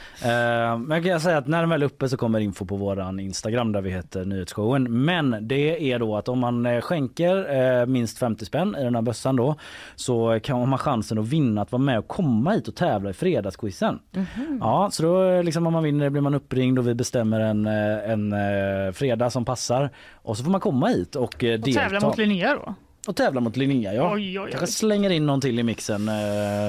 Men 0.78 0.92
jag 0.92 1.04
kan 1.06 1.20
säga 1.20 1.38
att 1.38 1.48
när 1.48 1.60
den 1.60 1.70
väl 1.70 1.82
är 1.82 1.86
uppe 1.86 2.10
så 2.10 2.18
kommer 2.18 2.40
info 2.40 2.66
på 2.66 2.76
våran 2.76 3.20
Instagram 3.20 3.72
där 3.72 3.82
vi 3.82 3.90
heter 3.90 4.26
Nyhetsshowen. 4.26 5.06
Men 5.06 5.38
det 5.42 5.92
är 5.92 6.00
då 6.00 6.16
att 6.18 6.28
om 6.28 6.40
man 6.40 6.82
skänker 6.82 7.86
minst 7.86 8.18
50 8.20 8.46
spänn 8.46 8.76
i 8.80 8.84
den 8.84 8.96
här 8.96 9.02
bössan 9.02 9.36
då 9.36 9.56
så 9.96 10.40
kan 10.44 10.60
man 10.60 10.70
ha 10.70 10.78
chansen 10.78 11.18
att 11.20 11.28
vinna 11.28 11.62
att 11.62 11.72
vara 11.72 11.82
med 11.82 12.00
och 12.00 12.08
komma 12.08 12.52
hit 12.52 12.68
och 12.68 12.76
tävla 12.76 13.10
i 13.10 13.14
fredagsquizen. 13.14 14.00
Mhm. 14.12 14.58
Ja, 14.62 14.90
så 14.92 15.04
då 15.04 15.42
liksom 15.42 15.68
om 15.68 15.74
man 15.74 15.84
vinner 15.84 16.10
blir 16.10 16.22
man 16.22 16.34
uppringd 16.36 16.80
och 16.80 16.88
vi 16.88 16.95
bestämmer 16.96 17.40
en, 17.40 17.66
eh, 17.68 18.10
en 18.12 18.34
eh, 18.34 18.92
fredag 18.94 19.30
som 19.30 19.46
passar 19.46 19.90
och 20.14 20.38
så 20.38 20.44
får 20.44 20.52
man 20.52 20.62
komma 20.62 20.88
hit 20.88 21.16
och, 21.16 21.44
eh, 21.44 21.54
Och 21.54 21.60
delta. 21.60 21.80
tävla 21.82 22.00
mot 22.00 22.18
Linnea 22.18 22.56
då? 22.56 22.76
och 23.08 23.16
tävla 23.16 23.42
mot 23.42 23.58
Linnea 23.58 23.94
ja. 23.94 24.12
Oj, 24.14 24.22
oj, 24.22 24.40
oj. 24.40 24.50
Kanske 24.52 24.68
slänger 24.68 25.10
in 25.10 25.26
någon 25.26 25.42
till 25.42 25.60
i 25.60 25.64
mixen. 25.64 26.10
eh, 26.10 26.16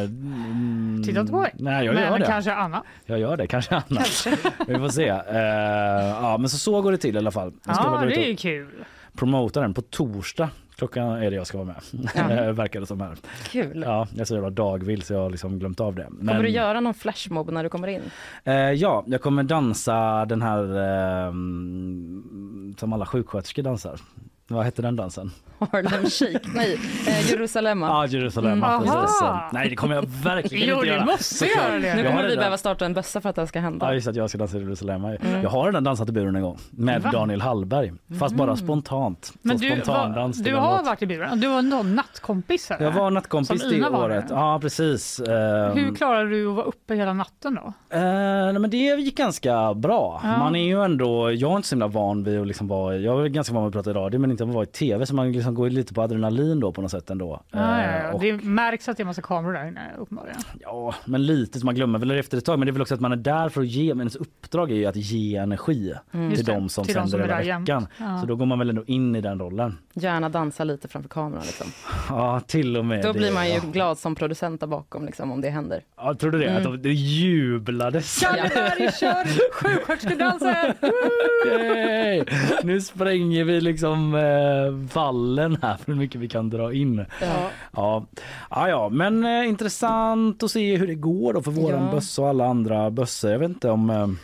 mm, 0.01 1.03
Titta 1.07 1.21
inte 1.21 1.33
på 1.33 1.39
mig. 1.41 1.53
Nej 1.59 1.87
jag 1.87 1.95
men 1.95 2.05
gör 2.05 2.19
det. 2.19 2.25
kanske 2.27 2.53
Anna. 2.55 2.83
Jag 3.07 3.19
gör 3.19 3.37
det, 3.37 3.47
kanske 3.47 3.75
Anna. 3.75 4.01
Vi 4.67 4.75
får 4.75 4.89
se. 4.89 5.09
Eh, 5.09 6.07
ja 6.23 6.37
men 6.39 6.49
så, 6.49 6.59
så 6.59 6.83
går 6.83 6.93
det 6.93 6.99
till 6.99 7.15
i 7.15 7.19
alla 7.19 7.31
fall. 7.31 7.53
Jag 7.67 7.77
ska 7.77 7.85
Ja, 7.85 8.05
det 8.07 8.29
är 8.29 8.33
och 8.33 8.39
kul. 8.39 8.71
promota 9.17 9.61
den 9.61 9.75
på 9.75 9.83
torsdag. 9.83 10.49
Klockan 10.79 11.09
är 11.09 11.31
det 11.31 11.37
jag 11.37 11.47
ska 11.47 11.59
vara 11.59 11.67
med. 11.67 11.83
Ja. 12.15 12.53
Verkar 12.53 12.81
det 12.81 12.87
som 12.87 13.01
här. 13.01 13.17
Kul. 13.51 13.83
Ja, 13.87 14.09
jag 14.13 14.21
är 14.21 14.25
så 14.25 14.35
jävla 14.35 14.51
dagvill 14.51 15.03
så 15.03 15.13
jag 15.13 15.21
har 15.21 15.31
liksom 15.31 15.59
glömt 15.59 15.81
av 15.81 15.95
det. 15.95 16.07
Men, 16.11 16.27
Kommer 16.29 16.43
du 16.43 16.49
göra 16.49 16.81
någon 16.81 16.95
flashmob 16.95 17.51
när 17.51 17.63
du 17.63 17.69
kommer 17.69 17.89
in? 17.89 18.03
eh, 18.45 18.55
ja, 18.55 19.05
jag 19.07 19.21
kommer 19.21 19.43
dansa 19.43 20.25
den 20.25 20.43
här 20.43 20.63
eh, 20.63 21.33
som 22.77 22.93
alla 22.93 23.07
sjuksköterskor 23.07 23.63
dansar. 23.63 24.01
Vad 24.49 24.65
heter 24.65 24.83
den 24.83 24.97
dansen? 24.97 25.31
Harlem 25.59 26.07
Shake? 26.11 26.41
Nej, 26.55 26.79
eh, 27.09 27.31
Jerusalemma. 27.31 27.87
Ja, 27.87 28.07
Jerusalem. 28.07 28.65
Mm. 28.65 28.89
Nej, 29.53 29.69
det 29.69 29.77
kommer 29.77 29.95
jag 29.95 30.03
verkligen 30.07 30.69
Jo, 30.69 30.75
inte 30.75 30.87
göra. 30.87 31.05
måste 31.05 31.47
göra 31.47 31.79
det. 31.79 31.95
Nu 31.95 32.05
kommer 32.09 32.29
vi 32.29 32.37
behöva 32.37 32.59
starta 32.59 32.85
en 32.87 32.95
bössa 32.95 33.21
för 33.21 33.29
att 33.29 33.35
det 33.37 33.43
här 33.43 33.47
ska 33.47 33.59
Ja 33.59 33.63
hända. 33.63 33.95
just 33.95 34.09
att 34.09 34.17
jag 34.17 34.29
ska 34.29 34.39
dansa 34.39 34.57
i 34.59 34.61
Jerusalem. 34.61 35.05
Mm. 35.05 35.43
Jag 35.43 35.51
har 35.51 35.67
redan 35.67 35.85
dansat 35.85 36.09
i 36.09 36.13
buren 36.13 36.37
en 36.37 36.43
gång 36.43 36.59
med 36.71 37.03
Va? 37.03 37.11
Daniel 37.13 37.41
Hallberg. 37.41 37.93
Fast 38.19 38.35
bara 38.35 38.57
spontant. 38.57 39.33
Men 39.43 39.57
du, 39.57 39.69
var, 39.71 40.45
du 40.45 40.55
har 40.55 40.83
varit 40.85 41.03
i 41.03 41.07
buren? 41.07 41.41
Du 41.41 41.49
var 41.49 41.63
någon 41.63 41.95
nattkompis? 41.95 42.71
Eller? 42.71 42.85
Jag 42.85 42.93
var 42.93 43.11
nattkompis 43.11 43.61
Som 43.61 43.71
det 43.71 43.77
Ina 43.77 43.91
var 43.91 44.05
året. 44.05 44.25
Ja 44.31 44.59
precis. 44.63 45.21
Ehm, 45.21 45.77
Hur 45.77 45.95
klarade 45.95 46.31
du 46.31 46.49
att 46.49 46.55
vara 46.57 46.67
uppe 46.67 46.95
hela 46.95 47.13
natten 47.13 47.55
då? 47.55 47.73
eh, 47.97 48.03
nej, 48.03 48.59
men 48.59 48.71
det 48.71 48.77
gick 48.77 49.17
ganska 49.17 49.75
bra. 49.75 50.21
Ja. 50.25 50.39
Man 50.39 50.57
är 50.57 50.65
ju 50.67 50.85
ändå, 50.85 51.33
jag 51.33 51.53
är 51.53 51.57
inte 51.57 51.69
så 51.69 51.75
himla 51.75 51.87
van 51.87 52.25
vid 52.25 52.41
att 52.41 52.47
liksom 52.47 52.69
vara, 52.69 52.97
jag 52.97 53.25
är 53.25 53.29
ganska 53.29 53.55
van 53.55 53.63
vid 53.63 53.69
att 53.69 53.73
prata 53.75 53.91
i 53.91 53.95
radio 53.95 54.21
men 54.21 54.31
inte 54.45 54.45
att 54.45 54.55
vara 54.55 54.65
i 54.65 54.67
tv 54.67 55.07
så 55.07 55.15
man 55.15 55.33
liksom 55.33 55.55
går 55.55 55.71
lite 55.71 55.95
på 55.95 56.03
adrenalin 56.03 56.61
då 56.61 56.73
på 56.73 56.83
något 56.83 56.91
sätt 56.91 57.11
ändå. 57.11 57.43
Ja, 57.51 57.59
ja, 57.59 57.83
Eh, 57.83 58.03
ja. 58.05 58.13
och- 58.13 58.21
Det 58.21 58.33
märks 58.45 58.89
att 58.89 58.97
det 58.97 59.03
är 59.03 59.05
massa 59.05 59.23
kameror 59.23 59.53
där 59.53 59.69
inne 59.69 59.81
uppenbarligen. 59.99 60.39
Ja, 60.61 60.95
men 61.05 61.27
lite 61.27 61.61
så 61.61 61.67
man 61.67 61.75
glömmer 61.75 61.99
väl 61.99 62.09
det 62.09 62.19
efter 62.19 62.39
ett 62.39 62.45
tag. 62.45 62.59
Men 62.59 62.67
det 62.67 62.71
är 62.71 62.73
väl 62.73 62.83
också 62.83 62.95
att 62.95 63.01
man 63.01 63.13
är 63.13 63.17
där 63.17 63.49
för 63.49 63.61
att 63.61 63.67
ge, 63.67 63.89
men 63.95 64.01
ens 64.01 64.17
uppdrag 64.17 64.71
är 64.71 64.75
ju 64.77 64.87
att 64.87 64.97
ge 64.97 65.37
energi 65.37 65.95
till 66.11 66.21
Just 66.31 66.47
det, 66.47 66.53
de 66.53 66.69
som 66.69 66.85
till 66.85 66.95
de 66.95 67.09
sänder 67.09 67.29
som 67.39 67.47
jämt. 67.47 67.63
veckan. 67.69 67.87
Ja. 67.99 68.19
Så 68.21 68.27
då 68.27 68.37
går 68.37 68.47
man 68.47 68.59
väl 68.59 68.69
ändå 68.71 68.85
in 68.87 69.17
i 69.17 69.21
den 69.21 69.39
rollen. 69.41 69.79
Gärna 69.95 70.29
dansa 70.29 70.65
lite 70.65 70.89
framför 70.89 71.09
kameran. 71.09 71.43
Liksom. 71.47 71.67
Ja, 72.09 72.41
till 72.41 72.77
och 72.77 72.85
med 72.85 73.03
Då 73.03 73.13
det. 73.13 73.19
blir 73.19 73.33
man 73.33 73.47
ju 73.49 73.53
Ja. 73.55 73.61
glad 73.73 73.99
som 73.99 74.15
producent 74.15 74.61
där 74.61 74.67
bakom 74.67 75.07
liksom, 75.07 75.33
om 75.33 75.41
det 75.41 75.51
händer. 75.51 75.81
Ja, 75.97 76.15
tror 76.15 76.31
du 76.31 76.39
det? 76.39 76.45
Mm. 76.45 76.57
Att 76.57 76.63
de, 76.65 76.83
det 76.83 76.93
jublades. 76.93 78.21
Kalle 78.21 78.51
Berg 78.55 78.93
kör 78.93 79.25
sjuksköterskedansen! 79.53 80.75
Nu 82.63 82.81
spränger 82.81 83.45
vi 83.45 83.61
liksom 83.61 84.15
eh, 84.15 84.21
vallen 84.95 85.59
här 85.63 85.77
för 85.77 85.87
hur 85.93 85.95
mycket 85.99 86.21
vi 86.21 86.29
kan 86.29 86.51
dra 86.51 86.73
in. 86.73 87.05
Ja. 87.21 87.51
Ja, 87.73 88.07
ja, 88.51 88.69
ja 88.69 88.89
men 88.89 89.25
eh, 89.25 89.49
intressant 89.49 90.43
att 90.43 90.51
se 90.51 90.77
hur 90.77 90.87
det 90.87 90.95
går 90.95 91.33
då 91.33 91.43
för 91.43 91.51
våran 91.51 91.85
Ja. 91.85 91.91
bössa 91.93 92.23
och 92.23 92.29
alla 92.29 92.47
andra 92.47 92.91
bössor. 92.91 93.31
Jag 93.31 93.39
vet 93.39 93.49
inte 93.49 93.71
om... 93.71 94.19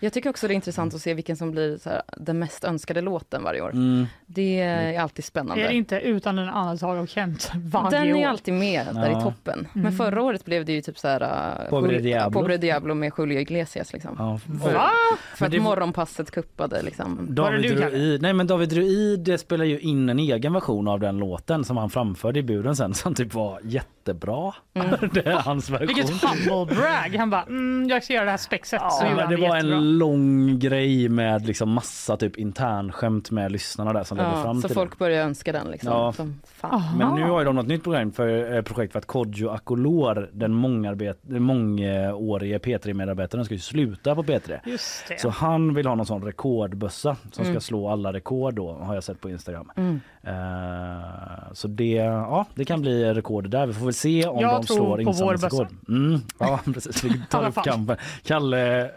Jag 0.00 0.12
tycker 0.12 0.30
också 0.30 0.48
det 0.48 0.52
är 0.52 0.56
intressant 0.56 0.94
att 0.94 1.00
se 1.00 1.14
vilken 1.14 1.36
som 1.36 1.50
blir 1.50 1.78
så 1.78 1.90
här, 1.90 2.02
den 2.16 2.38
mest 2.38 2.64
önskade 2.64 3.00
låten 3.00 3.42
varje 3.42 3.60
år. 3.60 3.70
mm, 3.70 4.06
Det 4.26 4.60
är 4.60 5.00
alltid 5.00 5.18
Är 5.24 5.26
spännande. 5.26 5.62
det 5.66 5.74
inte 5.74 5.96
utan 6.00 6.38
en 6.38 6.48
annan 6.48 6.78
Saga 6.78 7.00
och 7.00 7.08
Kent 7.08 7.50
varje 7.54 7.98
Den 7.98 8.14
år? 8.14 8.18
är 8.20 8.28
alltid 8.28 8.54
med 8.54 8.86
där 8.92 9.10
Ja. 9.10 9.18
i 9.20 9.22
toppen. 9.22 9.66
Men 9.72 9.82
Mm. 9.82 9.96
förra 9.96 10.22
året 10.22 10.44
blev 10.44 10.64
det 10.64 10.72
ju 10.72 10.80
typ 10.82 10.98
så 10.98 11.08
här... 11.08 11.22
uh, 11.22 11.70
Pobre 11.70 11.98
Diablo. 11.98 12.40
Pobre 12.40 12.56
Diablo 12.56 12.94
med 12.94 13.12
Julio 13.18 13.38
Iglesias 13.40 13.92
liksom. 13.92 14.16
ja. 14.18 14.38
För, 14.62 14.72
Va? 14.74 14.90
för 15.34 15.40
Men 15.40 15.46
att 15.46 15.52
det- 15.52 15.60
morgonpasset 15.60 16.30
kuppade 16.30 16.82
liksom. 16.82 17.26
David 17.30 17.62
du? 17.62 17.74
Druid, 17.74 18.22
nej 18.22 18.32
men 18.32 18.46
David 18.46 18.68
Druid 18.68 19.40
spelar 19.40 19.64
ju 19.64 19.80
in 19.80 20.08
en 20.08 20.18
egen 20.18 20.52
version 20.52 20.88
av 20.88 21.00
den 21.00 21.16
låten 21.18 21.64
som 21.64 21.76
han 21.76 21.90
framförde 21.90 22.38
i 22.38 22.42
buren 22.42 22.76
sen 22.76 22.94
som 22.94 23.14
typ 23.14 23.34
var 23.34 23.60
jättebra. 23.62 24.52
det 25.12 25.26
är 25.26 25.32
hans 25.36 25.70
version. 25.70 25.86
Vilket 25.86 26.10
humble 26.22 26.74
brag. 26.76 27.16
Han 27.18 27.30
bara, 27.30 27.42
mm, 27.42 27.88
jag 27.88 28.04
ska 28.04 28.12
göra 28.12 28.24
det 28.24 28.30
här 28.30 28.38
spexet. 28.38 28.80
så 28.80 29.04
Ja, 29.04 29.08
men 29.10 29.18
han 29.18 29.30
det 29.30 29.36
var 29.36 29.56
jättebra. 29.56 29.76
En 29.86 29.98
lång 29.98 30.58
grej 30.58 31.08
med 31.08 31.46
liksom 31.46 31.70
massa 31.70 32.16
typ 32.16 32.36
internskämt 32.36 33.30
med 33.30 33.52
lyssnarna 33.52 33.92
där 33.92 34.04
som 34.04 34.16
ledde 34.16 34.30
Ja, 34.30 34.42
fram 34.42 34.62
så 34.62 34.68
till 34.68 34.74
folk 34.74 34.98
börjar 34.98 35.24
önska 35.24 35.52
den 35.52 35.66
liksom. 35.70 35.92
Ja. 35.92 36.12
Som 36.12 36.40
det. 36.60 36.68
Men 36.98 37.14
nu 37.14 37.22
har 37.30 37.38
ju 37.38 37.44
de 37.44 37.54
något 37.56 37.66
nytt 37.66 37.82
program 37.84 38.12
för, 38.12 38.54
eh, 38.56 38.62
projekt 38.62 38.92
för 38.92 38.98
att 38.98 39.06
Kodjo 39.06 39.48
Akolor, 39.48 40.30
den 40.32 40.54
mångarbet, 40.54 41.18
mångårige 41.28 42.58
P3-medarbetaren 42.58 43.44
ska 43.44 43.54
ju 43.54 43.60
sluta 43.60 44.14
på 44.14 44.22
P3. 44.22 44.60
Just 44.66 45.08
det. 45.08 45.20
Så 45.20 45.28
han 45.28 45.74
vill 45.74 45.86
ha 45.86 45.94
någon 45.94 46.06
sån 46.06 46.22
rekordbössa 46.24 47.16
som 47.32 47.44
Mm. 47.44 47.54
ska 47.54 47.60
slå 47.60 47.88
alla 47.88 48.12
rekord 48.12 48.54
då 48.54 48.72
har 48.72 48.94
jag 48.94 49.04
sett 49.04 49.20
på 49.20 49.30
Instagram. 49.30 49.70
Mm. 49.76 50.00
Eh, 50.22 51.52
så 51.52 51.68
det, 51.68 51.90
ja, 51.94 52.46
det 52.54 52.64
kan 52.64 52.80
bli 52.80 53.14
rekord 53.14 53.50
där. 53.50 53.66
Vi 53.66 53.72
får 53.72 53.84
väl 53.84 53.94
se 53.94 54.26
om 54.26 54.40
Jag 54.40 54.60
de 54.62 54.66
tror 54.66 54.76
slår 54.76 54.86
på 54.86 54.92
vår 54.92 55.00
insamlingsrekord. 55.00 55.68
Mm, 55.88 56.20
ja 56.38 56.60
precis, 56.74 57.04
vi 57.04 57.22
tar 57.30 57.48
upp 57.48 57.54
kampen. 57.64 57.96
Kalle, 58.24 58.90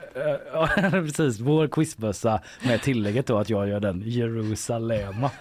ja, 0.53 0.69
precis, 0.91 1.39
vår 1.39 1.67
quizbössa 1.67 2.41
med 2.63 2.81
tillägget 2.81 3.27
då 3.27 3.37
att 3.37 3.49
jag 3.49 3.69
gör 3.69 3.79
den 3.79 4.03
Jerusalema. 4.05 5.31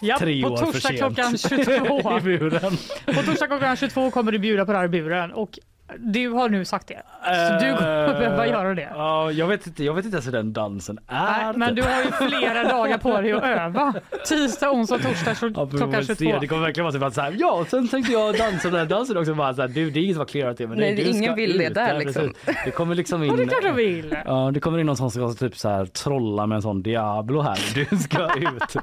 ja, 0.00 0.18
tre 0.18 0.42
på 0.42 0.48
år 0.48 0.56
för 0.56 0.64
torsdag 0.66 0.88
sent. 0.88 0.98
klockan 0.98 1.38
22. 1.38 2.18
I 2.18 2.20
buren. 2.20 2.76
på 3.06 3.22
torsdag 3.22 3.46
klockan 3.46 3.76
22 3.76 4.10
kommer 4.10 4.32
du 4.32 4.38
bjuda 4.38 4.66
på 4.66 4.72
det 4.72 4.78
här 4.78 4.84
i 4.84 4.88
buren. 4.88 5.32
Och 5.32 5.58
Du 5.98 6.28
har 6.28 6.48
nu 6.48 6.64
sagt 6.64 6.88
det. 6.88 7.02
Så 7.24 7.64
du 7.64 7.72
kommer 7.76 8.18
behöva 8.18 8.46
göra 8.46 8.74
det. 8.74 8.88
Ja, 8.94 9.32
jag 9.32 9.46
vet 9.46 9.66
inte, 9.66 9.84
jag 9.84 9.94
vet 9.94 10.04
inte 10.04 10.14
ens 10.16 10.26
hur 10.26 10.32
den 10.32 10.52
dansen 10.52 10.98
är. 11.06 11.42
Nej, 11.44 11.52
men 11.56 11.74
du 11.74 11.82
har 11.82 12.02
ju 12.02 12.28
flera 12.28 12.64
dagar 12.68 12.98
på 12.98 13.20
dig 13.20 13.32
att 13.32 13.42
öva. 13.44 13.94
Tisdag, 14.28 14.70
onsdag, 14.70 14.98
torsdag 14.98 15.34
så- 15.34 15.46
Ja, 15.54 15.66
klockan 15.66 15.92
får 15.92 16.02
se. 16.02 16.14
22. 16.24 16.38
Det 16.40 16.46
kommer 16.46 16.62
verkligen 16.62 17.00
vara 17.00 17.10
så 17.10 17.20
här, 17.20 17.34
ja, 17.38 17.64
sen 17.68 17.88
tänkte 17.88 18.12
jag 18.12 18.38
dansa 18.38 18.70
den 18.70 18.78
här 18.78 18.86
dansen 18.86 19.16
också. 19.16 19.34
Bara 19.34 19.54
så 19.54 19.60
här, 19.60 19.68
du, 19.68 19.90
det 19.90 20.00
är 20.00 20.02
ingen 20.02 20.14
som 20.14 20.20
har 20.20 20.26
clearat 20.26 20.56
det. 20.56 20.66
Men 20.66 20.78
Nej, 20.78 20.94
du 20.94 21.02
ingen 21.02 21.34
vill 21.34 21.58
det 21.58 21.68
där, 21.68 21.92
Ja, 21.94 21.98
liksom. 21.98 22.34
Det 22.64 22.70
kommer 22.70 22.94
liksom 22.94 23.22
in. 23.24 23.30
Och 23.30 23.36
det 23.36 23.46
klart 23.46 23.62
de 23.62 23.74
vill. 23.76 24.16
Ja, 24.24 24.50
det 24.54 24.60
kommer 24.60 24.78
in 24.78 24.86
någon 24.86 24.96
som 24.96 25.10
ska 25.10 25.32
typ 25.32 25.56
så 25.56 25.68
här 25.68 25.86
trolla 25.86 26.46
med 26.46 26.56
en 26.56 26.62
sån 26.62 26.82
Diablo 26.82 27.40
här. 27.40 27.58
Du 27.74 27.96
ska 27.98 28.24
ut. 28.34 28.76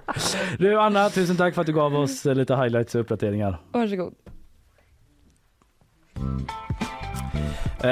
Du 0.59 0.79
Anna, 0.79 1.09
tusen 1.09 1.37
tack 1.37 1.53
för 1.53 1.61
att 1.61 1.67
du 1.67 1.73
gav 1.73 1.95
oss 1.95 2.25
lite 2.25 2.55
highlights 2.55 2.95
och 2.95 3.01
uppdateringar. 3.01 3.57
Varsågod. 3.71 4.13
Uh, 7.83 7.89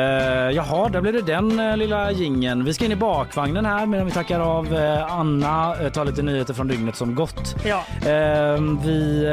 jaha, 0.52 0.90
där 0.90 1.02
blev 1.02 1.14
det 1.14 1.22
den 1.22 1.60
uh, 1.60 1.78
lilla 1.78 2.12
gingen. 2.12 2.66
Vi 2.66 2.74
ska 2.74 2.86
in 2.86 2.92
i 2.92 2.96
bakvagnen 2.96 3.66
här 3.66 3.86
medan 3.86 4.06
vi 4.06 4.12
tackar 4.12 4.40
av 4.40 4.74
eh, 4.74 5.14
Anna, 5.14 5.84
uh, 5.84 5.90
tar 5.90 6.06
lite 6.06 6.22
nyheter 6.22 6.54
från 6.54 6.68
dygnet 6.68 6.96
som 6.96 7.16
gått. 7.16 7.56
Ja. 7.66 7.84
Eh, 8.10 8.62
vi, 8.86 9.26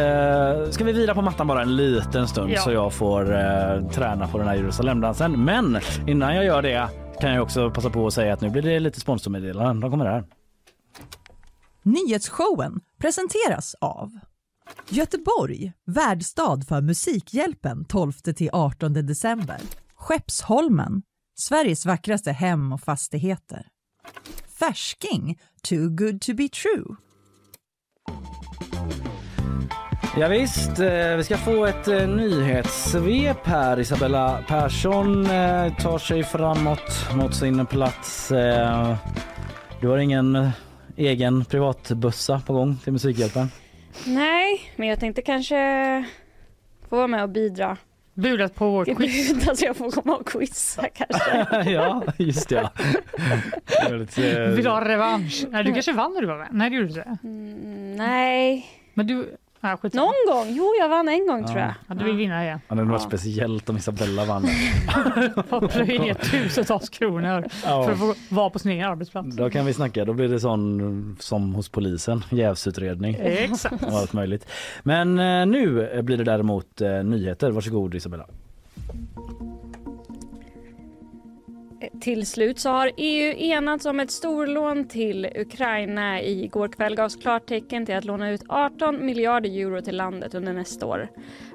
ska 0.70 0.84
vi 0.84 0.92
vila 0.92 1.14
på 1.14 1.22
mattan 1.22 1.46
bara 1.46 1.62
en 1.62 1.76
liten 1.76 2.28
stund 2.28 2.51
Ja. 2.51 2.61
så 2.61 2.72
jag 2.72 2.92
får 2.92 3.24
träna 3.90 4.28
på 4.28 4.38
den 4.38 4.48
här 4.48 4.55
Jerusalemdansen. 4.55 5.44
Men 5.44 5.80
innan 6.07 6.36
jag 6.36 6.44
gör 6.44 6.62
det 6.62 6.88
kan 7.20 7.34
jag 7.34 7.42
också 7.42 7.70
passa 7.70 7.90
på 7.90 8.07
att 8.07 8.14
säga 8.14 8.34
att 8.34 8.40
nu 8.40 8.51
blir 8.51 8.62
det 8.62 8.80
lite 8.80 9.01
sponsormeddelanden. 9.01 9.80
De 9.80 9.90
kommer 9.90 10.05
här. 10.07 10.24
Nyhetsshowen 11.82 12.80
presenteras 12.98 13.74
av 13.80 14.11
Göteborg, 14.88 15.72
värdstad 15.86 16.61
för 16.68 16.80
Musikhjälpen 16.80 17.84
12-18 17.88 18.88
december. 19.03 19.59
Skeppsholmen, 20.01 21.03
Sveriges 21.34 21.86
vackraste 21.86 22.32
hem 22.32 22.72
och 22.72 22.80
fastigheter. 22.80 23.66
Färsking, 24.59 25.38
too 25.62 25.88
good 25.88 26.20
to 26.20 26.34
be 26.34 26.48
true. 26.48 26.96
Ja, 30.18 30.28
visst, 30.28 30.78
eh, 30.78 31.16
vi 31.16 31.24
ska 31.24 31.36
få 31.36 31.66
ett 31.66 31.88
eh, 31.88 32.09
nyhetssvep 32.09 33.46
här. 33.46 33.80
Isabella 33.80 34.44
Persson 34.48 35.26
eh, 35.26 35.74
tar 35.74 35.98
sig 35.98 36.24
framåt 36.24 37.07
mot 37.14 37.34
sin 37.34 37.66
plats. 37.66 38.28
Du 39.80 39.88
har 39.88 39.98
ingen 39.98 40.51
egen 40.96 41.44
privatbussa 41.44 42.42
på 42.46 42.53
gång 42.53 42.76
till 42.76 42.92
Musikhjälpen? 42.92 43.48
Nej, 44.07 44.61
men 44.76 44.88
jag 44.88 45.01
tänkte 45.01 45.22
kanske 45.22 46.05
få 46.88 46.96
vara 46.96 47.07
med 47.07 47.22
och 47.22 47.30
bidra. 47.30 47.76
Budat 48.15 48.55
på 48.55 48.71
vårt 48.71 48.97
quiz. 48.97 49.33
Bjuda 49.33 49.55
så 49.57 49.65
jag 49.65 49.77
får 49.77 49.91
komma 49.91 50.17
och 50.17 50.29
quizza 50.29 50.89
kanske. 50.89 51.71
ja, 51.71 52.03
just 52.19 52.49
det. 52.49 52.55
Ja. 52.55 52.71
Väldigt, 53.91 54.19
eh, 54.19 54.41
Vill 54.41 54.65
du 54.65 54.71
ha 54.71 54.85
revansch? 54.85 55.45
Nej, 55.51 55.65
du 55.65 55.73
kanske 55.73 55.93
vann 55.93 56.15
när 56.15 56.21
du 56.21 56.27
var 56.27 56.39
med? 56.39 56.49
Nej, 56.51 56.71
det 56.71 56.77
gjorde 56.77 56.89
du 56.89 56.99
inte. 56.99 57.19
Mm, 57.25 57.97
nej, 57.97 58.67
Men 58.95 59.07
du... 59.07 59.37
Skit 59.61 59.95
någon 59.95 60.13
gång. 60.29 60.47
Jo, 60.49 60.65
jag 60.81 60.89
vann 60.89 61.09
en 61.09 61.27
gång 61.27 61.47
tror 61.47 61.59
jag. 61.59 61.75
Ja, 61.89 61.95
du 61.95 62.05
vill 62.05 62.17
vinna 62.17 62.45
igen. 62.45 62.61
Ja, 62.69 62.75
det 62.75 62.85
var 62.85 62.93
Ja. 62.93 62.99
speciellt 62.99 63.69
om 63.69 63.77
Isabella 63.77 64.25
vann. 64.25 64.47
Och 65.51 65.71
plöja 65.71 66.03
ner 66.03 66.15
tusentals 66.15 66.89
kronor 66.89 67.45
Ja. 67.65 67.83
för 67.85 67.93
att 67.93 67.99
få 67.99 68.15
vara 68.29 68.51
på 68.51 68.59
sin 68.59 68.71
egen 68.73 68.89
arbetsplats. 68.91 69.37
Då 69.37 69.51
kan 69.51 69.67
vi 69.67 69.75
snacka. 69.75 70.05
Då 70.05 70.13
blir 70.13 70.29
det 70.29 70.41
sån 70.41 71.17
som 71.21 71.55
hos 71.55 71.69
polisen, 71.69 72.25
jävsutredning 72.31 73.17
Exakt. 73.21 73.83
och 73.85 73.93
allt 73.93 74.13
möjligt. 74.13 74.47
Men 74.83 75.19
eh, 75.19 75.47
nu 75.47 75.89
blir 76.03 76.17
det 76.17 76.25
däremot 76.25 76.81
eh, 76.81 77.03
nyheter. 77.05 77.51
Varsågod 77.51 77.95
Isabella. 77.95 78.27
Till 82.01 82.26
slut 82.26 82.59
så 82.59 82.68
har 82.68 82.91
EU 82.97 83.33
enats 83.33 83.87
om 83.87 84.01
ett 84.01 84.11
storlån 84.11 84.89
till 84.89 85.28
Ukraina. 85.37 86.22
Igår 86.22 86.68
kväll 86.68 86.95
gavs 86.95 87.16
klartecken 87.16 87.87
till 87.87 87.95
att 87.95 88.05
låna 88.05 88.31
ut 88.31 88.43
18 88.49 89.07
miljarder 89.07 89.51
euro 89.51 89.81
till 89.81 89.97
landet 89.97 90.35
under 90.35 90.53
nästa 90.53 90.87
år. 90.87 91.09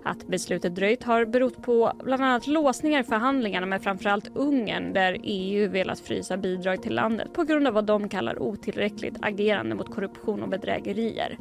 Att 0.03 0.27
beslutet 0.27 0.75
dröjt 0.75 1.03
har 1.03 1.25
berott 1.25 1.61
på 1.61 1.91
bland 2.03 2.23
annat 2.23 2.47
låsningar 2.47 2.99
i 2.99 3.03
förhandlingarna 3.03 3.65
med 3.65 3.83
framförallt 3.83 4.31
Ungern 4.35 4.93
där 4.93 5.17
EU 5.23 5.69
velat 5.69 5.99
frysa 5.99 6.37
bidrag 6.37 6.83
till 6.83 6.95
landet 6.95 7.33
på 7.33 7.43
grund 7.43 7.67
av 7.67 7.73
vad 7.73 7.85
de 7.85 8.09
kallar 8.09 8.41
otillräckligt 8.41 9.17
agerande 9.21 9.75
mot 9.75 9.95
korruption 9.95 10.43
och 10.43 10.49
bedrägerier. 10.49 11.37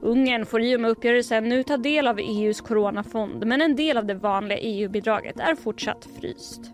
Ungern 0.00 0.46
får 0.46 0.62
i 0.62 0.76
och 0.76 0.80
med 0.80 0.90
uppgörelsen 0.90 1.48
nu 1.48 1.62
ta 1.62 1.76
del 1.76 2.06
av 2.06 2.18
EUs 2.18 2.60
coronafond 2.60 3.46
men 3.46 3.62
en 3.62 3.76
del 3.76 3.96
av 3.96 4.06
det 4.06 4.14
vanliga 4.14 4.58
EU-bidraget 4.58 5.40
är 5.40 5.54
fortsatt 5.54 6.08
fryst. 6.20 6.72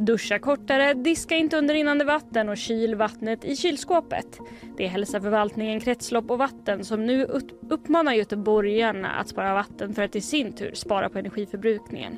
Duscha 0.00 0.38
kortare, 0.38 0.94
diska 0.94 1.36
inte 1.36 1.58
under 1.58 1.74
rinnande 1.74 2.04
vatten 2.04 2.48
och 2.48 2.56
kyl 2.56 2.94
vattnet 2.94 3.44
i 3.44 3.56
kylskåpet. 3.56 4.38
Det 4.76 4.86
hälsar 4.86 5.20
förvaltningen 5.20 5.80
Kretslopp 5.80 6.30
och 6.30 6.38
vatten 6.38 6.84
som 6.84 7.06
nu 7.06 7.26
uppmanar 7.70 8.12
göteborgarna 8.12 9.10
att 9.10 9.28
spara 9.28 9.54
vatten 9.54 9.94
för 9.94 10.02
att 10.02 10.16
i 10.16 10.20
sin 10.20 10.52
tur 10.52 10.74
spara 10.74 11.08
på 11.08 11.18
energiförbrukningen. 11.18 12.16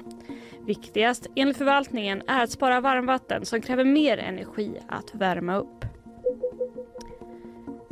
Viktigast 0.67 1.27
enligt 1.37 1.57
förvaltningen 1.57 2.23
är 2.27 2.45
att 2.45 2.51
spara 2.51 2.81
varmvatten 2.81 3.45
som 3.45 3.61
kräver 3.61 3.85
mer 3.85 4.19
energi 4.19 4.71
att 4.89 5.15
värma 5.15 5.57
upp. 5.57 5.85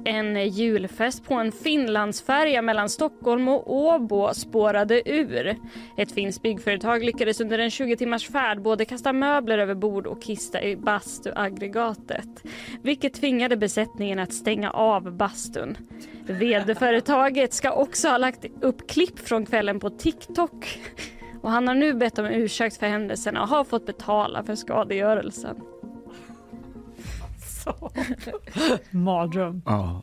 En 0.05 0.49
julfest 0.49 1.25
på 1.25 1.35
en 1.35 1.53
Finlandsfärja 1.53 2.63
mellan 2.63 2.89
Stockholm 2.89 3.49
och 3.49 3.77
Åbo 3.77 4.35
spårade 4.35 5.11
ur. 5.11 5.57
Ett 5.97 6.13
finskt 6.13 6.43
byggföretag 6.43 7.05
lyckades 7.05 7.41
under 7.41 7.59
en 7.59 7.71
20 7.71 7.97
timmars 7.97 8.29
färd 8.29 8.63
både 8.63 8.85
kasta 8.85 9.13
möbler 9.13 9.59
över 9.59 9.75
bord 9.75 10.07
och 10.07 10.23
kista 10.23 10.63
i 10.63 10.77
bastuaggregatet. 10.77 12.29
Vilket 12.83 13.15
tvingade 13.15 13.57
besättningen 13.57 14.19
att 14.19 14.33
stänga 14.33 14.71
av 14.71 15.17
bastun. 15.17 15.77
Vd-företaget 16.27 17.53
ska 17.53 17.73
också 17.73 18.09
ha 18.09 18.19
lagt 18.19 18.45
upp 18.61 18.89
klipp 18.89 19.19
från 19.19 19.47
kvällen 19.47 19.81
på 19.81 19.91
TikTok. 19.91 20.81
Och 21.43 21.51
han 21.51 21.69
har 21.69 21.75
nu 21.75 21.95
bett 21.95 22.19
om 22.19 22.27
ursäkt 22.27 22.77
för 22.77 22.87
händelserna 22.87 23.43
och 23.43 23.49
har 23.49 23.65
fått 23.65 23.87
betala 23.87 24.45
för 24.45 24.55
skadegörelsen. 24.55 25.57
Mardröm. 28.91 29.63
Ja. 29.67 30.03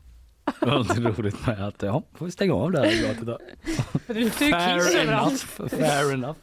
Det 0.60 0.66
var 0.66 0.80
lite 0.80 1.01
roligt 1.01 1.47
med 1.47 1.68
att 1.68 1.82
ja, 1.82 2.03
får 2.14 2.26
vi 2.26 2.32
stänga 2.32 2.53
av 2.53 2.72
det 2.72 2.80
här 2.80 2.88
kiss 2.88 4.38
Fair 4.38 4.99
enough. 4.99 5.36
Fair 5.70 6.14
enough. 6.14 6.38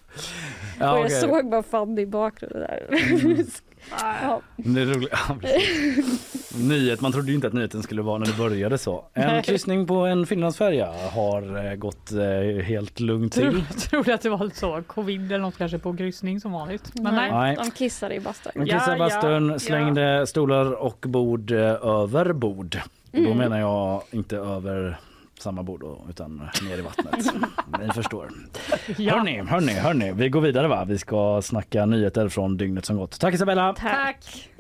Ja, 0.79 0.93
och 0.93 0.99
jag 0.99 1.05
okej. 1.05 1.21
såg 1.21 1.51
bara 1.51 1.63
Fanny 1.63 2.03
i 2.03 2.07
bakgrunden 2.07 2.61
där. 2.61 2.89
ja. 3.91 4.41
Det 4.57 4.81
är 4.83 4.87
roligt. 4.87 5.09
Ja, 5.29 5.37
precis. 5.41 6.55
Nyhet, 6.59 7.01
man 7.01 7.13
trodde 7.13 7.29
ju 7.29 7.35
inte 7.35 7.47
att 7.47 7.53
nyheten 7.53 7.83
skulle 7.83 8.03
vara 8.03 8.19
när 8.19 8.27
det 8.27 8.39
började 8.39 8.79
så. 8.79 9.05
En 9.15 9.27
Nej. 9.27 9.43
kryssning 9.43 9.87
på 9.87 9.95
en 9.95 10.27
Finlandsfärja 10.27 10.93
har 11.13 11.67
eh, 11.71 11.75
gått 11.75 12.13
eh, 12.13 12.65
helt 12.65 13.01
lugnt 13.01 13.33
till. 13.33 13.43
Tror, 13.43 13.63
trodde 13.91 14.15
att 14.15 14.23
det 14.23 14.29
var 14.29 14.51
så 14.55 14.83
covid 14.87 15.33
eller 15.33 15.39
något 15.39 15.59
kanske 15.59 15.79
på 15.79 15.97
kryssning 15.97 16.41
som 16.41 16.53
vanligt. 16.53 16.91
Men 16.95 17.15
nej. 17.15 17.31
Nej. 17.33 17.57
De 17.57 17.71
kissade 17.71 18.15
i 18.15 18.21
bastun. 18.21 18.53
De 18.55 18.67
Ja, 18.67 18.79
kissade 18.79 18.97
i 18.97 18.99
bastun, 18.99 19.49
ja, 19.51 19.59
slängde 19.59 20.27
stolar 20.27 20.73
och 20.73 20.99
bord 21.09 21.51
eh, 21.51 21.59
över 21.83 22.33
bord. 22.33 22.79
Och 23.13 23.19
Då 23.23 23.27
Mm. 23.27 23.39
menar 23.39 23.59
jag 23.61 24.03
inte 24.11 24.37
över 24.37 24.99
samma 25.45 25.63
bord 25.63 25.81
då, 25.81 26.07
utan 26.11 26.49
ner 26.69 26.79
i 26.79 26.81
vattnet. 26.81 27.35
Ni 27.81 27.93
förstår. 27.93 28.31
Ja. 28.97 29.17
Hörni, 29.17 29.39
hörni, 29.43 29.73
hörni, 29.73 30.13
vi 30.13 30.29
går 30.29 30.41
vidare 30.41 30.69
va? 30.69 30.85
Vi 30.85 30.99
ska 30.99 31.43
snacka 31.43 31.87
nyheter 31.87 32.29
från 32.29 32.57
dygnet 32.57 32.85
som 32.85 32.97
gått. 32.97 33.21
Tack 33.21 33.35
Isabella! 33.35 33.75
Tack. 33.79 34.51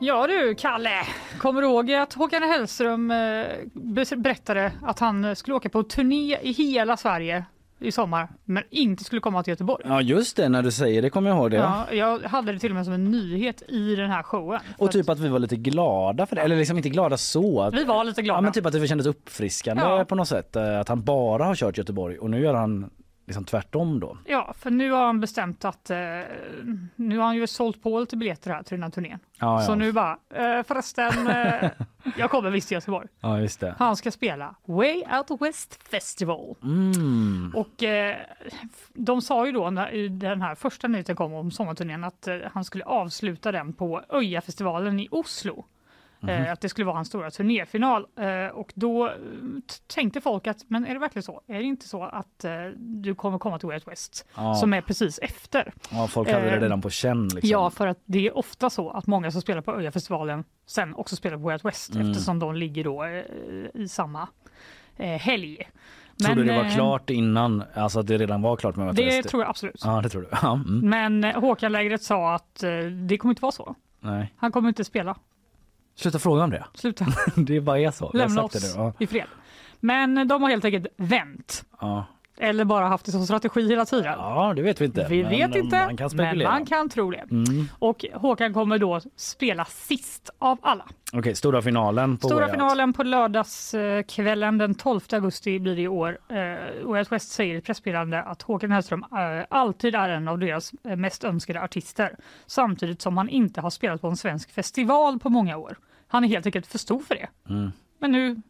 Ja 0.00 0.26
du, 0.26 0.54
Kalle. 0.54 0.90
Kommer 1.38 1.62
du 1.62 1.68
ihåg 1.68 1.92
att 1.92 2.14
Håkan 2.14 2.42
Hellström 2.42 3.10
eh, 3.10 3.44
berättade 4.16 4.72
att 4.82 4.98
han 4.98 5.24
eh, 5.24 5.34
skulle 5.34 5.54
åka 5.56 5.68
på 5.68 5.82
turné 5.82 6.38
i 6.42 6.52
hela 6.52 6.96
Sverige 6.96 7.44
i 7.78 7.92
sommar, 7.92 8.28
men 8.44 8.62
inte 8.70 9.04
skulle 9.04 9.20
komma 9.20 9.42
till 9.42 9.50
Göteborg? 9.50 9.84
Ja 9.88 10.00
just 10.00 10.36
det, 10.36 10.48
när 10.48 10.62
du 10.62 10.70
säger 10.70 11.02
det 11.02 11.10
kommer 11.10 11.30
jag 11.30 11.38
ihåg 11.38 11.50
det. 11.50 11.56
Ja, 11.56 11.86
jag 11.92 12.18
hade 12.20 12.52
det 12.52 12.58
till 12.58 12.70
och 12.70 12.76
med 12.76 12.84
som 12.84 12.94
en 12.94 13.10
nyhet 13.10 13.62
i 13.68 13.94
den 13.96 14.10
här 14.10 14.22
showen. 14.22 14.60
Och 14.78 14.90
typ 14.92 15.08
att 15.08 15.18
vi 15.18 15.28
var 15.28 15.38
lite 15.38 15.56
glada 15.56 16.26
för 16.26 16.36
det, 16.36 16.42
eller 16.42 16.56
liksom 16.56 16.76
inte 16.76 16.88
glada 16.88 17.16
så. 17.16 17.60
Att, 17.62 17.74
vi 17.74 17.84
var 17.84 18.04
lite 18.04 18.22
glada. 18.22 18.36
ja 18.38 18.40
men 18.42 18.52
typ 18.52 18.66
att 18.66 18.72
det 18.72 18.88
kändes 18.88 19.06
uppfriskande 19.06 19.82
Ja. 19.82 20.04
på 20.04 20.14
något 20.14 20.28
sätt. 20.28 20.56
eh, 20.56 20.80
Att 20.80 20.88
han 20.88 21.02
bara 21.02 21.44
har 21.44 21.54
kört 21.54 21.78
Göteborg 21.78 22.18
och 22.18 22.30
nu 22.30 22.40
gör 22.40 22.54
han 22.54 22.90
liksom 23.26 23.44
tvärtom 23.44 24.00
då? 24.00 24.18
Ja, 24.24 24.54
för 24.58 24.70
nu 24.70 24.90
har 24.90 25.06
han 25.06 25.20
bestämt 25.20 25.64
att 25.64 25.90
eh, 25.90 25.96
nu 26.96 27.18
har 27.18 27.24
han 27.24 27.36
ju 27.36 27.46
sålt 27.46 27.82
på 27.82 28.00
lite 28.00 28.16
biljetter 28.16 28.50
här 28.50 28.62
till 28.62 28.74
den 28.76 28.82
här 28.82 28.90
turnén. 28.90 29.18
Ja, 29.38 29.60
Så 29.60 29.70
ja. 29.72 29.74
nu 29.74 29.92
bara, 29.92 30.18
eh, 30.34 30.62
förresten, 30.62 31.26
eh, 31.26 31.70
jag 32.16 32.30
kommer 32.30 32.50
visst 32.50 32.68
till 32.68 32.74
Göteborg. 32.74 33.08
ja 33.20 33.40
just 33.40 33.60
det. 33.60 33.74
Han 33.78 33.96
ska 33.96 34.10
spela 34.10 34.54
Way 34.64 35.02
Out 35.18 35.40
West 35.42 35.88
Festival. 35.90 36.54
Mm. 36.62 37.52
Och 37.56 37.82
eh, 37.82 38.16
de 38.94 39.22
sa 39.22 39.46
ju 39.46 39.52
då 39.52 39.70
när 39.70 40.08
den 40.08 40.42
här 40.42 40.54
första 40.54 40.88
nyheten 40.88 41.16
kom 41.16 41.32
om 41.34 41.50
sommarturnén 41.50 42.04
att 42.04 42.28
eh, 42.28 42.36
han 42.52 42.64
skulle 42.64 42.84
avsluta 42.84 43.52
den 43.52 43.72
på 43.72 44.02
Öjafestivalen 44.08 45.00
i 45.00 45.08
Oslo. 45.10 45.64
Eh, 46.28 46.52
att 46.52 46.60
det 46.60 46.68
skulle 46.68 46.84
vara 46.84 46.96
hans 46.96 47.08
stora 47.08 47.30
turnéfinal. 47.30 48.06
Eh, 48.18 48.46
och 48.56 48.72
då 48.74 49.06
eh, 49.06 49.12
tänkte 49.94 50.20
folk 50.20 50.46
att, 50.46 50.56
men 50.68 50.86
är 50.86 50.94
det 50.94 51.00
verkligen 51.00 51.22
så? 51.22 51.40
Är 51.46 51.58
det 51.58 51.62
inte 51.64 51.88
så 51.88 52.02
att 52.04 52.44
du 52.76 53.14
kommer 53.14 53.38
komma 53.38 53.58
till 53.58 53.66
Way 53.66 53.76
Out 53.76 53.88
West? 53.88 54.26
Ja. 54.36 54.54
Som 54.54 54.74
är 54.74 54.80
precis 54.80 55.18
efter. 55.22 55.72
Ja, 55.90 56.06
folk 56.08 56.30
hade 56.30 56.50
det 56.50 56.60
redan 56.60 56.82
på 56.82 56.90
känn. 56.90 57.22
Liksom. 57.28 57.50
Ja, 57.50 57.70
för 57.70 57.86
att 57.86 57.98
det 58.04 58.26
är 58.26 58.36
ofta 58.38 58.70
så 58.70 58.90
att 58.90 59.06
många 59.06 59.30
som 59.30 59.40
spelar 59.42 59.60
på 59.60 59.74
Öjafestivalen 59.76 60.44
sen 60.66 60.94
också 60.94 61.16
spelar 61.16 61.36
på 61.36 61.42
Way 61.42 61.52
Out 61.54 61.64
West 61.64 61.94
Mm. 61.94 62.10
eftersom 62.10 62.38
de 62.38 62.54
ligger 62.54 62.84
då 62.84 63.06
i 63.74 63.88
samma 63.88 64.28
eh, 64.96 65.06
helg. 65.20 65.70
Tror 66.24 66.34
du 66.34 66.44
det 66.44 66.56
var 66.56 66.70
klart 66.74 67.10
innan? 67.10 67.62
Alltså 67.74 68.00
att 68.00 68.06
det 68.06 68.18
redan 68.18 68.42
var 68.42 68.56
klart 68.56 68.76
med 68.76 68.94
Det 68.94 69.04
West? 69.04 69.28
tror 69.28 69.42
jag 69.42 69.50
absolut. 69.50 69.82
Ja, 69.84 70.00
det 70.02 70.08
tror 70.08 70.22
du. 70.22 70.28
Ja, 70.42 70.52
mm. 70.68 70.90
Men 70.90 71.34
Håkan-lägret 71.34 72.02
sa 72.02 72.34
att 72.34 72.64
det 73.08 73.18
kommer 73.18 73.32
inte 73.32 73.42
vara 73.42 73.52
så. 73.52 73.74
Nej. 74.00 74.34
Han 74.36 74.52
kommer 74.52 74.68
inte 74.68 74.84
spela. 74.84 75.16
Sluta 75.96 76.18
fråga 76.18 76.44
om 76.44 76.50
det. 76.50 76.64
Sluta, 76.74 77.06
Det 77.36 77.60
bara 77.60 77.78
är 77.78 77.90
så. 77.90 78.10
Lämna 78.14 78.42
oss 78.42 78.52
det 78.52 78.60
nu. 78.78 78.82
Ja. 78.82 78.92
i 78.98 79.06
fred. 79.06 79.26
Men 79.80 80.28
de 80.28 80.42
har 80.42 80.50
helt 80.50 80.64
enkelt 80.64 80.86
vänt. 80.96 81.64
Ja. 81.80 82.04
Eller 82.38 82.64
bara 82.64 82.86
haft 82.86 83.06
det 83.06 83.12
som 83.12 83.24
strategi 83.24 83.68
hela 83.68 83.84
tiden. 83.84 84.12
ja, 84.18 84.52
det 84.56 84.62
vet 84.62 84.80
vi 84.80 84.84
inte. 84.84 85.06
Vi 85.10 85.22
Men 85.22 85.30
vet 85.30 85.56
inte, 85.56 85.76
Man 85.86 85.96
kan 85.96 86.04
men 86.04 86.10
spekulera. 86.10 86.50
man 86.50 86.66
kan 86.66 86.88
tro 86.88 87.10
det. 87.10 87.24
Mm. 87.30 87.68
Och 87.78 88.04
Håkan 88.12 88.54
kommer 88.54 88.78
då 88.78 89.00
spela 89.16 89.64
sist 89.64 90.30
av 90.38 90.58
alla. 90.62 90.84
Okej, 91.12 91.34
stora 91.34 91.62
finalen 91.62 92.16
på 92.16 92.28
Stora 92.28 92.48
finalen 92.48 92.92
på 92.92 93.02
lördagskvällen 93.02 94.58
den 94.58 94.74
12 94.74 95.00
augusti 95.12 95.58
blir 95.58 95.76
det 95.76 95.82
i 95.82 95.88
år. 95.88 96.18
Eh, 96.28 96.86
Way 96.86 96.98
Out 96.98 97.12
West 97.12 97.30
säger 97.30 97.54
i 97.54 97.58
ett 97.58 97.64
pressmeddelande 97.64 98.22
att 98.22 98.42
Håkan 98.42 98.70
Hellström 98.72 99.04
eh, 99.12 99.44
alltid 99.50 99.94
är 99.94 100.08
en 100.08 100.28
av 100.28 100.38
deras 100.38 100.72
eh, 100.84 100.96
mest 100.96 101.24
önskade 101.24 101.62
artister. 101.62 102.16
Samtidigt 102.46 103.02
som 103.02 103.16
han 103.16 103.28
inte 103.28 103.60
har 103.60 103.70
spelat 103.70 104.00
på 104.00 104.08
en 104.08 104.16
svensk 104.16 104.50
festival 104.50 105.18
på 105.18 105.28
många 105.28 105.56
år. 105.56 105.76
Han 106.08 106.24
är 106.24 106.28
helt 106.28 106.46
enkelt 106.46 106.66
för 106.66 106.78
stor 106.78 106.98
för 107.00 107.14
det. 107.14 107.28
Mm. 107.48 107.72
Men 107.98 108.12
nu 108.12 108.42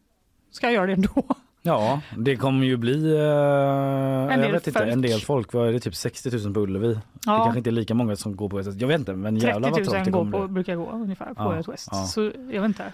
ska 0.50 0.66
jag 0.66 0.74
göra 0.74 0.86
det 0.86 0.92
ändå. 0.92 1.24
Ja, 1.66 2.00
det 2.16 2.36
kommer 2.36 2.66
ju 2.66 2.76
bli 2.76 3.14
eh, 3.14 3.20
jag 3.20 4.38
del 4.40 4.54
inte, 4.54 4.84
en 4.84 5.02
del 5.02 5.20
folk. 5.20 5.52
Vad 5.52 5.68
är 5.68 5.72
det? 5.72 5.80
Typ 5.80 5.94
60 5.94 6.30
000 6.44 6.54
på 6.54 6.60
Ullevi. 6.60 6.88
Det 6.94 7.00
Ja. 7.26 7.44
kanske 7.44 7.58
inte 7.58 7.70
är 7.70 7.72
lika 7.72 7.94
många 7.94 8.16
som 8.16 8.36
går 8.36 8.48
på 8.48 8.56
West. 8.56 8.80
Jag 8.80 8.88
vet 8.88 8.98
inte, 9.00 9.12
men 9.12 9.34
30 9.34 9.46
jävlar 9.46 9.70
vad 9.70 9.80
000 9.80 9.86
trångt 9.88 10.04
det 10.04 10.10
går 10.10 10.18
kommer 10.18 10.38
på, 10.38 10.48
brukar 10.48 10.74
gå 10.76 10.90
ungefär 10.90 11.34
på 11.34 11.62
Ja, 11.66 11.72
West. 11.72 11.88
ja. 11.92 12.04
Så 12.04 12.22
jag 12.50 12.60
vet 12.62 12.64
inte. 12.64 12.92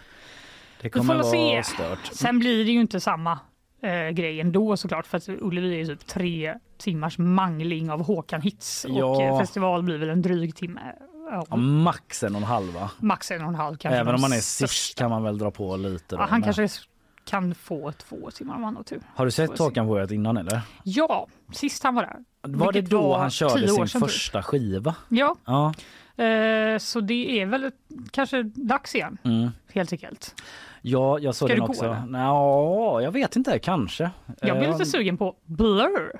Det 0.80 0.90
kommer 0.90 1.14
väl 1.14 1.22
vara 1.22 1.32
se. 1.32 1.62
stört. 1.62 2.06
Sen 2.12 2.38
blir 2.38 2.64
det 2.64 2.70
ju 2.70 2.80
inte 2.80 3.00
samma 3.00 3.38
eh, 3.82 4.08
grej 4.10 4.40
ändå 4.40 4.76
såklart 4.76 5.06
för 5.06 5.16
att 5.18 5.28
Ullevi 5.28 5.80
är 5.80 5.86
typ 5.86 6.06
tre 6.06 6.54
timmars 6.78 7.18
mangling 7.18 7.90
av 7.90 8.02
Håkan-hits 8.04 8.84
och 8.84 8.90
Ja. 8.96 9.22
eh, 9.22 9.38
festival 9.38 9.82
blir 9.82 9.98
väl 9.98 10.08
en 10.08 10.22
dryg 10.22 10.56
timme. 10.56 10.80
Ja, 11.30 11.46
Ja, 11.50 11.56
max 11.56 12.22
en 12.22 12.34
och 12.34 12.40
en 12.40 12.46
halv 12.46 12.72
va? 12.74 12.90
Max 13.00 13.30
en 13.30 13.42
och 13.42 13.48
en 13.48 13.54
halv 13.54 13.76
kanske. 13.76 13.98
Även 14.00 14.14
om 14.14 14.20
man 14.20 14.32
är 14.32 14.36
sist 14.40 14.98
kan 14.98 15.10
man 15.10 15.22
väl 15.22 15.38
dra 15.38 15.50
på 15.50 15.76
lite. 15.76 16.16
Han 16.16 16.42
kanske 16.42 16.68
kan 17.24 17.54
få 17.54 17.92
två 17.92 18.30
timmar 18.30 18.54
om 18.54 18.64
han 18.64 18.76
har 18.76 18.82
tur. 18.82 19.00
Har 19.14 19.24
du 19.24 19.30
sett. 19.30 19.58
Håkan 19.58 19.86
Way 19.86 20.06
innan 20.14 20.36
eller? 20.36 20.60
Ja, 20.82 21.26
sist 21.52 21.82
han 21.82 21.94
var 21.94 22.02
där. 22.02 22.16
Var 22.42 22.72
det 22.72 22.80
då 22.80 23.02
var 23.08 23.18
han 23.18 23.30
körde 23.30 23.68
sin 23.68 23.86
typ. 23.86 23.98
första 24.02 24.42
skiva? 24.42 24.94
Ja, 25.08 25.36
Ja. 25.44 25.74
eh, 26.24 26.78
så 26.78 27.00
det 27.00 27.40
är 27.40 27.46
väl 27.46 27.70
kanske 28.10 28.42
dags 28.42 28.94
igen 28.94 29.18
Mm. 29.24 29.50
helt 29.72 29.92
enkelt. 29.92 30.34
Ja, 30.82 31.18
jag 31.18 31.34
såg 31.34 31.48
Ska 31.48 31.54
den 31.56 31.60
du 31.60 31.66
gå, 31.66 31.72
också. 31.72 31.84
eller? 31.84 32.06
Nå, 32.26 33.00
jag 33.02 33.10
vet 33.12 33.36
inte, 33.36 33.58
kanske. 33.58 34.10
Jag 34.40 34.58
blir 34.58 34.68
Eh, 34.68 34.72
lite 34.78 34.90
sugen 34.90 35.16
på 35.16 35.36
Blur. 35.44 36.12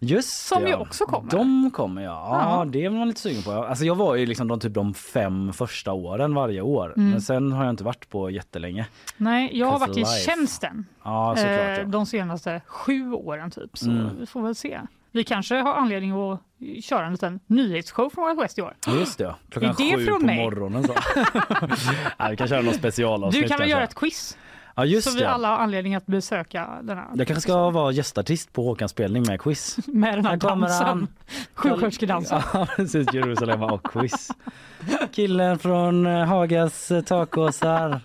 Just 0.00 0.46
Som 0.46 0.62
det, 0.62 0.68
ju 0.68 0.74
ja. 0.74 0.80
också 0.80 1.04
kommer. 1.06 1.30
De 1.30 1.70
kommer 1.70 2.02
ja. 2.02 2.10
ja. 2.10 2.58
Ja. 2.58 2.64
det 2.64 2.84
är 2.84 2.90
man 2.90 3.08
lite 3.08 3.20
sugen 3.20 3.42
på. 3.42 3.52
Alltså 3.52 3.84
jag 3.84 3.94
var 3.94 4.14
ju 4.14 4.26
liksom 4.26 4.48
de, 4.48 4.60
typ 4.60 4.74
de 4.74 4.94
fem 4.94 5.52
första 5.52 5.92
åren 5.92 6.34
varje 6.34 6.60
år. 6.60 6.94
Mm. 6.96 7.10
Men 7.10 7.20
sen 7.20 7.52
har 7.52 7.64
jag 7.64 7.72
inte 7.72 7.84
varit 7.84 8.08
på 8.10 8.30
jättelänge. 8.30 8.86
Nej, 9.16 9.58
jag 9.58 9.66
har 9.66 9.78
varit 9.78 9.96
i 9.96 10.00
life. 10.00 10.12
tjänsten 10.24 10.86
Ja 11.04 11.34
såklart. 11.36 11.58
eh, 11.58 11.78
Ja. 11.78 11.84
de 11.84 12.06
senaste 12.06 12.60
sju 12.66 13.12
åren 13.12 13.50
typ. 13.50 13.78
Så 13.78 13.90
Mm. 13.90 14.08
vi 14.20 14.26
får 14.26 14.42
väl 14.42 14.54
se. 14.54 14.80
Vi 15.12 15.24
kanske 15.24 15.54
har 15.56 15.74
anledning 15.74 16.12
att 16.12 16.40
köra 16.84 17.06
en 17.06 17.12
liten 17.12 17.40
nyhetsshow 17.46 18.10
från 18.10 18.26
Wild 18.28 18.40
West 18.40 18.58
i 18.58 18.62
år. 18.62 18.74
Just 18.86 19.18
det, 19.18 19.24
ja. 19.24 19.36
klockan 19.50 19.70
Är 19.70 19.74
det 19.98 20.06
sju 20.06 20.06
på 20.12 20.18
mig? 20.26 20.36
morgonen. 20.36 20.84
Så. 20.84 20.92
ja, 22.18 22.28
vi 22.30 22.36
kan 22.36 22.48
köra 22.48 22.62
något 22.62 22.74
specialavsnitt 22.84 23.42
Du 23.42 23.48
kan 23.48 23.54
väl 23.54 23.58
kanske. 23.58 23.70
göra 23.70 23.84
ett 23.84 23.94
quiz 23.94 24.36
Ja 24.78 24.84
just 24.84 25.10
så 25.10 25.14
vi 25.14 25.20
det. 25.20 25.30
alla 25.30 25.48
har 25.48 25.56
anledning 25.56 25.94
att 25.94 26.06
besöka 26.06 26.68
den 26.82 26.96
här, 26.98 27.06
Jag 27.14 27.26
kanske 27.26 27.40
ska 27.40 27.70
vara 27.70 27.92
gästartist 27.92 28.52
på 28.52 28.62
Håkans 28.62 28.90
spelning 28.90 29.24
med 29.26 29.40
quiz. 29.40 29.78
med 29.86 30.18
den 30.18 30.24
här 30.24 30.30
Här 30.32 30.38
dansen. 30.38 30.86
han. 30.86 31.08
Sjuksköterskedansen. 31.54 32.42
Ja 32.52 32.66
precis, 32.76 33.14
Jerusalem 33.14 33.62
och 33.62 33.82
quiz. 33.82 34.30
Killen 35.12 35.58
från 35.58 36.06
eh, 36.06 36.24
Hagas 36.26 36.90
eh, 36.90 37.00
takåsar. 37.00 38.00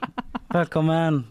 Välkommen. 0.47 1.23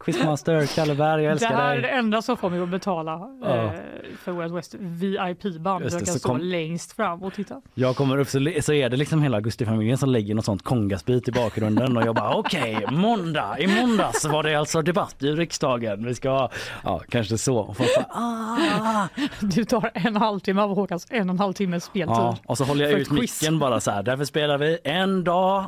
Quizmaster 0.00 0.66
Kalle 0.74 0.94
Berg, 0.94 1.22
jag 1.22 1.30
Det 1.30 1.32
älskar 1.32 1.54
här 1.56 1.70
är 1.72 1.76
det 1.76 1.82
dig. 1.82 1.90
enda 1.90 2.22
som 2.22 2.36
får 2.36 2.50
mig 2.50 2.60
att 2.62 2.68
betala 2.68 3.20
Ja. 3.42 3.64
eh, 3.64 3.70
för 4.18 4.32
Wild 4.32 4.54
West 4.54 4.74
VIP-band. 4.78 5.84
Jag 5.84 5.92
det, 5.92 5.98
kan 5.98 6.06
så 6.06 6.18
stå 6.18 6.28
kom- 6.28 6.40
längst 6.40 6.92
fram 6.92 7.22
och 7.22 7.32
titta. 7.34 7.60
Jag 7.74 7.96
kommer 7.96 8.18
upp 8.18 8.28
så, 8.28 8.50
så 8.62 8.72
är 8.72 8.88
det 8.90 8.96
liksom 8.96 9.22
hela 9.22 9.36
Augustifamiljen 9.36 9.98
som 9.98 10.08
lägger 10.08 10.34
något 10.34 10.44
sånt 10.44 10.62
kongasbit 10.62 11.28
i 11.28 11.32
bakgrunden 11.32 11.96
och 11.96 12.02
jag 12.06 12.14
bara 12.14 12.34
okej, 12.36 12.86
måndag, 12.90 13.56
i 13.58 13.66
måndags 13.80 14.24
var 14.24 14.42
det 14.42 14.54
alltså 14.54 14.82
debatt 14.82 15.22
i 15.22 15.30
riksdagen. 15.32 16.06
Vi 16.06 16.14
ska, 16.14 16.48
ja 16.84 17.00
kanske 17.08 17.38
så. 17.38 17.56
Och 17.58 17.76
folk 17.76 17.90
bara, 17.96 18.06
ah. 18.20 19.08
Du 19.40 19.64
tar 19.64 19.90
en 19.94 20.16
halvtimme 20.16 20.62
av 20.62 20.74
Håkans 20.74 21.06
en 21.10 21.28
och 21.28 21.34
en 21.34 21.38
halv 21.40 21.52
timmes 21.52 21.84
speltid. 21.84 22.16
Ja, 22.16 22.36
och 22.46 22.58
så 22.58 22.64
håller 22.64 22.84
jag 22.84 23.00
ut 23.00 23.10
micken 23.10 23.58
bara 23.58 23.80
så 23.80 23.90
här. 23.90 24.02
Därför 24.02 24.24
spelar 24.24 24.58
vi 24.58 24.78
en 24.84 25.24
dag, 25.24 25.64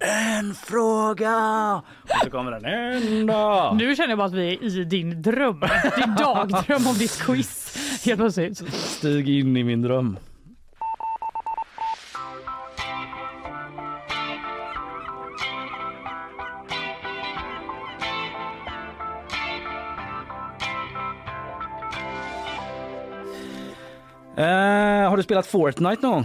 en 0.00 0.54
fråga. 0.54 1.36
Och 2.02 2.10
så 2.24 2.30
kommer 2.30 2.50
den 2.50 2.64
en 2.64 3.26
dag. 3.26 3.76
Nu 3.76 3.96
känner 3.96 4.08
jag 4.08 4.18
bara 4.18 4.26
att 4.26 4.34
vi 4.34 4.54
är 4.54 4.78
i 4.78 4.84
din 4.84 5.22
dröm. 5.22 5.60
Din 5.96 6.14
dagdröm 6.14 6.86
om 6.86 6.94
ditt 6.94 7.22
quiz. 7.22 7.76
Helt 8.04 8.20
plötsligt. 8.20 8.74
Stig 8.74 9.28
in 9.28 9.56
i 9.56 9.64
min 9.64 9.82
dröm. 9.82 10.16
Eh, 24.36 25.08
har 25.10 25.16
du 25.16 25.22
spelat 25.22 25.46
Fortnite 25.46 26.02
någon 26.02 26.12
gång? 26.12 26.24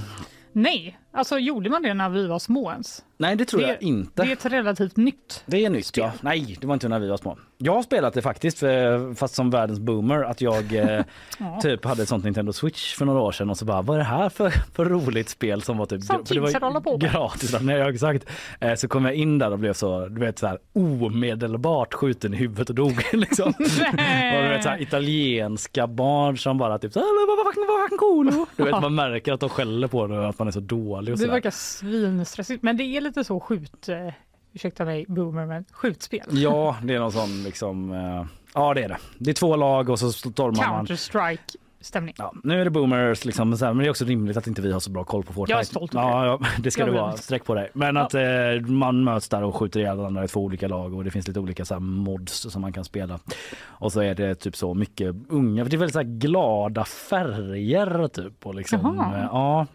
Nej, 0.52 1.00
alltså 1.14 1.38
gjorde 1.40 1.70
man 1.70 1.82
det 1.82 1.94
när 1.94 2.10
vi 2.10 2.28
var 2.28 2.40
små 2.40 2.72
ens? 2.72 3.04
Nej 3.18 3.36
det 3.36 3.46
tror 3.46 3.62
Det- 3.62 3.68
jag 3.68 3.82
inte. 3.82 4.24
Det 4.24 4.30
är 4.30 4.34
ett 4.34 4.46
relativt 4.46 4.98
nytt. 4.98 5.44
Det 5.46 5.66
är 5.66 5.70
nytt 5.70 5.98
ja. 5.98 6.12
Nej, 6.22 6.58
det 6.62 6.68
var 6.68 6.74
inte 6.74 6.88
när 6.90 7.00
vi 7.00 7.08
var 7.10 7.18
små. 7.18 7.38
Jag 7.58 7.74
har 7.76 7.84
spelat 7.84 8.14
det 8.14 8.22
faktiskt, 8.22 8.60
för, 8.60 9.14
fast 9.14 9.36
som 9.36 9.50
världens 9.50 9.80
boomer. 9.80 10.24
Att 10.24 10.42
jag 10.42 10.74
eh, 10.76 11.02
Ja. 11.40 11.60
typ 11.62 11.86
hade 11.86 12.04
ett 12.04 12.10
sånt 12.10 12.24
Nintendo 12.24 12.54
Switch 12.54 12.96
för 12.96 13.06
några 13.06 13.20
år 13.22 13.32
sedan 13.32 13.50
och 13.50 13.58
så 13.58 13.66
bara, 13.66 13.82
vad 13.82 13.96
är 13.96 14.00
det 14.00 14.06
här 14.06 14.30
för, 14.30 14.50
för 14.50 14.86
roligt 14.86 15.30
spel 15.30 15.62
som 15.62 15.78
var 15.78 15.86
typ 15.86 16.04
Som 16.04 16.26
för 16.26 16.36
det 16.36 16.42
var 16.60 16.82
på 16.82 16.98
gratis. 16.98 17.56
Nej, 17.62 17.76
ja, 17.78 17.90
exakt. 17.90 18.26
Eh, 18.60 18.76
så 18.76 18.88
kom 18.88 19.06
jag 19.06 19.14
in 19.16 19.38
där 19.40 19.52
och 19.52 19.60
blev 19.60 19.74
så, 19.74 20.08
du 20.08 20.20
vet 20.22 20.40
så 20.40 20.48
här 20.48 20.58
omedelbart 20.74 21.94
skjuten 21.94 22.34
i 22.34 22.38
huvudet 22.38 22.70
och 22.70 22.76
dog 22.76 23.04
liksom. 23.14 23.48
och 23.48 24.42
du 24.44 24.50
vet 24.50 24.64
så 24.64 24.70
här 24.70 24.82
italienska 24.82 25.88
barn 25.88 26.38
som 26.38 26.58
bara 26.58 26.80
typ 26.80 26.94
så 26.94 27.00
här, 27.00 27.38
vad 27.46 27.54
fucking 27.54 27.98
cool. 27.98 28.46
Du 28.58 28.64
vet 28.64 28.82
man 28.82 28.96
märker 28.96 29.34
att 29.34 29.40
de 29.40 29.50
skäller 29.50 29.88
på 29.88 30.08
det 30.08 30.20
och 30.20 30.30
att 30.30 30.40
man 30.40 30.48
är 30.48 30.52
så 30.52 30.60
dålig 30.60 31.14
och 31.14 31.20
så 31.20 31.26
Det 31.26 31.32
verkar 31.32 31.52
svinstressigt. 31.52 32.64
Men 32.64 32.78
det 32.78 32.84
är 32.84 33.02
lite 33.06 33.24
så 33.24 33.40
skjut... 33.40 33.90
Eh, 33.90 34.14
ursäkta 34.54 34.86
mig, 34.86 35.06
boomer, 35.08 35.46
men 35.46 35.66
skjutspel. 35.72 36.26
Ja, 36.30 36.78
det 36.84 36.94
är 36.94 37.00
någon 37.00 37.12
sån 37.12 37.44
liksom, 37.44 37.92
eh, 37.92 38.26
ja 38.54 38.74
det 38.74 38.84
är 38.84 38.90
det. 38.90 38.98
Det 39.18 39.30
är 39.30 39.34
två 39.34 39.56
lag 39.56 39.90
och 39.90 40.00
så 40.00 40.12
stormar 40.12 40.68
man. 40.68 40.86
Counter-Strike 40.86 41.56
stämning. 41.86 42.16
Ja, 42.18 42.34
nu 42.44 42.62
är 42.62 42.66
det 42.66 42.70
boomers 42.70 43.26
liksom, 43.26 43.58
så 43.58 43.66
här, 43.66 43.74
men 43.74 43.84
det 43.84 43.88
är 43.88 43.90
också 43.90 44.06
rimligt 44.06 44.38
att 44.38 44.48
inte 44.48 44.62
vi 44.62 44.72
har 44.72 44.80
så 44.80 44.92
bra 44.92 45.04
koll 45.04 45.24
på 45.24 45.34
Fortnite. 45.34 45.52
Jag 45.54 45.60
är 45.60 45.66
stolt 45.66 45.96
över 45.96 46.04
ja, 46.04 46.26
ja, 46.26 46.48
det 46.60 46.72
ska 46.72 46.82
Jag 46.82 46.94
det 46.94 47.00
vara. 47.00 47.18
Sträck 47.18 47.46
på 47.46 47.56
dig. 47.56 47.70
Men 47.74 47.98
att 47.98 48.14
eh, 48.14 48.22
man 48.68 49.04
möts 49.04 49.30
där 49.30 49.44
och 49.44 49.56
skjuter 49.56 49.80
ihjäl 49.80 49.98
varandra 49.98 50.24
i 50.24 50.28
två 50.28 50.44
olika 50.44 50.68
lag 50.68 50.94
och 50.94 51.04
det 51.04 51.12
finns 51.12 51.28
lite 51.28 51.40
olika 51.40 51.66
så 51.66 51.74
här, 51.74 51.82
mods 51.82 52.52
som 52.52 52.62
man 52.62 52.74
kan 52.74 52.84
spela. 52.84 53.20
Och 53.64 53.92
så 53.92 54.02
är 54.02 54.16
det 54.16 54.36
typ 54.36 54.56
så 54.56 54.74
mycket 54.74 55.16
unga, 55.30 55.64
för 55.64 55.70
det 55.70 55.76
är 55.76 55.78
väldigt 55.78 55.94
så 55.94 56.00
här 56.00 56.18
glada 56.18 56.86
färger 56.86 58.08
typ. 58.08 58.46
Och 58.46 58.56
liksom, 58.56 58.80
Jaha. 58.98 59.18
eh, 59.18 59.24
ja. 59.32 59.68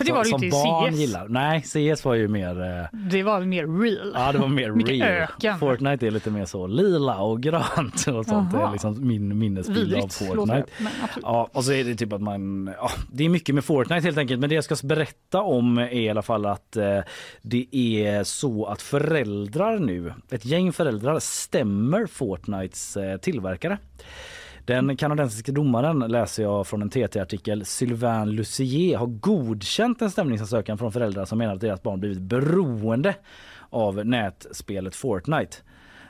För 0.00 0.04
det 0.04 0.12
var 0.12 0.24
det 0.24 0.30
som 0.30 0.44
inte 0.44 0.46
i 0.46 0.50
barn 0.50 0.92
CS. 0.92 0.98
gillar. 0.98 1.28
Nej, 1.28 1.60
CS 1.62 2.04
var 2.04 2.14
ju 2.14 2.28
mer... 2.28 2.62
Eh, 2.62 2.86
Det 3.10 3.22
var 3.22 3.40
mer 3.40 3.80
real. 3.82 4.12
ja, 4.14 4.32
det 4.32 4.38
var 4.38 4.48
mer 4.48 4.72
real. 4.86 5.08
öken. 5.08 5.58
Fortnite 5.58 6.06
är 6.06 6.10
lite 6.10 6.30
mer 6.30 6.44
så 6.44 6.66
lila 6.66 7.18
och 7.18 7.42
grönt 7.42 7.94
och 8.08 8.26
sånt. 8.26 8.52
Det 8.52 8.58
är 8.58 8.72
liksom 8.72 9.06
min 9.08 9.38
minnesbild 9.38 9.94
av 9.94 10.08
Fortnite. 10.08 10.64
det. 10.78 10.88
Ja, 11.22 11.48
och 11.52 11.64
så 11.64 11.72
är 11.72 11.84
det 11.84 11.94
typ 11.94 12.12
att 12.12 12.22
man, 12.22 12.70
ja, 12.78 12.90
det 13.12 13.24
är 13.24 13.28
mycket 13.28 13.54
med 13.54 13.64
Fortnite 13.64 14.04
helt 14.04 14.18
enkelt. 14.18 14.40
Men 14.40 14.48
det 14.48 14.54
jag 14.54 14.64
ska 14.64 14.76
berätta 14.84 15.40
om 15.42 15.78
är 15.78 15.92
i 15.92 16.10
alla 16.10 16.22
fall 16.22 16.46
att 16.46 16.76
eh, 16.76 16.98
det 17.42 17.66
är 17.72 18.24
så 18.24 18.66
att 18.66 18.82
föräldrar 18.82 19.78
nu, 19.78 20.12
ett 20.30 20.44
gäng 20.44 20.72
föräldrar 20.72 21.18
stämmer 21.18 22.06
Fortnites 22.06 22.96
eh, 22.96 23.16
tillverkare. 23.16 23.78
Den 24.70 24.96
kanadensiska 24.96 25.52
domaren 25.52 25.98
läser 25.98 26.42
jag 26.42 26.66
från 26.66 26.82
en 26.82 26.90
TT-artikel. 26.90 27.64
Sylvain 27.64 28.30
Lucier 28.30 28.98
har 28.98 29.06
godkänt 29.06 30.02
en 30.02 30.10
stämningsansökan 30.10 30.78
från 30.78 30.92
föräldrar 30.92 31.24
som 31.24 31.38
menar 31.38 31.54
att 31.54 31.60
deras 31.60 31.82
barn 31.82 32.00
blivit 32.00 32.20
beroende 32.20 33.14
av 33.70 34.06
nätspelet 34.06 34.96
Fortnite. 34.96 35.56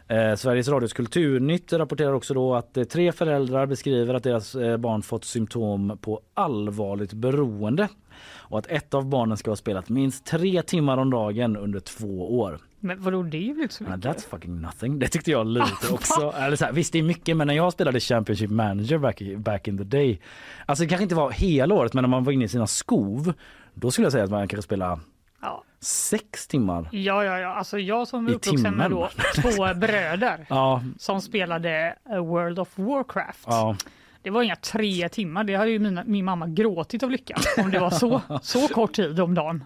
Eh, 0.09 0.35
Sveriges 0.35 0.69
Radios 0.69 0.93
Kulturnytt 0.93 1.73
rapporterar 1.73 2.13
också 2.13 2.35
då 2.35 2.55
att 2.55 2.77
eh, 2.77 2.85
tre 2.85 3.13
föräldrar 3.13 3.67
beskriver 3.67 4.15
att 4.15 4.23
deras 4.23 4.55
eh, 4.55 4.77
barn 4.77 5.03
fått 5.03 5.25
symptom 5.25 5.99
på 6.01 6.21
allvarligt 6.35 7.13
beroende 7.13 7.89
och 8.37 8.59
att 8.59 8.67
ett 8.67 8.95
av 8.95 9.09
barnen 9.09 9.37
ska 9.37 9.51
ha 9.51 9.57
spelat 9.57 9.89
minst 9.89 10.27
tre 10.27 10.63
timmar 10.63 10.99
om 10.99 11.11
dagen 11.11 11.57
under 11.57 11.81
två 11.81 12.39
år. 12.39 12.59
Men 12.81 13.03
vadå, 13.03 13.23
det 13.23 13.37
är 13.37 13.41
ju 13.55 13.63
inte 13.63 13.75
så 13.75 13.85
mycket. 13.85 14.01
that's 14.01 14.29
fucking 14.31 14.61
nothing. 14.61 14.99
Det 14.99 15.09
tyckte 15.09 15.31
jag 15.31 15.47
lite 15.47 15.89
också. 15.93 16.35
Eller 16.37 16.57
så 16.57 16.65
här, 16.65 16.73
visst 16.73 16.93
det 16.93 16.99
är 16.99 17.03
mycket 17.03 17.37
men 17.37 17.47
när 17.47 17.55
jag 17.55 17.73
spelade 17.73 18.01
Championship 18.01 18.51
Manager 18.51 18.99
back, 18.99 19.23
back 19.37 19.69
in 19.69 19.79
the 19.79 19.85
day. 19.85 20.21
Alltså 20.67 20.85
det 20.85 20.89
kanske 20.89 21.03
inte 21.03 21.15
var 21.15 21.31
hela 21.31 21.75
året 21.75 21.95
men 21.95 22.03
när 22.03 22.09
man 22.09 22.25
var 22.25 22.33
inne 22.33 22.45
i 22.45 22.49
sina 22.49 22.67
skov 22.67 23.33
då 23.75 23.91
skulle 23.91 24.05
jag 24.05 24.13
säga 24.13 24.25
att 24.25 24.31
man 24.31 24.49
kanske 24.49 24.63
spela 24.63 25.01
Ja. 25.43 25.65
sex 25.81 26.47
timmar. 26.47 26.89
Ja, 26.93 27.25
ja, 27.25 27.39
ja. 27.39 27.55
Alltså 27.55 27.79
jag 27.79 28.09
som 28.09 28.27
är 28.27 28.33
uppvuxen 28.33 28.75
med 28.75 28.91
då 28.91 29.09
två 29.43 29.75
bröder 29.75 30.47
Ja, 30.49 30.83
som 30.99 31.21
spelade 31.21 31.97
eh, 32.11 32.19
World 32.25 32.59
of 32.59 32.79
Warcraft. 32.79 33.45
ja. 33.47 33.77
Det 34.23 34.31
var 34.31 34.43
inga 34.43 34.57
tre 34.57 35.09
timmar. 35.09 35.45
Det 35.45 35.55
hade 35.55 35.71
ju 35.71 35.79
mina, 35.79 36.05
min 36.07 36.25
mamma 36.25 36.47
gråtit 36.47 37.03
av 37.03 37.11
lycka 37.11 37.37
om 37.59 37.71
det 37.71 37.79
var 37.79 37.91
så, 37.91 38.21
så 38.43 38.69
kort 38.75 38.93
tid 38.93 39.21
om 39.21 39.35
dagen. 39.35 39.65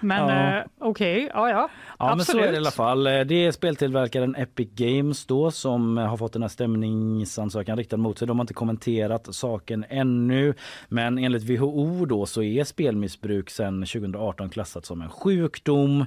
Men 0.00 0.28
Ja. 0.28 0.58
eh, 0.58 0.64
okej, 0.78 1.30
ja 1.34 1.50
ja. 1.50 1.68
Ja 1.98 2.14
men 2.14 2.24
så 2.24 2.38
är 2.38 2.46
det 2.48 2.52
i 2.54 2.56
alla 2.56 2.70
fall. 2.70 3.06
Eh, 3.06 3.20
Det 3.20 3.46
är 3.46 3.52
speltillverkaren 3.52 4.34
Epic 4.36 4.68
Games 4.74 5.26
då 5.26 5.50
som 5.50 5.96
har 5.96 6.16
fått 6.16 6.32
den 6.32 6.42
här 6.42 6.48
stämningsansökan 6.48 7.76
riktad 7.76 7.96
mot 7.96 8.18
sig. 8.18 8.28
De 8.28 8.38
har 8.38 8.44
inte 8.44 8.54
kommenterat 8.54 9.34
saken 9.34 9.84
ännu. 9.88 10.54
Men 10.88 11.18
enligt 11.18 11.42
WHO 11.42 12.04
då 12.06 12.26
så 12.26 12.42
är 12.42 12.64
spelmissbruk 12.64 13.50
sedan 13.50 13.80
2018 13.80 14.50
klassat 14.50 14.84
som 14.86 15.02
en 15.02 15.08
sjukdom. 15.10 16.04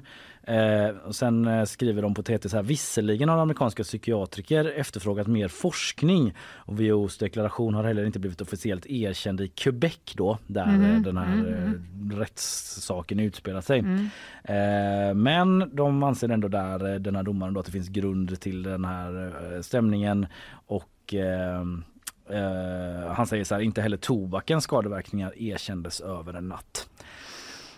Eh, 0.48 0.95
och 1.06 1.15
sen 1.15 1.48
eh, 1.48 1.65
skriver 1.65 2.02
de 2.02 2.14
på 2.14 2.24
TT 2.24 2.49
så 2.49 2.56
här 2.56 2.64
visserligen 2.64 3.30
har 3.30 3.38
amerikanska 3.38 3.84
psykiatriker 3.84 4.65
efterfrågat 4.65 5.28
mer 5.28 5.48
forskning 5.48 6.34
och 6.40 6.80
WHOs 6.80 7.18
deklaration 7.18 7.74
har 7.74 7.84
heller 7.84 8.06
inte 8.06 8.20
blivit 8.20 8.41
officiellt 8.41 8.86
erkänd 8.86 9.41
i 9.41 9.48
Quebec 9.48 9.99
då 10.15 10.38
där 10.48 10.95
eh, 10.95 11.02
den 11.02 11.18
här 11.18 11.48
eh, 11.48 12.18
rättssaken 12.18 13.20
utspelar 13.20 13.61
sig. 13.61 13.80
Eh, 14.44 15.14
men 15.14 15.76
de 15.76 16.03
anser 16.03 16.30
ändå 16.30 16.48
där, 16.48 16.99
den 16.99 17.15
här 17.15 17.24
domaren 17.24 17.53
då, 17.53 17.60
att 17.60 17.65
det 17.65 17.72
finns 17.72 17.90
grund 17.90 18.40
till 18.40 18.64
den 18.64 18.86
här 18.86 19.61
stämningen 19.61 20.26
och 20.68 21.14
eh, 21.14 21.65
han 23.14 23.28
säger 23.28 23.44
så 23.44 23.56
här, 23.56 23.61
inte 23.61 23.82
heller 23.82 23.98
tobakens 23.98 24.64
skadeverkningar 24.64 25.41
erkändes 25.41 26.02
över 26.02 26.34
en 26.34 26.48
natt. 26.48 26.90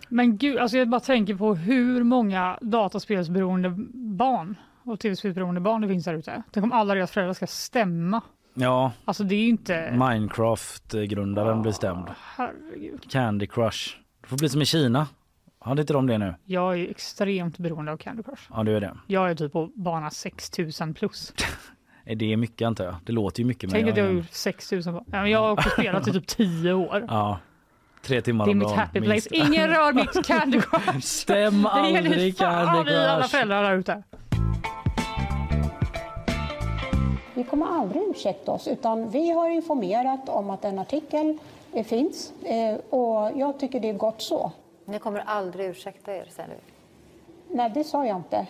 Men 0.10 0.38
gud, 0.38 0.58
alltså 0.58 0.78
jag 0.78 0.90
bara 0.90 1.00
tänker 1.02 1.36
på 1.36 1.56
hur 1.56 2.04
många 2.04 2.58
dataspelsberoende 2.62 3.70
barn 3.94 4.56
och 4.84 5.00
tv-spelsberoende 5.00 5.62
barn 5.62 5.82
det 5.82 5.88
finns 5.88 6.06
där 6.06 6.14
ute. 6.14 6.44
Tänk 6.52 6.64
om 6.64 6.72
alla 6.72 6.96
deras 6.96 7.12
föräldrar 7.12 7.34
ska 7.34 7.48
stämma. 7.48 8.22
Ja, 8.54 8.92
Alltså 9.06 9.24
det 9.24 9.36
är 9.36 9.48
inte... 9.48 9.92
Minecraft-grundaren 9.92 11.62
blir 11.62 11.72
stämd. 11.72 12.06
Herregud. 12.38 13.12
Candy 13.12 13.48
Crush. 13.48 13.98
Det 14.22 14.28
får 14.28 14.38
bli 14.38 14.50
som 14.50 14.62
i 14.62 14.66
Kina. 14.66 15.08
Hade 15.60 15.82
inte 15.82 15.94
de 15.94 16.08
det 16.08 16.18
nu? 16.18 16.36
Jag 16.46 16.80
är 16.80 16.90
extremt 16.90 17.58
beroende 17.58 17.92
av 17.92 17.98
Candy 17.98 18.24
Crush. 18.24 18.42
Ja, 18.54 18.64
du 18.64 18.76
är 18.78 18.82
det. 18.82 18.98
Jag 19.08 19.30
är 19.32 19.36
typ 19.36 19.52
på 19.52 19.72
bana 19.76 20.10
6000 20.10 20.94
plus. 20.94 21.34
Är 22.08 22.16
Det 22.16 22.34
är 22.34 22.38
mycket 22.38 22.66
antar 22.66 22.86
jag. 22.86 22.96
Det 23.06 23.12
låter 23.12 23.40
ju 23.42 23.46
mycket. 23.48 23.72
men 23.72 23.82
Tänk 23.82 23.92
att 23.92 23.98
jag 23.98 24.04
har 24.04 24.12
är- 24.12 24.16
gjort 24.16 24.32
6000 24.32 24.94
ba- 24.94 25.04
ja, 25.12 25.22
men 25.22 25.32
Jag 25.32 25.40
har 25.40 25.52
också 25.52 25.70
spelat 25.70 26.08
i 26.08 26.12
typ 26.12 26.28
10 26.28 26.74
år. 26.74 27.06
Ja. 27.08 27.40
Tre 28.06 28.22
timmar 28.22 28.46
Det 28.46 28.52
är 28.52 28.54
om 28.54 28.60
mitt 28.60 28.68
dagen, 28.68 28.80
happy 28.80 29.00
minst. 29.02 29.30
place. 29.30 29.48
Ingen 29.48 29.70
rör 29.70 29.94
mitt 29.94 30.26
Candy 30.28 30.62
Crush. 30.62 31.00
Stäm 31.02 31.66
aldrig 31.66 32.38
fan 32.38 32.68
Candy 32.68 32.92
i 32.92 32.96
alla 32.98 33.18
Crush. 33.22 33.30
föräldrar 33.32 33.64
där 33.64 33.78
ute. 33.78 34.04
Vi 37.34 37.44
kommer 37.44 37.66
aldrig 37.66 38.04
ursäkta 38.10 38.52
oss 38.52 38.68
utan 38.68 39.10
vi 39.10 39.32
har 39.32 39.50
informerat 39.50 40.30
om 40.30 40.50
att 40.50 40.66
en 40.66 40.80
artikel 40.80 41.38
eh, 41.74 41.86
finns 41.86 42.34
eh, 42.44 42.76
och 42.90 43.32
jag 43.36 43.60
tycker 43.60 43.80
det 43.80 43.90
är 43.90 43.94
gott 43.94 44.22
så. 44.22 44.52
Ni 44.86 45.00
kommer 45.00 45.20
aldrig 45.26 45.70
ursäkta 45.70 46.14
er, 46.16 46.26
säger 46.36 46.50
du? 46.50 46.56
Nej, 47.56 47.72
det 47.74 47.84
sa 47.84 48.06
jag 48.06 48.18
inte. 48.18 48.48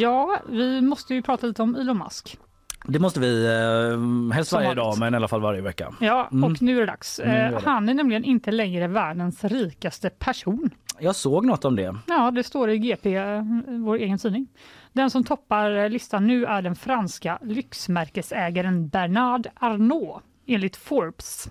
Ja, 0.00 0.36
vi 0.48 0.80
måste 0.80 1.14
ju 1.14 1.22
prata 1.22 1.46
lite 1.46 1.62
om 1.62 1.74
Elon 1.74 1.98
Musk. 1.98 2.38
Det 2.84 2.98
måste 2.98 3.20
vi, 3.20 3.46
eh, 3.46 4.32
helst 4.34 4.52
varje 4.52 4.74
dag 4.74 4.98
men 4.98 5.14
i 5.14 5.16
alla 5.16 5.28
fall 5.28 5.40
varje 5.40 5.60
vecka. 5.60 5.94
Ja, 6.00 6.28
Mm. 6.32 6.44
och 6.44 6.62
nu 6.62 6.76
är 6.76 6.80
det 6.80 6.86
dags. 6.86 7.18
Är 7.24 7.46
Eh, 7.46 7.50
det. 7.52 7.60
Han 7.64 7.88
är 7.88 7.94
nämligen 7.94 8.24
inte 8.24 8.50
längre 8.50 8.86
världens 8.86 9.44
rikaste 9.44 10.10
person. 10.10 10.70
Jag 10.98 11.16
såg 11.16 11.46
något 11.46 11.64
om 11.64 11.76
det. 11.76 11.96
Ja, 12.06 12.30
det 12.30 12.42
står 12.44 12.70
i 12.70 12.78
GP, 12.78 13.14
eh, 13.16 13.42
vår 13.84 13.96
egen 13.96 14.18
tidning. 14.18 14.46
Den 14.92 15.10
som 15.10 15.24
toppar 15.24 15.70
eh, 15.76 15.88
listan 15.90 16.26
nu 16.26 16.44
är 16.44 16.62
den 16.62 16.76
franska 16.76 17.38
lyxmärkesägaren 17.42 18.88
Bernard 18.88 19.46
Arnault 19.54 20.22
enligt 20.46 20.76
Forbes. 20.76 21.50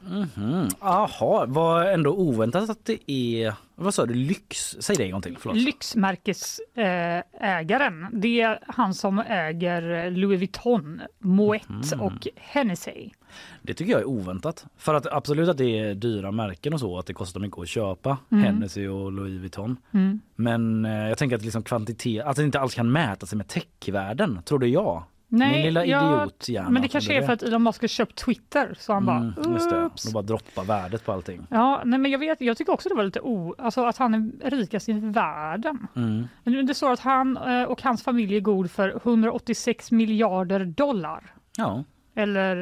Jaha, 0.81 1.45
vad 1.47 1.93
ändå 1.93 2.11
oväntat 2.15 2.69
att 2.69 2.85
det 2.85 3.11
är, 3.11 3.53
vad 3.83 3.93
sa 3.93 4.05
du, 4.05 4.13
lyx? 4.13 4.75
Säg 4.79 4.95
det 4.95 5.03
en 5.05 5.11
gång 5.11 5.21
till, 5.21 5.37
förlåt. 5.39 5.57
Lyxmärkesägaren, 5.57 8.07
det 8.13 8.41
är 8.41 8.59
han 8.67 8.93
som 8.93 9.19
äger 9.19 10.11
Louis 10.11 10.39
Vuitton, 10.39 11.01
Moet 11.19 11.69
Mhm. 11.69 12.01
och 12.01 12.27
Hennessy. 12.35 13.09
Det 13.61 13.73
tycker 13.73 13.91
jag 13.91 14.01
är 14.01 14.05
oväntat. 14.07 14.65
För 14.77 14.93
att 14.93 15.07
absolut 15.07 15.49
att 15.49 15.57
det 15.57 15.79
är 15.79 15.95
dyra 15.95 16.31
märken 16.31 16.73
och 16.73 16.79
så, 16.79 16.97
att 16.99 17.05
det 17.05 17.13
kostar 17.13 17.39
mycket 17.39 17.59
att 17.59 17.67
köpa. 17.67 18.17
Mm. 18.31 18.43
Hennessy 18.43 18.87
och 18.87 19.11
Louis 19.11 19.39
Vuitton. 19.39 19.77
Mm. 19.93 20.21
Men 20.35 20.85
eh, 20.85 20.91
jag 21.09 21.17
tänker 21.17 21.35
att 21.35 21.41
liksom 21.43 21.63
kvantitet, 21.63 22.25
att 22.25 22.35
det 22.35 22.43
inte 22.43 22.59
alls 22.59 22.73
kan 22.75 22.91
mäta 22.91 23.25
sig 23.25 23.37
med 23.37 23.47
techvärlden, 23.47 24.39
trodde 24.45 24.67
jag. 24.67 25.03
Min 25.33 25.61
lilla 25.61 25.85
ja, 25.85 26.23
idiothjärna 26.23 26.69
Men 26.69 26.81
det 26.81 26.87
kanske 26.87 27.13
är 27.17 27.21
för 27.21 27.33
att 27.33 27.43
Elon 27.43 27.63
Musk 27.63 27.81
har 27.81 27.87
köpt 27.87 28.15
Twitter 28.15 28.75
så 28.79 28.93
han 28.93 29.09
Mm, 29.09 29.33
bara 29.35 29.53
just 29.53 29.69
det. 29.69 29.89
De 30.05 30.13
bara 30.13 30.23
droppa 30.23 30.63
värdet 30.63 31.05
på 31.05 31.11
allting. 31.11 31.47
Ja, 31.49 31.81
nej, 31.85 31.99
men 31.99 32.11
jag, 32.11 32.19
vet, 32.19 32.41
jag 32.41 32.57
tycker 32.57 32.73
också 32.73 32.89
det 32.89 32.95
var 32.95 33.03
lite 33.03 33.21
o... 33.21 33.55
Alltså 33.57 33.85
att 33.85 33.97
han 33.97 34.13
är 34.43 34.49
rikast 34.49 34.89
i 34.89 34.93
världen. 34.93 35.87
Mm. 35.95 36.27
Men 36.43 36.65
Det 36.65 36.73
står 36.75 36.91
att 36.91 36.99
han 36.99 37.37
eh, 37.37 37.63
och 37.63 37.81
hans 37.81 38.03
familj 38.03 38.35
är 38.35 38.39
god 38.39 38.71
för 38.71 38.89
186 39.03 39.91
miljarder 39.91 40.65
dollar. 40.65 41.33
Ja. 41.57 41.83
Eller 42.15 42.55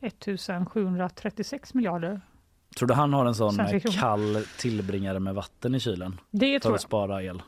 eh, 0.00 0.08
1736 0.08 1.74
miljarder. 1.74 2.20
Tror 2.76 2.88
du 2.88 2.94
han 2.94 3.12
har 3.12 3.26
en 3.26 3.34
sån 3.34 3.60
eh, 3.60 3.80
kall 4.00 4.44
tillbringare 4.58 5.20
med 5.20 5.34
vatten 5.34 5.74
i 5.74 5.80
kylen? 5.80 6.20
Det 6.30 6.52
för 6.52 6.58
tror 6.60 6.74
att 6.74 6.82
jag. 6.82 6.88
spara 6.88 7.22
el? 7.22 7.42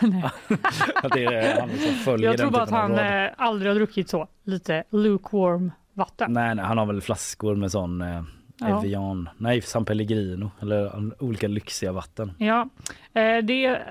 att 1.02 1.12
det 1.12 1.24
är, 1.24 1.60
han 1.60 1.68
liksom 1.68 1.92
följer 1.94 2.28
Jag 2.30 2.38
tror 2.38 2.50
bara 2.50 2.62
att 2.62 2.70
han 2.70 2.90
råd. 2.90 3.24
eh, 3.24 3.30
aldrig 3.36 3.70
har 3.70 3.74
druckit 3.76 4.08
så 4.08 4.28
lite 4.44 4.84
lukewarm 4.90 5.72
vatten. 5.92 6.32
Nej, 6.32 6.54
nej, 6.54 6.64
han 6.64 6.78
har 6.78 6.86
väl 6.86 7.00
flaskor 7.00 7.54
med 7.56 7.70
sån 7.72 8.00
eh, 8.00 8.22
Ja. 8.58 8.78
Evian, 8.80 9.28
nej 9.38 9.60
San 9.62 9.84
Pellegrino 9.84 10.50
eller 10.62 10.96
um, 10.96 11.14
olika 11.18 11.48
lyxiga 11.48 11.92
vatten. 11.92 12.32
Ja, 12.38 12.68
eh, 13.14 13.38
det, 13.44 13.82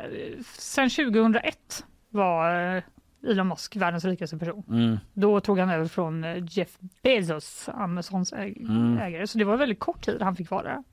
sen 0.58 0.90
2001 0.90 1.86
var 2.10 2.76
eh, 2.78 2.84
Elon 3.28 3.48
Musk 3.48 3.76
världens 3.76 4.06
rikaste 4.06 4.38
person. 4.38 4.64
Mm. 4.70 4.98
Då 5.14 5.40
tog 5.40 5.60
han 5.60 5.70
över 5.70 5.86
från 5.86 6.24
eh, 6.24 6.44
Jeff 6.50 6.78
Bezos, 7.04 7.70
Amazons 7.74 8.34
äg- 8.34 8.62
Mm. 8.70 8.98
ägare. 8.98 9.28
Så 9.28 9.38
det 9.38 9.44
var 9.44 9.58
väldigt 9.58 9.80
kort 9.80 10.06
tid 10.06 10.22
han 10.22 10.36
fick 10.36 10.50
vara 10.52 10.64
där, 10.64 10.84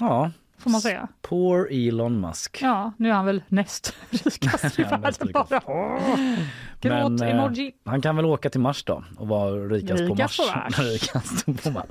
Ja, 0.00 0.30
får 0.62 0.70
man 0.70 0.80
säga. 0.80 1.08
poor 1.22 1.68
Elon 1.72 2.20
Musk. 2.20 2.58
Ja, 2.62 2.92
nu 2.96 3.08
är 3.08 3.12
han 3.12 3.26
väl 3.26 3.42
näst 3.48 3.94
rikast 4.10 4.78
i 4.78 4.82
världen 4.82 5.32
bara. 5.32 5.60
Gråt 6.80 7.10
Men, 7.10 7.22
eh, 7.22 7.30
emoji. 7.36 7.72
han 7.84 8.00
kan 8.02 8.16
väl 8.16 8.24
åka 8.24 8.50
till 8.50 8.60
Mars 8.60 8.84
då 8.84 9.04
och 9.18 9.28
vara 9.28 9.50
rikast, 9.56 10.08
på 10.08 10.14
Mars. 10.14 10.38
Rikast 10.38 10.38
på 10.38 10.58
Mars. 10.58 10.78
rikast 10.78 11.64
på 11.64 11.70
Mars. 11.70 11.86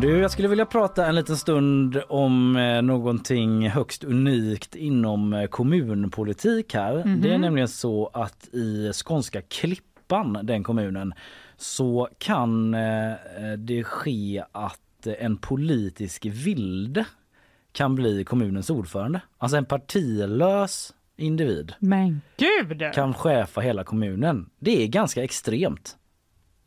Du, 0.00 0.18
jag 0.18 0.30
skulle 0.30 0.48
vilja 0.48 0.66
prata 0.66 1.06
en 1.06 1.14
liten 1.14 1.36
stund 1.36 2.02
om 2.08 2.56
eh, 2.56 2.82
någonting 2.82 3.68
högst 3.68 4.04
unikt 4.04 4.74
inom 4.74 5.32
eh, 5.32 5.46
kommunpolitik 5.46 6.74
här. 6.74 7.04
Mhm. 7.04 7.20
Det 7.20 7.34
är 7.34 7.38
nämligen 7.38 7.68
så 7.68 8.10
att 8.12 8.48
i 8.54 8.92
skånska 8.92 9.42
Klippan, 9.42 10.38
den 10.42 10.64
kommunen, 10.64 11.14
så 11.56 12.08
kan 12.18 12.74
eh, 12.74 13.12
det 13.58 13.84
ske 13.84 14.44
att 14.52 15.06
en 15.18 15.36
politisk 15.36 16.24
vilde 16.26 17.04
kan 17.72 17.94
bli 17.94 18.24
kommunens 18.24 18.70
ordförande. 18.70 19.20
Alltså 19.38 19.56
en 19.56 19.64
partilös 19.64 20.94
individ 21.16 21.72
Men 21.78 22.20
gud! 22.36 22.94
kan 22.94 23.14
chefa 23.14 23.60
hela 23.60 23.84
kommunen. 23.84 24.50
Det 24.58 24.82
är 24.82 24.86
ganska 24.86 25.24
extremt. 25.24 25.96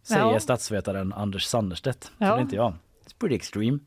Säger 0.04 0.22
Ja. 0.22 0.40
statsvetaren 0.40 1.14
Anders 1.14 1.44
Sannerstedt. 1.44 2.12
Ja. 2.18 2.26
Det 2.26 2.32
är 2.40 2.42
inte 2.42 2.56
jag. 2.56 2.74
It's 3.10 3.20
pretty 3.20 3.36
extreme. 3.36 3.80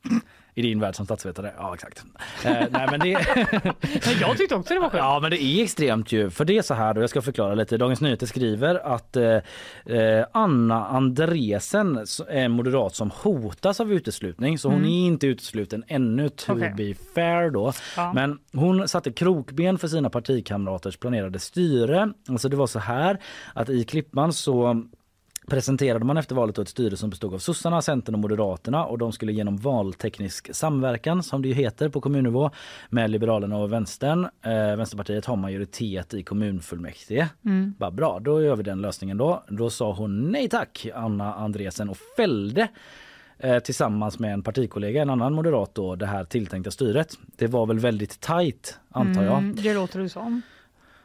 I 0.55 0.63
din 0.63 0.81
värld 0.81 0.95
som 0.97 1.05
statsvetare. 1.07 1.53
Ja 1.59 1.75
exakt. 1.75 2.05
Eh, 2.45 2.53
nej, 2.71 2.89
men 2.91 3.01
det... 3.01 3.09
Jag 4.21 4.37
tyckte 4.39 4.55
också 4.55 4.75
det 4.75 4.81
var 4.81 4.89
skönt. 4.91 5.03
Ja 5.05 5.19
men 5.21 5.31
det 5.31 5.43
är 5.43 5.63
extremt 5.63 6.13
ju. 6.13 6.31
För 6.31 6.45
det 6.45 6.59
är 6.59 6.63
så 6.63 6.75
här 6.75 6.97
och 6.97 7.03
jag 7.03 7.11
ska 7.11 7.23
förklara 7.23 7.55
lite. 7.55 7.77
Dagens 7.77 8.01
Nyheter 8.01 8.27
skriver 8.27 8.75
att 8.95 9.17
eh, 9.17 9.25
eh, 9.87 10.27
Anna 10.33 10.87
Andresen 10.87 11.97
är 12.29 12.49
moderat 12.49 12.95
som 12.95 13.11
hotas 13.11 13.81
av 13.81 13.93
uteslutning. 13.93 14.59
Så 14.59 14.69
hon 14.69 14.79
Mm. 14.79 14.91
är 14.91 15.07
inte 15.07 15.27
utesluten 15.27 15.85
ännu 15.89 16.29
to 16.29 16.53
Okej. 16.53 16.75
be 16.77 16.95
fair 17.15 17.51
då. 17.51 17.73
Ja. 17.97 18.13
Men 18.13 18.39
hon 18.53 18.89
satte 18.89 19.13
krokben 19.13 19.79
för 19.79 19.89
sina 19.89 20.11
partikamraters 20.11 20.97
planerade 20.97 21.39
styre. 21.39 22.13
Alltså 22.29 22.49
det 22.49 22.57
var 22.57 22.67
så 22.67 22.79
här 22.79 23.19
att 23.55 23.69
i 23.69 23.85
Klippan 23.85 24.33
så 24.33 24.83
presenterade 25.47 26.05
man 26.05 26.17
efter 26.17 26.35
valet 26.35 26.59
ett 26.59 26.69
styre 26.69 26.97
som 26.97 27.11
bestod 27.11 27.35
av 27.35 27.39
sossarna, 27.39 27.83
Centern 27.83 28.15
och 28.15 28.21
Moderaterna 28.21 28.85
och 28.85 28.99
de 28.99 29.13
skulle 29.13 29.33
genom 29.33 29.57
valteknisk 29.57 30.55
samverkan 30.55 31.23
som 31.23 31.43
det 31.43 31.49
ju 31.49 31.55
heter 31.55 31.89
på 31.89 32.01
kommunnivå 32.01 32.51
med 32.89 33.11
Liberalerna 33.11 33.57
och 33.57 33.73
Vänstern. 33.73 34.25
Eh, 34.25 34.77
Vänsterpartiet 34.77 35.27
har 35.27 35.37
majoritet 35.37 36.15
i 36.15 36.23
kommunfullmäktige. 36.23 37.29
Mm. 37.45 37.75
Bara 37.79 37.91
bra, 37.91 38.21
då 38.21 38.43
gör 38.43 38.57
vi 38.57 38.63
den 38.63 38.81
lösningen 38.81 39.17
då. 39.17 39.45
Då 39.49 39.71
sa 39.71 39.93
hon 39.93 40.31
nej 40.31 40.49
tack, 40.49 40.87
Anna 40.95 41.35
Andresen 41.35 41.89
och 41.89 41.99
fällde 42.17 42.69
eh, 43.39 43.59
tillsammans 43.59 44.19
med 44.19 44.33
en 44.33 44.43
partikollega, 44.43 45.03
en 45.03 45.11
annan 45.11 45.33
moderat 45.35 45.75
då, 45.75 45.97
det 45.97 46.07
här 46.07 46.25
tilltänkta 46.25 46.71
styret. 46.71 47.19
Det 47.37 47.47
var 47.47 47.67
väl 47.67 47.79
väldigt 47.79 48.21
tajt 48.21 48.79
antar 48.91 49.23
jag. 49.23 49.39
Mm, 49.39 49.57
det 49.57 49.75
låter 49.75 50.01
det 50.01 50.09
som. 50.09 50.43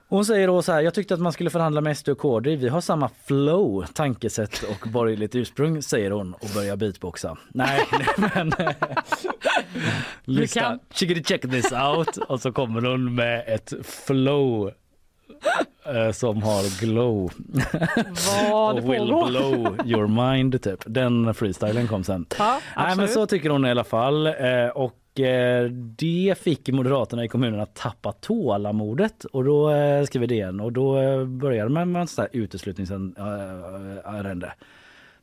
Hon 0.10 0.26
säger 0.26 0.48
då 0.48 0.62
så 0.62 0.72
här, 0.72 0.82
jag 0.82 0.94
tyckte 0.94 1.14
att 1.14 1.20
man 1.20 1.34
skulle 1.34 1.50
förhandla 1.50 1.82
med 1.82 1.98
SD 1.98 2.10
och 2.10 2.18
KD. 2.18 2.56
Vi 2.56 2.70
har 2.70 2.82
samma 2.82 3.10
flow, 3.26 3.86
tankesätt 3.94 4.64
och 4.64 4.90
borgerligt 4.90 5.36
ursprung, 5.36 5.82
säger 5.82 6.12
hon 6.12 6.34
och 6.34 6.50
börjar 6.56 6.76
beatboxa. 6.76 7.38
Nej, 7.50 7.86
men... 8.18 8.52
Lyssna, 10.26 10.80
check 10.94 11.42
this 11.42 11.72
out. 11.72 12.18
Och 12.18 12.42
så 12.42 12.52
kommer 12.52 12.82
hon 12.82 13.16
med 13.16 13.44
ett 13.48 13.74
flow 13.84 14.72
som 16.14 16.44
har 16.44 16.82
glow. 16.86 17.32
Vad 18.52 18.78
och 18.78 18.84
will 18.94 19.10
pågår? 19.10 19.28
blow 19.30 19.78
your 19.86 20.08
mind 20.34 20.62
typ. 20.62 20.84
Den 20.86 21.34
freestylen 21.34 21.88
kom 21.88 22.04
sen. 22.04 22.26
Ja, 22.40 22.60
Nej, 22.78 22.96
men 22.98 23.08
så 23.08 23.26
tycker 23.28 23.50
hon 23.50 23.66
i 23.66 23.72
alla 23.72 23.84
fall. 23.84 24.28
Eh, 24.28 24.34
Och 24.76 25.20
eh, 25.20 25.64
det 25.72 26.36
fick 26.42 26.70
Moderaterna 26.70 27.24
i 27.24 27.28
kommunen 27.28 27.60
att 27.60 27.76
tappa 27.76 28.12
tålamodet. 28.12 29.26
Och 29.26 29.44
då 29.44 29.70
eh, 29.72 30.04
skriver 30.04 30.28
DN 30.28 30.60
och 30.60 30.74
då 30.74 31.00
eh, 31.00 31.26
började 31.26 31.70
man 31.70 31.92
med 31.92 32.02
en 32.02 32.08
sån 32.08 32.22
här 32.22 32.30
uteslutningsärende. 32.42 34.54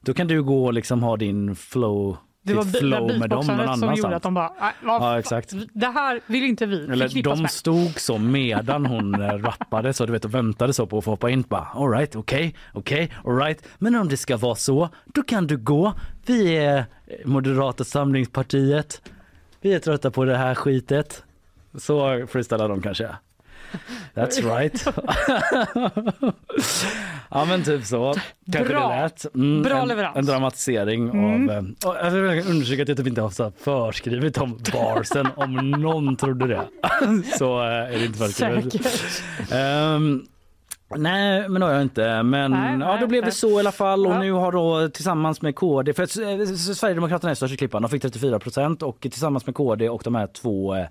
Då 0.00 0.14
kan 0.14 0.26
du 0.26 0.42
gå 0.42 0.64
och 0.64 0.72
liksom 0.74 1.02
ha 1.02 1.16
din 1.16 1.56
flow, 1.56 2.16
Det 2.46 2.54
var 2.54 2.64
flow 2.64 3.18
med 3.18 3.30
dem 3.30 3.46
någon 3.46 3.56
beatboxandet 3.56 3.66
som 3.78 3.88
gjorde 3.88 3.92
annanstans. 3.92 4.14
att 4.14 4.22
de 4.22 4.34
bara, 4.34 4.52
"Nej, 4.60 4.72
vad 4.82 5.02
Ja 5.02 5.18
exakt. 5.18 5.52
det 5.72 5.86
här 5.86 6.20
vill 6.26 6.44
inte 6.44 6.66
vi 6.66 6.84
Eller 6.84 7.22
de 7.22 7.42
med. 7.42 7.50
stod 7.50 8.00
så 8.00 8.18
medan 8.18 8.86
hon 8.86 9.14
eh, 9.14 9.28
rappade 9.28 9.92
så 9.92 10.06
du 10.06 10.12
vet 10.12 10.24
och 10.24 10.34
väntade 10.34 10.72
så 10.72 10.86
på 10.86 10.98
att 10.98 11.04
få 11.04 11.10
hoppa 11.10 11.30
in. 11.30 11.42
Bara, 11.48 11.68
all 11.74 11.90
right, 11.90 12.16
okej, 12.16 12.54
okej, 12.72 13.10
all 13.24 13.36
right. 13.36 13.64
Men 13.78 13.94
om 13.94 14.08
det 14.08 14.16
ska 14.16 14.36
vara 14.36 14.54
så, 14.54 14.88
då 15.04 15.22
kan 15.22 15.46
du 15.46 15.56
gå. 15.56 15.92
Vi 16.26 16.56
är 16.56 16.78
eh, 16.78 16.84
Moderata 17.24 17.84
samlingspartiet. 17.84 19.02
Vi 19.60 19.74
är 19.74 19.78
trötta 19.78 20.10
på 20.10 20.24
det 20.24 20.36
här 20.36 20.54
skitet. 20.54 21.22
Så 21.78 22.26
freestylar 22.26 22.68
de 22.68 22.82
kanske. 22.82 23.08
That's 24.14 24.40
right. 24.58 24.86
ja 27.30 27.44
men 27.44 27.62
typ 27.64 27.84
så. 27.84 28.14
Kanske 28.52 28.74
Bra. 28.74 28.88
det 28.88 28.96
lät. 29.02 29.34
Mm, 29.34 29.62
Bra 29.62 29.78
en, 29.82 29.88
leverans. 29.88 30.16
en 30.16 30.26
dramatisering 30.26 31.08
Mm. 31.10 31.48
av... 31.48 31.56
eh, 31.56 31.62
och 31.90 31.96
Jag 32.06 32.10
vill 32.10 32.50
understryka 32.50 32.82
att 32.82 32.88
jag 32.88 32.98
typ 32.98 33.06
inte 33.06 33.20
har 33.20 33.30
så 33.30 33.52
förskrivet 33.60 34.38
om 34.38 34.58
barsen 34.72 35.28
om 35.36 35.70
någon 35.70 36.16
trodde 36.16 36.46
det. 36.46 36.60
så 37.38 37.60
eh, 37.60 37.66
är 37.68 37.90
det 37.98 38.04
inte 38.04 38.18
förskrivet. 38.18 38.72
Säkert. 38.72 39.22
Ehm, 39.52 40.22
Nej 40.96 41.48
men 41.48 41.60
det 41.60 41.66
har 41.66 41.72
jag 41.72 41.82
inte. 41.82 42.22
Men 42.22 42.50
Nej, 42.50 42.78
ja, 42.80 42.98
då 43.00 43.06
blev 43.06 43.22
det 43.22 43.26
nej. 43.26 43.32
så 43.32 43.48
i 43.50 43.60
alla 43.60 43.72
fall 43.72 44.06
och 44.06 44.12
Ja. 44.12 44.18
nu 44.18 44.32
har 44.32 44.52
då 44.52 44.88
tillsammans 44.88 45.42
med 45.42 45.56
KD, 45.56 45.92
för 45.92 46.02
eh, 46.02 46.46
Sverigedemokraterna 46.56 47.30
är 47.30 47.34
störst 47.34 47.54
i 47.54 47.56
Klippan, 47.56 47.82
de 47.82 47.88
fick 47.88 48.02
34 48.02 48.38
procent 48.38 48.82
och 48.82 49.00
tillsammans 49.00 49.46
med 49.46 49.54
KD 49.54 49.88
och 49.88 50.00
de 50.04 50.14
här 50.14 50.26
två 50.26 50.74
eh, 50.74 50.84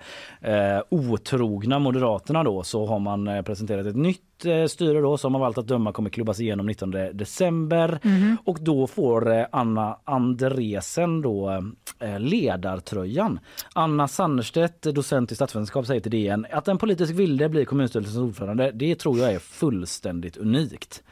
otrogna 0.89 1.79
Moderaterna 1.79 2.43
då 2.43 2.63
så 2.63 2.85
har 2.85 2.99
man 2.99 3.27
eh, 3.27 3.41
presenterat 3.41 3.85
ett 3.85 3.95
nytt 3.95 4.19
eh, 4.19 4.32
styre 4.67 5.01
då 5.01 5.17
som 5.17 5.35
av 5.35 5.43
allt 5.43 5.57
att 5.57 5.67
döma 5.67 5.91
kommer 5.91 6.09
klubbas 6.09 6.39
igenom 6.39 6.65
19 6.65 6.91
december 6.91 7.99
Mhm. 8.03 8.37
och 8.45 8.57
då 8.61 8.87
får 8.87 9.31
eh, 9.37 9.45
Anna 9.51 9.97
Andresen 10.03 11.21
då 11.21 11.63
eh, 11.99 12.19
ledartröjan. 12.19 13.39
Anna 13.75 14.07
Sannerstedt, 14.07 14.81
docent 14.81 15.31
i 15.31 15.35
statsvetenskap, 15.35 15.85
säger 15.85 16.01
till 16.01 16.11
DN 16.11 16.45
att 16.51 16.67
en 16.67 16.77
politisk 16.77 17.13
vilde 17.13 17.49
blir 17.49 17.65
kommunstyrelsens 17.65 18.17
ordförande. 18.17 18.71
Det 18.73 18.95
tror 18.95 19.19
jag 19.19 19.33
är 19.33 19.39
fullständigt 19.39 20.37
unikt. 20.37 21.03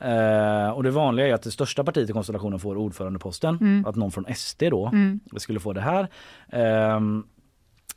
Eh, 0.00 0.70
och 0.70 0.82
det 0.82 0.90
vanliga 0.90 1.28
är 1.28 1.34
att 1.34 1.42
det 1.42 1.50
största 1.50 1.84
partiet 1.84 2.10
i 2.10 2.12
konstellationen 2.12 2.58
får 2.58 2.76
ordförandeposten. 2.76 3.58
Mm. 3.60 3.86
Att 3.86 3.96
någon 3.96 4.10
från 4.10 4.24
SD 4.34 4.62
då 4.70 4.86
Mm. 4.92 5.20
skulle 5.36 5.60
få 5.60 5.72
det 5.72 5.80
här. 5.80 6.08
Ehm, 6.52 7.24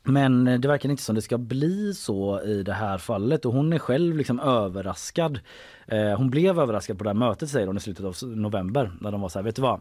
men 0.06 0.44
det 0.44 0.68
verkar 0.68 0.88
inte 0.90 1.02
som 1.02 1.14
det 1.14 1.22
ska 1.22 1.38
bli 1.38 1.94
så 1.94 2.40
i 2.42 2.62
det 2.62 2.72
här 2.72 2.98
fallet 2.98 3.44
och 3.44 3.52
hon 3.52 3.72
är 3.72 3.78
själv 3.78 4.16
liksom 4.16 4.40
överraskad. 4.40 5.40
Eh, 5.86 6.16
hon 6.16 6.30
blev 6.30 6.60
överraskad 6.60 6.98
på 6.98 7.04
det 7.04 7.10
här 7.10 7.14
mötet 7.14 7.48
säger 7.48 7.66
hon 7.66 7.76
i 7.76 7.80
slutet 7.80 8.04
av 8.04 8.16
november 8.28 8.92
när 9.00 9.12
de 9.12 9.20
var 9.20 9.28
så 9.28 9.38
här, 9.38 9.44
vet 9.44 9.56
du 9.56 9.62
vad? 9.62 9.80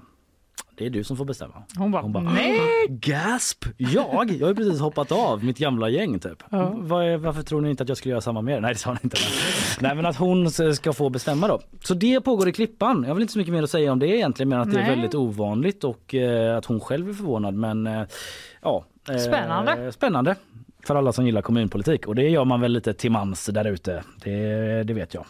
Det 0.78 0.86
är 0.86 0.90
du 0.90 1.04
som 1.04 1.18
får 1.18 1.26
bestämma. 1.26 1.64
Hon 1.78 1.92
bara, 1.92 2.02
Hon 2.02 2.14
bara 2.14 2.24
nej! 2.24 2.88
Gasp! 2.90 3.66
Jag? 3.78 4.32
Jag 4.32 4.48
har 4.48 4.54
precis 4.54 4.80
hoppat 4.80 5.12
av 5.12 5.44
mitt 5.44 5.58
gamla 5.58 5.90
gäng 5.90 6.20
typ. 6.20 6.44
Ja. 6.50 6.72
Vad 6.76 7.06
är, 7.06 7.18
varför 7.18 7.42
tror 7.42 7.62
ni 7.62 7.70
inte 7.70 7.84
att 7.84 7.90
jag 7.90 7.98
skulle 7.98 8.12
göra 8.12 8.22
samma 8.22 8.42
med 8.42 8.56
er? 8.56 8.62
Nej 8.62 8.74
det 8.74 8.80
sa 8.80 8.90
hon 8.90 8.98
inte. 9.04 9.18
Nej 9.80 9.96
men 9.96 10.06
att 10.06 10.16
hon 10.18 10.52
ska 10.52 10.94
få 10.94 11.10
bestämma 11.10 11.48
då. 11.48 11.60
Så 11.84 11.94
det 11.94 12.22
pågår 12.22 12.50
i 12.50 12.52
Klippan. 12.52 13.02
Jag 13.02 13.10
har 13.10 13.16
väl 13.16 13.22
inte 13.22 13.34
så 13.34 13.40
mycket 13.40 13.54
mer 13.54 13.64
att 13.64 13.70
säga 13.70 13.92
om 13.92 14.00
det 14.00 14.08
egentligen 14.08 14.50
men 14.50 14.60
att 14.60 14.72
det 14.72 14.78
är 14.78 14.82
Nej. 14.82 14.90
väldigt 14.90 15.16
ovanligt 15.16 15.84
och 15.84 16.16
eh, 16.16 16.58
att 16.58 16.66
hon 16.66 16.80
själv 16.80 17.10
är 17.10 17.14
förvånad 17.14 17.54
men 17.54 17.88
eh, 17.88 18.04
ja. 18.62 18.86
Eh, 19.10 19.18
Spännande. 19.18 19.92
Spännande. 19.92 20.36
För 20.84 20.96
alla 20.96 21.14
som 21.14 21.26
gillar 21.26 21.42
kommunpolitik 21.42 22.08
och 22.08 22.16
det 22.16 22.30
gör 22.30 22.46
man 22.46 22.62
väl 22.62 22.72
lite 22.72 22.94
till 22.94 23.12
mans 23.12 23.46
där 23.46 23.66
ute. 23.66 24.04
Det, 24.24 24.84
det 24.84 24.94
vet 24.94 25.14
jag. 25.14 25.26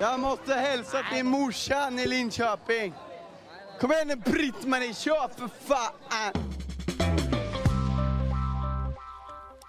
Jag 0.00 0.20
måste 0.20 0.54
hälsa 0.54 0.98
till 1.14 1.24
morsan 1.24 1.98
i 1.98 2.06
Linköping. 2.06 2.92
Kom 3.80 3.92
igen 3.92 4.08
nu 4.08 4.16
Britt-Marie, 4.16 4.94
kör 4.94 5.28
för 5.38 5.48
fan! 5.48 6.42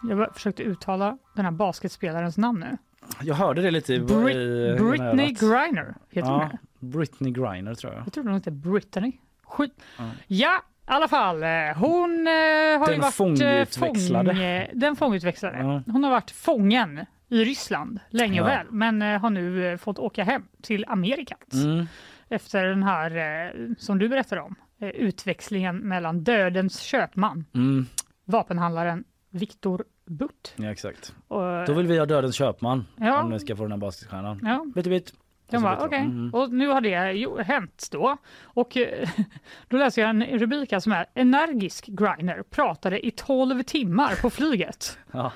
Jag 0.10 0.18
bara 0.18 0.34
försökte 0.34 0.64
uttala 0.64 1.18
den 1.35 1.45
här 1.45 1.51
basketspelarens 1.51 2.38
namn 2.38 2.60
nu. 2.60 2.77
Jag 3.22 3.35
hörde 3.35 3.61
det 3.61 3.72
lite 3.72 3.93
i, 3.93 3.99
Brit- 3.99 4.35
i 4.35 4.77
Britney. 4.80 5.31
Griner, 5.31 5.95
heter 6.10 6.30
hon 6.30 6.39
ja, 6.41 6.49
det? 6.80 6.85
Britney 6.88 7.31
Griner 7.31 7.76
tror 7.76 7.93
jag. 7.93 8.03
Jag 8.06 8.14
tror 8.14 8.23
hon 8.23 8.34
heter 8.34 8.51
Brittany. 8.51 9.11
Skit. 9.49 9.81
Ja. 9.97 10.03
Ja, 10.27 10.57
i 10.57 10.91
alla 10.91 11.07
fall. 11.07 11.43
eh, 11.43 11.49
Hon 11.76 12.27
eh, 12.27 12.34
har 12.80 12.85
Den 12.85 12.95
ju 12.95 13.01
varit 13.01 13.13
fångutväxlade. 13.15 14.31
eh, 14.31 14.35
Fång, 14.35 14.43
eh, 14.43 14.67
den 14.73 14.95
fångutväxlade. 14.95 15.57
Ja. 15.57 15.84
Hon 15.93 16.03
har 16.03 16.11
varit 16.11 16.31
fången 16.31 17.05
i 17.30 17.43
Ryssland 17.45 17.99
länge 18.09 18.41
och 18.41 18.47
väl 18.47 18.67
men 18.69 19.01
eh, 19.01 19.19
har 19.21 19.30
nu 19.30 19.67
eh, 19.71 19.77
fått 19.77 19.99
åka 19.99 20.23
hem 20.23 20.43
till 20.61 20.85
Amerikat 20.88 21.53
Mm. 21.53 21.85
efter 22.30 22.65
den 22.65 22.84
här, 22.84 23.73
som 23.77 23.99
du 23.99 24.09
berättade 24.09 24.41
om, 24.41 24.55
utväxlingen 24.81 25.77
mellan 25.77 26.23
dödens 26.23 26.80
köpman, 26.81 27.45
Mm. 27.55 27.85
vapenhandlaren 28.26 29.03
Viktor 29.30 29.84
Butt. 30.05 30.53
Ja 30.55 30.71
exakt. 30.71 31.13
Och, 31.27 31.65
Då 31.67 31.73
vill 31.73 31.88
vi 31.88 31.97
ha 31.99 32.05
dödens 32.05 32.35
köpman 32.35 32.85
Ja. 32.97 33.21
om 33.23 33.30
ni 33.30 33.39
ska 33.39 33.55
få 33.55 33.63
den 33.63 33.71
här 33.71 33.77
basketstjärnan. 33.80 34.39
Ja. 34.43 34.81
Du 34.84 34.89
vet? 34.89 35.13
De 35.49 35.61
bara, 35.63 35.85
okej. 35.85 35.99
Mm. 35.99 36.34
Och 36.34 36.51
nu 36.53 36.67
har 36.67 36.81
det 36.81 37.11
jo, 37.11 37.38
hänt 37.38 37.88
då. 37.91 38.17
Och 38.43 38.77
eh, 38.77 39.09
då 39.67 39.77
läser 39.77 40.01
jag 40.01 40.09
en 40.09 40.23
rubrik 40.23 40.71
här 40.71 40.80
som 40.80 40.91
är 40.91 41.05
Energisk 41.13 41.85
Griner 41.85 42.43
pratade 42.49 43.05
i 43.05 43.11
12 43.11 43.63
timmar 43.63 44.15
på 44.21 44.30
flyget. 44.30 44.97
Ja. 45.11 45.31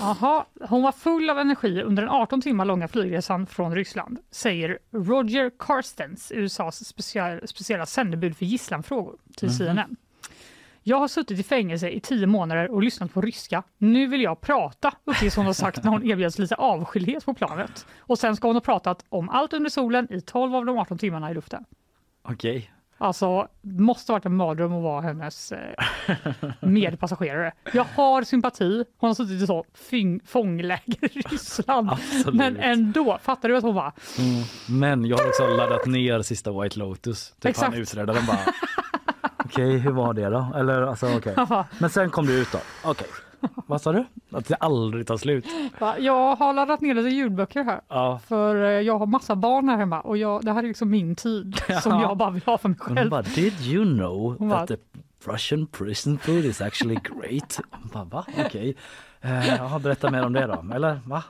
Aha, 0.00 0.46
hon 0.60 0.82
var 0.82 0.92
full 0.92 1.30
av 1.30 1.38
energi 1.38 1.82
under 1.82 2.02
den 2.02 2.10
18 2.10 2.40
timmar 2.40 2.64
långa 2.64 2.88
flygresan 2.88 3.46
från 3.46 3.74
Ryssland, 3.74 4.18
säger 4.30 4.78
Roger 4.90 5.50
Carstens, 5.58 6.32
USAs 6.34 6.84
speciella, 7.46 7.86
sändebud 7.86 8.36
för 8.36 8.44
gisslanfrågor 8.44 9.16
till 9.36 9.48
Mhm. 9.48 9.54
CNN. 9.58 9.96
Jag 10.84 10.98
har 10.98 11.08
suttit 11.08 11.38
i 11.38 11.42
fängelse 11.42 11.88
i 11.88 12.00
tio 12.00 12.26
månader 12.26 12.70
och 12.70 12.82
lyssnat 12.82 13.14
på 13.14 13.20
ryska. 13.20 13.62
Nu 13.78 14.06
vill 14.06 14.22
jag 14.22 14.40
prata, 14.40 14.94
uppges 15.04 15.36
hon 15.36 15.46
ha 15.46 15.54
sagt 15.54 15.84
när 15.84 15.90
hon 15.90 16.10
erbjöds 16.10 16.38
lite 16.38 16.54
avskildhet 16.54 17.24
på 17.24 17.34
planet. 17.34 17.86
Och 17.98 18.18
sen 18.18 18.36
ska 18.36 18.48
hon 18.48 18.56
ha 18.56 18.60
pratat 18.60 19.04
om 19.08 19.28
allt 19.28 19.52
under 19.52 19.70
solen 19.70 20.12
i 20.12 20.20
12 20.20 20.54
av 20.54 20.64
de 20.66 20.78
18 20.78 20.98
timmarna 20.98 21.30
i 21.30 21.34
luften. 21.34 21.64
Okej. 22.22 22.72
Alltså, 22.98 23.48
måste 23.60 24.12
varit 24.12 24.26
en 24.26 24.36
mardröm 24.36 24.72
att 24.72 24.82
vara 24.82 25.00
hennes 25.00 25.52
eh, 25.52 25.84
medpassagerare. 26.60 27.52
Jag 27.72 27.86
har 27.94 28.22
sympati. 28.22 28.84
Hon 28.98 29.08
har 29.08 29.14
suttit 29.14 29.42
i 29.42 29.46
så 29.46 29.64
fångläger 30.24 31.18
i 31.18 31.20
Ryssland. 31.20 31.90
Absolut. 31.90 32.34
Men 32.34 32.56
ändå, 32.56 33.18
fattar 33.22 33.48
du 33.48 33.56
att 33.56 33.62
hon 33.62 33.74
var 33.74 33.92
Mm. 34.18 34.42
Men 34.80 35.04
jag 35.04 35.18
har 35.18 35.28
också 35.28 35.46
laddat 35.46 35.86
ner 35.86 36.22
sista 36.22 36.62
White 36.62 36.78
Lotus. 36.78 37.30
Typ 37.30 37.44
Exakt. 37.44 37.72
han 37.72 37.82
utredaren 37.82 38.26
bara. 38.26 38.38
Okej, 39.52 39.78
hur 39.78 39.90
var 39.92 40.14
det 40.14 40.28
då? 40.28 40.46
Eller 40.56 40.82
alltså 40.82 41.16
okej. 41.16 41.34
Ja. 41.50 41.66
Men 41.78 41.90
sen 41.90 42.10
kom 42.10 42.26
du 42.26 42.32
ut 42.40 42.52
då. 42.52 42.58
Okej. 42.84 43.06
Vad 43.66 43.82
sa 43.82 43.92
du? 43.92 44.04
Att 44.32 44.48
det 44.48 44.54
aldrig 44.54 45.06
tar 45.06 45.16
slut. 45.16 45.46
Va? 45.80 45.98
Jag 45.98 46.36
har 46.36 46.52
laddat 46.52 46.80
ner 46.80 46.94
lite 46.94 47.08
ljudböcker 47.08 47.64
här. 47.64 47.80
Ja. 47.88 48.20
För 48.26 48.56
eh, 48.64 48.70
jag 48.70 48.98
har 48.98 49.06
massa 49.06 49.36
barn 49.36 49.68
här 49.68 49.76
hemma 49.76 50.00
och 50.00 50.16
jag, 50.16 50.44
det 50.44 50.52
här 50.52 50.62
är 50.62 50.68
liksom 50.68 50.90
min 50.90 51.16
tid 51.16 51.60
som 51.82 52.00
jag 52.00 52.16
bara 52.16 52.30
vill 52.30 52.42
ha 52.46 52.58
för 52.58 52.68
mig 52.68 52.78
Hon 52.80 52.96
själv. 52.96 53.10
bara, 53.10 53.22
did 53.22 53.60
you 53.60 53.84
know 53.84 54.36
Hon 54.38 54.50
that 54.50 54.58
bara- 54.58 54.66
the 54.66 54.76
Russian 55.32 55.66
prison 55.66 56.18
food 56.18 56.44
is 56.44 56.60
actually 56.60 56.94
great? 56.94 57.60
Hon 57.70 57.88
bara, 57.92 58.04
va? 58.04 58.24
Okej. 58.46 58.76
Eh, 59.20 59.48
Jaha, 59.56 59.78
berätta 59.78 60.10
mer 60.10 60.26
om 60.26 60.32
det 60.32 60.46
då. 60.46 60.74
Eller 60.74 61.00
va? 61.06 61.22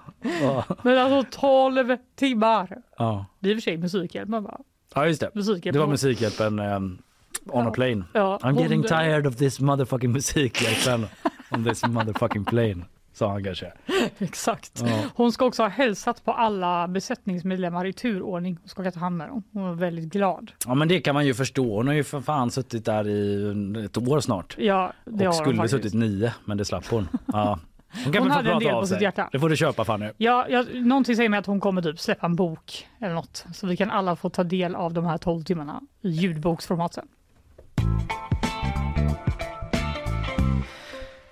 Ja. 0.43 0.65
Men 0.83 0.99
alltså 0.99 1.39
12 1.41 1.97
timmar. 2.17 2.79
Ja. 2.99 3.27
Det 3.41 3.49
är 3.49 3.53
i 3.53 3.55
och 3.55 3.63
för 3.63 3.63
sig 3.63 3.77
musikhjälpen 3.77 4.43
bara. 4.45 4.59
Ja 4.95 5.07
just 5.07 5.21
det. 5.21 5.31
Musikhjälpen. 5.35 5.73
Det 5.73 5.79
var 5.79 5.87
Musikhjälpen 5.87 6.59
um, 6.59 6.99
on 7.47 7.67
a 7.67 7.71
plane. 7.71 8.05
Ja, 8.13 8.39
I'm 8.43 8.53
hon- 8.53 8.63
getting 8.63 8.83
tired 8.83 9.27
of 9.27 9.37
this 9.37 9.61
motherfucking 9.61 10.13
Musikhjälpen 10.13 11.07
on 11.51 11.65
this 11.65 11.83
motherfucking 11.87 12.45
plane. 12.45 12.85
Sa 13.15 13.31
han 13.31 13.45
kanske. 13.45 13.73
Exakt. 14.19 14.83
Ja. 14.87 14.99
Hon 15.15 15.33
ska 15.33 15.45
också 15.45 15.63
ha 15.63 15.69
hälsat 15.69 16.25
på 16.25 16.33
alla 16.33 16.89
besättningsmedlemmar 16.89 17.87
i 17.87 17.93
turordning 17.93 18.59
och 18.65 18.71
skakat 18.71 18.95
hand 18.97 19.17
med 19.17 19.29
dem. 19.29 19.43
Hon 19.53 19.63
var 19.63 19.73
väldigt 19.73 20.13
glad. 20.13 20.53
Ja 20.67 20.75
men 20.75 20.89
det 20.89 21.01
kan 21.01 21.15
man 21.15 21.27
ju 21.27 21.35
förstå. 21.35 21.77
Hon 21.77 21.87
har 21.87 21.95
ju 21.95 22.05
för 22.05 22.21
fan 22.21 22.51
suttit 22.51 22.85
där 22.85 23.09
i 23.09 23.85
ett 23.85 23.99
år 23.99 24.21
snart. 24.21 24.55
Ja, 24.59 24.93
det 25.05 25.13
och 25.13 25.19
har 25.19 25.27
hon 25.27 25.35
skulle 25.35 25.57
faktiskt. 25.57 25.75
suttit 25.75 25.95
nio 25.95 26.33
men 26.45 26.57
det 26.59 26.65
slapp 26.65 26.87
hon. 26.91 27.09
Ja. 27.27 27.59
Hon 28.05 28.13
kan 28.13 28.23
Hon 28.23 28.31
hade 28.31 28.53
en 28.53 28.59
del 28.59 28.73
på 28.73 28.87
sitt 28.87 29.01
hjärta. 29.01 29.29
Det 29.33 29.41
får 29.41 29.49
du 29.49 29.57
köpa 29.57 29.85
Fanny. 29.85 30.11
Ja, 30.17 30.47
jag, 30.49 30.75
någonting 30.75 31.17
säger 31.17 31.29
mig 31.29 31.39
att 31.39 31.47
hon 31.47 31.61
kommer 31.61 31.83
typ 31.83 32.01
släppa 32.01 32.27
en 32.27 32.37
bok 32.37 32.89
eller 33.01 33.15
något. 33.15 33.47
Så 33.55 33.67
vi 33.67 33.77
kan 33.77 33.91
alla 33.91 34.17
få 34.17 34.31
ta 34.31 34.45
del 34.45 34.75
av 34.75 34.93
de 34.93 35.05
här 35.05 35.19
12 35.19 35.45
timmarna 35.45 35.81
i 36.03 36.09
ljudboksformat 36.09 36.95
sen. 36.95 37.09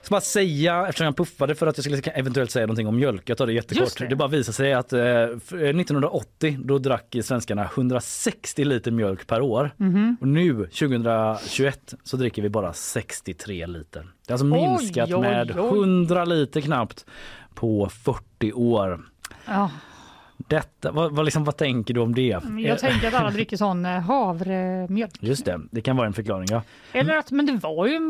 Ska 0.02 0.14
bara 0.14 0.20
säga, 0.20 0.86
eftersom 0.86 1.04
jag 1.04 1.16
puffade 1.16 1.54
för 1.54 1.66
att 1.66 1.76
jag 1.78 1.84
skulle 1.84 1.98
eventuellt 2.12 2.50
säga 2.50 2.66
någonting 2.66 2.86
om 2.88 2.96
mjölk, 2.96 3.28
jag 3.28 3.38
tar 3.38 3.46
det 3.46 3.52
jättekort. 3.52 3.80
Just 3.84 3.98
Det. 3.98 4.06
det. 4.06 4.16
bara 4.16 4.28
visar 4.28 4.52
sig 4.52 4.72
att 4.72 4.92
eh, 4.92 5.00
f- 5.02 5.52
eh, 5.52 5.58
1980 5.58 6.58
då 6.64 6.78
drack 6.78 7.16
svenskarna 7.22 7.64
160 7.74 8.64
liter 8.64 8.90
mjölk 8.90 9.26
per 9.26 9.40
år. 9.40 9.70
Mhm. 9.76 10.16
Och 10.20 10.28
nu 10.28 10.54
2021 10.66 11.94
så 12.04 12.16
dricker 12.16 12.42
vi 12.42 12.48
bara 12.48 12.72
63 12.72 13.66
liter. 13.66 14.00
Det 14.26 14.32
har 14.32 14.34
alltså 14.34 14.46
Oj, 14.46 14.50
minskat 14.78 15.10
oj, 15.12 15.20
med 15.20 15.50
oj. 15.58 15.78
100 15.78 16.24
liter 16.24 16.60
knappt 16.60 17.06
på 17.54 17.88
40 17.88 18.52
år. 18.52 19.00
Ja, 19.46 19.70
Detta, 20.48 20.92
vad, 20.92 21.12
vad, 21.12 21.24
liksom, 21.24 21.44
vad 21.44 21.56
tänker 21.56 21.94
du 21.94 22.00
om 22.00 22.14
det? 22.14 22.40
jag 22.58 22.78
tänker 22.78 23.08
att 23.08 23.14
alla 23.14 23.30
dricker 23.30 23.56
sån 23.56 23.84
eh, 23.84 24.00
havremjölk. 24.00 25.12
Just 25.20 25.44
det, 25.44 25.60
det 25.70 25.80
kan 25.80 25.96
vara 25.96 26.06
en 26.06 26.12
förklaring. 26.12 26.46
Ja. 26.50 26.62
Eller 26.92 27.16
att, 27.16 27.30
men 27.30 27.46
det 27.46 27.52
var 27.52 27.86
ju 27.86 28.00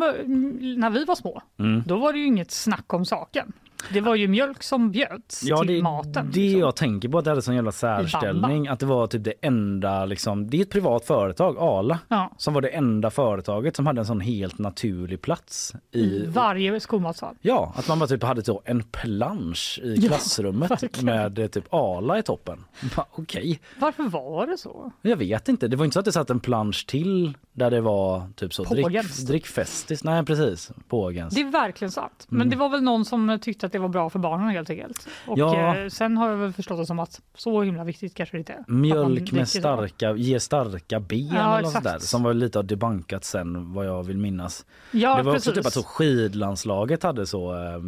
när 0.76 0.90
vi 0.90 1.04
var 1.04 1.14
små. 1.14 1.42
Mm. 1.58 1.82
Då 1.86 1.96
var 1.96 2.12
det 2.12 2.18
ju 2.18 2.26
inget 2.26 2.50
snack 2.50 2.94
om 2.94 3.04
saken. 3.04 3.52
Det 3.92 4.00
var 4.00 4.14
ju 4.14 4.28
mjölk 4.28 4.62
som 4.62 4.90
bjöds 4.90 5.42
Ja, 5.42 5.58
till 5.58 5.66
det, 5.66 5.82
maten. 5.82 6.10
liksom. 6.26 6.30
det 6.32 6.50
jag 6.50 6.76
tänker 6.76 7.08
på 7.08 7.18
att 7.18 7.24
det 7.24 7.30
hade 7.30 7.42
sån 7.42 7.54
jävla 7.54 7.72
särställning. 7.72 8.68
Att 8.68 8.80
det 8.80 8.86
var 8.86 9.06
typ 9.06 9.24
det 9.24 9.32
enda, 9.40 10.04
liksom, 10.04 10.50
det 10.50 10.56
är 10.56 10.62
ett 10.62 10.70
privat 10.70 11.04
företag, 11.04 11.56
Arla, 11.58 11.98
Ja. 12.08 12.32
som 12.36 12.54
var 12.54 12.60
det 12.60 12.68
enda 12.68 13.10
företaget 13.10 13.76
som 13.76 13.86
hade 13.86 14.00
en 14.00 14.06
sån 14.06 14.20
helt 14.20 14.58
naturlig 14.58 15.22
plats 15.22 15.72
i 15.92 16.00
I 16.00 16.26
varje 16.26 16.80
skolmatsal. 16.80 17.34
Ja, 17.40 17.72
att 17.76 17.88
man 17.88 17.98
bara 17.98 18.06
typ 18.06 18.22
hade 18.22 18.44
så 18.44 18.62
en 18.64 18.82
plansch 18.82 19.80
i 19.82 19.94
Ja, 19.94 20.08
klassrummet 20.08 20.70
verkligen. 20.70 21.04
med 21.06 21.38
eh, 21.38 21.46
typ 21.46 21.74
Arla 21.74 22.18
i 22.18 22.22
toppen. 22.22 22.64
Okej, 23.10 23.60
Varför 23.78 24.02
var 24.02 24.46
det 24.46 24.58
så? 24.58 24.92
jag 25.02 25.16
vet 25.16 25.48
inte. 25.48 25.68
Det 25.68 25.76
var 25.76 25.84
inte 25.84 25.92
så 25.94 25.98
att 25.98 26.04
det 26.04 26.12
satt 26.12 26.30
en 26.30 26.40
plansch 26.40 26.86
till 26.86 27.34
där 27.52 27.70
det 27.70 27.80
var 27.80 28.22
typ 28.36 28.54
så 28.54 28.64
drick, 28.64 29.26
drickfestis. 29.28 30.04
Nej 30.04 30.24
precis, 30.24 30.70
pågens. 30.88 31.34
Det 31.34 31.40
är 31.40 31.50
verkligen 31.50 31.90
sant. 31.92 32.26
Men 32.28 32.40
Mm. 32.40 32.50
det 32.50 32.56
var 32.56 32.68
väl 32.68 32.82
någon 32.82 33.04
som 33.04 33.38
tyckte 33.42 33.66
att 33.70 33.72
det 33.72 33.78
var 33.78 33.88
bra 33.88 34.10
för 34.10 34.18
barnen 34.18 34.48
helt 34.48 34.70
enkelt. 34.70 35.08
Och 35.26 35.38
Ja. 35.38 35.76
eh, 35.76 35.88
sen 35.88 36.16
har 36.16 36.28
jag 36.28 36.36
väl 36.36 36.52
förstått 36.52 36.78
det 36.78 36.86
som 36.86 36.98
att 36.98 37.20
så 37.34 37.62
himla 37.62 37.84
viktigt 37.84 38.14
kanske 38.14 38.36
det 38.36 38.38
inte 38.38 38.52
är. 38.52 38.64
Mjölk 38.72 39.32
med 39.32 39.48
starka, 39.48 40.12
ger 40.16 40.38
starka 40.38 41.00
ben 41.00 41.26
Ja, 41.34 41.52
eller 41.52 41.62
något 41.62 41.72
sånt 41.72 41.84
där, 41.84 41.90
exakt. 41.94 42.10
som 42.10 42.22
var 42.22 42.34
lite 42.34 42.58
av 42.58 42.64
debankat 42.64 43.24
sen 43.24 43.72
vad 43.72 43.86
jag 43.86 44.02
vill 44.02 44.18
minnas. 44.18 44.66
Ja, 44.90 45.16
det 45.16 45.22
var 45.22 45.32
precis. 45.32 45.48
också 45.48 45.58
typ 45.60 45.66
att 45.66 45.72
så 45.72 45.82
skidlandslaget 45.82 47.02
hade 47.02 47.26
så, 47.26 47.54
eh, 47.54 47.78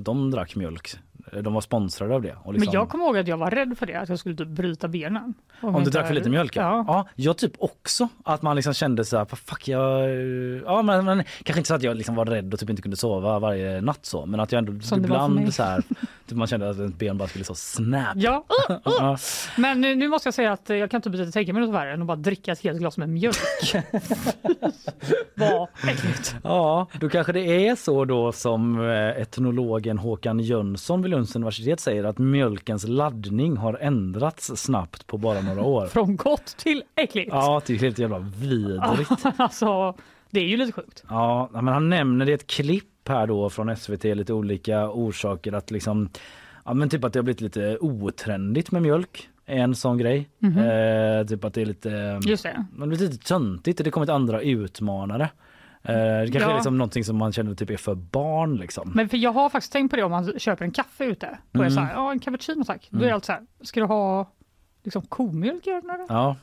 de 0.00 0.30
drack 0.30 0.56
mjölk. 0.56 0.90
De 1.40 1.54
var 1.54 1.60
sponsrade 1.60 2.14
av 2.14 2.22
det. 2.22 2.36
Och 2.42 2.52
liksom, 2.52 2.66
Men 2.66 2.80
jag 2.80 2.88
kommer 2.88 3.04
ihåg 3.04 3.18
att 3.18 3.28
jag 3.28 3.36
var 3.36 3.50
rädd 3.50 3.78
för 3.78 3.86
det, 3.86 3.94
att 3.94 4.08
jag 4.08 4.18
skulle 4.18 4.36
typ 4.36 4.48
bryta 4.48 4.88
benen. 4.88 5.34
Om 5.60 5.72
du 5.72 5.78
inte- 5.78 5.90
drack 5.90 6.06
för 6.06 6.14
lite 6.14 6.30
mjölk? 6.30 6.56
Ja. 6.56 6.84
ja. 6.86 7.08
Jag 7.14 7.36
typ 7.36 7.52
också. 7.58 8.08
Att 8.24 8.42
man 8.42 8.56
liksom 8.56 8.74
kände 8.74 9.04
så 9.04 9.18
här, 9.18 9.24
fuck 9.24 9.68
jag... 9.68 10.10
Ja 10.64 10.82
men, 10.82 11.04
men 11.04 11.24
kanske 11.42 11.60
inte 11.60 11.68
så 11.68 11.74
att 11.74 11.82
jag 11.82 11.96
liksom 11.96 12.14
var 12.14 12.24
rädd 12.24 12.54
och 12.54 12.60
typ 12.60 12.70
inte 12.70 12.82
kunde 12.82 12.96
sova 12.96 13.38
varje 13.38 13.80
natt 13.80 14.06
så. 14.06 14.26
Men 14.26 14.40
att 14.40 14.52
jag 14.52 14.58
ändå 14.58 14.80
Som 14.80 14.98
ibland 14.98 15.54
så 15.54 15.62
här, 15.62 15.82
typ 16.26 16.38
man 16.38 16.46
kände 16.46 16.70
att 16.70 16.78
ett 16.78 16.98
ben 16.98 17.18
bara 17.18 17.28
skulle 17.28 17.44
så 17.44 17.54
snap. 17.54 18.16
Ja. 18.16 18.44
Uh, 18.70 19.10
uh. 19.10 19.16
Men 19.56 19.80
nu, 19.80 19.94
nu 19.94 20.08
måste 20.08 20.26
jag 20.26 20.34
säga 20.34 20.52
att 20.52 20.70
eh, 20.70 20.76
jag 20.76 20.90
kan 20.90 21.02
typ 21.02 21.14
inte 21.14 21.32
tänka 21.32 21.52
mig 21.52 21.62
något 21.62 21.74
värre 21.74 21.92
än 21.92 22.00
att 22.00 22.06
bara 22.06 22.16
dricka 22.16 22.52
ett 22.52 22.60
helt 22.60 22.78
glas 22.78 22.98
med 22.98 23.08
mjölk. 23.08 23.36
Vad 25.34 25.68
äckligt. 25.88 26.36
Ja, 26.44 26.86
då 27.00 27.08
kanske 27.08 27.32
det 27.32 27.68
är 27.68 27.76
så 27.76 28.04
då 28.04 28.32
som 28.32 28.80
eh, 28.80 29.22
etnologen 29.22 29.98
Håkan 29.98 30.40
Jönsson 30.40 31.02
vid 31.02 31.10
Lunds 31.22 31.36
universitet 31.36 31.80
säger 31.80 32.04
att 32.04 32.18
mjölkens 32.18 32.88
laddning 32.88 33.56
har 33.56 33.78
ändrats 33.80 34.56
snabbt 34.56 35.06
på 35.06 35.18
bara 35.18 35.40
några 35.40 35.62
år. 35.62 35.86
Från 35.92 36.16
gott 36.16 36.46
till 36.46 36.82
äckligt. 36.96 37.28
Ja, 37.32 37.62
är 37.68 37.78
helt 37.78 37.98
jävla 37.98 38.18
vidrigt. 38.18 39.10
alltså, 39.36 39.94
det 40.30 40.40
är 40.40 40.44
ju 40.44 40.56
lite 40.56 40.72
sjukt. 40.72 41.04
Ja, 41.08 41.50
men 41.52 41.68
han 41.68 41.88
nämner 41.88 42.28
i 42.28 42.32
ett 42.32 42.46
klipp 42.46 43.08
här 43.08 43.26
då 43.26 43.50
från 43.50 43.76
SVT, 43.76 44.04
lite 44.04 44.32
olika 44.32 44.90
orsaker 44.90 45.52
att 45.52 45.70
liksom, 45.70 46.08
ja 46.64 46.74
men 46.74 46.88
typ 46.88 47.04
att 47.04 47.12
det 47.12 47.18
har 47.18 47.24
blivit 47.24 47.40
lite 47.40 47.78
otrendigt 47.80 48.70
med 48.70 48.82
mjölk. 48.82 49.28
En 49.46 49.74
sån 49.74 49.98
grej. 49.98 50.28
Mhm. 50.38 50.58
Eh, 50.58 51.26
typ 51.26 51.44
att 51.44 51.54
det 51.54 51.62
är 51.62 51.66
lite, 51.66 52.20
Just 52.24 52.42
det. 52.42 52.66
men 52.72 52.90
lite 52.90 53.16
töntigt. 53.16 53.78
Det 53.78 53.86
har 53.86 53.90
kommit 53.90 54.08
andra 54.08 54.40
utmanare. 54.40 55.30
Eh, 55.84 55.94
det 55.94 56.28
kanske 56.32 56.40
Ja. 56.40 56.50
är 56.50 56.54
liksom 56.54 56.78
någonting 56.78 57.04
som 57.04 57.16
man 57.16 57.32
känner 57.32 57.54
typ 57.54 57.70
är 57.70 57.76
för 57.76 57.94
barn 57.94 58.56
liksom. 58.56 58.92
Men 58.94 59.08
för 59.08 59.16
jag 59.16 59.32
har 59.32 59.48
faktiskt 59.50 59.72
tänkt 59.72 59.90
på 59.90 59.96
det 59.96 60.02
om 60.02 60.10
man 60.10 60.38
köper 60.38 60.64
en 60.64 60.70
kaffe 60.70 61.04
ute. 61.04 61.38
Och 61.50 61.54
Mm. 61.56 61.66
är 61.66 61.70
så 61.70 61.80
här, 61.80 61.94
ja 61.94 62.12
en 62.12 62.18
cappuccino 62.20 62.64
tack. 62.64 62.88
Då 62.90 62.98
är 62.98 63.02
Mm. 63.02 63.14
alltid 63.14 63.26
så 63.26 63.32
här, 63.32 63.42
ska 63.62 63.80
du 63.80 63.86
ha 63.86 64.30
liksom 64.82 65.02
komjölk 65.02 65.66
i 65.66 65.70
den? 65.70 65.82
Ja, 66.08 66.36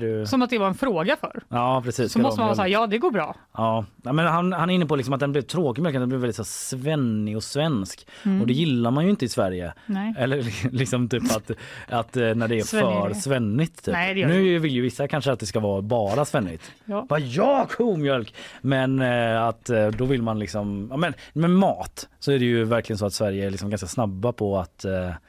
du... 0.00 0.26
Som 0.26 0.42
att 0.42 0.50
det 0.50 0.58
var 0.58 0.66
en 0.66 0.74
fråga 0.74 1.16
för. 1.16 1.42
ja 1.48 1.82
precis. 1.84 2.12
Så 2.12 2.18
måste 2.18 2.40
man 2.40 2.46
vara 2.46 2.56
så 2.56 2.62
här, 2.62 2.68
ja 2.68 2.86
det 2.86 2.98
går 2.98 3.10
bra. 3.10 3.36
Ja, 3.56 3.84
men 4.02 4.18
han, 4.18 4.52
han 4.52 4.70
är 4.70 4.74
inne 4.74 4.86
på 4.86 4.96
liksom 4.96 5.14
att 5.14 5.20
den 5.20 5.32
blev 5.32 5.42
tråkig 5.42 5.82
mjölken, 5.82 6.00
den 6.00 6.08
blev 6.08 6.20
väldigt 6.20 6.36
så 6.36 6.44
svennig 6.44 7.36
och 7.36 7.42
svensk. 7.42 8.06
Mm. 8.24 8.40
Och 8.40 8.46
det 8.46 8.52
gillar 8.52 8.90
man 8.90 9.04
ju 9.04 9.10
inte 9.10 9.24
i 9.24 9.28
Sverige. 9.28 9.72
Nej. 9.86 10.14
Eller 10.18 10.70
liksom 10.72 11.08
typ 11.08 11.22
att, 11.36 11.50
att 11.88 12.16
eh, 12.16 12.34
när 12.34 12.48
det 12.48 12.58
är 12.58 12.62
Svennigare. 12.62 13.14
för 13.14 13.20
svennigt. 13.20 13.84
Typ. 13.84 13.92
Nej, 13.94 14.14
nu 14.26 14.58
vill 14.58 14.72
ju 14.72 14.82
vissa 14.82 15.08
kanske 15.08 15.32
att 15.32 15.40
det 15.40 15.46
ska 15.46 15.60
vara 15.60 15.82
bara 15.82 16.24
svennigt. 16.24 16.72
Ja. 16.84 17.06
Bara 17.08 17.20
ja, 17.20 17.66
komjölk! 17.76 18.34
Men 18.60 19.00
eh, 19.02 19.42
att 19.42 19.70
eh, 19.70 19.86
då 19.86 20.04
vill 20.04 20.22
man 20.22 20.38
liksom, 20.38 20.86
ja, 20.90 20.96
men 20.96 21.14
med 21.32 21.50
mat 21.50 22.08
så 22.18 22.32
är 22.32 22.38
det 22.38 22.44
ju 22.44 22.64
verkligen 22.64 22.98
så 22.98 23.06
att 23.06 23.12
Sverige 23.14 23.46
är 23.46 23.50
liksom 23.50 23.70
ganska 23.70 23.86
snabba 23.86 24.32
på 24.32 24.58
att 24.58 24.84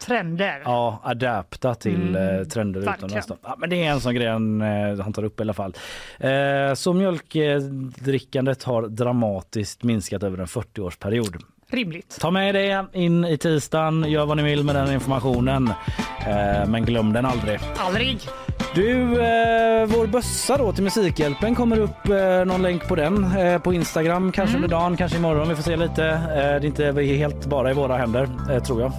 Trender. 0.05 0.61
Ja, 0.65 0.99
adapta 1.03 1.75
till 1.75 2.15
Mm, 2.15 2.49
trender 2.49 2.80
verkligen. 2.81 3.17
utomlands. 3.17 3.43
Ja, 3.43 3.55
men 3.57 3.69
det 3.69 3.84
är 3.84 3.91
en 3.91 4.01
sån 4.01 4.15
grej 4.15 4.27
han, 4.44 4.61
eh, 4.61 5.03
han 5.03 5.14
tar 5.14 5.24
upp 5.24 5.40
i 5.40 5.44
alla 5.44 5.53
fall. 5.53 5.74
Eh, 6.20 6.74
så 6.76 6.94
mjölkdrickandet 6.94 8.64
har 8.64 8.82
dramatiskt 8.88 9.84
minskat 9.84 10.24
över 10.24 10.38
en 10.38 10.48
40-årsperiod. 10.48 11.36
Rimligt. 11.72 12.18
Ta 12.22 12.32
med 12.32 12.56
det 12.56 12.86
in 12.94 13.26
i 13.26 13.38
tisdagen, 13.38 14.06
gör 14.11 14.26
vad 14.26 14.38
ni 14.38 14.44
vill 14.44 14.64
med 14.64 14.76
den 14.76 14.94
informationen. 14.94 15.68
Eh, 16.28 16.68
men 16.68 16.86
glöm 16.86 17.14
den 17.14 17.26
aldrig. 17.26 17.60
Aldrig. 17.78 18.20
Du, 18.76 18.91
eh, 19.02 19.86
vår 19.86 20.07
bössa 20.07 20.57
då 20.57 20.74
till 20.74 20.84
Musikhjälpen 20.84 21.56
kommer 21.56 21.80
upp 21.80 22.10
eh, 22.10 22.45
någon 22.45 22.61
länk 22.61 22.88
på 22.88 22.95
den 22.95 23.38
eh, 23.38 23.60
på 23.61 23.74
Instagram, 23.74 24.32
kanske 24.32 24.57
Mm. 24.57 24.64
under 24.64 24.78
dagen, 24.78 24.98
kanske 24.98 25.18
imorgon. 25.18 25.49
Vi 25.49 25.56
får 25.56 25.64
se 25.64 25.76
lite. 25.76 26.02
Det 26.02 26.41
är 26.41 26.65
inte 26.65 27.02
helt 27.02 27.45
bara 27.45 27.72
i 27.72 27.74
våra 27.74 27.98
händer, 27.98 28.60
tror 28.60 28.82
jag. 28.82 28.91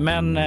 Men 0.00 0.38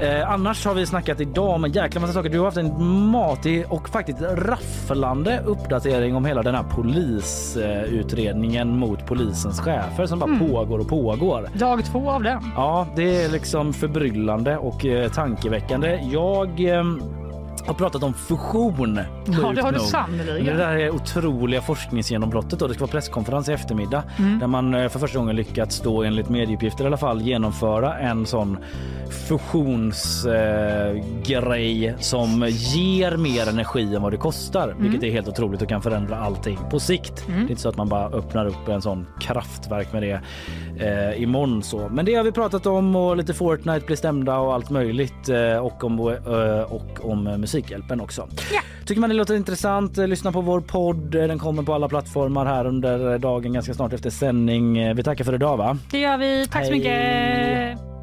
eh, 0.00 0.30
annars 0.30 0.64
har 0.66 0.74
vi 0.74 0.86
snackat 0.86 1.20
idag 1.20 1.48
om 1.48 1.64
en 1.64 1.72
jäkla 1.72 2.00
massa 2.00 2.12
saker. 2.12 2.28
Du 2.30 2.38
har 2.38 2.44
haft 2.44 2.56
en 2.56 2.84
matig 3.10 3.64
och 3.68 3.88
faktiskt 3.88 4.18
rafflande 4.22 5.42
uppdatering 5.46 6.16
om 6.16 6.24
hela 6.24 6.42
den 6.42 6.54
här 6.54 6.62
polisutredningen 6.62 8.78
mot 8.78 9.06
polisens 9.06 9.60
chefer 9.60 10.06
som 10.06 10.18
bara 10.18 10.30
Mm. 10.30 10.48
pågår 10.50 10.78
och 10.78 10.88
pågår. 10.88 11.48
Dag 11.58 11.84
två 11.84 12.10
av 12.10 12.22
den. 12.22 12.42
Ja, 12.56 12.86
det 12.96 13.22
är 13.24 13.28
liksom 13.28 13.72
förbryllande 13.72 14.56
och 14.56 14.86
eh, 14.86 15.10
tankeväckande. 15.10 16.00
Jag 16.12 16.48
eh, 16.60 16.84
har 17.68 17.74
pratat 17.74 18.02
om 18.02 18.14
fusion. 18.14 19.00
Ja, 19.42 19.52
det 19.52 19.62
har 19.62 19.72
du 19.72 19.78
sannerligen. 19.78 20.46
Det 20.46 20.52
där 20.62 20.76
är 20.76 20.90
otroliga 20.90 21.62
forskningsgenombrottet. 21.62 22.62
Och 22.62 22.68
det 22.68 22.74
ska 22.74 22.80
vara 22.80 22.90
presskonferens 22.90 23.48
i 23.48 23.52
eftermiddag 23.52 24.02
Mm. 24.18 24.38
där 24.38 24.46
man 24.46 24.74
eh, 24.74 24.88
för 24.88 24.98
första 24.98 25.18
gången 25.18 25.36
lyckats 25.36 25.80
då 25.80 26.02
enligt 26.02 26.28
medieuppgifter 26.28 26.84
i 26.84 26.86
alla 26.86 26.96
fall 26.96 27.20
genomföra 27.22 27.98
en 27.98 28.26
sån 28.26 28.58
fusionsgrej 29.28 31.86
eh, 31.86 31.96
som 31.98 32.46
ger 32.48 33.16
mer 33.16 33.48
energi 33.48 33.94
än 33.94 34.02
vad 34.02 34.12
det 34.12 34.16
kostar, 34.16 34.74
vilket 34.78 35.02
är 35.02 35.10
helt 35.10 35.28
otroligt 35.28 35.62
och 35.62 35.68
kan 35.68 35.82
förändra 35.82 36.16
allting 36.18 36.58
på 36.70 36.80
sikt. 36.80 37.24
Mm. 37.28 37.40
Det 37.40 37.46
är 37.46 37.50
inte 37.50 37.62
så 37.62 37.68
att 37.68 37.76
man 37.76 37.88
bara 37.88 38.06
öppnar 38.08 38.46
upp 38.46 38.68
en 38.68 38.82
sån 38.82 39.06
kraftverk 39.20 39.92
med 39.92 40.02
det 40.02 40.20
eh, 40.86 41.22
imorgon 41.22 41.62
så. 41.62 41.88
Men 41.90 42.04
det 42.04 42.14
har 42.14 42.24
vi 42.24 42.32
pratat 42.32 42.66
om 42.66 42.96
och 42.96 43.16
lite 43.16 43.34
Fortnite 43.34 43.86
blir 43.86 43.96
stämda 43.96 44.38
och 44.38 44.54
allt 44.54 44.70
möjligt 44.70 45.28
eh, 45.28 45.56
och 45.56 45.84
om 45.84 45.98
eh, 45.98 46.72
och 46.72 47.10
om 47.10 47.24
Musikhjälpen 47.58 48.00
också. 48.00 48.28
Tycker 48.86 49.00
man 49.00 49.10
det 49.10 49.16
låter 49.16 49.34
intressant, 49.36 49.98
eh, 49.98 50.06
lyssna 50.08 50.32
på 50.32 50.40
vår 50.40 50.60
podd. 50.60 51.14
Eh, 51.14 51.26
Den 51.28 51.38
kommer 51.38 51.62
på 51.62 51.74
alla 51.74 51.88
plattformar 51.88 52.46
här 52.46 52.66
under 52.66 53.18
dagen 53.18 53.52
ganska 53.52 53.74
snart 53.74 53.92
efter 53.92 54.10
sändning. 54.10 54.78
Eh, 54.78 54.94
Vi 54.94 55.02
tackar 55.02 55.24
för 55.24 55.34
idag 55.34 55.56
va? 55.56 55.78
Det 55.90 55.98
gör 55.98 56.18
vi. 56.18 56.46
Tack 56.50 56.66
så 56.66 56.70
Hej. 56.72 56.78
mycket. 56.78 57.97